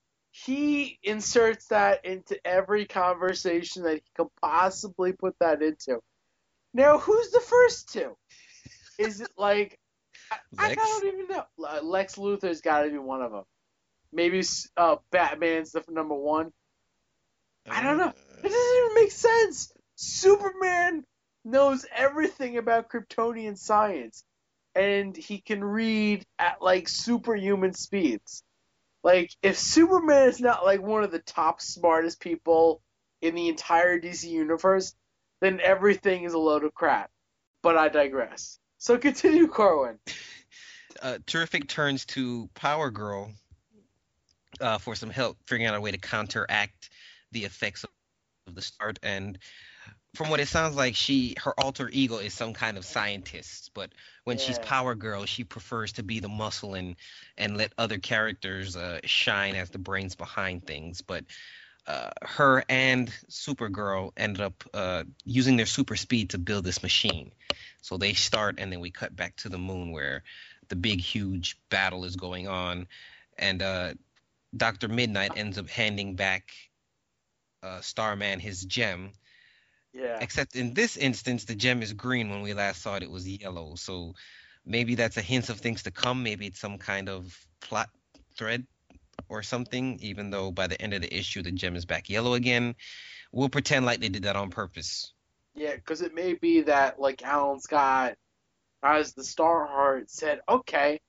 he 0.44 0.98
inserts 1.02 1.68
that 1.68 2.04
into 2.04 2.38
every 2.46 2.84
conversation 2.84 3.84
that 3.84 3.94
he 3.94 4.02
could 4.14 4.28
possibly 4.40 5.12
put 5.12 5.34
that 5.40 5.62
into. 5.62 6.00
Now, 6.74 6.98
who's 6.98 7.30
the 7.30 7.40
first 7.40 7.92
two? 7.92 8.16
Is 8.98 9.20
it 9.20 9.30
like. 9.38 9.78
I, 10.30 10.38
I 10.58 10.74
don't 10.74 11.06
even 11.06 11.28
know. 11.28 11.44
Lex 11.82 12.16
Luthor's 12.16 12.60
got 12.60 12.82
to 12.82 12.90
be 12.90 12.98
one 12.98 13.22
of 13.22 13.30
them. 13.30 13.44
Maybe 14.12 14.42
uh, 14.76 14.96
Batman's 15.10 15.72
the 15.72 15.84
number 15.88 16.14
one. 16.14 16.52
I 17.70 17.82
don't 17.82 17.98
know. 17.98 18.12
It 18.42 18.48
doesn't 18.48 18.76
even 18.84 18.94
make 18.94 19.12
sense. 19.12 19.72
Superman 19.94 21.04
knows 21.44 21.86
everything 21.94 22.58
about 22.58 22.90
Kryptonian 22.90 23.56
science, 23.56 24.24
and 24.74 25.16
he 25.16 25.38
can 25.38 25.62
read 25.62 26.24
at 26.38 26.60
like 26.60 26.88
superhuman 26.88 27.72
speeds. 27.72 28.42
Like, 29.06 29.30
if 29.40 29.56
Superman 29.56 30.28
is 30.28 30.40
not 30.40 30.64
like 30.64 30.82
one 30.82 31.04
of 31.04 31.12
the 31.12 31.20
top 31.20 31.60
smartest 31.60 32.18
people 32.18 32.82
in 33.22 33.36
the 33.36 33.48
entire 33.48 34.00
DC 34.00 34.24
universe, 34.24 34.96
then 35.40 35.60
everything 35.62 36.24
is 36.24 36.32
a 36.32 36.38
load 36.38 36.64
of 36.64 36.74
crap. 36.74 37.08
But 37.62 37.76
I 37.76 37.88
digress. 37.88 38.58
So 38.78 38.98
continue, 38.98 39.46
Corwin. 39.46 40.00
Uh, 41.02 41.18
Terrific 41.26 41.68
turns 41.68 42.06
to 42.06 42.48
Power 42.54 42.90
Girl, 42.90 43.30
uh, 44.62 44.78
for 44.78 44.94
some 44.94 45.10
help 45.10 45.36
figuring 45.46 45.66
out 45.66 45.74
a 45.74 45.80
way 45.80 45.90
to 45.90 45.98
counteract 45.98 46.88
the 47.32 47.44
effects 47.44 47.84
of 47.84 48.54
the 48.54 48.62
start. 48.62 48.98
And 49.02 49.38
from 50.16 50.30
what 50.30 50.40
it 50.40 50.48
sounds 50.48 50.74
like, 50.74 50.97
she 50.97 51.36
her 51.43 51.52
alter 51.60 51.88
ego 51.93 52.16
is 52.16 52.34
some 52.34 52.55
kind 52.55 52.76
of 52.76 52.84
scientist, 52.84 53.70
but 53.74 53.90
when 54.24 54.38
she's 54.38 54.59
Power 54.59 54.94
Girl, 54.94 55.26
she 55.26 55.44
prefers 55.44 55.93
to 55.93 56.02
be 56.02 56.20
the 56.20 56.28
muscle 56.28 56.74
and 56.74 56.97
and 57.36 57.56
let 57.56 57.72
other 57.78 57.98
characters 57.98 58.76
uh, 58.76 59.01
shine 59.05 59.55
as 59.55 59.70
the 59.70 59.78
brains 59.78 60.16
behind 60.16 60.66
things. 60.66 61.02
But 61.02 61.24
uh, 61.86 62.10
her 62.22 62.64
and 62.68 63.09
Supergirl 63.30 64.12
ended 64.16 64.40
up 64.40 64.64
uh, 64.74 65.05
using 65.24 65.56
their 65.56 65.66
super 65.66 65.97
speed 65.97 66.30
to 66.30 66.38
build 66.38 66.64
this 66.64 66.82
machine. 66.82 67.30
So 67.82 67.98
they 67.98 68.14
start, 68.14 68.56
and 68.59 68.72
then 68.72 68.80
we 68.80 68.90
cut 68.90 69.14
back 69.14 69.36
to 69.36 69.48
the 69.48 69.59
moon 69.59 69.93
where 69.93 70.24
the 70.68 70.76
big, 70.76 71.01
huge 71.01 71.56
battle 71.68 72.05
is 72.05 72.16
going 72.16 72.48
on, 72.48 72.88
and 73.38 73.62
uh, 73.62 73.94
Doctor 74.56 74.88
Midnight 74.88 75.32
ends 75.36 75.59
up 75.59 75.68
handing 75.68 76.16
back 76.16 76.51
uh, 77.62 77.80
Starman 77.82 78.40
his 78.40 78.64
gem. 78.64 79.12
Yeah. 79.97 80.18
Except 80.20 80.56
in 80.56 80.74
this 80.74 80.97
instance, 80.98 81.44
the 81.44 81.55
gem 81.55 81.82
is 81.82 81.94
green. 81.94 82.28
When 82.28 82.43
we 82.43 82.52
last 82.52 82.82
saw 82.82 82.97
it, 82.97 83.02
it 83.02 83.10
was 83.10 83.27
yellow. 83.27 83.77
So 83.77 84.14
maybe 84.66 84.94
that's 84.94 85.16
a 85.16 85.23
hint 85.23 85.48
of 85.48 85.59
things 85.59 85.85
to 85.85 85.90
come. 85.90 86.23
Maybe 86.23 86.47
it's 86.47 86.60
some 86.60 86.77
kind 86.77 87.09
of 87.09 87.35
plot 87.60 87.89
thread 88.36 88.66
or 89.31 89.43
something. 89.43 89.98
Even 90.02 90.28
though 90.28 90.51
by 90.51 90.66
the 90.66 90.81
end 90.81 90.93
of 90.93 91.01
the 91.01 91.16
issue, 91.16 91.43
the 91.43 91.51
gem 91.51 91.77
is 91.77 91.86
back 91.86 92.10
yellow 92.10 92.35
again. 92.35 92.74
We'll 93.32 93.48
pretend 93.48 93.86
like 93.86 94.01
they 94.01 94.10
did 94.10 94.24
that 94.24 94.36
on 94.36 94.51
purpose. 94.51 95.12
Yeah, 95.55 95.74
because 95.74 96.02
it 96.02 96.14
may 96.14 96.35
be 96.35 96.62
that 96.62 97.01
like 97.01 97.23
Alan 97.23 97.60
Scott, 97.60 98.16
as 98.82 99.14
the 99.14 99.23
Starheart, 99.23 100.10
said, 100.10 100.40
"Okay, 100.47 101.01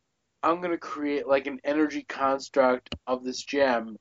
I'm 0.42 0.62
gonna 0.62 0.78
create 0.78 1.28
like 1.28 1.48
an 1.48 1.60
energy 1.66 2.04
construct 2.08 2.96
of 3.06 3.26
this 3.26 3.44
gem. 3.44 3.98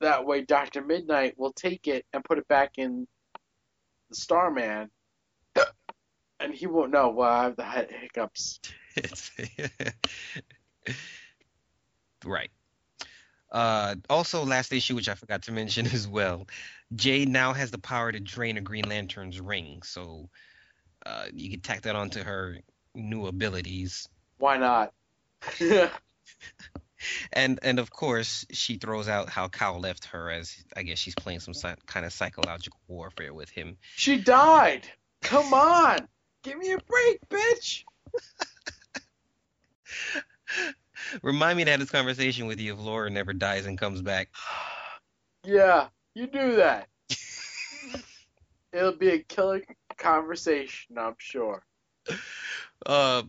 That 0.00 0.26
way, 0.26 0.42
Doctor 0.42 0.82
Midnight 0.82 1.38
will 1.38 1.54
take 1.54 1.88
it 1.88 2.04
and 2.12 2.22
put 2.22 2.36
it 2.36 2.46
back 2.48 2.72
in 2.76 3.08
the 4.08 4.16
Starman, 4.16 4.90
and 6.40 6.54
he 6.54 6.66
won't 6.66 6.92
know. 6.92 7.10
Well, 7.10 7.30
I 7.30 7.44
have 7.44 7.56
the 7.56 7.86
hiccups. 7.88 8.60
Right. 12.24 12.50
Uh, 13.52 13.94
also, 14.10 14.44
last 14.44 14.72
issue, 14.72 14.94
which 14.96 15.08
I 15.08 15.14
forgot 15.14 15.42
to 15.42 15.52
mention 15.52 15.86
as 15.92 16.08
well, 16.08 16.46
Jade 16.94 17.28
now 17.28 17.52
has 17.52 17.70
the 17.70 17.78
power 17.78 18.12
to 18.12 18.20
drain 18.20 18.56
a 18.56 18.60
Green 18.60 18.88
Lantern's 18.88 19.40
ring. 19.40 19.82
So 19.82 20.28
uh, 21.04 21.26
you 21.32 21.50
can 21.50 21.60
tack 21.60 21.82
that 21.82 21.96
onto 21.96 22.22
her 22.22 22.58
new 22.94 23.26
abilities. 23.26 24.08
Why 24.38 24.56
not? 24.56 24.92
And 27.32 27.58
and 27.62 27.78
of 27.78 27.90
course, 27.90 28.46
she 28.50 28.76
throws 28.76 29.08
out 29.08 29.28
how 29.28 29.48
Kyle 29.48 29.78
left 29.80 30.06
her, 30.06 30.30
as 30.30 30.56
I 30.76 30.82
guess 30.82 30.98
she's 30.98 31.14
playing 31.14 31.40
some 31.40 31.54
si- 31.54 31.74
kind 31.86 32.06
of 32.06 32.12
psychological 32.12 32.80
warfare 32.88 33.34
with 33.34 33.50
him. 33.50 33.76
she 33.96 34.18
died. 34.18 34.88
Come 35.22 35.52
on, 35.52 36.08
give 36.42 36.58
me 36.58 36.72
a 36.72 36.78
break, 36.78 37.28
bitch. 37.28 37.84
Remind 41.22 41.58
me 41.58 41.64
to 41.64 41.70
have 41.70 41.80
this 41.80 41.90
conversation 41.90 42.46
with 42.46 42.60
you 42.60 42.72
if 42.72 42.80
Laura 42.80 43.10
never 43.10 43.32
dies 43.32 43.66
and 43.66 43.78
comes 43.78 44.02
back. 44.02 44.28
Yeah, 45.44 45.86
you 46.12 46.26
do 46.26 46.56
that. 46.56 46.88
It'll 48.72 48.96
be 48.96 49.10
a 49.10 49.20
killer 49.20 49.62
conversation, 49.96 50.98
I'm 50.98 51.14
sure. 51.18 51.62
Uh, 52.84 53.22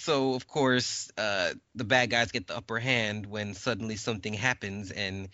so 0.00 0.34
of 0.34 0.46
course, 0.46 1.10
uh, 1.16 1.52
the 1.74 1.84
bad 1.84 2.10
guys 2.10 2.32
get 2.32 2.46
the 2.46 2.56
upper 2.56 2.78
hand 2.78 3.26
when 3.26 3.54
suddenly 3.54 3.96
something 3.96 4.34
happens 4.34 4.90
and 4.90 5.28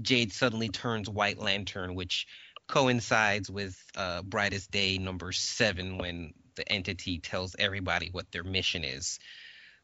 Jade 0.00 0.32
suddenly 0.32 0.68
turns 0.68 1.08
White 1.08 1.38
Lantern, 1.38 1.94
which 1.94 2.26
coincides 2.66 3.50
with 3.50 3.76
uh, 3.96 4.22
Brightest 4.22 4.70
Day 4.70 4.98
number 4.98 5.32
seven 5.32 5.98
when 5.98 6.32
the 6.54 6.70
entity 6.70 7.18
tells 7.18 7.56
everybody 7.58 8.10
what 8.12 8.30
their 8.30 8.44
mission 8.44 8.84
is. 8.84 9.18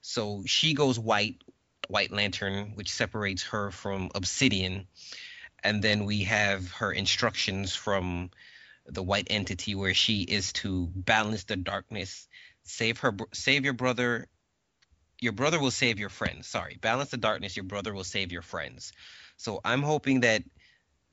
So 0.00 0.44
she 0.46 0.74
goes 0.74 0.98
white, 0.98 1.42
White 1.88 2.12
Lantern, 2.12 2.72
which 2.74 2.92
separates 2.92 3.42
her 3.44 3.70
from 3.70 4.10
Obsidian, 4.14 4.86
and 5.62 5.82
then 5.82 6.04
we 6.04 6.24
have 6.24 6.70
her 6.72 6.92
instructions 6.92 7.74
from 7.74 8.30
the 8.86 9.02
white 9.02 9.26
entity 9.30 9.74
where 9.74 9.94
she 9.94 10.22
is 10.22 10.52
to 10.52 10.88
balance 10.94 11.44
the 11.44 11.56
darkness 11.56 12.28
save 12.66 13.00
her 13.00 13.14
save 13.32 13.64
your 13.64 13.74
brother 13.74 14.26
your 15.20 15.32
brother 15.32 15.58
will 15.58 15.70
save 15.70 15.98
your 15.98 16.08
friends. 16.08 16.46
Sorry 16.46 16.78
balance 16.80 17.10
the 17.10 17.16
darkness 17.16 17.56
your 17.56 17.64
brother 17.64 17.94
will 17.94 18.04
save 18.04 18.32
your 18.32 18.42
friends. 18.42 18.92
So 19.36 19.60
i'm 19.64 19.82
hoping 19.82 20.20
that 20.20 20.42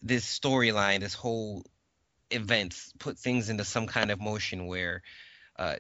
this 0.02 0.26
storyline 0.26 1.00
this 1.00 1.14
whole 1.14 1.66
event 2.32 2.76
put 3.00 3.18
things 3.18 3.50
into 3.50 3.64
some 3.64 3.88
kind 3.88 4.12
of 4.12 4.20
motion 4.20 4.66
where 4.66 5.02
uh, 5.60 5.76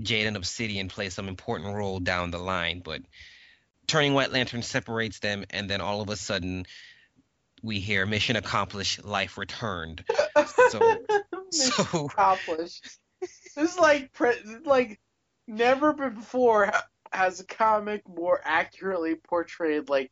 jade 0.00 0.26
and 0.26 0.36
obsidian 0.36 0.88
play 0.88 1.10
some 1.10 1.26
important 1.28 1.74
role 1.74 1.98
down 1.98 2.30
the 2.30 2.38
line 2.38 2.80
but 2.84 3.02
turning 3.88 4.14
white 4.14 4.30
lantern 4.30 4.62
separates 4.62 5.18
them 5.18 5.44
and 5.50 5.68
then 5.68 5.80
all 5.80 6.00
of 6.00 6.08
a 6.08 6.16
sudden 6.16 6.64
we 7.62 7.80
hear 7.80 8.06
mission 8.06 8.36
accomplished 8.36 9.04
life 9.04 9.36
returned. 9.38 10.04
So 10.70 10.80
so 11.50 12.06
accomplished. 12.06 12.98
This 13.20 13.56
is 13.56 13.78
like 13.78 14.12
pre- 14.12 14.42
like 14.64 15.00
never 15.46 15.92
before 15.92 16.72
has 17.12 17.40
a 17.40 17.46
comic 17.46 18.02
more 18.08 18.40
accurately 18.44 19.14
portrayed 19.14 19.88
like 19.88 20.10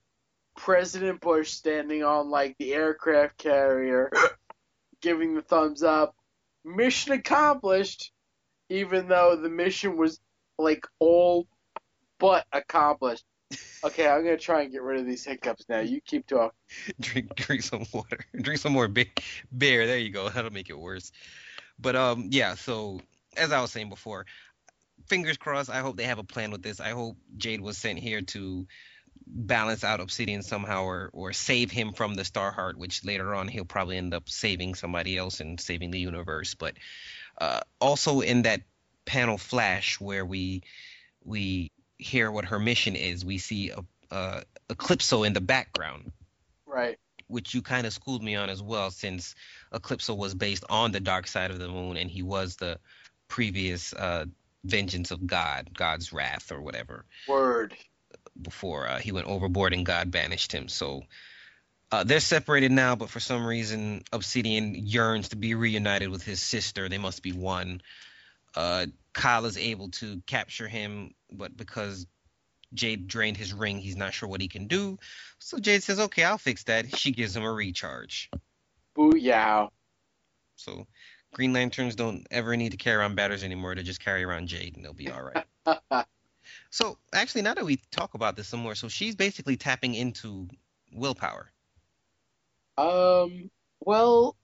President 0.56 1.20
Bush 1.20 1.50
standing 1.50 2.04
on 2.04 2.30
like 2.30 2.56
the 2.58 2.72
aircraft 2.74 3.38
carrier, 3.38 4.10
giving 5.02 5.34
the 5.34 5.42
thumbs 5.42 5.82
up, 5.82 6.14
mission 6.64 7.12
accomplished, 7.12 8.12
even 8.68 9.08
though 9.08 9.36
the 9.36 9.48
mission 9.48 9.96
was 9.96 10.20
like 10.58 10.86
all 10.98 11.46
but 12.18 12.46
accomplished. 12.52 13.24
Okay, 13.84 14.08
I'm 14.08 14.24
gonna 14.24 14.38
try 14.38 14.62
and 14.62 14.72
get 14.72 14.82
rid 14.82 15.00
of 15.00 15.06
these 15.06 15.24
hiccups 15.24 15.66
now. 15.68 15.80
You 15.80 16.00
keep 16.00 16.26
talking. 16.26 16.56
drink 17.00 17.34
drink 17.34 17.62
some 17.62 17.84
water 17.92 18.24
drink 18.40 18.60
some 18.60 18.72
more 18.72 18.88
be- 18.88 19.12
beer 19.56 19.86
there 19.86 19.98
you 19.98 20.10
go 20.10 20.28
that'll 20.28 20.50
make 20.52 20.70
it 20.70 20.78
worse 20.78 21.12
but 21.78 21.94
um 21.94 22.28
yeah 22.30 22.54
so 22.54 23.00
as 23.36 23.52
i 23.52 23.60
was 23.60 23.70
saying 23.70 23.88
before 23.88 24.26
fingers 25.06 25.36
crossed 25.36 25.70
i 25.70 25.80
hope 25.80 25.96
they 25.96 26.04
have 26.04 26.18
a 26.18 26.24
plan 26.24 26.50
with 26.50 26.62
this. 26.62 26.80
I 26.80 26.90
hope 26.90 27.16
jade 27.36 27.60
was 27.60 27.78
sent 27.78 27.98
here 27.98 28.22
to 28.22 28.66
balance 29.26 29.84
out 29.84 30.00
obsidian 30.00 30.42
somehow 30.42 30.84
or 30.84 31.10
or 31.12 31.32
save 31.32 31.70
him 31.70 31.92
from 31.92 32.14
the 32.14 32.22
starheart 32.22 32.74
which 32.76 33.04
later 33.04 33.34
on 33.34 33.48
he'll 33.48 33.64
probably 33.64 33.96
end 33.96 34.12
up 34.12 34.28
saving 34.28 34.74
somebody 34.74 35.16
else 35.16 35.40
and 35.40 35.60
saving 35.60 35.90
the 35.92 36.00
universe. 36.00 36.54
But 36.54 36.74
uh 37.38 37.60
also 37.80 38.20
in 38.20 38.42
that 38.42 38.62
panel 39.06 39.38
flash 39.38 40.00
where 40.00 40.24
we 40.24 40.62
we 41.24 41.70
hear 41.98 42.30
what 42.30 42.46
her 42.46 42.58
mission 42.58 42.96
is 42.96 43.24
we 43.24 43.38
see 43.38 43.70
a 43.70 43.84
uh 44.14 44.40
eclipso 44.68 45.22
in 45.26 45.32
the 45.32 45.40
background. 45.40 46.12
Right. 46.66 46.98
which 47.28 47.54
you 47.54 47.62
kind 47.62 47.86
of 47.86 47.92
schooled 47.92 48.22
me 48.22 48.34
on 48.34 48.50
as 48.50 48.60
well, 48.60 48.90
since 48.90 49.34
Eclipso 49.72 50.14
was 50.16 50.34
based 50.34 50.64
on 50.68 50.90
the 50.92 51.00
dark 51.00 51.26
side 51.28 51.50
of 51.52 51.58
the 51.58 51.68
moon, 51.68 51.96
and 51.96 52.10
he 52.10 52.22
was 52.22 52.56
the 52.56 52.78
previous 53.28 53.92
uh, 53.92 54.26
vengeance 54.64 55.10
of 55.10 55.26
God, 55.26 55.70
God's 55.74 56.12
wrath 56.12 56.50
or 56.52 56.60
whatever, 56.60 57.04
Word. 57.28 57.74
before 58.40 58.88
uh, 58.88 58.98
he 58.98 59.12
went 59.12 59.26
overboard 59.28 59.72
and 59.74 59.86
God 59.86 60.10
banished 60.10 60.52
him. 60.52 60.68
So 60.68 61.02
uh, 61.92 62.04
they're 62.04 62.20
separated 62.20 62.72
now, 62.72 62.96
but 62.96 63.10
for 63.10 63.20
some 63.20 63.46
reason, 63.46 64.02
Obsidian 64.12 64.74
yearns 64.74 65.28
to 65.30 65.36
be 65.36 65.54
reunited 65.54 66.10
with 66.10 66.24
his 66.24 66.42
sister. 66.42 66.88
They 66.88 66.98
must 66.98 67.22
be 67.22 67.32
one. 67.32 67.82
Uh, 68.56 68.86
Kyle 69.12 69.44
is 69.46 69.56
able 69.58 69.90
to 69.90 70.20
capture 70.26 70.68
him, 70.68 71.14
but 71.30 71.56
because 71.56 72.06
Jade 72.72 73.06
drained 73.06 73.36
his 73.36 73.52
ring, 73.52 73.78
he's 73.78 73.96
not 73.96 74.14
sure 74.14 74.28
what 74.28 74.40
he 74.40 74.48
can 74.48 74.66
do. 74.66 74.98
So 75.38 75.58
Jade 75.58 75.82
says, 75.82 76.00
"Okay, 76.00 76.24
I'll 76.24 76.38
fix 76.38 76.64
that." 76.64 76.96
She 76.98 77.12
gives 77.12 77.36
him 77.36 77.44
a 77.44 77.52
recharge. 77.52 78.30
Booyah. 78.96 79.68
So 80.56 80.86
Green 81.34 81.52
Lanterns 81.52 81.94
don't 81.96 82.26
ever 82.30 82.56
need 82.56 82.70
to 82.70 82.76
carry 82.78 82.96
around 82.96 83.16
batters 83.16 83.44
anymore. 83.44 83.74
They 83.74 83.82
just 83.82 84.02
carry 84.02 84.24
around 84.24 84.46
Jade, 84.48 84.76
and 84.76 84.84
they'll 84.84 84.92
be 84.94 85.10
all 85.10 85.22
right. 85.22 86.06
so 86.70 86.96
actually, 87.12 87.42
now 87.42 87.54
that 87.54 87.64
we 87.64 87.78
talk 87.90 88.14
about 88.14 88.36
this 88.36 88.48
some 88.48 88.60
more, 88.60 88.74
so 88.74 88.88
she's 88.88 89.14
basically 89.16 89.56
tapping 89.56 89.94
into 89.94 90.48
willpower, 90.92 91.50
Um. 92.78 93.50
Well, 93.80 94.36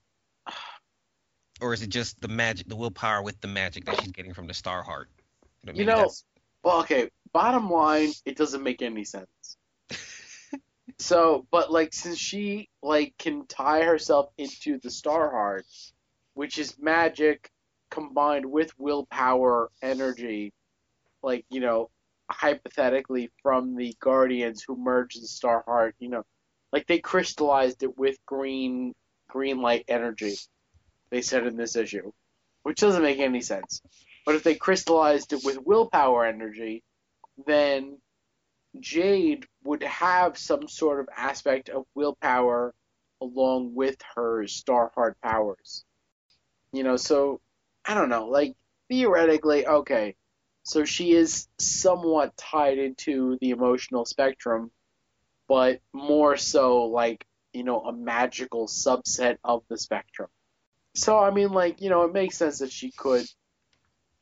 or 1.61 1.73
is 1.73 1.81
it 1.81 1.89
just 1.89 2.21
the 2.21 2.27
magic, 2.27 2.67
the 2.67 2.75
willpower 2.75 3.23
with 3.23 3.41
the 3.41 3.47
magic 3.47 3.85
that 3.85 3.99
she's 4.01 4.11
getting 4.11 4.33
from 4.35 4.45
the 4.45 4.53
Star 4.53 4.83
Heart? 4.83 5.09
But 5.63 5.75
You 5.75 5.85
know- 5.85 6.11
Well, 6.63 6.81
okay. 6.81 7.09
Bottom 7.33 7.71
line, 7.71 8.11
it 8.25 8.35
doesn't 8.35 8.61
make 8.61 8.81
any 8.83 9.03
sense. 9.05 9.57
so, 10.99 11.47
but 11.49 11.71
like, 11.71 11.93
since 11.93 12.19
she 12.19 12.69
like 12.83 13.17
can 13.17 13.47
tie 13.47 13.83
herself 13.83 14.29
into 14.37 14.77
the 14.79 14.91
Star 14.91 15.31
Heart, 15.31 15.65
which 16.33 16.57
is 16.57 16.79
magic 16.79 17.49
combined 17.89 18.45
with 18.45 18.71
willpower 18.77 19.69
energy, 19.81 20.53
like 21.23 21.45
you 21.49 21.59
know, 21.59 21.89
hypothetically 22.29 23.29
from 23.41 23.75
the 23.75 23.95
Guardians 23.99 24.63
who 24.65 24.75
merged 24.75 25.21
the 25.21 25.27
Star 25.27 25.63
Heart, 25.65 25.95
you 25.99 26.09
know, 26.09 26.23
like 26.71 26.87
they 26.87 26.99
crystallized 26.99 27.83
it 27.83 27.97
with 27.97 28.17
green 28.25 28.93
green 29.27 29.61
light 29.61 29.85
energy. 29.87 30.35
They 31.09 31.21
said 31.21 31.45
in 31.45 31.57
this 31.57 31.75
issue, 31.75 32.11
which 32.63 32.79
doesn't 32.79 33.03
make 33.03 33.19
any 33.19 33.41
sense. 33.41 33.81
But 34.25 34.35
if 34.35 34.43
they 34.43 34.55
crystallized 34.55 35.33
it 35.33 35.43
with 35.43 35.65
willpower 35.65 36.25
energy, 36.25 36.83
then 37.45 37.97
Jade 38.79 39.45
would 39.63 39.83
have 39.83 40.37
some 40.37 40.67
sort 40.67 40.99
of 41.01 41.09
aspect 41.15 41.69
of 41.69 41.85
willpower 41.95 42.73
along 43.19 43.75
with 43.75 43.97
her 44.15 44.43
Starheart 44.43 45.15
powers. 45.21 45.83
You 46.73 46.83
know, 46.83 46.97
so 46.97 47.41
I 47.85 47.93
don't 47.93 48.09
know, 48.09 48.27
like 48.27 48.55
theoretically, 48.89 49.67
okay, 49.67 50.15
so 50.63 50.85
she 50.85 51.11
is 51.11 51.47
somewhat 51.59 52.37
tied 52.37 52.77
into 52.77 53.37
the 53.41 53.49
emotional 53.49 54.05
spectrum, 54.05 54.71
but 55.47 55.81
more 55.91 56.37
so 56.37 56.85
like, 56.85 57.25
you 57.53 57.63
know, 57.63 57.81
a 57.81 57.93
magical 57.93 58.67
subset 58.67 59.37
of 59.43 59.63
the 59.69 59.77
spectrum. 59.77 60.29
So, 60.93 61.17
I 61.17 61.31
mean, 61.31 61.49
like, 61.49 61.81
you 61.81 61.89
know, 61.89 62.03
it 62.03 62.13
makes 62.13 62.37
sense 62.37 62.59
that 62.59 62.71
she 62.71 62.91
could 62.91 63.25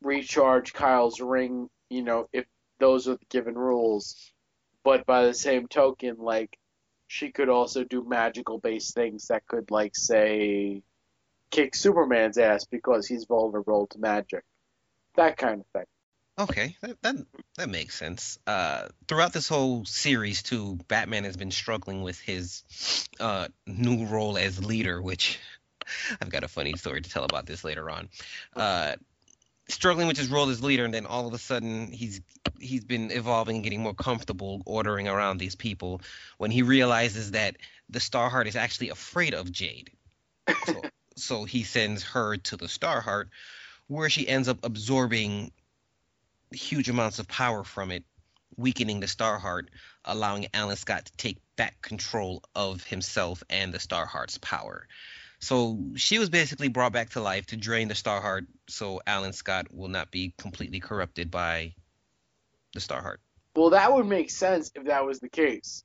recharge 0.01 0.73
Kyle's 0.73 1.19
ring, 1.19 1.69
you 1.89 2.03
know, 2.03 2.27
if 2.31 2.45
those 2.79 3.07
are 3.07 3.15
the 3.15 3.25
given 3.29 3.55
rules. 3.55 4.31
But 4.83 5.05
by 5.05 5.25
the 5.25 5.33
same 5.33 5.67
token, 5.67 6.15
like, 6.19 6.57
she 7.07 7.31
could 7.31 7.49
also 7.49 7.83
do 7.83 8.07
magical 8.07 8.59
based 8.59 8.93
things 8.93 9.27
that 9.27 9.45
could, 9.47 9.71
like, 9.71 9.95
say, 9.95 10.83
kick 11.51 11.75
Superman's 11.75 12.37
ass 12.37 12.65
because 12.65 13.07
he's 13.07 13.25
vulnerable 13.25 13.87
to 13.87 13.99
magic. 13.99 14.43
That 15.15 15.37
kind 15.37 15.61
of 15.61 15.67
thing. 15.67 15.85
Okay, 16.39 16.77
that 16.81 17.01
that, 17.01 17.15
that 17.57 17.69
makes 17.69 17.95
sense. 17.95 18.39
Uh, 18.47 18.87
throughout 19.07 19.33
this 19.33 19.49
whole 19.49 19.83
series, 19.83 20.41
too, 20.41 20.79
Batman 20.87 21.25
has 21.25 21.35
been 21.35 21.51
struggling 21.51 22.01
with 22.01 22.19
his 22.19 22.63
uh, 23.19 23.49
new 23.67 24.05
role 24.05 24.37
as 24.37 24.63
leader, 24.63 25.01
which 25.01 25.37
I've 26.21 26.29
got 26.29 26.45
a 26.45 26.47
funny 26.47 26.77
story 26.77 27.01
to 27.01 27.09
tell 27.09 27.25
about 27.25 27.45
this 27.45 27.65
later 27.65 27.89
on. 27.89 28.07
Uh, 28.55 28.95
struggling 29.67 30.07
with 30.07 30.17
his 30.17 30.29
role 30.29 30.49
as 30.49 30.63
leader, 30.63 30.85
and 30.85 30.93
then 30.93 31.05
all 31.05 31.27
of 31.27 31.33
a 31.33 31.37
sudden 31.37 31.91
he's 31.91 32.21
he's 32.59 32.85
been 32.85 33.11
evolving 33.11 33.57
and 33.57 33.63
getting 33.63 33.81
more 33.81 33.93
comfortable 33.93 34.61
ordering 34.65 35.07
around 35.07 35.37
these 35.37 35.55
people 35.55 36.01
when 36.37 36.51
he 36.51 36.61
realizes 36.61 37.31
that 37.31 37.57
the 37.89 37.99
Starheart 37.99 38.47
is 38.47 38.55
actually 38.55 38.89
afraid 38.89 39.33
of 39.33 39.51
Jade. 39.51 39.91
So, 40.65 40.81
so 41.19 41.45
he 41.45 41.63
sends 41.63 42.03
her 42.03 42.37
to 42.37 42.57
the 42.57 42.67
Starheart, 42.67 43.29
where 43.87 44.09
she 44.09 44.27
ends 44.27 44.47
up 44.47 44.59
absorbing 44.63 45.51
huge 46.51 46.89
amounts 46.89 47.19
of 47.19 47.27
power 47.27 47.63
from 47.63 47.91
it, 47.91 48.03
weakening 48.57 48.99
the 48.99 49.07
Starheart, 49.07 49.67
allowing 50.05 50.47
Alan 50.53 50.75
Scott 50.75 51.05
to 51.05 51.11
take 51.17 51.37
back 51.55 51.81
control 51.81 52.43
of 52.55 52.83
himself 52.83 53.43
and 53.49 53.73
the 53.73 53.77
Starheart's 53.77 54.37
power. 54.37 54.87
So 55.39 55.79
she 55.95 56.19
was 56.19 56.29
basically 56.29 56.67
brought 56.67 56.91
back 56.91 57.11
to 57.11 57.21
life 57.21 57.47
to 57.47 57.57
drain 57.57 57.87
the 57.87 57.93
Starheart 57.93 58.47
so 58.67 59.01
Alan 59.07 59.33
Scott 59.33 59.67
will 59.73 59.87
not 59.87 60.11
be 60.11 60.33
completely 60.37 60.79
corrupted 60.79 61.31
by 61.31 61.73
the 62.73 62.79
Starheart. 62.79 63.17
Well, 63.55 63.71
that 63.71 63.93
would 63.93 64.05
make 64.05 64.29
sense 64.29 64.71
if 64.75 64.85
that 64.85 65.05
was 65.05 65.19
the 65.19 65.29
case. 65.29 65.83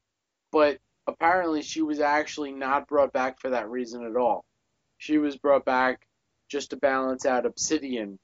But 0.50 0.78
apparently 1.06 1.62
she 1.62 1.82
was 1.82 2.00
actually 2.00 2.52
not 2.52 2.88
brought 2.88 3.12
back 3.12 3.40
for 3.40 3.50
that 3.50 3.68
reason 3.70 4.04
at 4.04 4.16
all. 4.16 4.44
She 5.04 5.18
was 5.18 5.36
brought 5.36 5.66
back 5.66 6.06
just 6.48 6.70
to 6.70 6.76
balance 6.76 7.26
out 7.26 7.44
Obsidian, 7.44 8.18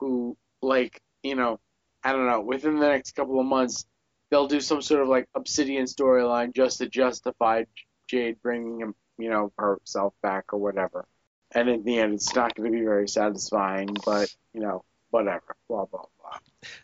who, 0.00 0.36
like, 0.60 1.00
you 1.22 1.34
know, 1.34 1.60
I 2.04 2.12
don't 2.12 2.26
know, 2.26 2.42
within 2.42 2.78
the 2.78 2.88
next 2.88 3.12
couple 3.12 3.40
of 3.40 3.46
months, 3.46 3.86
they'll 4.30 4.46
do 4.46 4.60
some 4.60 4.82
sort 4.82 5.00
of 5.00 5.08
like 5.08 5.28
Obsidian 5.34 5.86
storyline 5.86 6.54
just 6.54 6.76
to 6.78 6.90
justify 6.90 7.64
Jade 8.06 8.36
bringing 8.42 8.78
him, 8.78 8.94
you 9.16 9.30
know, 9.30 9.50
herself 9.56 10.12
back 10.22 10.52
or 10.52 10.58
whatever. 10.58 11.06
And 11.54 11.70
in 11.70 11.84
the 11.84 12.00
end, 12.00 12.12
it's 12.12 12.34
not 12.34 12.54
going 12.54 12.70
to 12.70 12.78
be 12.78 12.84
very 12.84 13.08
satisfying, 13.08 13.96
but 14.04 14.28
you 14.52 14.60
know, 14.60 14.84
whatever. 15.08 15.56
Blah 15.70 15.86
blah 15.86 16.04
blah. 16.20 16.38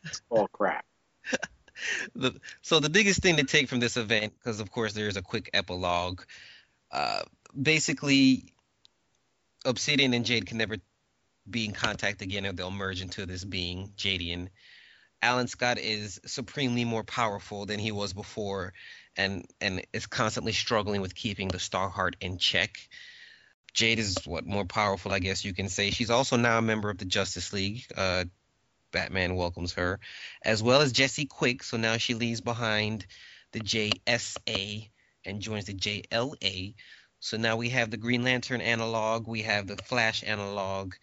It's 0.05 0.23
all 0.31 0.49
crap. 0.49 0.87
so 2.63 2.81
the 2.81 2.89
biggest 2.89 3.21
thing 3.21 3.37
to 3.37 3.45
take 3.45 3.69
from 3.69 3.81
this 3.81 3.99
event, 3.99 4.33
because 4.39 4.61
of 4.61 4.71
course 4.71 4.95
there's 4.95 5.19
a 5.19 5.23
quick 5.23 5.51
epilogue. 5.53 6.23
Uh, 6.91 7.23
basically, 7.61 8.53
Obsidian 9.65 10.15
and 10.15 10.25
Jade 10.25 10.47
can 10.47 10.59
never 10.59 10.77
be 11.49 11.65
in 11.65 11.73
contact 11.73 12.23
again, 12.23 12.47
or 12.47 12.53
they'll 12.53 12.71
merge 12.71 13.03
into 13.03 13.27
this 13.27 13.45
being 13.45 13.93
Jadian. 13.97 14.49
Alan 15.21 15.47
Scott 15.47 15.79
is 15.79 16.21
supremely 16.27 16.85
more 16.85 17.05
powerful 17.05 17.67
than 17.67 17.79
he 17.79 17.93
was 17.93 18.13
before, 18.13 18.73
and 19.17 19.47
and 19.61 19.85
is 19.93 20.07
constantly 20.07 20.53
struggling 20.53 21.01
with 21.01 21.15
keeping 21.15 21.49
the 21.49 21.59
Starheart 21.59 22.15
in 22.21 22.39
check. 22.39 22.77
Jade 23.73 24.01
is 24.01 24.17
what 24.27 24.45
more 24.45 24.65
powerful, 24.65 25.13
I 25.13 25.19
guess 25.19 25.45
you 25.45 25.55
can 25.55 25.69
say. 25.69 25.91
She's 25.91 26.11
also 26.11 26.37
now 26.37 26.59
a 26.59 26.63
member 26.63 26.91
of 26.91 26.99
the 26.99 27.05
Justice 27.05 27.53
League. 27.53 27.85
Uh, 27.97 28.25
Batman 28.91 29.37
welcomes 29.37 29.73
her, 29.75 30.01
as 30.43 30.63
well 30.63 30.83
as 30.83 30.93
Jesse 30.93 31.25
Quick. 31.25 31.63
So 31.63 31.77
now 31.77 31.97
she 31.97 32.15
leaves 32.15 32.41
behind 32.41 33.07
the 33.53 33.61
JSA 33.61 34.91
and 35.25 35.41
joins 35.41 35.67
the 35.67 35.75
JLA. 35.75 36.75
So 37.23 37.37
now 37.37 37.57
we 37.57 37.69
have 37.69 37.93
the 37.93 37.97
Green 37.97 38.25
Lantern 38.25 38.61
analog, 38.61 39.29
we 39.29 39.43
have 39.43 39.69
the 39.69 39.77
Flash 39.77 40.25
analog 40.27 40.95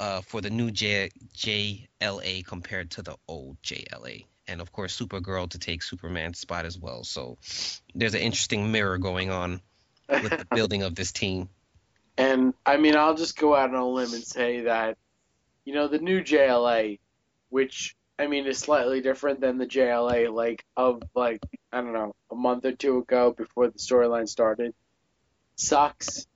uh, 0.00 0.20
for 0.20 0.40
the 0.40 0.50
new 0.50 0.72
J- 0.72 1.12
JLA 1.32 2.44
compared 2.44 2.90
to 2.90 3.02
the 3.02 3.14
old 3.28 3.56
JLA. 3.62 4.24
And 4.48 4.60
of 4.60 4.72
course, 4.72 4.98
Supergirl 4.98 5.48
to 5.50 5.58
take 5.60 5.84
Superman's 5.84 6.40
spot 6.40 6.64
as 6.64 6.76
well. 6.76 7.04
So 7.04 7.38
there's 7.94 8.14
an 8.14 8.20
interesting 8.20 8.72
mirror 8.72 8.98
going 8.98 9.30
on 9.30 9.60
with 10.08 10.30
the 10.30 10.46
building 10.52 10.82
of 10.82 10.96
this 10.96 11.12
team. 11.12 11.48
And 12.20 12.52
I 12.66 12.78
mean, 12.78 12.96
I'll 12.96 13.14
just 13.14 13.38
go 13.38 13.54
out 13.54 13.68
on 13.68 13.76
a 13.76 13.88
limb 13.88 14.12
and 14.12 14.24
say 14.24 14.62
that, 14.62 14.98
you 15.64 15.72
know, 15.72 15.86
the 15.86 16.00
new 16.00 16.20
JLA, 16.20 16.98
which 17.48 17.94
I 18.18 18.26
mean 18.26 18.44
is 18.46 18.58
slightly 18.58 19.00
different 19.00 19.40
than 19.40 19.56
the 19.56 19.68
JLA 19.68 20.34
like 20.34 20.64
of 20.76 21.00
like 21.14 21.38
I 21.72 21.80
don't 21.80 21.92
know 21.92 22.16
a 22.32 22.34
month 22.34 22.64
or 22.64 22.72
two 22.72 22.98
ago 22.98 23.30
before 23.30 23.68
the 23.68 23.78
storyline 23.78 24.28
started, 24.28 24.74
sucks. 25.58 26.26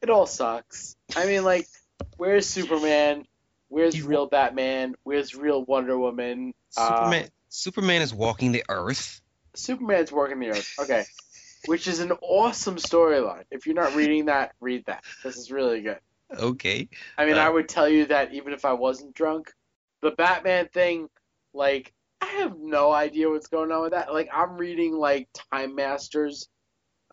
It 0.00 0.10
all 0.10 0.26
sucks. 0.26 0.96
I 1.14 1.26
mean, 1.26 1.44
like, 1.44 1.68
where's 2.16 2.48
Superman? 2.48 3.26
Where's 3.68 4.02
real 4.02 4.26
Batman? 4.26 4.96
Where's 5.04 5.34
real 5.34 5.64
Wonder 5.64 5.96
Woman? 5.96 6.54
Uh, 6.76 6.88
Superman 6.88 7.28
Superman 7.48 8.02
is 8.02 8.12
walking 8.12 8.52
the 8.52 8.64
earth. 8.68 9.20
Superman's 9.54 10.10
walking 10.10 10.40
the 10.40 10.48
Earth. 10.48 10.74
Okay. 10.80 11.04
Which 11.66 11.86
is 11.86 12.00
an 12.00 12.12
awesome 12.22 12.76
storyline. 12.76 13.44
If 13.50 13.66
you're 13.66 13.74
not 13.74 13.94
reading 13.94 14.24
that, 14.26 14.54
read 14.60 14.86
that. 14.86 15.04
This 15.22 15.36
is 15.36 15.52
really 15.52 15.82
good. 15.82 15.98
Okay. 16.34 16.88
I 17.18 17.26
mean, 17.26 17.36
Uh, 17.36 17.42
I 17.42 17.48
would 17.50 17.68
tell 17.68 17.88
you 17.88 18.06
that 18.06 18.32
even 18.32 18.54
if 18.54 18.64
I 18.64 18.72
wasn't 18.72 19.14
drunk. 19.14 19.52
The 20.00 20.10
Batman 20.10 20.68
thing, 20.68 21.08
like, 21.52 21.92
I 22.20 22.26
have 22.26 22.58
no 22.58 22.90
idea 22.90 23.28
what's 23.28 23.48
going 23.48 23.70
on 23.70 23.82
with 23.82 23.92
that. 23.92 24.12
Like, 24.12 24.30
I'm 24.32 24.56
reading, 24.56 24.94
like, 24.94 25.28
Time 25.52 25.74
Masters. 25.74 26.48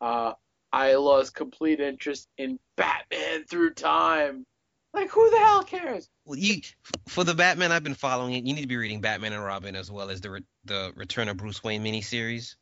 Uh, 0.01 0.33
I 0.71 0.95
lost 0.95 1.33
complete 1.33 1.79
interest 1.79 2.27
in 2.37 2.59
Batman 2.77 3.45
through 3.45 3.73
time. 3.73 4.45
Like, 4.93 5.09
who 5.11 5.29
the 5.29 5.37
hell 5.37 5.63
cares? 5.63 6.09
Well, 6.25 6.37
you 6.37 6.61
for 7.07 7.23
the 7.23 7.33
Batman 7.35 7.71
I've 7.71 7.83
been 7.83 7.95
following 7.95 8.33
it. 8.33 8.43
You 8.43 8.53
need 8.53 8.61
to 8.61 8.67
be 8.67 8.77
reading 8.77 9.01
Batman 9.01 9.33
and 9.33 9.43
Robin 9.43 9.75
as 9.75 9.91
well 9.91 10.09
as 10.09 10.21
the 10.21 10.31
re- 10.31 10.45
the 10.65 10.93
Return 10.95 11.27
of 11.29 11.37
Bruce 11.37 11.63
Wayne 11.63 11.83
miniseries. 11.83 12.55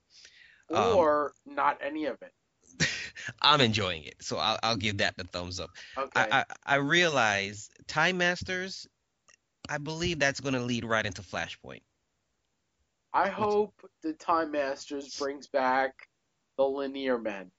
Um, 0.74 0.98
Or 0.98 1.34
not 1.46 1.80
any 1.82 2.06
of 2.06 2.18
it. 2.22 2.34
I'm 3.42 3.62
enjoying 3.62 4.04
it, 4.04 4.16
so 4.22 4.38
I'll, 4.38 4.60
I'll 4.62 4.76
give 4.76 4.98
that 4.98 5.16
the 5.18 5.24
thumbs 5.24 5.60
up. 5.60 5.70
Okay. 5.98 6.10
I, 6.16 6.40
I 6.40 6.46
I 6.66 6.76
realize 6.76 7.70
Time 7.88 8.18
Masters. 8.18 8.88
I 9.70 9.78
believe 9.80 10.20
that's 10.20 10.40
going 10.40 10.54
to 10.54 10.62
lead 10.62 10.86
right 10.86 11.06
into 11.06 11.22
Flashpoint. 11.22 11.82
I 13.14 13.30
hope 13.30 13.74
the 14.04 14.14
Time 14.14 14.52
Masters 14.52 15.18
brings 15.18 15.48
back 15.48 15.94
the 16.58 16.66
Linear 16.66 17.18
Men, 17.18 17.52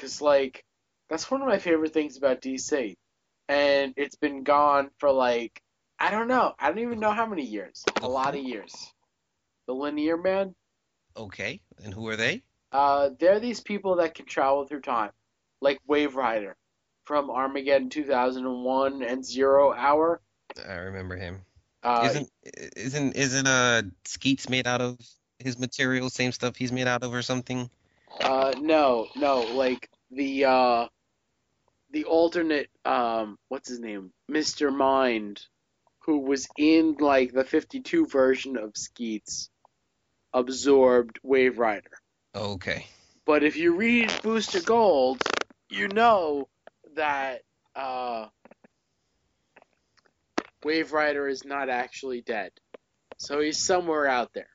because 0.00 0.22
like 0.22 0.64
that's 1.10 1.30
one 1.30 1.42
of 1.42 1.48
my 1.48 1.58
favorite 1.58 1.92
things 1.92 2.16
about 2.16 2.40
DC, 2.40 2.96
and 3.48 3.94
it's 3.96 4.16
been 4.16 4.42
gone 4.42 4.90
for 4.98 5.12
like 5.12 5.60
I 5.98 6.10
don't 6.10 6.28
know, 6.28 6.54
I 6.58 6.68
don't 6.68 6.78
even 6.78 7.00
know 7.00 7.10
how 7.10 7.26
many 7.26 7.44
years, 7.44 7.84
a 8.00 8.08
lot 8.08 8.34
of 8.34 8.42
years. 8.42 8.74
The 9.66 9.74
Linear 9.74 10.16
Man. 10.16 10.54
Okay, 11.16 11.60
and 11.84 11.92
who 11.92 12.08
are 12.08 12.16
they? 12.16 12.42
uh, 12.72 13.10
they're 13.18 13.40
these 13.40 13.60
people 13.60 13.96
that 13.96 14.14
can 14.14 14.26
travel 14.26 14.66
through 14.66 14.80
time, 14.80 15.10
like 15.60 15.78
Wave 15.86 16.16
Rider 16.16 16.56
from 17.04 17.30
Armageddon 17.30 17.90
2001 17.90 19.02
and 19.02 19.24
Zero 19.24 19.72
Hour. 19.72 20.20
I 20.66 20.74
remember 20.74 21.16
him. 21.16 21.42
Uh, 21.82 22.02
isn't 22.04 22.30
isn't 22.76 23.16
isn't 23.16 23.46
uh 23.46 23.82
Skeets 24.04 24.48
made 24.48 24.66
out 24.66 24.80
of 24.80 24.98
his 25.38 25.58
material? 25.58 26.08
Same 26.08 26.32
stuff 26.32 26.56
he's 26.56 26.72
made 26.72 26.86
out 26.86 27.02
of 27.02 27.12
or 27.12 27.22
something? 27.22 27.68
Uh, 28.18 28.54
no, 28.58 29.08
no, 29.16 29.40
like 29.40 29.88
the 30.10 30.44
uh, 30.44 30.86
the 31.90 32.04
alternate 32.04 32.70
um, 32.84 33.38
what's 33.48 33.68
his 33.68 33.80
name, 33.80 34.12
Mister 34.28 34.70
Mind, 34.70 35.40
who 36.00 36.18
was 36.18 36.48
in 36.56 36.96
like 36.98 37.32
the 37.32 37.44
'52 37.44 38.06
version 38.06 38.56
of 38.56 38.76
Skeets, 38.76 39.50
absorbed 40.32 41.18
Wave 41.22 41.58
Rider. 41.58 41.90
Okay. 42.34 42.86
But 43.26 43.44
if 43.44 43.56
you 43.56 43.76
read 43.76 44.12
Booster 44.22 44.60
Gold, 44.60 45.20
you 45.68 45.88
know 45.88 46.48
that 46.96 47.42
uh, 47.76 48.26
Wave 50.64 50.92
Rider 50.92 51.28
is 51.28 51.44
not 51.44 51.68
actually 51.68 52.22
dead. 52.22 52.52
So 53.18 53.40
he's 53.40 53.62
somewhere 53.62 54.06
out 54.06 54.32
there. 54.32 54.48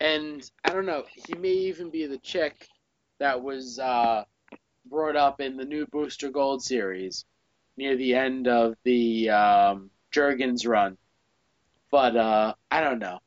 And 0.00 0.48
I 0.62 0.72
don't 0.72 0.86
know, 0.86 1.04
he 1.26 1.34
may 1.34 1.52
even 1.52 1.90
be 1.90 2.06
the 2.06 2.18
chick 2.18 2.68
that 3.18 3.42
was 3.42 3.78
uh, 3.78 4.24
brought 4.86 5.16
up 5.16 5.40
in 5.40 5.56
the 5.56 5.64
new 5.64 5.86
Booster 5.86 6.30
Gold 6.30 6.62
series 6.62 7.24
near 7.76 7.96
the 7.96 8.14
end 8.14 8.46
of 8.48 8.74
the 8.84 9.30
um, 9.30 9.90
Jurgens 10.12 10.66
run. 10.66 10.96
But 11.90 12.16
uh, 12.16 12.54
I 12.70 12.80
don't 12.80 12.98
know. 12.98 13.20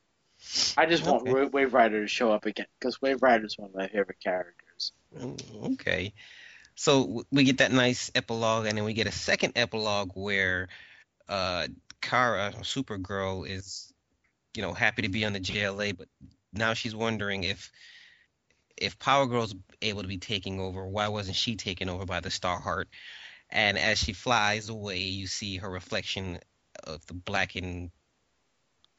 I 0.77 0.85
just 0.85 1.05
want 1.05 1.27
Okay. 1.27 1.45
Wave 1.45 1.73
Rider 1.73 2.01
to 2.01 2.07
show 2.07 2.31
up 2.31 2.45
again 2.45 2.67
because 2.79 3.01
Wave 3.01 3.21
Rider 3.23 3.45
is 3.45 3.57
one 3.57 3.69
of 3.69 3.75
my 3.75 3.87
favorite 3.87 4.19
characters. 4.23 4.91
Mm, 5.17 5.73
Okay. 5.73 6.13
So 6.75 7.23
we 7.31 7.43
get 7.43 7.57
that 7.57 7.71
nice 7.71 8.11
epilogue, 8.13 8.67
and 8.67 8.77
then 8.77 8.85
we 8.85 8.93
get 8.93 9.07
a 9.07 9.11
second 9.11 9.53
epilogue 9.55 10.11
where 10.13 10.67
uh, 11.27 11.67
Kara, 12.01 12.53
Supergirl, 12.61 13.49
is, 13.49 13.91
you 14.53 14.61
know, 14.61 14.73
happy 14.73 15.01
to 15.01 15.09
be 15.09 15.25
on 15.25 15.33
the 15.33 15.39
JLA, 15.39 15.97
but 15.97 16.07
now 16.53 16.75
she's 16.75 16.93
wondering 16.95 17.45
if 17.45 17.71
if 18.77 18.99
Power 18.99 19.25
Girl's 19.25 19.55
able 19.81 20.01
to 20.01 20.07
be 20.07 20.17
taking 20.17 20.59
over, 20.59 20.85
why 20.85 21.07
wasn't 21.07 21.37
she 21.37 21.55
taken 21.55 21.89
over 21.89 22.05
by 22.05 22.19
the 22.19 22.29
Starheart? 22.29 22.85
And 23.49 23.77
as 23.77 23.97
she 23.97 24.13
flies 24.13 24.69
away, 24.69 24.99
you 24.99 25.27
see 25.27 25.57
her 25.57 25.69
reflection 25.69 26.39
of 26.83 27.05
the 27.07 27.13
black 27.13 27.55
and 27.55 27.91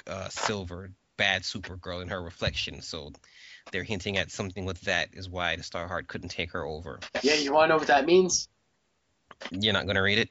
uh, 0.07 0.29
silver 0.29 0.93
bad 1.17 1.43
Supergirl 1.43 2.01
in 2.01 2.09
her 2.09 2.23
reflection. 2.23 2.81
So 2.81 3.13
they're 3.71 3.83
hinting 3.83 4.17
at 4.17 4.31
something 4.31 4.65
with 4.65 4.81
that 4.83 5.11
is 5.13 5.29
why 5.29 5.57
the 5.57 5.63
Starheart 5.63 6.07
couldn't 6.07 6.31
take 6.31 6.53
her 6.53 6.65
over. 6.65 7.01
Yeah, 7.23 7.35
you 7.35 7.53
want 7.53 7.69
to 7.69 7.75
know 7.75 7.79
what 7.79 7.89
that 7.89 8.07
means? 8.07 8.49
You're 9.51 9.75
not 9.75 9.87
gonna 9.87 10.03
read 10.03 10.19
it? 10.19 10.31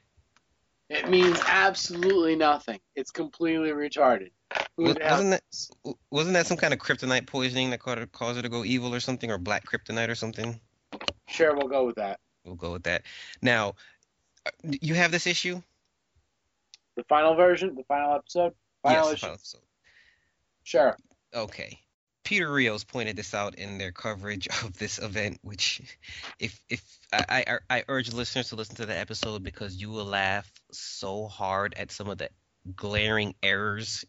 It 0.89 1.09
means 1.09 1.39
absolutely 1.45 2.35
nothing. 2.35 2.79
It's 2.95 3.11
completely 3.11 3.69
retarded. 3.69 4.31
Who 4.77 4.83
Wa- 4.83 4.93
the 4.93 5.03
hell- 5.03 5.17
Wasn't 5.17 5.31
that 5.31 5.95
wasn't 6.11 6.33
that 6.35 6.45
some 6.45 6.57
kind 6.57 6.73
of 6.73 6.79
kryptonite 6.79 7.25
poisoning 7.25 7.71
that 7.71 7.79
caused 7.79 7.99
her, 7.99 8.05
caused 8.05 8.37
her 8.37 8.43
to 8.43 8.49
go 8.49 8.63
evil 8.63 8.93
or 8.93 8.99
something, 8.99 9.31
or 9.31 9.37
black 9.37 9.65
kryptonite 9.65 10.09
or 10.09 10.15
something? 10.15 10.59
Sure, 11.27 11.55
we'll 11.55 11.67
go 11.67 11.85
with 11.85 11.95
that. 11.95 12.19
We'll 12.45 12.55
go 12.55 12.73
with 12.73 12.83
that. 12.83 13.03
Now, 13.41 13.73
uh, 14.45 14.51
you 14.63 14.93
have 14.93 15.11
this 15.11 15.27
issue? 15.27 15.61
The 16.95 17.03
final 17.03 17.35
version, 17.35 17.75
the 17.75 17.83
final 17.83 18.15
episode, 18.15 18.53
final 18.83 19.05
yes. 19.05 19.13
issue. 19.13 19.21
final 19.21 19.33
episode. 19.35 19.61
Sure. 20.63 20.97
Okay. 21.33 21.79
Peter 22.23 22.51
Rios 22.51 22.83
pointed 22.83 23.15
this 23.15 23.33
out 23.33 23.55
in 23.55 23.77
their 23.77 23.91
coverage 23.91 24.47
of 24.63 24.77
this 24.77 24.99
event, 24.99 25.39
which, 25.41 25.81
if 26.39 26.61
if 26.69 26.83
I, 27.11 27.45
I 27.69 27.77
I 27.77 27.83
urge 27.87 28.13
listeners 28.13 28.49
to 28.49 28.55
listen 28.55 28.75
to 28.75 28.85
the 28.85 28.97
episode 28.97 29.43
because 29.43 29.75
you 29.75 29.89
will 29.89 30.05
laugh 30.05 30.51
so 30.71 31.27
hard 31.27 31.73
at 31.75 31.91
some 31.91 32.09
of 32.09 32.19
the 32.19 32.29
glaring 32.75 33.33
errors 33.41 34.05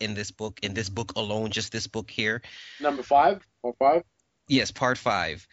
in 0.00 0.14
this 0.14 0.30
book, 0.30 0.60
in 0.62 0.74
this 0.74 0.88
book 0.88 1.12
alone, 1.16 1.50
just 1.50 1.72
this 1.72 1.86
book 1.86 2.10
here. 2.10 2.42
Number 2.80 3.02
five 3.02 3.46
or 3.62 3.74
five. 3.78 4.02
Yes, 4.48 4.70
part 4.70 4.98
five. 4.98 5.46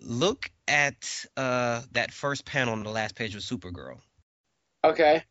Look 0.00 0.50
at 0.66 1.24
uh 1.36 1.82
that 1.92 2.12
first 2.12 2.44
panel 2.44 2.72
on 2.72 2.82
the 2.82 2.90
last 2.90 3.14
page 3.14 3.34
of 3.34 3.42
Supergirl. 3.42 3.98
Okay. 4.84 5.22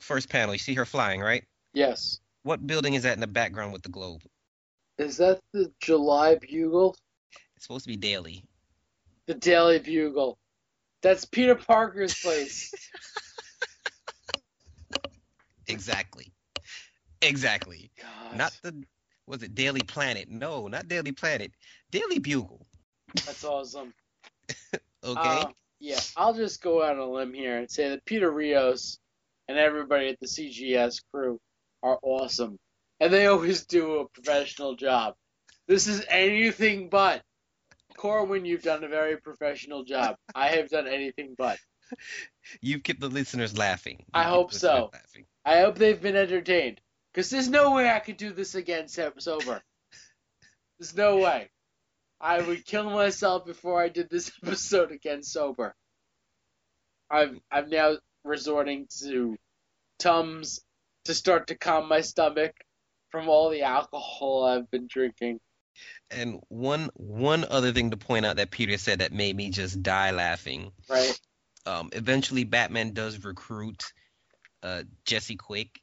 First 0.00 0.28
panel, 0.28 0.54
you 0.54 0.58
see 0.58 0.74
her 0.74 0.84
flying, 0.84 1.20
right? 1.20 1.44
Yes. 1.72 2.20
What 2.42 2.66
building 2.66 2.94
is 2.94 3.04
that 3.04 3.14
in 3.14 3.20
the 3.20 3.26
background 3.26 3.72
with 3.72 3.82
the 3.82 3.88
globe? 3.88 4.22
Is 4.98 5.16
that 5.16 5.40
the 5.52 5.72
July 5.80 6.36
Bugle? 6.36 6.96
It's 7.56 7.64
supposed 7.64 7.84
to 7.84 7.88
be 7.90 7.96
daily. 7.96 8.44
The 9.26 9.34
Daily 9.34 9.78
Bugle. 9.78 10.36
That's 11.00 11.24
Peter 11.24 11.54
Parker's 11.54 12.14
place. 12.14 12.72
Exactly. 15.66 16.33
Exactly. 17.24 17.90
God, 18.00 18.36
Not 18.38 18.52
the 18.62 18.84
was 19.26 19.42
it 19.42 19.54
Daily 19.54 19.80
Planet? 19.82 20.28
No, 20.30 20.68
not 20.68 20.88
Daily 20.88 21.12
Planet. 21.12 21.52
Daily 21.90 22.18
Bugle. 22.18 22.66
that's 23.26 23.44
awesome. 23.44 23.92
Okay. 25.06 25.20
Uh, 25.42 25.48
yeah, 25.80 26.00
I'll 26.16 26.32
just 26.32 26.62
go 26.62 26.82
out 26.82 26.92
on 26.92 26.98
a 26.98 27.10
limb 27.10 27.34
here 27.34 27.58
and 27.58 27.70
say 27.70 27.90
that 27.90 28.06
Peter 28.06 28.30
Rios 28.30 28.98
and 29.48 29.58
everybody 29.58 30.08
at 30.08 30.18
the 30.18 30.26
CGS 30.26 31.02
crew 31.12 31.38
are 31.82 31.98
awesome. 32.02 32.58
And 33.00 33.12
they 33.12 33.26
always 33.26 33.66
do 33.66 33.96
a 34.00 34.08
professional 34.08 34.76
job. 34.76 35.14
This 35.68 35.86
is 35.88 36.04
anything 36.08 36.88
but. 36.88 37.22
Corwin, 37.98 38.46
you've 38.46 38.62
done 38.62 38.82
a 38.82 38.88
very 38.88 39.18
professional 39.18 39.84
job. 39.84 40.16
I 40.34 40.48
have 40.48 40.70
done 40.70 40.88
anything 40.88 41.34
but. 41.36 41.58
You've 42.62 42.82
kept 42.82 43.00
the 43.00 43.08
listeners 43.10 43.56
laughing. 43.58 44.04
I 44.14 44.22
You've 44.22 44.30
hope 44.30 44.50
kept 44.52 44.62
the 44.62 44.68
listeners 44.68 44.90
so. 44.90 44.90
laughing. 44.94 45.26
I 45.44 45.60
hope 45.60 45.76
they've 45.76 46.00
been 46.00 46.16
entertained. 46.16 46.80
Because 47.14 47.30
there's 47.30 47.48
no 47.48 47.70
way 47.70 47.88
I 47.88 48.00
could 48.00 48.16
do 48.16 48.32
this 48.32 48.56
again 48.56 48.88
sober. 48.88 49.62
There's 50.78 50.96
no 50.96 51.18
way. 51.18 51.48
I 52.20 52.40
would 52.42 52.66
kill 52.66 52.90
myself 52.90 53.46
before 53.46 53.80
I 53.80 53.88
did 53.88 54.10
this 54.10 54.32
episode 54.42 54.90
again 54.90 55.22
sober. 55.22 55.76
I'm 57.10 57.40
I'm 57.50 57.70
now 57.70 57.98
resorting 58.24 58.88
to 59.00 59.36
Tums 60.00 60.60
to 61.04 61.14
start 61.14 61.48
to 61.48 61.54
calm 61.54 61.88
my 61.88 62.00
stomach 62.00 62.52
from 63.10 63.28
all 63.28 63.50
the 63.50 63.62
alcohol 63.62 64.44
I've 64.44 64.70
been 64.70 64.88
drinking. 64.90 65.38
And 66.10 66.40
one 66.48 66.90
one 66.94 67.44
other 67.48 67.72
thing 67.72 67.92
to 67.92 67.96
point 67.96 68.26
out 68.26 68.36
that 68.36 68.50
Peter 68.50 68.76
said 68.76 68.98
that 68.98 69.12
made 69.12 69.36
me 69.36 69.50
just 69.50 69.82
die 69.82 70.10
laughing. 70.10 70.72
Right? 70.88 71.20
Um, 71.66 71.90
eventually, 71.92 72.44
Batman 72.44 72.92
does 72.92 73.22
recruit 73.24 73.92
uh, 74.62 74.82
Jesse 75.04 75.36
Quick, 75.36 75.78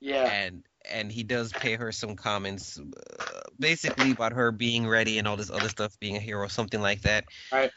Yeah. 0.00 0.24
and 0.24 0.64
and 0.90 1.12
he 1.12 1.22
does 1.22 1.52
pay 1.52 1.74
her 1.74 1.92
some 1.92 2.16
comments, 2.16 2.78
uh, 2.78 3.40
basically 3.58 4.12
about 4.12 4.32
her 4.32 4.50
being 4.50 4.88
ready 4.88 5.18
and 5.18 5.28
all 5.28 5.36
this 5.36 5.50
other 5.50 5.68
stuff, 5.68 5.98
being 6.00 6.16
a 6.16 6.20
hero, 6.20 6.48
something 6.48 6.80
like 6.80 7.02
that. 7.02 7.24
Right. 7.52 7.70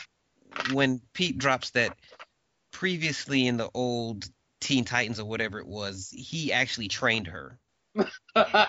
When 0.72 1.02
Pete 1.14 1.38
drops 1.38 1.72
that, 1.72 1.98
previously 2.72 3.45
in 3.45 3.58
the 3.58 3.70
old 3.74 4.30
Teen 4.62 4.86
Titans 4.86 5.20
or 5.20 5.26
whatever 5.26 5.60
it 5.60 5.68
was, 5.68 6.14
he 6.16 6.54
actually 6.54 6.88
trained 6.88 7.28
her. 7.28 7.60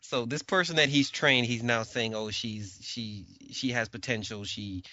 So 0.00 0.24
this 0.24 0.42
person 0.42 0.76
that 0.76 0.88
he's 0.88 1.10
trained, 1.10 1.46
he's 1.46 1.62
now 1.62 1.82
saying, 1.82 2.14
"Oh, 2.14 2.30
she's 2.30 2.78
she 2.80 3.26
she 3.50 3.72
has 3.72 3.88
potential. 3.88 4.44
She 4.44 4.84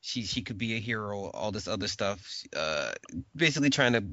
she 0.00 0.22
she 0.22 0.42
could 0.42 0.58
be 0.58 0.76
a 0.76 0.80
hero. 0.80 1.30
All 1.30 1.52
this 1.52 1.68
other 1.68 1.88
stuff. 1.88 2.42
Uh, 2.54 2.92
basically 3.34 3.70
trying 3.70 3.92
to, 3.94 4.04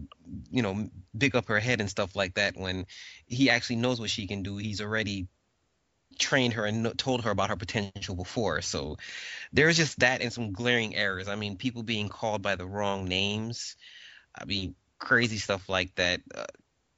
you 0.51 0.61
know, 0.61 0.89
big 1.17 1.35
up 1.35 1.47
her 1.47 1.59
head 1.59 1.81
and 1.81 1.89
stuff 1.89 2.15
like 2.15 2.35
that. 2.35 2.57
When 2.57 2.85
he 3.27 3.49
actually 3.49 3.77
knows 3.77 3.99
what 3.99 4.09
she 4.09 4.27
can 4.27 4.43
do, 4.43 4.57
he's 4.57 4.81
already 4.81 5.27
trained 6.19 6.53
her 6.53 6.65
and 6.65 6.97
told 6.97 7.23
her 7.23 7.31
about 7.31 7.49
her 7.49 7.55
potential 7.55 8.15
before. 8.15 8.61
So 8.61 8.97
there's 9.51 9.77
just 9.77 9.99
that 9.99 10.21
and 10.21 10.31
some 10.31 10.51
glaring 10.51 10.95
errors. 10.95 11.27
I 11.27 11.35
mean, 11.35 11.57
people 11.57 11.83
being 11.83 12.09
called 12.09 12.41
by 12.41 12.55
the 12.55 12.65
wrong 12.65 13.05
names. 13.05 13.75
I 14.35 14.45
mean, 14.45 14.75
crazy 14.99 15.37
stuff 15.37 15.69
like 15.69 15.93
that. 15.95 16.21
Uh, 16.33 16.45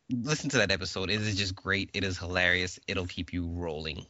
listen 0.10 0.50
to 0.52 0.58
that 0.58 0.72
episode. 0.72 1.10
It 1.10 1.22
is 1.22 1.36
just 1.36 1.56
great. 1.56 1.90
It 1.94 2.04
is 2.04 2.18
hilarious. 2.18 2.80
It'll 2.88 3.08
keep 3.08 3.34
you 3.34 3.48
rolling. 3.48 4.06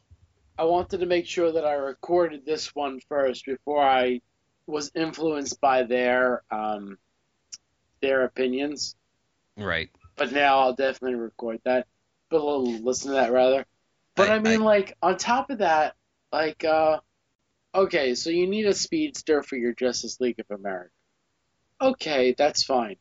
I 0.58 0.64
wanted 0.64 1.00
to 1.02 1.06
make 1.06 1.26
sure 1.26 1.52
that 1.52 1.66
I 1.66 1.74
recorded 1.74 2.46
this 2.46 2.74
one 2.74 3.00
first 3.10 3.46
before 3.46 3.84
I 3.84 4.22
was 4.68 4.92
influenced 4.96 5.60
by 5.62 5.84
their 5.84 6.44
um, 6.52 6.98
their 8.02 8.24
opinions. 8.24 8.96
Right. 9.58 9.90
But 10.16 10.32
now 10.32 10.60
I'll 10.60 10.74
definitely 10.74 11.16
record 11.16 11.60
that. 11.66 11.88
But 12.30 12.38
I'll 12.38 12.64
listen 12.66 13.10
to 13.12 13.16
that 13.16 13.32
rather. 13.32 13.66
But 14.16 14.30
I, 14.30 14.36
I- 14.36 14.40
mean, 14.40 14.62
I- 14.62 14.66
like 14.66 14.98
on 15.02 15.18
top 15.18 15.50
of 15.50 15.60
that, 15.60 15.96
like, 16.32 16.64
uh, 16.64 17.00
okay, 17.74 18.16
so 18.16 18.30
you 18.30 18.48
need 18.48 18.66
a 18.66 18.74
speedster 18.74 19.44
for 19.44 19.56
your 19.56 19.74
Justice 19.74 20.20
League 20.20 20.40
of 20.40 20.58
America. 20.58 20.90
Okay, 21.82 22.34
that's 22.38 22.64
fine. 22.64 22.96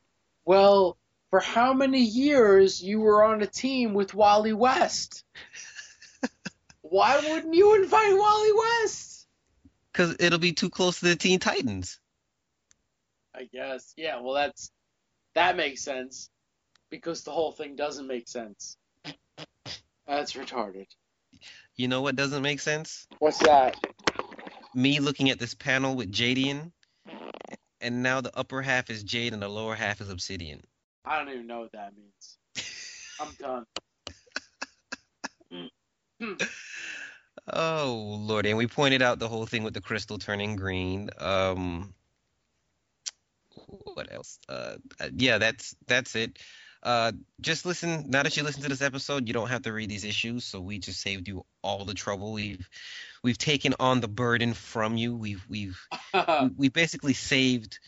Well, 0.45 0.99
for 1.31 1.41
how 1.41 1.73
many 1.73 2.01
years 2.03 2.83
you 2.83 3.01
were 3.01 3.25
on 3.25 3.43
a 3.43 3.47
team 3.47 3.95
with 3.95 4.15
Wally 4.15 4.53
West? 4.53 5.25
Why 6.83 7.17
wouldn't 7.17 7.55
you 7.55 7.75
invite 7.83 8.17
Wally 8.17 8.53
West? 8.53 9.14
Because 9.95 10.17
it'll 10.19 10.41
be 10.41 10.53
too 10.53 10.71
close 10.71 10.99
to 10.99 11.07
the 11.07 11.15
Teen 11.15 11.39
Titans. 11.39 12.01
I 13.33 13.49
guess. 13.53 13.95
Yeah, 13.97 14.21
well, 14.21 14.35
that's 14.35 14.73
that 15.35 15.57
makes 15.57 15.83
sense 15.83 16.31
because 16.91 17.23
the 17.23 17.31
whole 17.31 17.53
thing 17.53 17.77
doesn't 17.77 18.07
make 18.07 18.29
sense. 18.29 18.77
That's 20.07 20.33
retarded. 20.33 20.87
You 21.77 21.89
know 21.89 22.03
what 22.03 22.17
doesn't 22.17 22.43
make 22.43 22.61
sense? 22.61 23.07
What's 23.21 23.39
that? 23.39 23.77
Me 24.75 24.99
looking 24.99 25.31
at 25.31 25.39
this 25.39 25.55
panel 25.55 25.95
with 25.95 26.13
Jadian, 26.13 26.73
and 27.81 28.03
now 28.03 28.21
the 28.21 28.37
upper 28.37 28.63
half 28.63 28.91
is 28.91 29.05
Jade 29.05 29.33
and 29.33 29.43
the 29.43 29.49
lower 29.49 29.77
half 29.77 30.01
is 30.01 30.09
Obsidian. 30.11 30.61
I 31.05 31.19
don't 31.19 31.33
even 31.33 31.47
know 31.47 31.61
what 31.61 31.73
that 31.73 31.93
means. 31.97 32.39
I'm 33.21 33.33
done. 33.39 33.65
Hmm. 35.53 35.67
Hmm. 36.21 36.33
Oh 37.53 38.19
Lord, 38.21 38.47
and 38.47 38.57
we 38.57 38.67
pointed 38.67 39.03
out 39.03 39.19
the 39.19 39.29
whole 39.29 39.47
thing 39.47 39.65
with 39.65 39.75
the 39.75 39.81
crystal 39.81 40.19
turning 40.19 40.57
green. 40.57 41.11
Um, 41.19 41.95
what 43.95 44.13
else? 44.13 44.39
Uh, 44.49 44.77
uh, 45.01 45.09
yeah, 45.15 45.39
that's 45.39 45.77
that's 45.87 46.17
it. 46.17 46.39
Uh, 46.83 47.13
just 47.41 47.65
listen. 47.65 48.11
Now 48.11 48.23
that 48.23 48.37
you 48.37 48.43
listen 48.43 48.63
to 48.63 48.69
this 48.69 48.83
episode, 48.83 49.27
you 49.27 49.35
don't 49.35 49.49
have 49.49 49.63
to 49.63 49.73
read 49.73 49.91
these 49.91 50.05
issues, 50.05 50.45
so 50.45 50.61
we 50.61 50.79
just 50.79 51.01
saved 51.01 51.29
you 51.29 51.45
all 51.63 51.85
the 51.85 51.95
trouble. 51.95 52.33
We've 52.33 52.69
we've 53.23 53.39
taken 53.39 53.75
on 53.79 54.01
the 54.01 54.09
burden 54.09 54.55
from 54.55 54.97
you. 54.97 55.15
We've 55.15 55.45
we've 55.49 55.79
we, 56.13 56.51
we 56.57 56.69
basically 56.69 57.15
saved 57.15 57.79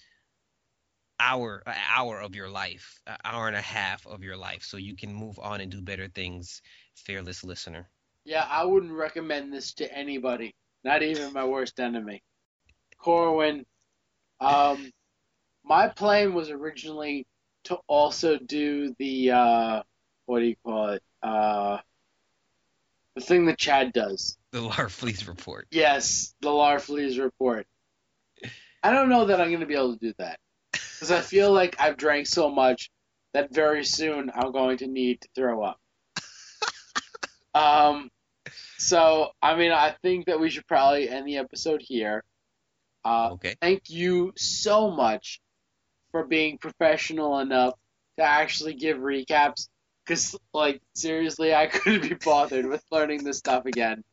hour 1.18 1.62
an 1.66 1.74
hour 1.94 2.20
of 2.20 2.34
your 2.34 2.48
life, 2.48 3.00
an 3.06 3.16
hour 3.24 3.46
and 3.46 3.56
a 3.56 3.62
half 3.62 4.06
of 4.06 4.22
your 4.22 4.36
life, 4.36 4.62
so 4.62 4.76
you 4.76 4.96
can 4.96 5.14
move 5.14 5.38
on 5.38 5.60
and 5.60 5.70
do 5.70 5.80
better 5.80 6.08
things, 6.08 6.62
fearless 6.94 7.44
listener. 7.44 7.88
Yeah, 8.26 8.44
I 8.50 8.64
wouldn't 8.64 8.92
recommend 8.92 9.52
this 9.52 9.72
to 9.74 9.96
anybody, 9.96 10.54
not 10.82 11.02
even 11.02 11.32
my 11.32 11.44
worst 11.44 11.78
enemy. 11.78 12.22
Corwin, 12.98 13.64
um, 14.40 14.90
my 15.64 15.88
plan 15.88 16.34
was 16.34 16.50
originally 16.50 17.24
to 17.64 17.78
also 17.86 18.36
do 18.36 18.94
the 18.98 19.30
uh, 19.30 19.82
what 20.26 20.40
do 20.40 20.46
you 20.46 20.56
call 20.64 20.88
it? 20.90 21.02
Uh, 21.22 21.78
the 23.14 23.20
thing 23.20 23.46
that 23.46 23.58
Chad 23.58 23.92
does. 23.92 24.36
The 24.50 24.60
Larfleeze 24.60 25.28
report. 25.28 25.68
Yes, 25.70 26.34
the 26.40 26.50
Larfleeze 26.50 27.22
report. 27.22 27.66
I 28.82 28.92
don't 28.92 29.08
know 29.08 29.26
that 29.26 29.40
I'm 29.40 29.48
going 29.48 29.60
to 29.60 29.66
be 29.66 29.74
able 29.74 29.94
to 29.94 30.00
do 30.00 30.12
that 30.18 30.38
because 30.72 31.12
I 31.12 31.20
feel 31.20 31.52
like 31.52 31.76
I've 31.80 31.96
drank 31.96 32.26
so 32.26 32.50
much 32.50 32.90
that 33.34 33.54
very 33.54 33.84
soon 33.84 34.32
I'm 34.34 34.52
going 34.52 34.78
to 34.78 34.86
need 34.86 35.20
to 35.20 35.28
throw 35.34 35.62
up. 35.62 35.78
um, 37.54 38.10
so 38.78 39.30
I 39.42 39.56
mean, 39.56 39.72
I 39.72 39.94
think 40.02 40.26
that 40.26 40.38
we 40.40 40.50
should 40.50 40.66
probably 40.66 41.08
end 41.08 41.26
the 41.26 41.38
episode 41.38 41.82
here. 41.82 42.22
Uh, 43.04 43.30
Okay. 43.32 43.54
thank 43.60 43.88
you 43.90 44.32
so 44.36 44.90
much 44.90 45.40
for 46.10 46.24
being 46.24 46.58
professional 46.58 47.38
enough 47.38 47.74
to 48.18 48.24
actually 48.24 48.74
give 48.74 48.98
recaps. 48.98 49.68
Because, 50.04 50.36
like, 50.54 50.80
seriously, 50.94 51.52
I 51.54 51.66
couldn't 51.72 52.08
be 52.08 52.14
bothered 52.14 52.66
with 52.66 52.82
learning 52.92 53.24
this 53.24 53.38
stuff 53.38 53.66
again. 53.66 54.04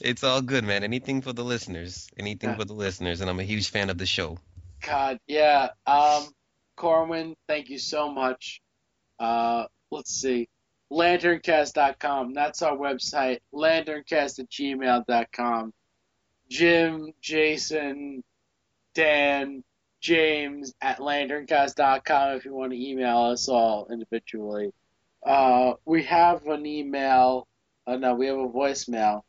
It's 0.00 0.22
all 0.24 0.42
good, 0.42 0.64
man. 0.64 0.82
Anything 0.84 1.22
for 1.22 1.32
the 1.32 1.44
listeners. 1.44 2.08
Anything 2.18 2.50
Yeah. 2.50 2.56
for 2.56 2.64
the 2.64 2.74
listeners, 2.74 3.20
and 3.20 3.30
I'm 3.30 3.40
a 3.40 3.44
huge 3.44 3.70
fan 3.70 3.90
of 3.90 3.96
the 3.98 4.06
show. 4.06 4.38
God, 4.82 5.18
yeah. 5.26 5.68
Um, 5.86 6.26
Corwin, 6.76 7.36
thank 7.48 7.68
you 7.70 7.78
so 7.78 8.12
much. 8.12 8.60
Uh, 9.18 9.66
let's 9.90 10.10
see. 10.10 10.48
Lanterncast.com. 10.92 12.34
That's 12.34 12.62
our 12.62 12.76
website. 12.76 13.40
Lanterncast 13.52 14.38
at 14.38 14.48
gmail.com. 14.50 15.72
Jim, 16.48 17.12
Jason, 17.20 18.22
Dan, 18.94 19.64
James 20.00 20.72
at 20.80 20.98
lanterncast.com 20.98 22.36
if 22.36 22.44
you 22.44 22.54
want 22.54 22.70
to 22.72 22.78
email 22.78 23.22
us 23.22 23.48
all 23.48 23.88
individually. 23.90 24.72
Uh, 25.24 25.72
we 25.84 26.04
have 26.04 26.46
an 26.46 26.64
email. 26.66 27.48
Oh, 27.86 27.96
no, 27.96 28.14
we 28.14 28.28
have 28.28 28.38
a 28.38 28.48
voicemail. 28.48 29.22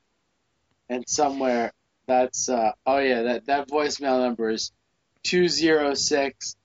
And 0.89 1.03
somewhere 1.07 1.73
that's, 2.05 2.49
uh, 2.49 2.73
oh 2.85 2.99
yeah, 2.99 3.23
that, 3.23 3.47
that 3.47 3.67
voicemail 3.67 4.21
number 4.21 4.51
is 4.51 4.71
206 5.23 6.55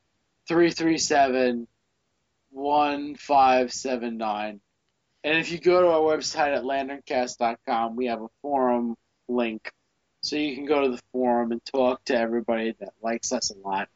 337 0.47 1.66
1579. 2.51 4.60
And 5.24 5.39
if 5.39 5.53
you 5.53 5.59
go 5.59 5.81
to 5.82 5.89
our 5.89 6.01
website 6.01 6.57
at 6.57 6.65
lanterncast.com, 6.65 7.97
we 7.97 8.07
have 8.07 8.23
a 8.23 8.28
forum 8.40 8.97
link. 9.28 9.70
So 10.23 10.36
you 10.36 10.55
can 10.55 10.66
go 10.66 10.82
to 10.82 10.90
the 10.90 11.01
forum 11.12 11.53
and 11.53 11.65
talk 11.65 12.05
to 12.07 12.16
everybody 12.16 12.74
that 12.81 12.93
likes 13.03 13.32
us 13.32 13.51
a 13.51 13.59
lot. 13.59 13.89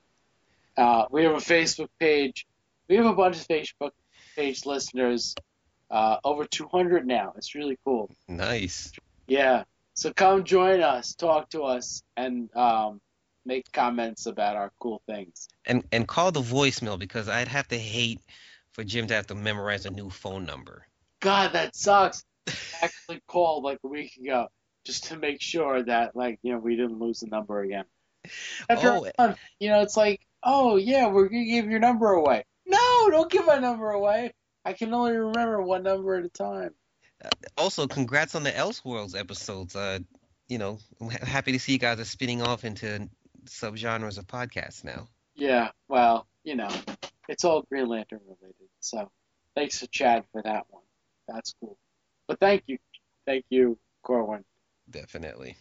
Uh, 0.77 1.07
we 1.11 1.24
have 1.24 1.32
a 1.32 1.36
Facebook 1.36 1.89
page. 1.98 2.47
We 2.89 2.97
have 2.97 3.07
a 3.07 3.15
bunch 3.15 3.36
of 3.36 3.48
Facebook 3.48 3.93
page 4.36 4.66
listeners. 4.66 5.35
Uh, 5.90 6.19
over 6.24 6.44
200 6.44 7.07
now. 7.07 7.32
It's 7.36 7.55
really 7.55 7.78
cool. 7.85 8.11
Nice. 8.28 8.93
Yeah. 9.28 9.65
So 9.94 10.12
come 10.12 10.44
join 10.44 10.82
us, 10.82 11.15
talk 11.15 11.51
to 11.51 11.62
us, 11.62 12.03
and 12.16 12.55
um, 12.57 13.01
make 13.44 13.70
comments 13.73 14.27
about 14.27 14.57
our 14.57 14.73
cool 14.81 15.01
things. 15.07 15.48
And 15.65 15.85
and 15.93 16.07
call 16.07 16.32
the 16.32 16.43
voicemail 16.43 16.98
because 16.98 17.28
I'd 17.28 17.48
have 17.48 17.69
to 17.69 17.78
hate 17.78 18.20
for 18.73 18.85
Jim 18.85 19.07
to 19.07 19.15
have 19.15 19.28
to 19.28 19.35
memorize 19.35 19.86
a 19.86 19.90
new 19.90 20.11
phone 20.11 20.44
number. 20.44 20.86
God, 21.27 21.55
that 21.55 21.74
sucks. 21.74 22.24
Actually 22.81 23.20
called 23.27 23.65
like 23.65 23.78
a 23.85 23.89
week 23.89 24.16
ago 24.16 24.47
just 24.85 25.05
to 25.09 25.19
make 25.19 25.43
sure 25.43 25.82
that 25.82 26.15
like 26.15 26.39
you 26.43 26.53
know 26.53 26.59
we 26.61 26.77
didn't 26.77 27.01
lose 27.01 27.19
the 27.19 27.27
number 27.27 27.62
again. 27.62 27.85
After 28.70 28.93
Oh. 28.93 29.11
month, 29.19 29.36
you 29.59 29.69
know, 29.69 29.81
it's 29.82 29.97
like, 29.97 30.24
oh 30.44 30.77
yeah, 30.77 31.09
we're 31.09 31.28
gonna 31.28 31.44
give 31.44 31.69
your 31.69 31.81
number 31.81 32.12
away. 32.12 32.44
No, 32.65 33.11
don't 33.11 33.28
give 33.28 33.44
my 33.44 33.59
number 33.59 33.90
away. 33.90 34.35
I 34.65 34.73
can 34.73 34.94
only 34.94 35.16
remember 35.16 35.61
one 35.62 35.82
number 35.82 36.15
at 36.15 36.24
a 36.24 36.28
time. 36.28 36.70
Also, 37.59 37.89
congrats 37.89 38.36
on 38.36 38.44
the 38.44 38.53
Elseworlds 38.53 39.19
episodes. 39.19 39.74
Uh, 39.74 39.98
you 40.48 40.59
know, 40.59 40.78
I'm 41.01 41.11
ha- 41.11 41.24
happy 41.27 41.51
to 41.53 41.59
see 41.59 41.73
you 41.73 41.78
guys 41.78 41.98
are 41.98 42.05
spinning 42.05 42.40
off 42.40 42.65
into 42.65 43.09
subgenres 43.47 44.19
of 44.19 44.28
podcasts 44.28 44.85
now. 44.85 45.09
Yeah, 45.35 45.70
well, 45.89 46.28
you 46.44 46.55
know, 46.55 46.69
it's 47.28 47.44
all 47.44 47.62
Green 47.62 47.89
Lantern 47.89 48.20
related. 48.24 48.69
So 48.78 49.11
thanks 49.57 49.81
to 49.81 49.89
Chad 49.89 50.24
for 50.31 50.43
that 50.43 50.66
one. 50.69 50.82
That's 51.28 51.55
cool. 51.61 51.78
But 52.28 52.40
thank 52.40 52.65
you, 52.66 52.78
thank 53.27 53.44
you, 53.51 53.78
Corwin. 54.03 54.44
Definitely. 54.90 55.57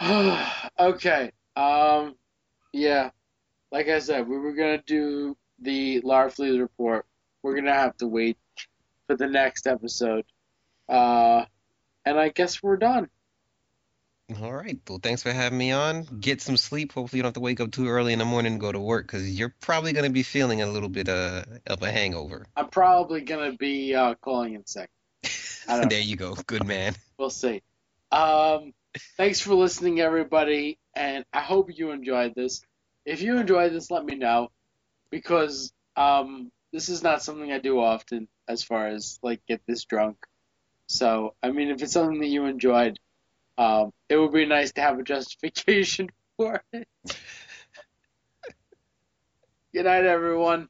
okay. 0.78 1.32
Um, 1.56 2.14
yeah. 2.72 3.10
Like 3.70 3.88
I 3.88 3.98
said, 3.98 4.28
we 4.28 4.38
were 4.38 4.54
gonna 4.54 4.82
do 4.86 5.36
the 5.60 6.00
Larfleeze 6.02 6.60
report. 6.60 7.06
We're 7.42 7.54
gonna 7.54 7.74
have 7.74 7.96
to 7.98 8.06
wait 8.06 8.38
for 9.06 9.16
the 9.16 9.26
next 9.26 9.66
episode. 9.66 10.24
Uh, 10.88 11.44
and 12.04 12.18
I 12.18 12.30
guess 12.30 12.62
we're 12.62 12.76
done. 12.76 13.08
All 14.42 14.52
right. 14.52 14.78
Well, 14.86 15.00
thanks 15.02 15.22
for 15.22 15.32
having 15.32 15.56
me 15.56 15.72
on. 15.72 16.02
Get 16.20 16.42
some 16.42 16.58
sleep. 16.58 16.92
Hopefully, 16.92 17.18
you 17.18 17.22
don't 17.22 17.28
have 17.28 17.34
to 17.34 17.40
wake 17.40 17.60
up 17.60 17.70
too 17.70 17.88
early 17.88 18.12
in 18.12 18.18
the 18.18 18.26
morning 18.26 18.52
and 18.52 18.60
go 18.60 18.70
to 18.70 18.78
work 18.78 19.06
because 19.06 19.38
you're 19.38 19.54
probably 19.60 19.94
going 19.94 20.04
to 20.04 20.10
be 20.10 20.22
feeling 20.22 20.60
a 20.60 20.66
little 20.66 20.90
bit 20.90 21.08
uh, 21.08 21.44
of 21.66 21.82
a 21.82 21.90
hangover. 21.90 22.46
I'm 22.54 22.68
probably 22.68 23.22
gonna 23.22 23.54
be 23.54 23.94
uh, 23.94 24.14
calling 24.16 24.54
in 24.54 24.66
sick. 24.66 24.90
Know. 25.68 25.84
There 25.84 26.00
you 26.00 26.16
go. 26.16 26.34
Good 26.34 26.66
man. 26.66 26.94
We'll 27.18 27.28
see. 27.28 27.62
Um, 28.10 28.72
thanks 29.18 29.38
for 29.40 29.54
listening, 29.54 30.00
everybody, 30.00 30.78
and 30.96 31.26
I 31.30 31.40
hope 31.40 31.68
you 31.76 31.90
enjoyed 31.90 32.34
this. 32.34 32.62
If 33.04 33.20
you 33.20 33.36
enjoyed 33.36 33.74
this, 33.74 33.90
let 33.90 34.02
me 34.02 34.14
know 34.14 34.50
because 35.10 35.70
um, 35.94 36.50
this 36.72 36.88
is 36.88 37.02
not 37.02 37.22
something 37.22 37.52
I 37.52 37.58
do 37.58 37.80
often, 37.80 38.28
as 38.48 38.62
far 38.62 38.88
as 38.88 39.18
like 39.22 39.42
get 39.46 39.60
this 39.66 39.84
drunk. 39.84 40.16
So, 40.86 41.34
I 41.42 41.50
mean, 41.50 41.68
if 41.68 41.82
it's 41.82 41.92
something 41.92 42.20
that 42.20 42.28
you 42.28 42.46
enjoyed, 42.46 42.98
um, 43.58 43.90
it 44.08 44.16
would 44.16 44.32
be 44.32 44.46
nice 44.46 44.72
to 44.72 44.80
have 44.80 44.98
a 44.98 45.02
justification 45.02 46.08
for 46.36 46.62
it. 46.72 46.88
good 49.74 49.84
night, 49.84 50.04
everyone. 50.04 50.68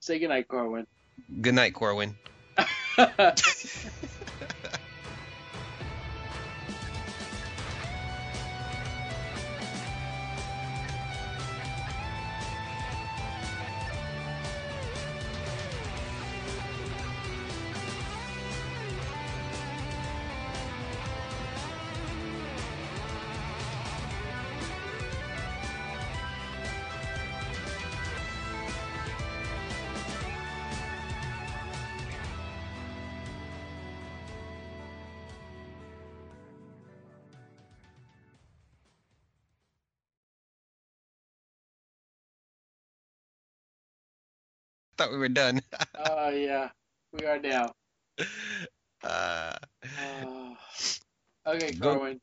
Say 0.00 0.18
good 0.18 0.28
night, 0.28 0.48
Corwin. 0.48 0.86
Good 1.40 1.54
night, 1.54 1.72
Corwin. 1.74 2.16
Thought 44.98 45.12
we 45.12 45.18
were 45.18 45.28
done. 45.28 45.60
Oh 45.98 46.28
yeah, 46.30 46.70
we 47.12 47.24
are 47.24 47.38
now. 47.38 47.74
Uh, 49.02 49.54
Uh, 49.98 50.54
okay, 51.46 51.72
Go- 51.72 51.96
Corwin. 51.98 52.20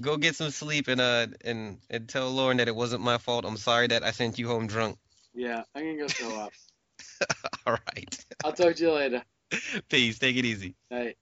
go 0.00 0.16
get 0.16 0.36
some 0.36 0.50
sleep 0.50 0.88
and 0.88 1.00
uh 1.00 1.26
and 1.44 1.78
and 1.90 2.08
tell 2.08 2.30
Lauren 2.30 2.58
that 2.58 2.68
it 2.68 2.76
wasn't 2.76 3.02
my 3.02 3.18
fault. 3.18 3.44
I'm 3.44 3.56
sorry 3.56 3.88
that 3.88 4.02
I 4.04 4.10
sent 4.12 4.38
you 4.38 4.48
home 4.48 4.66
drunk. 4.66 4.98
Yeah, 5.34 5.62
I'm 5.74 5.84
gonna 5.84 5.98
go 5.98 6.08
throw 6.08 6.38
up. 6.40 6.52
All 7.66 7.74
right. 7.74 8.24
I'll 8.44 8.52
talk 8.52 8.76
to 8.76 8.82
you 8.82 8.92
later. 8.92 9.22
Peace. 9.88 10.18
Take 10.18 10.36
it 10.36 10.44
easy. 10.44 10.74
Night. 10.90 11.16